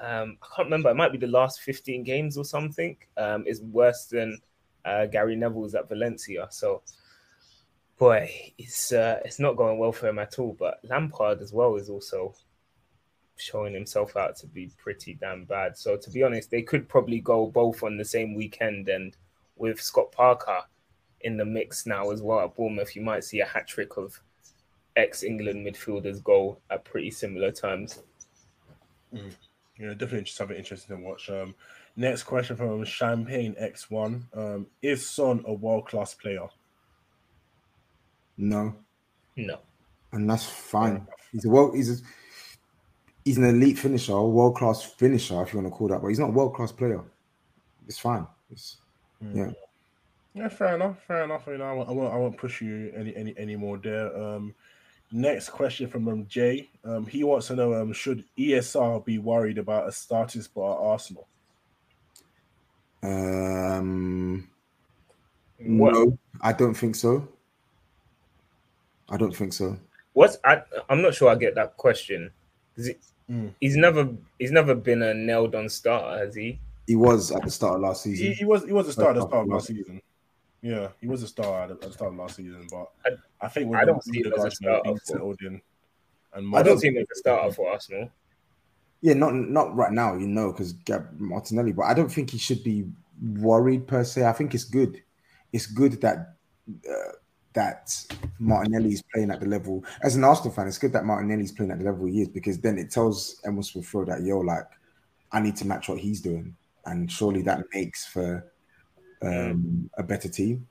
um, 0.01 0.39
I 0.43 0.47
can't 0.55 0.67
remember. 0.67 0.91
It 0.91 0.97
might 0.97 1.13
be 1.13 1.19
the 1.19 1.27
last 1.27 1.61
15 1.61 2.03
games 2.03 2.37
or 2.37 2.45
something. 2.45 2.97
Um, 3.17 3.45
is 3.47 3.63
worse 3.63 4.07
than 4.07 4.39
uh, 4.85 5.07
Gary 5.07 5.37
Neville's 5.37 5.75
at 5.75 5.89
Valencia. 5.89 6.49
So, 6.51 6.83
boy, 7.99 8.31
it's 8.59 8.93
uh, 8.93 9.21
it's 9.25 9.39
not 9.39 9.57
going 9.57 9.79
well 9.79 9.93
for 9.93 10.09
him 10.09 10.19
at 10.19 10.39
all. 10.39 10.55
But 10.59 10.81
Lampard 10.85 11.41
as 11.41 11.53
well 11.53 11.77
is 11.77 11.89
also 11.89 12.35
showing 13.37 13.75
himself 13.75 14.17
out 14.17 14.37
to 14.37 14.47
be 14.47 14.71
pretty 14.79 15.15
damn 15.15 15.45
bad. 15.45 15.77
So, 15.77 15.97
to 15.97 16.11
be 16.11 16.23
honest, 16.23 16.51
they 16.51 16.63
could 16.63 16.89
probably 16.89 17.21
go 17.21 17.47
both 17.47 17.83
on 17.83 17.97
the 17.97 18.05
same 18.05 18.35
weekend, 18.35 18.89
and 18.89 19.17
with 19.57 19.81
Scott 19.81 20.13
Parker 20.13 20.61
in 21.23 21.37
the 21.37 21.45
mix 21.45 21.87
now 21.87 22.11
as 22.11 22.23
well 22.23 22.41
at 22.41 22.55
Bournemouth, 22.55 22.95
you 22.95 23.03
might 23.03 23.25
see 23.25 23.41
a 23.41 23.47
hat 23.47 23.67
trick 23.67 23.97
of 23.97 24.21
ex 24.97 25.23
England 25.23 25.67
midfielders 25.67 26.23
goal 26.23 26.61
at 26.71 26.85
pretty 26.85 27.11
similar 27.11 27.51
times. 27.53 28.03
Yeah, 29.13 29.91
definitely 29.91 30.25
something 30.27 30.57
interesting 30.57 30.97
to 30.97 31.03
watch. 31.03 31.29
Um, 31.31 31.55
next 31.97 32.23
question 32.25 32.57
from 32.57 32.85
Champagne 32.85 33.55
X1. 33.61 34.23
Um, 34.37 34.67
is 34.83 35.09
Son 35.09 35.45
a 35.47 35.53
world 35.53 35.87
class 35.87 36.15
player? 36.15 36.47
No, 38.39 38.75
No. 39.37 39.59
and 40.13 40.29
that's 40.29 40.45
fine. 40.47 41.07
He's 41.33 41.45
a 41.47 41.49
well, 41.51 41.73
he's 41.73 42.01
a, 42.01 42.05
he's 43.27 43.39
an 43.39 43.45
elite 43.45 43.77
finisher, 43.77 44.19
world 44.23 44.55
class 44.55 44.83
finisher, 44.83 45.43
if 45.43 45.53
you 45.53 45.59
want 45.59 45.71
to 45.71 45.77
call 45.77 45.89
that. 45.89 46.01
But 46.01 46.09
he's 46.09 46.21
not 46.21 46.29
a 46.29 46.33
world 46.33 46.55
class 46.55 46.71
player. 46.71 47.03
It's 47.89 47.99
fine. 47.99 48.27
It's 48.51 48.77
yeah. 49.35 49.51
Yeah, 50.33 50.49
fair 50.49 50.77
enough. 50.77 51.03
Fair 51.07 51.25
enough. 51.25 51.47
You 51.49 51.59
know, 51.59 51.65
I 51.65 51.73
won't, 51.73 51.89
I 51.89 51.93
won't, 51.93 52.15
I 52.15 52.17
won't 52.17 52.39
push 52.39 52.63
you 52.63 52.93
any, 52.97 53.17
any, 53.17 53.35
any 53.37 53.57
more 53.57 53.79
there. 53.79 54.17
Um, 54.17 54.55
next 55.11 55.49
question 55.49 55.89
from 55.89 56.07
um, 56.09 56.27
Jay. 56.29 56.71
Um, 56.85 57.05
he 57.05 57.25
wants 57.25 57.49
to 57.49 57.57
know: 57.57 57.75
um, 57.75 57.93
Should 57.93 58.25
ESR 58.39 59.05
be 59.05 59.19
worried 59.19 59.59
about 59.59 59.89
a 59.89 59.93
starting 59.93 60.43
spot 60.43 60.79
at 60.79 60.85
Arsenal? 60.85 61.27
Um, 63.03 64.49
What- 65.59 65.95
no, 65.95 66.19
I 66.41 66.53
don't 66.53 66.75
think 66.75 66.95
so. 66.95 67.29
I 69.09 69.17
don't 69.17 69.35
think 69.35 69.53
so. 69.53 69.77
What's 70.13 70.39
I? 70.45 70.63
I'm 70.89 71.03
not 71.03 71.15
sure 71.15 71.29
I 71.29 71.35
get 71.35 71.55
that 71.57 71.77
question. 71.77 72.31
Is 72.77 72.89
it, 72.89 73.01
Mm. 73.31 73.53
He's 73.61 73.77
never 73.77 74.09
he's 74.39 74.53
never 74.53 74.75
been 74.75 75.03
a 75.03 75.13
nailed 75.15 75.55
on 75.55 75.69
starter, 75.69 76.19
has 76.25 76.35
he? 76.35 76.61
He 76.87 76.95
was 76.95 77.33
at 77.33 77.43
the 77.43 77.51
start 77.51 77.75
of 77.77 77.81
last 77.81 78.03
season. 78.05 78.33
he 78.33 78.45
was 78.45 78.65
he 78.65 78.73
was 78.73 78.87
a 78.89 78.93
star 78.93 79.11
at 79.11 79.17
the 79.17 79.23
start 79.27 79.43
of 79.47 79.49
last 79.49 79.67
season. 79.67 80.01
Yeah, 80.63 80.89
he 81.01 81.09
was 81.09 81.23
a 81.23 81.29
star 81.29 81.65
at 81.65 81.81
the, 81.81 81.93
start 81.93 82.13
of 82.13 82.19
last 82.19 82.37
season, 82.37 82.67
but 82.71 82.91
I- 83.05 83.45
I, 83.47 83.49
think 83.49 83.75
I 83.77 83.85
don't 83.85 84.03
see 84.03 84.21
him 84.21 84.33
as 84.33 84.39
a 84.45 84.47
Odegaard, 84.47 84.53
you 84.61 84.69
know, 84.69 84.79
starter 84.81 84.99
for- 85.01 85.07
settled 85.07 85.41
in, 85.43 85.47
and 85.47 85.61
I 86.35 86.41
don't 86.41 86.51
Martinelli- 86.51 86.81
see 86.81 86.89
him 86.89 86.97
as 86.99 87.07
a 87.13 87.19
starter 87.19 87.53
for 87.53 87.71
Arsenal. 87.71 88.11
Yeah, 89.03 89.15
not 89.15 89.35
not 89.35 89.77
right 89.77 89.93
now, 89.93 90.15
you 90.15 90.27
know, 90.27 90.53
because 90.53 90.73
Gab 90.73 91.09
Martinelli. 91.19 91.73
But 91.73 91.83
I 91.85 91.95
don't 91.95 92.11
think 92.11 92.31
he 92.31 92.39
should 92.39 92.65
be 92.65 92.87
worried 93.23 93.87
per 93.87 94.03
se. 94.05 94.25
I 94.25 94.33
think 94.33 94.55
it's 94.55 94.65
good. 94.65 95.03
It's 95.53 95.67
good 95.67 96.01
that 96.01 96.35
uh, 96.89 97.13
that 97.57 97.93
Martinelli 98.39 98.93
is 98.93 99.03
playing 99.13 99.31
at 99.31 99.41
the 99.41 99.47
level. 99.47 99.85
As 100.03 100.15
an 100.15 100.25
Arsenal 100.25 100.53
fan, 100.53 100.69
it's 100.69 100.79
good 100.79 100.93
that 100.93 101.07
Martinelli 101.07 101.43
is 101.43 101.53
playing 101.53 101.73
at 101.73 101.79
the 101.79 101.85
level 101.85 102.07
he 102.07 102.21
is 102.21 102.29
because 102.29 102.61
then 102.61 102.79
it 102.79 102.91
tells 102.91 103.41
Emil 103.45 103.63
Smith 103.63 103.93
Rowe 103.93 104.05
that 104.05 104.23
yo, 104.23 104.39
like, 104.41 104.69
I 105.33 105.41
need 105.41 105.57
to 105.57 105.67
match 105.67 105.89
what 105.89 105.99
he's 105.99 106.21
doing, 106.21 106.55
and 106.85 107.11
surely 107.11 107.43
that 107.43 107.65
makes 107.75 108.07
for 108.07 108.47
um, 109.23 109.91
a 109.99 110.03
better 110.03 110.29
team. 110.29 110.69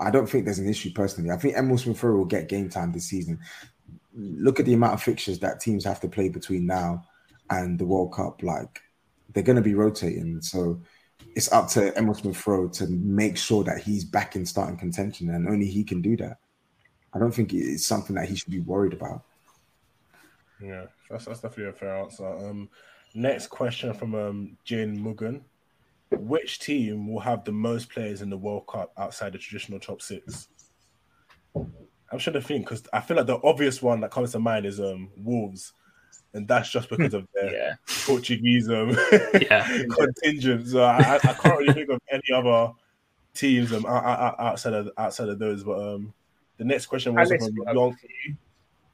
I 0.00 0.10
don't 0.10 0.28
think 0.28 0.44
there's 0.44 0.58
an 0.58 0.68
issue 0.68 0.90
personally. 0.92 1.30
I 1.30 1.36
think 1.36 1.56
Emil 1.56 1.78
Smith 1.78 2.02
Rowe 2.02 2.16
will 2.16 2.24
get 2.24 2.48
game 2.48 2.68
time 2.68 2.92
this 2.92 3.06
season. 3.06 3.38
Look 4.14 4.58
at 4.58 4.66
the 4.66 4.74
amount 4.74 4.94
of 4.94 5.02
fixtures 5.02 5.38
that 5.40 5.60
teams 5.60 5.84
have 5.84 6.00
to 6.00 6.08
play 6.08 6.28
between 6.30 6.66
now 6.66 7.06
and 7.50 7.78
the 7.78 7.84
World 7.84 8.14
Cup, 8.14 8.42
like 8.42 8.80
they're 9.32 9.42
going 9.42 9.56
to 9.56 9.62
be 9.62 9.74
rotating. 9.74 10.40
So 10.40 10.80
it's 11.34 11.50
up 11.52 11.68
to 11.70 11.96
Emil 11.96 12.14
Smith 12.14 12.46
Rowe 12.46 12.68
to 12.68 12.86
make 12.88 13.36
sure 13.36 13.64
that 13.64 13.82
he's 13.82 14.04
back 14.04 14.36
in 14.36 14.44
starting 14.46 14.76
contention, 14.76 15.30
and 15.30 15.48
only 15.48 15.66
he 15.66 15.84
can 15.84 16.00
do 16.02 16.16
that. 16.18 16.38
I 17.14 17.18
don't 17.18 17.32
think 17.32 17.52
it's 17.52 17.86
something 17.86 18.16
that 18.16 18.28
he 18.28 18.36
should 18.36 18.50
be 18.50 18.60
worried 18.60 18.92
about. 18.92 19.22
Yeah, 20.60 20.86
that's, 21.10 21.24
that's 21.26 21.40
definitely 21.40 21.70
a 21.70 21.72
fair 21.72 21.96
answer. 21.96 22.26
Um, 22.26 22.68
next 23.14 23.48
question 23.48 23.92
from 23.92 24.14
um, 24.14 24.56
Jin 24.64 25.02
Mugan. 25.02 25.42
Which 26.10 26.58
team 26.58 27.10
will 27.10 27.20
have 27.20 27.44
the 27.44 27.52
most 27.52 27.90
players 27.90 28.20
in 28.22 28.30
the 28.30 28.36
World 28.36 28.66
Cup 28.66 28.92
outside 28.98 29.32
the 29.32 29.38
traditional 29.38 29.80
top 29.80 30.02
six? 30.02 30.48
I'm 31.56 32.18
trying 32.18 32.34
to 32.34 32.42
think 32.42 32.66
because 32.66 32.82
I 32.92 33.00
feel 33.00 33.16
like 33.16 33.26
the 33.26 33.40
obvious 33.42 33.80
one 33.80 34.00
that 34.00 34.10
comes 34.10 34.32
to 34.32 34.38
mind 34.38 34.66
is 34.66 34.78
um, 34.78 35.10
Wolves, 35.16 35.72
and 36.34 36.48
that's 36.48 36.70
just 36.70 36.88
because 36.88 37.14
of 37.14 37.26
their 37.34 37.52
Yeah. 37.52 37.74
Portuguese 38.06 38.68
um, 38.70 38.90
Yeah. 39.40 39.66
contingent. 39.90 40.68
So 40.68 40.82
I, 40.82 41.16
I 41.16 41.18
can't 41.18 41.58
really 41.58 41.72
think 41.74 41.90
of 41.90 42.00
any 42.10 42.32
other 42.34 42.72
teams 43.34 43.72
um, 43.72 43.84
outside 43.86 44.72
of 44.74 44.90
outside 44.98 45.28
of 45.28 45.38
those. 45.38 45.62
But 45.64 45.78
um, 45.78 46.12
the 46.58 46.64
next 46.64 46.86
question 46.86 47.14
was 47.14 47.28
Palace 47.28 47.46
from 47.46 47.56
will 47.56 47.66
have 47.66 47.74
Young, 47.76 47.92
a 47.92 47.96
few. 47.96 48.36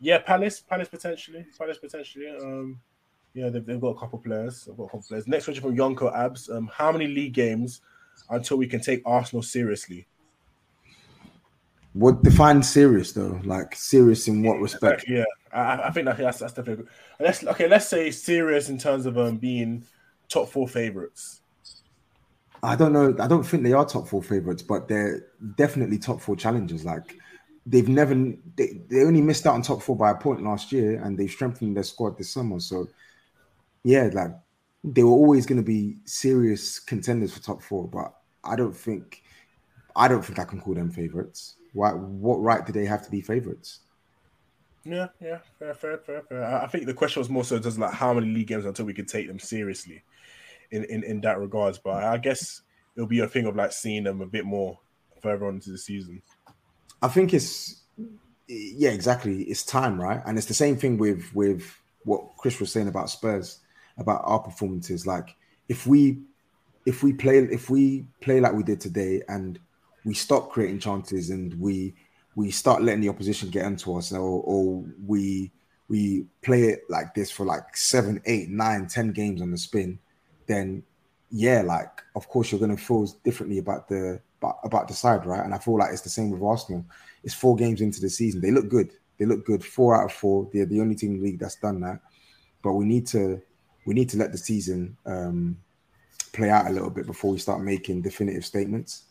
yeah, 0.01 0.19
Palace, 0.19 0.61
Palace 0.61 0.89
potentially, 0.89 1.47
Palace 1.59 1.79
potentially. 1.79 2.29
Um, 2.29 2.81
yeah, 3.35 3.51
they've, 3.51 3.65
they've 3.65 3.81
got 3.81 3.89
a 3.97 3.99
couple 3.99 4.19
players. 4.19 4.65
They've 4.65 4.77
got 4.77 4.85
a 4.85 4.87
couple 4.87 5.03
players. 5.09 5.27
Next 5.29 5.45
question 5.45 5.63
from 5.63 5.77
Yonko 5.77 6.13
Abs. 6.17 6.49
Um, 6.51 6.69
how 6.73 6.91
many 6.91 7.07
league 7.07 7.35
games 7.35 7.83
until 8.31 8.57
we 8.57 8.67
can 8.67 8.81
take 8.81 9.03
Arsenal 9.07 9.43
seriously? 9.43 10.07
What 11.99 12.23
defines 12.23 12.69
serious 12.69 13.11
though? 13.11 13.41
Like 13.43 13.75
serious 13.75 14.29
in 14.29 14.45
what 14.45 14.61
respect? 14.61 15.05
Yeah, 15.09 15.25
I, 15.53 15.89
I 15.89 15.91
think 15.91 16.07
that, 16.07 16.17
that's 16.17 16.39
that's 16.39 16.53
definitely. 16.53 16.85
Good. 16.85 16.93
Let's 17.19 17.45
okay. 17.45 17.69
Let's 17.69 17.89
say 17.89 18.13
serious 18.13 18.69
in 18.69 18.79
terms 18.79 19.05
of 19.05 19.19
um 19.19 19.39
being 19.39 19.85
top 20.29 20.49
four 20.49 20.69
favorites. 20.69 21.41
I 22.63 22.77
don't 22.77 22.93
know. 22.93 23.17
I 23.19 23.27
don't 23.27 23.43
think 23.43 23.65
they 23.65 23.73
are 23.73 23.85
top 23.85 24.07
four 24.07 24.23
favorites, 24.23 24.63
but 24.63 24.87
they're 24.87 25.27
definitely 25.57 25.99
top 25.99 26.21
four 26.21 26.37
challengers. 26.37 26.85
Like 26.85 27.17
they've 27.67 27.89
never 27.89 28.15
they, 28.55 28.81
they 28.89 29.03
only 29.03 29.21
missed 29.21 29.45
out 29.49 29.55
on 29.55 29.63
top 29.63 29.83
four 29.83 29.97
by 29.97 30.13
a 30.13 30.15
point 30.15 30.45
last 30.45 30.71
year, 30.71 31.03
and 31.03 31.19
they've 31.19 31.29
strengthened 31.29 31.75
their 31.75 31.83
squad 31.83 32.17
this 32.17 32.31
summer. 32.31 32.61
So 32.61 32.87
yeah, 33.83 34.09
like 34.13 34.31
they 34.85 35.03
were 35.03 35.11
always 35.11 35.47
going 35.47 35.61
to 35.61 35.67
be 35.67 35.97
serious 36.05 36.79
contenders 36.79 37.35
for 37.35 37.43
top 37.43 37.61
four. 37.61 37.89
But 37.89 38.15
I 38.45 38.55
don't 38.55 38.77
think 38.77 39.21
I 39.97 40.07
don't 40.07 40.25
think 40.25 40.39
I 40.39 40.45
can 40.45 40.61
call 40.61 40.75
them 40.75 40.93
favorites. 40.93 41.57
Why? 41.79 41.93
What 41.93 42.41
right 42.41 42.67
do 42.67 42.73
they 42.73 42.87
have 42.87 43.05
to 43.05 43.11
be 43.11 43.21
favorites? 43.21 43.79
Yeah, 44.85 45.09
yeah, 45.21 45.39
fair, 45.61 45.75
fair, 45.75 45.99
fair, 45.99 46.23
fair. 46.23 46.45
I 46.45 46.65
I 46.65 46.67
think 46.67 46.87
the 46.87 46.95
question 46.95 47.21
was 47.21 47.31
more 47.31 47.45
so 47.45 47.61
just 47.61 47.79
like 47.79 47.93
how 47.93 48.13
many 48.13 48.27
league 48.27 48.49
games 48.49 48.65
until 48.65 48.85
we 48.85 48.95
could 48.95 49.07
take 49.07 49.29
them 49.29 49.39
seriously, 49.39 50.03
in 50.73 50.83
in 50.85 51.05
in 51.05 51.21
that 51.21 51.39
regards. 51.39 51.79
But 51.79 52.03
I 52.03 52.19
guess 52.19 52.63
it'll 52.97 53.07
be 53.07 53.21
a 53.21 53.29
thing 53.29 53.47
of 53.47 53.55
like 53.55 53.71
seeing 53.71 54.03
them 54.03 54.21
a 54.23 54.27
bit 54.27 54.45
more 54.45 54.77
further 55.23 55.47
on 55.47 55.55
into 55.55 55.71
the 55.71 55.79
season. 55.79 56.21
I 57.01 57.07
think 57.07 57.33
it's 57.33 57.85
yeah, 58.49 58.91
exactly. 58.91 59.43
It's 59.43 59.63
time, 59.63 60.01
right? 60.01 60.21
And 60.27 60.37
it's 60.37 60.49
the 60.49 60.55
same 60.55 60.77
thing 60.77 60.99
with 60.99 61.33
with 61.33 61.73
what 62.03 62.37
Chris 62.39 62.59
was 62.59 62.73
saying 62.73 62.89
about 62.89 63.09
Spurs, 63.09 63.61
about 63.99 64.23
our 64.25 64.41
performances. 64.41 65.07
Like 65.07 65.37
if 65.69 65.87
we 65.87 66.23
if 66.87 67.05
we 67.05 67.13
play 67.13 67.39
if 67.39 67.71
we 67.71 68.05
play 68.21 68.41
like 68.41 68.55
we 68.55 68.65
did 68.65 68.81
today 68.81 69.23
and 69.29 69.61
we 70.05 70.15
stop 70.15 70.51
creating 70.51 70.79
chances 70.79 71.31
and 71.31 71.59
we 71.61 71.95
we 72.35 72.51
start 72.51 72.83
letting 72.83 73.01
the 73.01 73.09
opposition 73.09 73.51
get 73.51 73.67
into 73.67 73.97
us 73.97 74.13
or, 74.13 74.43
or 74.45 74.85
we 75.07 75.51
we 75.89 76.27
play 76.43 76.65
it 76.65 76.83
like 76.89 77.15
this 77.15 77.31
for 77.31 77.47
like 77.47 77.77
seven, 77.77 78.21
eight, 78.27 78.51
nine, 78.51 78.87
ten 78.87 79.11
games 79.11 79.41
on 79.41 79.51
the 79.51 79.59
spin, 79.59 79.99
then 80.47 80.83
yeah, 81.31 81.63
like 81.63 82.03
of 82.15 82.29
course 82.29 82.53
you're 82.53 82.61
gonna 82.61 82.77
feel 82.77 83.07
differently 83.25 83.59
about 83.59 83.89
the 83.89 84.21
about, 84.41 84.59
about 84.63 84.89
the 84.89 84.95
side, 84.95 85.27
right? 85.27 85.45
And 85.45 85.55
I 85.55 85.59
feel 85.59 85.79
like 85.79 85.93
it's 85.93 86.03
the 86.03 86.09
same 86.09 86.31
with 86.31 86.43
Arsenal. 86.43 86.85
It's 87.25 87.35
four 87.35 87.57
games 87.57 87.81
into 87.81 88.01
the 88.01 88.11
season. 88.11 88.41
They 88.41 88.51
look 88.51 88.69
good. 88.69 88.93
They 89.19 89.27
look 89.27 89.45
good. 89.45 89.65
Four 89.65 90.01
out 90.01 90.07
of 90.07 90.13
four. 90.13 90.49
They're 90.53 90.67
the 90.67 90.81
only 90.81 90.95
team 90.95 91.13
in 91.13 91.19
the 91.19 91.25
league 91.25 91.41
that's 91.41 91.57
done 91.57 91.81
that. 91.81 92.01
But 92.63 92.75
we 92.75 92.85
need 92.85 93.07
to 93.09 93.41
we 93.87 93.95
need 93.95 94.09
to 94.11 94.19
let 94.19 94.33
the 94.33 94.39
season 94.39 94.97
um, 95.07 95.57
play 96.33 96.51
out 96.51 96.67
a 96.67 96.71
little 96.71 96.91
bit 96.91 97.07
before 97.07 97.33
we 97.33 97.39
start 97.39 97.63
making 97.63 98.03
definitive 98.03 98.45
statements. 98.45 99.05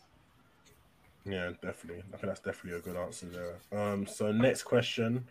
Yeah, 1.24 1.50
definitely. 1.62 2.02
I 2.12 2.16
think 2.16 2.22
that's 2.22 2.40
definitely 2.40 2.78
a 2.78 2.82
good 2.82 2.96
answer 2.96 3.26
there. 3.26 3.80
Um, 3.80 4.06
so 4.06 4.32
next 4.32 4.62
question 4.62 5.26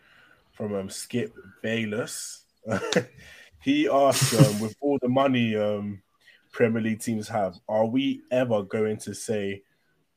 from 0.52 0.74
um 0.74 0.90
Skip 0.90 1.34
Bayless. 1.62 2.44
he 3.60 3.88
asked, 3.88 4.34
um, 4.34 4.60
with 4.60 4.76
all 4.80 4.98
the 5.00 5.08
money 5.08 5.56
um 5.56 6.02
Premier 6.52 6.82
League 6.82 7.00
teams 7.00 7.28
have, 7.28 7.56
are 7.68 7.86
we 7.86 8.22
ever 8.30 8.62
going 8.62 8.96
to 8.98 9.14
say, 9.14 9.62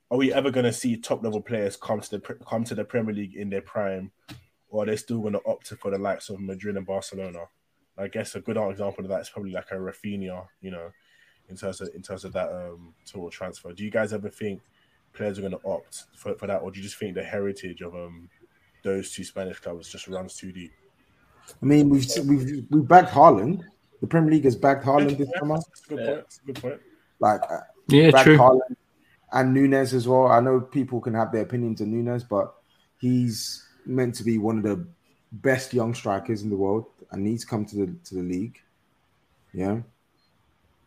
are 0.10 0.18
we 0.18 0.34
ever 0.34 0.52
going 0.52 0.66
to 0.66 0.74
see 0.74 0.98
top 0.98 1.24
level 1.24 1.42
players 1.42 1.78
come 1.78 2.02
to 2.02 2.18
the 2.18 2.20
come 2.48 2.64
to 2.66 2.76
the 2.76 2.86
Premier 2.86 3.14
League 3.14 3.36
in 3.36 3.50
their 3.50 3.62
prime, 3.62 4.12
or 4.70 4.84
are 4.84 4.86
they 4.86 4.96
still 4.96 5.20
going 5.20 5.34
to 5.34 5.42
opt 5.46 5.68
for 5.68 5.92
the 5.92 5.98
likes 5.98 6.30
of 6.30 6.40
Madrid 6.40 6.78
and 6.78 6.86
Barcelona? 6.86 7.46
I 7.98 8.08
guess 8.08 8.36
a 8.36 8.40
good 8.40 8.58
example 8.58 9.04
of 9.04 9.10
that 9.10 9.22
is 9.22 9.30
probably 9.30 9.52
like 9.52 9.72
a 9.72 9.76
Raphinha, 9.76 10.48
you 10.62 10.72
know, 10.72 10.92
in 11.50 11.58
terms 11.58 11.82
of 11.82 11.90
in 11.96 12.02
terms 12.02 12.24
of 12.24 12.34
that 12.34 12.50
um 12.52 12.94
total 13.06 13.30
transfer. 13.30 13.74
Do 13.74 13.84
you 13.84 13.92
guys 13.92 14.14
ever 14.14 14.30
think 14.30 14.62
players 15.14 15.38
are 15.38 15.42
going 15.42 15.54
to 15.54 15.66
opt 15.66 16.06
for, 16.16 16.36
for 16.36 16.48
that, 16.48 16.62
or 16.62 16.72
do 16.72 16.80
you 16.80 16.84
just 16.84 16.98
think 16.98 17.16
the 17.16 17.24
heritage 17.24 17.82
of 17.82 17.96
um 17.96 18.30
those 18.84 19.12
two 19.12 19.24
Spanish 19.24 19.60
clubs 19.60 19.90
just 19.90 20.08
runs 20.08 20.36
too 20.36 20.52
deep? 20.52 20.72
I 21.62 21.66
mean, 21.66 21.90
we've 21.90 22.08
we've 22.26 22.66
we 22.70 22.82
bagged 22.82 23.10
Haaland. 23.10 23.64
The 24.02 24.08
Premier 24.08 24.32
League 24.32 24.46
has 24.46 24.56
backed 24.56 24.86
Haaland 24.86 25.18
this 25.18 25.30
summer. 25.38 25.58
good 25.88 25.98
point. 25.98 26.16
That's 26.16 26.40
good 26.40 26.62
point. 26.62 26.82
Like 27.20 27.42
uh, 27.50 27.60
Yeah, 27.88 28.12
bagged 28.12 28.24
true. 28.24 28.38
Haaland 28.38 28.76
and 29.34 29.54
Nunez 29.54 29.94
as 29.94 30.08
well. 30.08 30.28
I 30.28 30.40
know 30.40 30.60
people 30.60 31.00
can 31.00 31.14
have 31.14 31.32
their 31.32 31.44
opinions 31.44 31.82
on 31.82 31.92
Nunez, 31.92 32.24
but 32.24 32.54
he's 33.00 33.66
meant 33.86 34.16
to 34.16 34.24
be 34.24 34.38
one 34.38 34.58
of 34.58 34.64
the 34.64 34.88
best 35.32 35.74
young 35.74 35.94
strikers 35.94 36.42
in 36.42 36.50
the 36.50 36.56
world, 36.56 36.86
and 37.12 37.26
he's 37.26 37.46
come 37.46 37.66
to 37.66 37.76
the 37.76 37.96
to 38.06 38.16
the 38.16 38.24
league. 38.24 38.60
Yeah, 39.54 39.82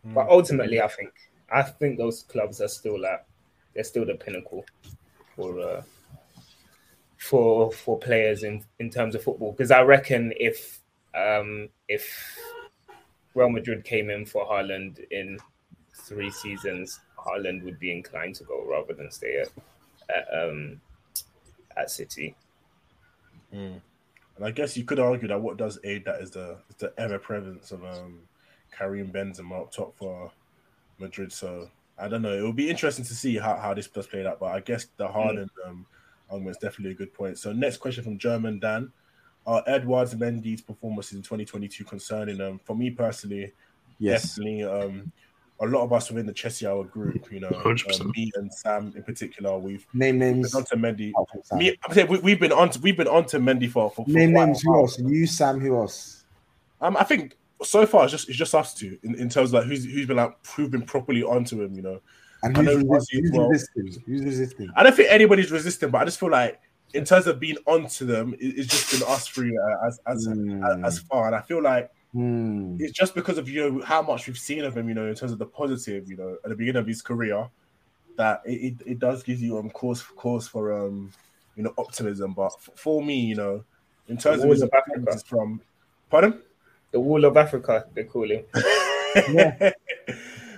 But 0.03 0.27
ultimately, 0.29 0.81
I 0.81 0.87
think 0.87 1.11
I 1.51 1.61
think 1.61 1.97
those 1.97 2.23
clubs 2.23 2.61
are 2.61 2.67
still 2.67 2.99
like 2.99 3.25
they're 3.75 3.83
still 3.83 4.05
the 4.05 4.15
pinnacle 4.15 4.65
for 5.35 5.59
uh, 5.59 5.81
for 7.17 7.71
for 7.71 7.99
players 7.99 8.43
in 8.43 8.63
in 8.79 8.89
terms 8.89 9.13
of 9.15 9.23
football 9.23 9.51
because 9.51 9.71
I 9.71 9.81
reckon 9.81 10.33
if 10.37 10.79
um 11.13 11.69
if 11.87 12.37
Real 13.33 13.49
Madrid 13.49 13.83
came 13.83 14.09
in 14.09 14.25
for 14.25 14.45
Haaland 14.45 15.05
in 15.11 15.37
three 15.93 16.31
seasons, 16.31 17.01
Haaland 17.17 17.63
would 17.63 17.79
be 17.79 17.91
inclined 17.91 18.35
to 18.35 18.43
go 18.45 18.65
rather 18.65 18.93
than 18.93 19.11
stay 19.11 19.41
at, 19.41 19.49
at 20.15 20.27
um 20.33 20.79
at 21.75 21.91
City. 21.91 22.35
Mm. 23.53 23.81
And 24.37 24.45
I 24.45 24.51
guess 24.51 24.75
you 24.75 24.83
could 24.83 24.99
argue 24.99 25.27
that 25.27 25.41
what 25.41 25.57
does 25.57 25.79
aid 25.83 26.05
that 26.05 26.21
is 26.21 26.31
the 26.31 26.57
is 26.69 26.75
the 26.77 26.93
ever 26.97 27.19
presence 27.19 27.71
of 27.71 27.83
um 27.83 28.19
Karim 28.71 29.11
Benzema 29.11 29.61
up 29.61 29.71
top 29.71 29.97
for 29.97 30.31
Madrid. 30.99 31.31
So 31.31 31.69
I 31.97 32.07
don't 32.07 32.21
know. 32.21 32.33
It 32.33 32.41
will 32.41 32.53
be 32.53 32.69
interesting 32.69 33.05
to 33.05 33.13
see 33.15 33.37
how, 33.37 33.55
how 33.55 33.73
this 33.73 33.87
does 33.87 34.07
play 34.07 34.25
out. 34.25 34.39
But 34.39 34.47
I 34.47 34.59
guess 34.59 34.87
the 34.97 35.07
Haaland 35.07 35.49
um 35.65 35.85
argument 36.29 36.57
is 36.57 36.61
definitely 36.61 36.91
a 36.91 36.95
good 36.95 37.13
point. 37.13 37.37
So 37.37 37.53
next 37.53 37.77
question 37.77 38.03
from 38.03 38.17
German 38.17 38.59
Dan. 38.59 38.91
Are 39.47 39.63
Edwards 39.67 40.11
and 40.13 40.21
Mendy's 40.21 40.61
performances 40.61 41.13
in 41.13 41.21
2022 41.21 41.83
concerning 41.83 42.37
them? 42.37 42.53
Um, 42.53 42.59
for 42.63 42.75
me 42.75 42.89
personally, 42.89 43.53
Yes. 43.99 44.35
definitely 44.35 44.63
um 44.63 45.11
a 45.61 45.65
lot 45.65 45.83
of 45.83 45.93
us 45.93 46.09
within 46.09 46.25
the 46.25 46.33
Chelsea 46.33 46.67
Hour 46.67 46.83
group, 46.83 47.31
you 47.31 47.39
know, 47.39 47.49
um, 47.49 48.11
me 48.13 48.29
and 48.35 48.53
Sam 48.53 48.91
in 48.95 49.03
particular, 49.03 49.57
we've 49.57 49.87
Name 49.93 50.19
been 50.19 50.41
names. 50.41 50.53
onto 50.53 50.75
Mendy. 50.75 51.13
Oh. 51.15 51.25
Me, 51.55 51.77
we, 52.09 52.19
we've 52.19 52.39
been 52.39 52.51
on 52.51 52.71
to, 52.71 52.79
we've 52.79 52.97
been 52.97 53.07
on 53.07 53.25
to 53.27 53.39
Mendy 53.39 53.69
for, 53.69 53.89
for, 53.89 54.03
for 54.03 54.11
Name 54.11 54.33
names. 54.33 54.61
Who 54.63 54.75
else? 54.75 54.99
You, 54.99 55.25
Sam. 55.25 55.61
Who 55.61 55.77
else? 55.77 56.25
Um, 56.81 56.97
I 56.97 57.03
think 57.05 57.37
so 57.65 57.85
far 57.85 58.03
it's 58.03 58.11
just 58.11 58.29
it's 58.29 58.37
just 58.37 58.53
us 58.55 58.73
two 58.73 58.97
in, 59.03 59.15
in 59.15 59.29
terms 59.29 59.49
of 59.49 59.53
like 59.59 59.65
who's 59.65 59.85
who's 59.85 60.05
been 60.07 60.17
like 60.17 60.35
who's 60.55 60.69
been 60.69 60.83
properly 60.83 61.23
onto 61.23 61.61
him. 61.63 61.73
You 61.73 61.81
know, 61.81 62.01
And 62.43 62.57
I 62.57 62.61
who's, 62.61 62.83
know 62.83 62.89
resist, 62.95 63.11
who's 63.13 63.31
well. 63.33 63.49
resisting? 63.49 64.03
Who's 64.05 64.23
resisting? 64.23 64.69
I 64.75 64.83
don't 64.83 64.95
think 64.95 65.09
anybody's 65.11 65.51
resisting, 65.51 65.89
but 65.89 66.01
I 66.01 66.05
just 66.05 66.19
feel 66.19 66.29
like 66.31 66.59
in 66.93 67.03
terms 67.03 67.27
of 67.27 67.39
being 67.39 67.57
onto 67.65 68.05
them, 68.05 68.33
it, 68.35 68.45
it's 68.57 68.67
just 68.67 68.91
been 68.91 69.09
us 69.09 69.27
three 69.27 69.57
uh, 69.57 69.87
as 69.87 69.99
as 70.07 70.25
Hmm. 70.25 70.85
as 70.85 70.99
far. 70.99 71.27
And 71.27 71.35
I 71.35 71.41
feel 71.41 71.61
like 71.61 71.91
Hmm. 72.13 72.77
it's 72.79 72.93
just 72.93 73.13
because 73.13 73.37
of 73.37 73.49
you 73.49 73.69
know 73.69 73.81
how 73.83 74.01
much 74.01 74.27
we've 74.27 74.37
seen 74.37 74.63
of 74.63 74.77
him. 74.77 74.87
You 74.87 74.95
know, 74.95 75.07
in 75.07 75.15
terms 75.15 75.31
of 75.33 75.39
the 75.39 75.45
positive. 75.45 76.09
You 76.09 76.15
know, 76.17 76.37
at 76.43 76.49
the 76.49 76.55
beginning 76.55 76.79
of 76.79 76.87
his 76.87 77.01
career, 77.01 77.49
that 78.15 78.41
it, 78.45 78.51
it, 78.51 78.73
it 78.85 78.99
does 78.99 79.23
give 79.23 79.41
you 79.41 79.57
um 79.57 79.69
cause 79.69 80.01
cause 80.01 80.47
for 80.47 80.71
um 80.71 81.11
you 81.57 81.63
know 81.63 81.73
optimism. 81.77 82.33
But 82.33 82.53
f- 82.57 82.69
for 82.75 83.03
me, 83.03 83.19
you 83.19 83.35
know, 83.35 83.63
in 84.07 84.17
terms 84.17 84.43
of 84.43 84.49
his 84.49 84.61
of 84.61 84.69
Africa. 84.73 85.19
from, 85.27 85.59
pardon. 86.09 86.41
The 86.95 87.01
Wall 87.01 87.25
of 87.25 87.35
Africa, 87.35 87.85
they 87.93 88.05
call 88.05 88.31
him. 88.31 88.45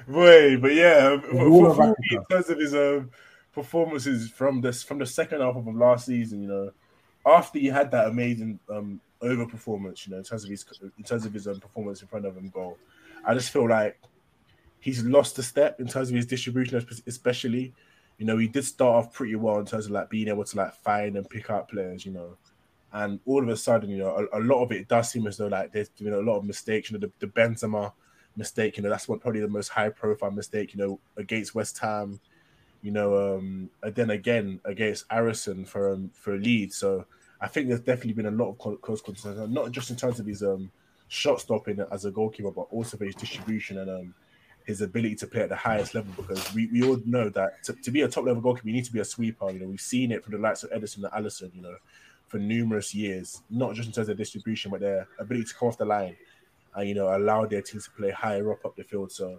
Boy, 0.07 0.57
but 0.57 0.71
yeah, 0.75 1.19
for, 1.19 1.31
for- 1.31 1.73
for 1.75 1.95
in 2.11 2.25
terms 2.29 2.49
of 2.51 2.59
his 2.59 2.75
um, 2.75 3.09
performances 3.51 4.29
from 4.29 4.61
this 4.61 4.83
from 4.83 4.99
the 4.99 5.05
second 5.07 5.41
half 5.41 5.55
of 5.55 5.65
last 5.75 6.05
season, 6.05 6.43
you 6.43 6.47
know, 6.47 6.71
after 7.25 7.57
he 7.57 7.65
had 7.65 7.89
that 7.89 8.05
amazing 8.09 8.59
um 8.69 9.01
over 9.19 9.47
performance, 9.47 10.05
you 10.05 10.11
know, 10.11 10.19
in 10.19 10.23
terms 10.23 10.43
of 10.43 10.51
his 10.51 10.63
in 10.99 11.03
terms 11.03 11.25
of 11.25 11.33
his 11.33 11.47
um, 11.47 11.59
performance 11.59 12.03
in 12.03 12.07
front 12.07 12.27
of 12.27 12.37
him 12.37 12.49
goal, 12.49 12.77
I 13.25 13.33
just 13.33 13.49
feel 13.49 13.67
like 13.67 13.99
he's 14.79 15.03
lost 15.03 15.39
a 15.39 15.43
step 15.43 15.79
in 15.79 15.87
terms 15.87 16.09
of 16.09 16.15
his 16.15 16.27
distribution, 16.27 16.85
especially. 17.07 17.73
You 18.19 18.27
know, 18.27 18.37
he 18.37 18.47
did 18.47 18.63
start 18.63 19.05
off 19.05 19.11
pretty 19.11 19.33
well 19.35 19.57
in 19.57 19.65
terms 19.65 19.87
of 19.87 19.91
like 19.91 20.11
being 20.11 20.27
able 20.27 20.43
to 20.45 20.55
like 20.57 20.75
find 20.75 21.17
and 21.17 21.27
pick 21.27 21.49
out 21.49 21.67
players, 21.67 22.05
you 22.05 22.11
know. 22.11 22.37
And 22.97 23.19
all 23.27 23.43
of 23.43 23.49
a 23.49 23.55
sudden, 23.55 23.91
you 23.91 23.99
know, 23.99 24.27
a, 24.33 24.39
a 24.39 24.41
lot 24.41 24.63
of 24.63 24.71
it 24.71 24.87
does 24.87 25.11
seem 25.11 25.27
as 25.27 25.37
though 25.37 25.47
like 25.47 25.71
there's 25.71 25.89
been 25.89 26.13
a 26.13 26.19
lot 26.19 26.37
of 26.37 26.45
mistakes. 26.45 26.89
You 26.89 26.97
know, 26.97 27.07
the, 27.07 27.27
the 27.27 27.31
Benzema 27.31 27.91
mistake, 28.35 28.77
you 28.77 28.83
know, 28.83 28.89
that's 28.89 29.07
what 29.07 29.21
probably 29.21 29.41
the 29.41 29.47
most 29.47 29.67
high 29.67 29.89
profile 29.89 30.31
mistake, 30.31 30.73
you 30.73 30.79
know, 30.79 30.99
against 31.15 31.53
West 31.53 31.77
Ham, 31.77 32.19
you 32.81 32.91
know, 32.91 33.35
um, 33.35 33.69
and 33.83 33.93
then 33.93 34.09
again 34.09 34.59
against 34.65 35.05
Aaronson 35.11 35.63
for 35.63 35.93
um, 35.93 36.09
for 36.13 36.37
Leeds. 36.37 36.77
So 36.77 37.05
I 37.39 37.47
think 37.47 37.67
there's 37.67 37.81
definitely 37.81 38.13
been 38.13 38.33
a 38.33 38.43
lot 38.43 38.55
of 38.59 38.81
close 38.81 39.01
concerns, 39.01 39.47
not 39.49 39.71
just 39.71 39.91
in 39.91 39.95
terms 39.95 40.19
of 40.19 40.25
his 40.25 40.41
um 40.41 40.71
shot 41.07 41.39
stopping 41.39 41.79
as 41.91 42.05
a 42.05 42.11
goalkeeper, 42.11 42.51
but 42.51 42.67
also 42.71 42.97
for 42.97 43.05
his 43.05 43.15
distribution 43.15 43.77
and 43.77 43.89
um 43.91 44.15
his 44.65 44.81
ability 44.81 45.15
to 45.15 45.27
play 45.27 45.41
at 45.41 45.49
the 45.49 45.55
highest 45.55 45.95
level 45.95 46.11
because 46.17 46.53
we, 46.53 46.67
we 46.67 46.83
all 46.83 46.99
know 47.05 47.29
that 47.29 47.63
to, 47.63 47.71
to 47.73 47.89
be 47.89 48.01
a 48.01 48.07
top 48.07 48.25
level 48.25 48.41
goalkeeper, 48.41 48.67
you 48.67 48.73
need 48.73 48.83
to 48.83 48.91
be 48.91 48.99
a 48.99 49.05
sweeper. 49.05 49.49
You 49.49 49.59
know, 49.59 49.67
we've 49.67 49.79
seen 49.79 50.11
it 50.11 50.21
from 50.23 50.33
the 50.33 50.39
likes 50.39 50.61
of 50.63 50.71
Ederson 50.71 51.05
and 51.05 51.13
Alisson, 51.13 51.55
you 51.55 51.61
know, 51.61 51.75
for 52.27 52.37
numerous 52.37 52.93
years, 52.93 53.41
not 53.49 53.73
just 53.73 53.87
in 53.87 53.93
terms 53.93 54.09
of 54.09 54.17
distribution, 54.17 54.71
but 54.71 54.81
their 54.81 55.07
ability 55.19 55.45
to 55.45 55.65
off 55.65 55.77
the 55.77 55.85
line 55.85 56.15
and, 56.75 56.87
you 56.87 56.93
know, 56.93 57.15
allow 57.15 57.45
their 57.45 57.61
team 57.61 57.81
to 57.81 57.91
play 57.91 58.11
higher 58.11 58.51
up 58.51 58.63
up 58.65 58.75
the 58.75 58.83
field. 58.83 59.11
So 59.11 59.37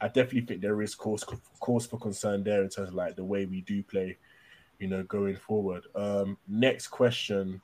I 0.00 0.06
definitely 0.06 0.42
think 0.42 0.62
there 0.62 0.80
is 0.80 0.94
cause, 0.94 1.24
cause 1.60 1.86
for 1.86 1.98
concern 1.98 2.42
there 2.42 2.62
in 2.62 2.68
terms 2.68 2.88
of 2.88 2.94
like 2.94 3.16
the 3.16 3.24
way 3.24 3.44
we 3.46 3.60
do 3.62 3.82
play, 3.82 4.16
you 4.78 4.88
know, 4.88 5.02
going 5.02 5.36
forward. 5.36 5.84
Um, 5.94 6.38
next 6.48 6.88
question 6.88 7.60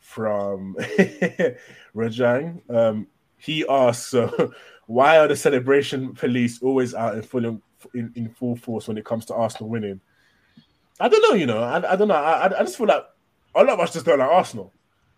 from 0.00 0.74
Rajang. 1.94 2.60
Um, 2.70 3.06
he 3.38 3.64
asks, 3.68 4.08
so 4.10 4.52
why 4.86 5.18
are 5.18 5.28
the 5.28 5.36
celebration 5.36 6.14
police 6.14 6.60
always 6.60 6.94
out 6.94 7.14
in 7.14 7.22
full 7.22 7.44
in, 7.94 8.12
in 8.16 8.28
full 8.30 8.56
force 8.56 8.88
when 8.88 8.98
it 8.98 9.04
comes 9.04 9.24
to 9.26 9.34
Arsenal 9.34 9.70
winning? 9.70 10.00
I 11.00 11.08
don't 11.08 11.22
know, 11.22 11.34
you 11.34 11.46
know. 11.46 11.62
I, 11.62 11.92
I 11.92 11.96
don't 11.96 12.08
know. 12.08 12.14
I, 12.14 12.46
I 12.46 12.62
just 12.64 12.76
feel 12.76 12.88
like 12.88 13.04
a 13.54 13.64
lot 13.64 13.74
of 13.74 13.80
us 13.80 13.92
just 13.92 14.06
don't 14.06 14.18
like 14.18 14.28
Arsenal. 14.28 14.72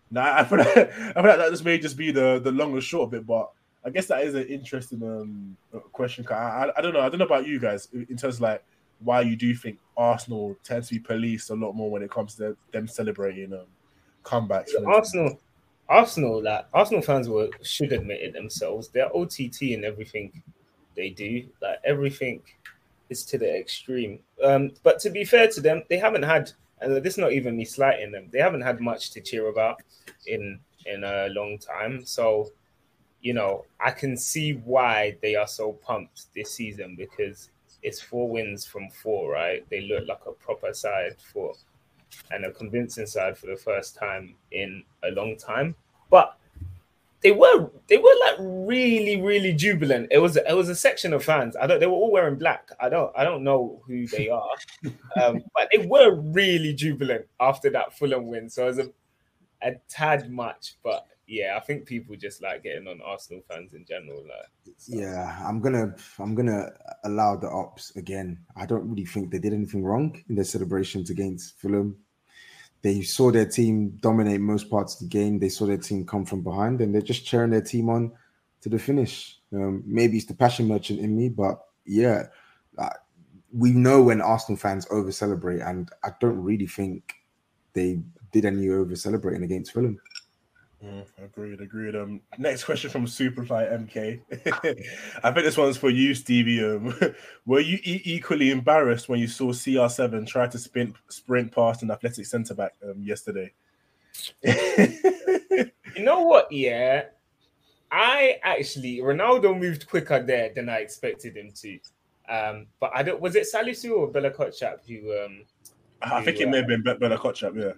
Now 0.09 0.35
I 0.37 0.43
feel 0.43 0.57
like 0.59 0.67
I 0.77 1.13
feel 1.13 1.23
like 1.23 1.37
that 1.37 1.51
just 1.51 1.65
may 1.65 1.77
just 1.77 1.97
be 1.97 2.11
the 2.11 2.39
the 2.39 2.51
long 2.51 2.73
and 2.73 2.83
short 2.83 3.07
of 3.07 3.13
it, 3.13 3.25
but 3.25 3.51
I 3.83 3.89
guess 3.89 4.07
that 4.07 4.23
is 4.23 4.35
an 4.35 4.45
interesting 4.47 5.01
um 5.03 5.57
question. 5.91 6.25
I, 6.29 6.33
I 6.33 6.71
I 6.77 6.81
don't 6.81 6.93
know. 6.93 7.01
I 7.01 7.09
don't 7.09 7.19
know 7.19 7.25
about 7.25 7.47
you 7.47 7.59
guys 7.59 7.87
in 7.93 8.17
terms 8.17 8.35
of 8.35 8.41
like 8.41 8.63
why 8.99 9.21
you 9.21 9.35
do 9.35 9.55
think 9.55 9.79
Arsenal 9.97 10.55
tends 10.63 10.89
to 10.89 10.95
be 10.95 10.99
policed 10.99 11.49
a 11.49 11.55
lot 11.55 11.73
more 11.73 11.89
when 11.89 12.03
it 12.03 12.11
comes 12.11 12.35
to 12.35 12.55
them 12.71 12.87
celebrating 12.87 13.53
um 13.53 13.65
comebacks. 14.23 14.69
Arsenal, 14.85 15.39
Arsenal, 15.89 16.43
like 16.43 16.65
Arsenal 16.73 17.01
fans 17.01 17.27
were 17.29 17.49
should 17.63 17.91
admit 17.91 18.21
it 18.21 18.33
themselves. 18.33 18.89
They're 18.89 19.15
OTT 19.15 19.61
in 19.63 19.83
everything 19.83 20.43
they 20.95 21.09
do. 21.09 21.45
Like 21.61 21.79
everything 21.83 22.41
is 23.09 23.23
to 23.25 23.37
the 23.37 23.59
extreme. 23.59 24.19
Um, 24.43 24.71
but 24.83 24.99
to 24.99 25.09
be 25.09 25.23
fair 25.23 25.47
to 25.49 25.61
them, 25.61 25.83
they 25.89 25.97
haven't 25.97 26.23
had. 26.23 26.51
And 26.81 26.95
this 26.97 27.13
is 27.13 27.17
not 27.17 27.31
even 27.31 27.55
me 27.55 27.65
slighting 27.65 28.11
them. 28.11 28.27
They 28.31 28.39
haven't 28.39 28.61
had 28.61 28.81
much 28.81 29.11
to 29.11 29.21
cheer 29.21 29.47
about 29.49 29.81
in 30.25 30.59
in 30.85 31.03
a 31.03 31.27
long 31.29 31.59
time. 31.59 32.05
So, 32.05 32.51
you 33.21 33.33
know, 33.33 33.65
I 33.79 33.91
can 33.91 34.17
see 34.17 34.53
why 34.53 35.17
they 35.21 35.35
are 35.35 35.47
so 35.47 35.73
pumped 35.73 36.33
this 36.33 36.51
season 36.51 36.95
because 36.95 37.49
it's 37.83 38.01
four 38.01 38.29
wins 38.29 38.65
from 38.65 38.89
four, 38.89 39.31
right? 39.31 39.67
They 39.69 39.81
look 39.81 40.07
like 40.07 40.21
a 40.27 40.31
proper 40.31 40.73
side 40.73 41.15
for 41.31 41.53
and 42.31 42.45
a 42.45 42.51
convincing 42.51 43.05
side 43.05 43.37
for 43.37 43.47
the 43.47 43.55
first 43.55 43.95
time 43.95 44.35
in 44.51 44.83
a 45.03 45.11
long 45.11 45.37
time. 45.37 45.75
But 46.09 46.37
they 47.23 47.31
were 47.31 47.69
they 47.87 47.97
were 47.97 48.15
like 48.25 48.35
really 48.39 49.21
really 49.21 49.53
jubilant. 49.53 50.07
It 50.11 50.17
was 50.19 50.35
it 50.37 50.55
was 50.55 50.69
a 50.69 50.75
section 50.75 51.13
of 51.13 51.23
fans. 51.23 51.55
I 51.55 51.67
don't. 51.67 51.79
They 51.79 51.87
were 51.87 51.93
all 51.93 52.11
wearing 52.11 52.37
black. 52.37 52.69
I 52.79 52.89
don't 52.89 53.11
I 53.15 53.23
don't 53.23 53.43
know 53.43 53.81
who 53.85 54.07
they 54.07 54.29
are, 54.29 54.55
um, 55.21 55.41
but 55.55 55.69
they 55.71 55.85
were 55.85 56.15
really 56.15 56.73
jubilant 56.73 57.25
after 57.39 57.69
that 57.71 57.97
Fulham 57.97 58.27
win. 58.27 58.49
So 58.49 58.63
it 58.63 58.67
was 58.67 58.79
a 58.79 58.89
a 59.63 59.73
tad 59.89 60.31
much, 60.31 60.77
but 60.83 61.05
yeah, 61.27 61.55
I 61.55 61.59
think 61.61 61.85
people 61.85 62.15
just 62.15 62.41
like 62.41 62.63
getting 62.63 62.87
on 62.87 62.99
Arsenal 63.05 63.41
fans 63.47 63.73
in 63.73 63.85
general. 63.85 64.21
Like, 64.23 64.75
so- 64.77 64.97
Yeah, 64.97 65.39
I'm 65.47 65.61
gonna 65.61 65.95
I'm 66.19 66.33
gonna 66.35 66.69
allow 67.05 67.35
the 67.37 67.49
ops 67.49 67.95
again. 67.95 68.39
I 68.57 68.65
don't 68.65 68.89
really 68.89 69.05
think 69.05 69.31
they 69.31 69.39
did 69.39 69.53
anything 69.53 69.83
wrong 69.83 70.21
in 70.27 70.35
their 70.35 70.43
celebrations 70.43 71.09
against 71.11 71.59
Fulham. 71.59 71.97
They 72.81 73.01
saw 73.01 73.31
their 73.31 73.45
team 73.45 73.97
dominate 74.01 74.41
most 74.41 74.69
parts 74.69 74.95
of 74.95 75.01
the 75.01 75.07
game. 75.07 75.39
They 75.39 75.49
saw 75.49 75.65
their 75.65 75.77
team 75.77 76.05
come 76.05 76.25
from 76.25 76.41
behind, 76.41 76.81
and 76.81 76.93
they're 76.93 77.01
just 77.01 77.25
cheering 77.25 77.51
their 77.51 77.61
team 77.61 77.89
on 77.89 78.11
to 78.61 78.69
the 78.69 78.79
finish. 78.79 79.39
Um, 79.53 79.83
maybe 79.85 80.17
it's 80.17 80.25
the 80.25 80.33
passion 80.33 80.67
merchant 80.67 80.99
in 80.99 81.15
me, 81.15 81.29
but 81.29 81.59
yeah, 81.85 82.23
we 83.53 83.71
know 83.71 84.01
when 84.01 84.21
Arsenal 84.21 84.57
fans 84.57 84.87
over 84.91 85.11
celebrate, 85.11 85.61
and 85.61 85.89
I 86.03 86.11
don't 86.19 86.41
really 86.41 86.67
think 86.67 87.13
they 87.73 87.99
did 88.31 88.45
any 88.45 88.69
over 88.69 88.95
celebrating 88.95 89.43
against 89.43 89.73
Fulham. 89.73 89.99
Mm, 90.83 91.05
agreed, 91.23 91.61
agreed. 91.61 91.95
Um, 91.95 92.21
next 92.39 92.63
question 92.63 92.89
from 92.89 93.05
Superfly 93.05 93.87
MK. 93.87 94.21
I 95.23 95.31
think 95.31 95.45
this 95.45 95.57
one's 95.57 95.77
for 95.77 95.91
you, 95.91 96.15
Stevie. 96.15 96.63
Um, 96.63 96.93
were 97.45 97.59
you 97.59 97.77
e- 97.83 98.01
equally 98.03 98.49
embarrassed 98.49 99.07
when 99.07 99.19
you 99.19 99.27
saw 99.27 99.51
CR7 99.51 100.25
try 100.25 100.47
to 100.47 100.57
sprint 100.57 100.95
sprint 101.09 101.51
past 101.53 101.83
an 101.83 101.91
athletic 101.91 102.25
centre 102.25 102.55
back 102.55 102.73
um, 102.83 103.01
yesterday? 103.01 103.51
You 105.95 106.03
know 106.03 106.21
what? 106.21 106.51
Yeah, 106.51 107.05
I 107.91 108.37
actually 108.43 108.99
Ronaldo 108.99 109.59
moved 109.59 109.87
quicker 109.87 110.23
there 110.23 110.51
than 110.55 110.69
I 110.69 110.77
expected 110.77 111.35
him 111.35 111.51
to. 111.55 111.79
Um, 112.29 112.67
but 112.79 112.91
I 112.95 113.03
don't. 113.03 113.19
Was 113.19 113.35
it 113.35 113.45
Salisu 113.51 113.91
or 113.97 114.07
Bella 114.07 114.31
Kotchap 114.31 114.79
who? 114.87 115.11
Um, 115.23 115.43
I 116.01 116.23
think 116.23 116.39
it 116.39 116.49
may 116.49 116.57
have 116.57 116.67
been 116.67 116.81
Be- 116.81 116.93
Bella 116.95 117.17
Kotchap, 117.17 117.55
yeah. 117.55 117.73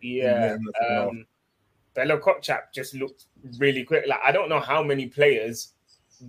yeah, 0.00 0.56
Yeah, 0.80 1.10
Bella 1.98 2.16
Kotchap 2.20 2.72
just 2.72 2.94
looked 2.94 3.24
really 3.58 3.82
quick. 3.82 4.04
Like 4.06 4.20
I 4.24 4.30
don't 4.30 4.48
know 4.48 4.60
how 4.60 4.84
many 4.84 5.08
players 5.08 5.72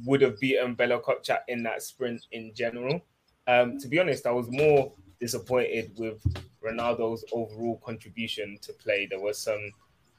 would 0.03 0.19
have 0.21 0.39
beaten 0.39 0.73
Bella 0.73 0.99
Kotchap 0.99 1.41
in 1.47 1.61
that 1.61 1.83
sprint 1.83 2.25
in 2.31 2.51
general. 2.55 2.99
Um, 3.47 3.77
to 3.77 3.87
be 3.87 3.99
honest, 3.99 4.25
I 4.25 4.31
was 4.31 4.49
more 4.49 4.91
disappointed 5.21 5.91
with 5.99 6.25
Ronaldo's 6.65 7.23
overall 7.31 7.79
contribution 7.85 8.57
to 8.63 8.73
play. 8.73 9.05
There 9.07 9.19
was 9.19 9.37
some 9.37 9.69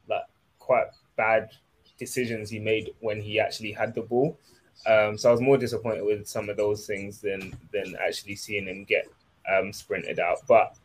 like 0.08 0.22
quite 0.60 0.86
bad 1.16 1.50
decisions 1.98 2.48
he 2.48 2.60
made 2.60 2.90
when 3.00 3.20
he 3.20 3.40
actually 3.40 3.72
had 3.72 3.92
the 3.92 4.02
ball. 4.02 4.38
Um, 4.86 5.18
so 5.18 5.30
I 5.30 5.32
was 5.32 5.40
more 5.40 5.58
disappointed 5.58 6.04
with 6.04 6.28
some 6.28 6.48
of 6.48 6.58
those 6.58 6.86
things 6.86 7.20
than 7.20 7.58
than 7.72 7.96
actually 8.00 8.36
seeing 8.36 8.68
him 8.68 8.84
get 8.84 9.08
um, 9.52 9.72
sprinted 9.72 10.20
out. 10.20 10.46
But 10.46 10.78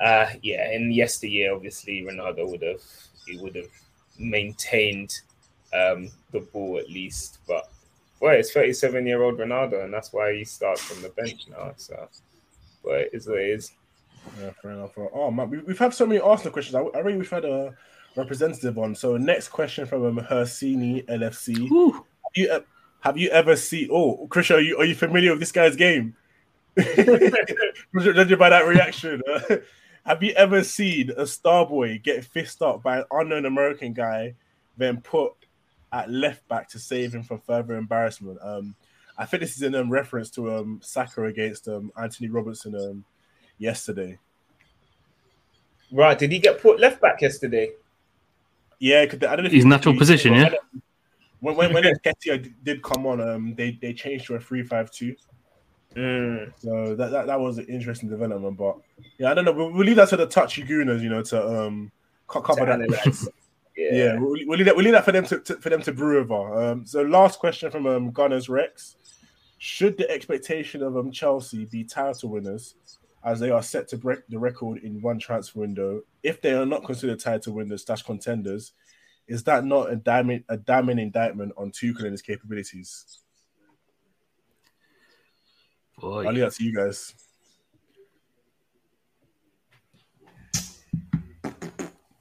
uh, 0.00 0.30
yeah, 0.42 0.72
in 0.72 0.90
yesteryear, 0.90 1.54
obviously 1.54 2.02
Ronaldo 2.02 2.50
would 2.50 2.62
have 2.62 2.82
he 3.26 3.36
would 3.38 3.56
have 3.56 3.70
maintained 4.18 5.20
um, 5.72 6.10
the 6.32 6.40
ball 6.40 6.78
at 6.78 6.88
least. 6.88 7.38
But 7.46 7.70
well, 8.20 8.34
it's 8.34 8.52
37 8.52 9.06
year 9.06 9.22
old 9.22 9.38
Ronaldo, 9.38 9.84
and 9.84 9.92
that's 9.92 10.12
why 10.12 10.34
he 10.34 10.44
starts 10.44 10.82
from 10.82 11.02
the 11.02 11.10
bench 11.10 11.48
now. 11.48 11.72
So, 11.76 12.08
but 12.84 13.00
it 13.00 13.10
is 13.12 13.26
what 13.26 13.38
it 13.38 13.50
is. 13.50 13.72
Yeah, 14.40 14.50
fair 14.62 14.72
enough. 14.72 14.92
Oh 14.96 15.30
man, 15.30 15.50
we, 15.50 15.58
have 15.68 15.78
had 15.78 15.94
so 15.94 16.06
many 16.06 16.20
Arsenal 16.20 16.52
questions. 16.52 16.74
I, 16.74 16.80
I 16.96 17.00
really 17.00 17.18
we've 17.18 17.30
had 17.30 17.44
a 17.44 17.74
representative 18.16 18.78
on. 18.78 18.94
So 18.94 19.16
next 19.16 19.48
question 19.48 19.86
from 19.86 20.04
um, 20.04 20.24
Hersini 20.24 21.04
LFC. 21.06 21.68
Have 21.68 22.02
you, 22.34 22.50
uh, 22.50 22.60
have 23.00 23.18
you 23.18 23.28
ever 23.30 23.56
seen? 23.56 23.88
Oh, 23.92 24.26
Chris, 24.28 24.50
are 24.50 24.60
you 24.60 24.78
are 24.78 24.84
you 24.84 24.94
familiar 24.94 25.30
with 25.30 25.40
this 25.40 25.52
guy's 25.52 25.76
game? 25.76 26.16
Judging 26.76 28.38
by 28.38 28.50
that 28.50 28.66
reaction, 28.66 29.22
uh, 29.32 29.56
have 30.04 30.22
you 30.22 30.32
ever 30.32 30.62
seen 30.62 31.10
a 31.16 31.26
star 31.26 31.66
boy 31.66 31.98
get 32.02 32.24
fist 32.24 32.60
up 32.62 32.82
by 32.82 32.98
an 32.98 33.04
unknown 33.10 33.46
American 33.46 33.92
guy, 33.92 34.34
then 34.76 35.00
put 35.00 35.32
at 35.92 36.10
left 36.10 36.46
back 36.48 36.68
to 36.68 36.78
save 36.78 37.14
him 37.14 37.22
from 37.22 37.40
further 37.40 37.74
embarrassment? 37.74 38.38
Um, 38.42 38.74
I 39.16 39.24
think 39.24 39.42
this 39.42 39.56
is 39.56 39.62
in 39.62 39.74
um, 39.74 39.90
reference 39.90 40.30
to 40.30 40.54
um 40.54 40.80
Saka 40.82 41.24
against 41.24 41.68
um 41.68 41.90
Antonee 41.96 42.28
Robertson 42.28 42.74
um 42.74 43.04
yesterday. 43.58 44.18
Right? 45.92 46.18
Did 46.18 46.32
he 46.32 46.38
get 46.38 46.60
put 46.60 46.80
left 46.80 47.00
back 47.00 47.22
yesterday? 47.22 47.72
Yeah, 48.80 49.06
cause 49.06 49.20
I 49.22 49.36
don't 49.36 49.44
know. 49.44 49.50
His 49.50 49.64
natural 49.64 49.96
position, 49.96 50.34
yeah. 50.34 50.50
When 51.40 51.56
when, 51.56 51.72
when 51.72 51.84
Nketiah 52.04 52.52
did 52.62 52.82
come 52.82 53.06
on, 53.06 53.20
um, 53.20 53.54
they 53.54 53.78
they 53.80 53.94
changed 53.94 54.26
to 54.26 54.34
a 54.34 54.40
three-five-two. 54.40 55.14
Mm. 55.96 56.52
So 56.58 56.94
that, 56.96 57.10
that 57.10 57.26
that 57.28 57.40
was 57.40 57.58
an 57.58 57.66
interesting 57.66 58.08
development, 58.08 58.56
but 58.56 58.78
yeah, 59.18 59.30
I 59.30 59.34
don't 59.34 59.44
know. 59.44 59.52
We'll, 59.52 59.70
we'll 59.70 59.86
leave 59.86 59.96
that 59.96 60.08
to 60.08 60.16
the 60.16 60.26
touchy 60.26 60.64
gooners, 60.64 61.02
you 61.02 61.08
know, 61.08 61.22
to 61.22 61.66
um 61.66 61.92
cover 62.26 62.66
to 62.66 62.86
that. 62.88 63.28
yeah, 63.76 63.94
yeah 63.94 64.18
we'll, 64.18 64.36
we'll, 64.46 64.58
leave 64.58 64.66
that. 64.66 64.74
We'll 64.74 64.84
leave 64.84 64.94
that 64.94 65.04
for 65.04 65.12
them 65.12 65.24
to, 65.26 65.38
to 65.40 65.56
for 65.56 65.70
them 65.70 65.82
to 65.82 65.92
brew 65.92 66.18
over. 66.18 66.70
Um, 66.70 66.86
so 66.86 67.02
last 67.02 67.38
question 67.38 67.70
from 67.70 67.86
um 67.86 68.10
Gunners 68.10 68.48
Rex: 68.48 68.96
Should 69.58 69.96
the 69.96 70.10
expectation 70.10 70.82
of 70.82 70.96
um 70.96 71.12
Chelsea 71.12 71.64
be 71.64 71.84
title 71.84 72.30
winners, 72.30 72.74
as 73.24 73.38
they 73.38 73.50
are 73.50 73.62
set 73.62 73.86
to 73.88 73.96
break 73.96 74.26
the 74.28 74.38
record 74.38 74.78
in 74.78 75.00
one 75.00 75.20
transfer 75.20 75.60
window, 75.60 76.02
if 76.24 76.42
they 76.42 76.54
are 76.54 76.66
not 76.66 76.84
considered 76.84 77.20
title 77.20 77.54
winners 77.54 77.84
slash 77.84 78.02
contenders? 78.02 78.72
Is 79.26 79.44
that 79.44 79.64
not 79.64 79.90
a 79.90 79.96
damning 79.96 80.44
a 80.48 80.56
damning 80.56 80.98
indictment 80.98 81.52
on 81.56 81.70
Tuchel 81.70 82.02
and 82.02 82.12
his 82.12 82.20
capabilities? 82.20 83.20
Boy. 85.98 86.26
I'll 86.26 86.32
leave 86.32 86.44
that 86.44 86.52
to 86.54 86.64
you 86.64 86.76
guys. 86.76 87.14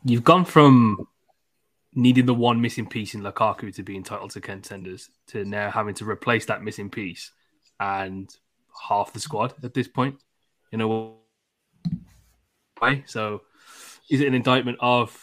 You've 0.06 0.24
gone 0.24 0.46
from 0.46 1.08
needing 1.94 2.26
the 2.26 2.34
one 2.34 2.60
missing 2.60 2.88
piece 2.88 3.14
in 3.14 3.22
Lukaku 3.22 3.74
to 3.76 3.84
be 3.84 3.96
entitled 3.96 4.32
to 4.32 4.42
contenders 4.42 5.10
to 5.28 5.46
now 5.46 5.70
having 5.70 5.94
to 5.96 6.10
replace 6.10 6.46
that 6.48 6.64
missing 6.64 6.90
piece 6.90 7.32
and 7.80 8.30
half 8.90 9.14
the 9.14 9.20
squad 9.20 9.54
at 9.64 9.74
this 9.74 9.88
point. 9.88 10.16
You 10.72 10.78
know, 10.78 11.18
way. 12.82 13.04
So, 13.06 13.44
is 14.10 14.22
it 14.22 14.28
an 14.28 14.34
indictment 14.34 14.78
of 14.82 15.18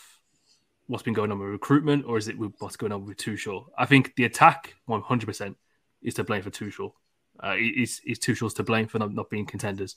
what's 0.86 1.02
been 1.02 1.14
going 1.14 1.30
on 1.30 1.38
with 1.38 1.48
recruitment, 1.48 2.04
or 2.06 2.18
is 2.18 2.28
it 2.28 2.38
with 2.38 2.52
what's 2.58 2.76
going 2.76 2.92
on 2.92 3.04
with 3.04 3.16
Tuchel? 3.16 3.66
I 3.76 3.86
think 3.86 4.14
the 4.16 4.24
attack, 4.24 4.74
one 4.86 5.02
hundred 5.02 5.26
percent, 5.26 5.56
is 6.02 6.14
to 6.14 6.24
blame 6.24 6.42
for 6.42 6.50
Tuchel. 6.50 6.92
Uh, 7.42 7.56
is 7.58 8.00
is 8.06 8.18
Tuchel's 8.18 8.54
to 8.54 8.62
blame 8.62 8.86
for 8.86 8.98
not, 8.98 9.30
being 9.30 9.46
contenders? 9.46 9.96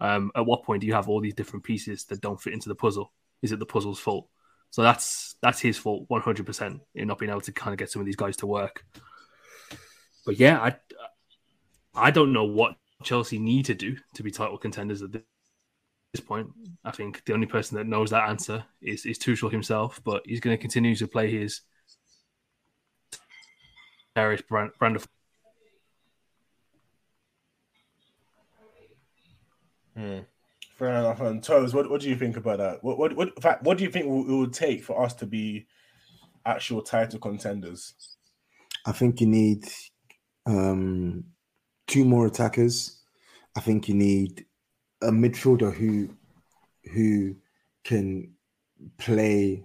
Um, 0.00 0.30
at 0.34 0.44
what 0.44 0.64
point 0.64 0.80
do 0.80 0.86
you 0.86 0.94
have 0.94 1.08
all 1.08 1.20
these 1.20 1.34
different 1.34 1.64
pieces 1.64 2.04
that 2.06 2.20
don't 2.20 2.40
fit 2.40 2.52
into 2.52 2.68
the 2.68 2.74
puzzle? 2.74 3.12
Is 3.42 3.52
it 3.52 3.58
the 3.58 3.66
puzzle's 3.66 4.00
fault? 4.00 4.28
So 4.70 4.82
that's 4.82 5.36
that's 5.40 5.60
his 5.60 5.78
fault, 5.78 6.04
one 6.08 6.20
hundred 6.20 6.46
percent, 6.46 6.80
in 6.94 7.08
not 7.08 7.18
being 7.18 7.30
able 7.30 7.40
to 7.42 7.52
kind 7.52 7.72
of 7.72 7.78
get 7.78 7.90
some 7.90 8.00
of 8.00 8.06
these 8.06 8.16
guys 8.16 8.36
to 8.38 8.46
work. 8.46 8.84
But 10.26 10.38
yeah, 10.38 10.60
I 10.60 10.76
I 11.94 12.10
don't 12.10 12.32
know 12.32 12.44
what 12.44 12.76
Chelsea 13.02 13.38
need 13.38 13.66
to 13.66 13.74
do 13.74 13.96
to 14.14 14.22
be 14.22 14.30
title 14.30 14.58
contenders 14.58 15.02
at 15.02 15.12
this 15.12 15.22
point. 16.26 16.48
I 16.84 16.90
think 16.90 17.24
the 17.24 17.34
only 17.34 17.46
person 17.46 17.76
that 17.78 17.86
knows 17.86 18.10
that 18.10 18.28
answer 18.28 18.64
is 18.82 19.06
is 19.06 19.18
Tuchel 19.18 19.50
himself, 19.50 20.00
but 20.04 20.22
he's 20.26 20.40
going 20.40 20.56
to 20.56 20.60
continue 20.60 20.96
to 20.96 21.06
play 21.06 21.30
his 21.30 21.60
brand, 24.14 24.70
brand 24.78 24.96
of 24.96 25.08
Hmm. 29.96 30.20
Fair 30.76 30.88
enough. 30.88 31.20
And 31.20 31.42
Toes, 31.42 31.72
what, 31.72 31.88
what 31.88 32.00
do 32.00 32.08
you 32.08 32.16
think 32.16 32.36
about 32.36 32.58
that? 32.58 32.82
What 32.82 32.98
what 32.98 33.14
what 33.16 33.40
fact, 33.40 33.62
what 33.62 33.78
do 33.78 33.84
you 33.84 33.90
think 33.90 34.06
it 34.06 34.32
would 34.32 34.52
take 34.52 34.82
for 34.82 35.00
us 35.04 35.14
to 35.14 35.26
be 35.26 35.66
actual 36.44 36.82
title 36.82 37.20
contenders? 37.20 37.94
I 38.84 38.92
think 38.92 39.20
you 39.20 39.28
need 39.28 39.64
um, 40.46 41.24
two 41.86 42.04
more 42.04 42.26
attackers. 42.26 43.02
I 43.56 43.60
think 43.60 43.88
you 43.88 43.94
need 43.94 44.44
a 45.00 45.10
midfielder 45.10 45.72
who 45.72 46.08
who 46.92 47.36
can 47.84 48.32
play 48.98 49.64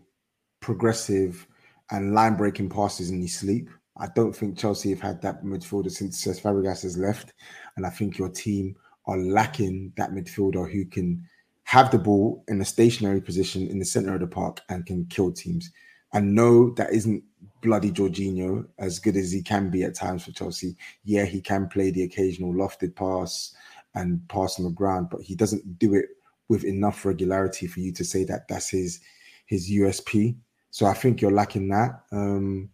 progressive 0.59 1.47
and 1.91 2.13
line 2.13 2.35
breaking 2.35 2.69
passes 2.69 3.09
in 3.09 3.21
his 3.21 3.35
sleep. 3.35 3.69
I 3.97 4.07
don't 4.15 4.33
think 4.33 4.57
Chelsea 4.57 4.91
have 4.91 5.01
had 5.01 5.21
that 5.23 5.43
midfielder 5.43 5.91
since 5.91 6.23
Cesc 6.23 6.41
Fabregas 6.41 6.83
has 6.83 6.97
left, 6.97 7.33
and 7.75 7.85
I 7.85 7.89
think 7.89 8.17
your 8.17 8.29
team 8.29 8.75
are 9.09 9.17
lacking 9.17 9.91
that 9.97 10.11
midfielder 10.11 10.71
who 10.71 10.85
can 10.85 11.23
have 11.63 11.91
the 11.91 11.99
ball 11.99 12.43
in 12.47 12.61
a 12.61 12.65
stationary 12.65 13.21
position 13.21 13.67
in 13.67 13.79
the 13.79 13.85
center 13.85 14.13
of 14.13 14.21
the 14.21 14.27
park 14.27 14.61
and 14.69 14.85
can 14.85 15.05
kill 15.05 15.31
teams. 15.31 15.71
And 16.13 16.33
no, 16.33 16.71
that 16.71 16.93
isn't 16.93 17.23
bloody 17.61 17.91
Jorginho, 17.91 18.67
as 18.77 18.99
good 18.99 19.15
as 19.15 19.31
he 19.31 19.41
can 19.41 19.69
be 19.69 19.83
at 19.83 19.95
times 19.95 20.25
for 20.25 20.31
Chelsea. 20.31 20.75
Yeah, 21.03 21.25
he 21.25 21.41
can 21.41 21.67
play 21.67 21.91
the 21.91 22.03
occasional 22.03 22.53
lofted 22.53 22.95
pass 22.95 23.55
and 23.95 24.27
pass 24.29 24.59
on 24.59 24.65
the 24.65 24.71
ground, 24.71 25.09
but 25.11 25.21
he 25.21 25.35
doesn't 25.35 25.79
do 25.79 25.93
it 25.93 26.05
with 26.47 26.63
enough 26.63 27.05
regularity 27.05 27.67
for 27.67 27.79
you 27.79 27.91
to 27.93 28.03
say 28.03 28.23
that 28.25 28.47
that's 28.47 28.69
his 28.69 28.99
his 29.45 29.71
USP. 29.71 30.35
So 30.71 30.85
I 30.85 30.93
think 30.93 31.21
you're 31.21 31.31
lacking 31.31 31.69
that. 31.69 32.01
Um, 32.11 32.69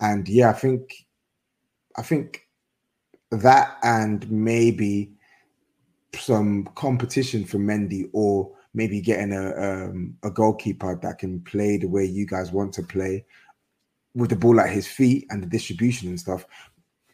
and 0.00 0.28
yeah, 0.28 0.50
I 0.50 0.54
think 0.54 1.06
I 1.96 2.02
think 2.02 2.46
that 3.30 3.76
and 3.82 4.30
maybe 4.30 5.12
some 6.14 6.68
competition 6.74 7.44
for 7.44 7.58
Mendy 7.58 8.08
or 8.12 8.50
maybe 8.74 9.00
getting 9.00 9.32
a 9.32 9.52
um, 9.56 10.16
a 10.22 10.30
goalkeeper 10.30 10.98
that 11.02 11.18
can 11.18 11.40
play 11.40 11.76
the 11.76 11.88
way 11.88 12.04
you 12.04 12.26
guys 12.26 12.52
want 12.52 12.72
to 12.74 12.82
play 12.82 13.24
with 14.14 14.30
the 14.30 14.36
ball 14.36 14.60
at 14.60 14.70
his 14.70 14.86
feet 14.86 15.26
and 15.30 15.42
the 15.42 15.46
distribution 15.46 16.08
and 16.08 16.18
stuff. 16.18 16.44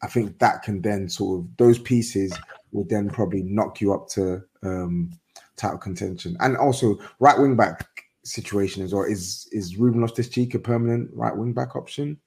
I 0.03 0.09
think 0.09 0.39
that 0.39 0.63
can 0.63 0.83
then 0.83 1.09
sort 1.09 1.41
of 1.41 1.57
those 1.57 1.79
pieces 1.79 2.33
would 2.73 2.89
then 2.89 3.09
probably 3.09 3.43
knock 3.43 3.81
you 3.81 3.93
up 3.95 4.09
to 4.11 4.43
um, 4.63 5.11
title 5.57 5.79
contention. 5.79 6.37
And 6.41 6.57
also 6.57 6.99
right 7.19 7.39
wing 7.39 7.57
back 7.57 7.87
situation 8.25 8.83
as 8.83 8.93
well. 8.93 9.05
Is 9.05 9.49
is 9.53 9.77
Ruben 9.77 10.01
Loftus 10.01 10.29
Cheek 10.29 10.55
a 10.55 10.59
permanent 10.59 11.11
right 11.15 11.37
wing 11.37 11.53
back 11.53 11.77
option? 11.77 12.19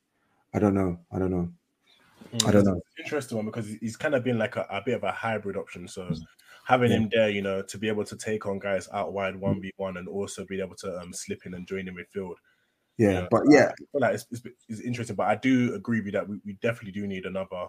I 0.54 0.60
don't 0.60 0.74
know. 0.74 1.00
I 1.12 1.20
don't 1.20 1.32
know. 1.32 1.50
Mm, 2.34 2.48
I 2.48 2.52
don't 2.52 2.66
know. 2.66 2.82
Interesting 2.98 3.38
one 3.38 3.46
because 3.46 3.68
he's 3.82 3.96
kind 3.96 4.16
of 4.16 4.24
been 4.24 4.38
like 4.38 4.56
a, 4.56 4.66
a 4.70 4.82
bit 4.84 4.96
of 4.96 5.04
a 5.04 5.12
hybrid 5.12 5.58
option. 5.58 5.88
So 5.88 6.12
having 6.70 6.92
yeah. 6.92 6.98
him 6.98 7.10
there, 7.12 7.30
you 7.32 7.42
know, 7.42 7.64
to 7.64 7.78
be 7.80 7.88
able 7.88 8.06
to 8.06 8.16
take 8.16 8.46
on 8.46 8.60
guys 8.60 8.88
out 8.94 9.12
wide 9.12 9.34
mm. 9.34 9.40
one 9.40 9.60
v 9.60 9.74
one 9.78 9.98
and 9.98 10.08
also 10.08 10.46
be 10.46 10.62
able 10.62 10.76
to 10.76 11.00
um, 11.00 11.12
slip 11.12 11.48
in 11.48 11.56
and 11.56 11.68
join 11.68 11.86
the 11.86 11.92
midfield. 11.92 12.36
Yeah, 12.96 13.08
you 13.08 13.14
know, 13.14 13.28
but 13.32 13.44
yeah, 13.50 13.72
like 13.94 14.14
it's, 14.14 14.28
it's, 14.32 14.42
it's, 14.68 14.82
interesting. 14.82 15.16
But 15.16 15.30
I 15.30 15.36
do 15.36 15.74
agree 15.74 16.00
with 16.00 16.08
you 16.08 16.12
that 16.12 16.30
we, 16.30 16.40
we 16.46 16.54
definitely 16.62 16.92
do 16.92 17.08
need 17.08 17.26
another 17.26 17.66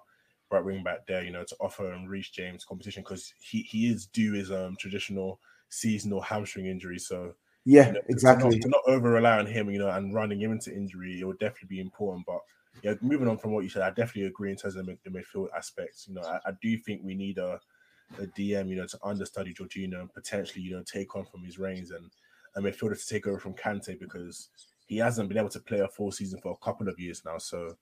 right 0.51 0.63
wing 0.63 0.83
back 0.83 1.07
there, 1.07 1.23
you 1.23 1.31
know, 1.31 1.45
to 1.45 1.57
offer 1.61 1.93
and 1.93 2.11
Reece 2.11 2.29
James 2.29 2.65
competition 2.65 3.03
because 3.03 3.33
he 3.41 3.63
he 3.63 3.89
is 3.89 4.07
due 4.07 4.35
his 4.35 4.51
um 4.51 4.77
traditional 4.79 5.41
seasonal 5.71 6.21
hamstring 6.21 6.67
injury. 6.67 6.99
So 6.99 7.33
yeah, 7.65 7.87
you 7.87 7.93
know, 7.95 8.01
exactly. 8.11 8.59
To 8.59 8.69
not, 8.69 8.83
not 8.87 8.95
over 8.95 9.11
rely 9.11 9.39
on 9.39 9.47
him, 9.47 9.71
you 9.71 9.79
know, 9.79 9.89
and 9.89 10.13
running 10.13 10.43
him 10.43 10.53
into 10.53 10.75
injury, 10.75 11.21
it 11.21 11.25
would 11.25 11.39
definitely 11.39 11.69
be 11.69 11.81
important. 11.81 12.27
But 12.27 12.41
yeah, 12.83 12.95
moving 13.01 13.29
on 13.29 13.39
from 13.39 13.53
what 13.53 13.65
you 13.65 13.71
said, 13.71 13.83
I 13.83 13.91
definitely 13.91 14.25
agree 14.25 14.51
in 14.51 14.57
terms 14.57 14.77
of 14.77 14.85
the 14.85 14.97
midfield 15.09 15.47
aspects. 15.57 16.07
You 16.07 16.17
know, 16.17 16.23
I, 16.23 16.37
I 16.45 16.53
do 16.61 16.77
think 16.77 17.01
we 17.03 17.15
need 17.15 17.39
a 17.39 17.61
a 18.19 18.27
DM, 18.27 18.69
you 18.69 18.77
know, 18.77 18.87
to 18.87 18.99
understudy 19.03 19.55
Jorginho 19.55 20.01
and 20.01 20.13
potentially, 20.13 20.63
you 20.63 20.73
know, 20.73 20.83
take 20.83 21.15
on 21.17 21.25
from 21.25 21.45
his 21.45 21.59
reins 21.59 21.91
and 21.91 22.11
a 22.57 22.61
midfielder 22.61 23.01
to 23.01 23.09
take 23.09 23.27
over 23.27 23.39
from 23.39 23.55
Kante 23.55 23.99
because 23.99 24.49
he 24.87 24.97
hasn't 24.99 25.29
been 25.29 25.39
able 25.39 25.49
to 25.51 25.61
play 25.61 25.81
a 25.81 25.89
full 25.89 26.11
season 26.11 26.41
for 26.41 26.53
a 26.53 26.65
couple 26.65 26.89
of 26.89 26.99
years 26.99 27.23
now. 27.25 27.39
So 27.39 27.77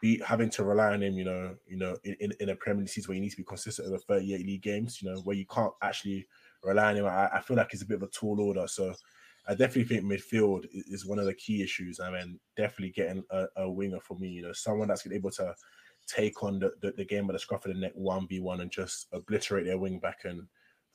be 0.00 0.20
having 0.24 0.50
to 0.50 0.64
rely 0.64 0.92
on 0.92 1.02
him, 1.02 1.14
you 1.14 1.24
know, 1.24 1.56
you 1.66 1.76
know, 1.76 1.96
in, 2.04 2.16
in, 2.20 2.32
in 2.40 2.48
a 2.50 2.56
Premier 2.56 2.80
League 2.80 2.88
season 2.88 3.08
where 3.08 3.16
you 3.16 3.22
need 3.22 3.30
to 3.30 3.36
be 3.36 3.44
consistent 3.44 3.88
over 3.88 3.98
38 3.98 4.46
league 4.46 4.62
games, 4.62 5.00
you 5.02 5.10
know, 5.10 5.20
where 5.20 5.36
you 5.36 5.46
can't 5.46 5.72
actually 5.82 6.26
rely 6.62 6.90
on 6.90 6.96
him. 6.96 7.06
I, 7.06 7.28
I 7.34 7.40
feel 7.40 7.56
like 7.56 7.72
it's 7.72 7.82
a 7.82 7.86
bit 7.86 7.96
of 7.96 8.02
a 8.02 8.08
tall 8.08 8.40
order. 8.40 8.66
So 8.66 8.94
I 9.48 9.54
definitely 9.54 9.84
think 9.84 10.04
midfield 10.04 10.66
is 10.72 11.06
one 11.06 11.18
of 11.18 11.26
the 11.26 11.34
key 11.34 11.62
issues. 11.62 12.00
I 12.00 12.10
mean, 12.10 12.38
definitely 12.56 12.90
getting 12.90 13.24
a, 13.30 13.46
a 13.56 13.70
winger 13.70 14.00
for 14.00 14.16
me, 14.18 14.28
you 14.28 14.42
know, 14.42 14.52
someone 14.52 14.88
that's 14.88 15.06
able 15.06 15.30
to 15.32 15.54
take 16.06 16.42
on 16.42 16.58
the, 16.58 16.72
the, 16.80 16.92
the 16.92 17.04
game 17.04 17.28
of 17.28 17.32
the 17.32 17.38
scruff 17.38 17.64
of 17.66 17.74
the 17.74 17.80
neck 17.80 17.92
1v1 17.98 18.60
and 18.60 18.70
just 18.70 19.06
obliterate 19.12 19.66
their 19.66 19.78
wing 19.78 19.98
back 19.98 20.20
and 20.24 20.46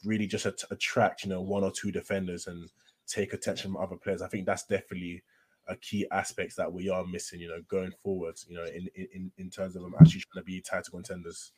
really 0.05 0.27
just 0.27 0.45
at- 0.45 0.63
attract, 0.71 1.23
you 1.23 1.29
know, 1.29 1.41
one 1.41 1.63
or 1.63 1.71
two 1.71 1.91
defenders 1.91 2.47
and 2.47 2.69
take 3.07 3.33
attention 3.33 3.71
from 3.71 3.81
other 3.81 3.95
players. 3.95 4.21
I 4.21 4.27
think 4.27 4.45
that's 4.45 4.65
definitely 4.65 5.23
a 5.67 5.75
key 5.75 6.05
aspect 6.11 6.55
that 6.57 6.71
we 6.71 6.89
are 6.89 7.05
missing, 7.05 7.39
you 7.39 7.49
know, 7.49 7.61
going 7.67 7.91
forward, 8.03 8.35
you 8.47 8.55
know, 8.55 8.65
in 8.65 8.87
in, 8.95 9.31
in 9.37 9.49
terms 9.49 9.75
of 9.75 9.81
them 9.81 9.95
actually 9.99 10.21
trying 10.21 10.43
to 10.43 10.45
be 10.45 10.61
title 10.61 10.91
contenders. 10.91 11.51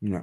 Yeah. 0.00 0.22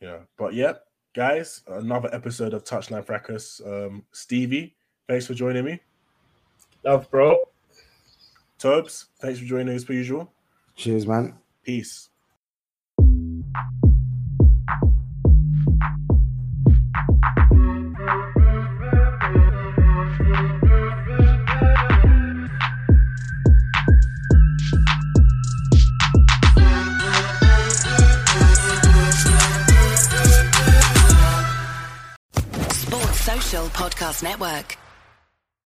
Yeah. 0.00 0.18
But 0.36 0.54
yeah, 0.54 0.74
guys, 1.14 1.62
another 1.66 2.08
episode 2.12 2.54
of 2.54 2.64
Touchline 2.64 3.04
Fracas. 3.04 3.60
Um, 3.64 4.04
Stevie, 4.12 4.76
thanks 5.08 5.26
for 5.26 5.34
joining 5.34 5.64
me. 5.64 5.80
Love, 6.84 7.10
bro. 7.10 7.36
Tobes, 8.58 9.06
thanks 9.20 9.38
for 9.38 9.44
joining 9.44 9.74
us 9.74 9.84
per 9.84 9.92
usual. 9.92 10.32
Cheers, 10.76 11.06
man. 11.06 11.39
Peace. 11.62 12.10
Podcast 33.80 34.22
Network. 34.22 34.79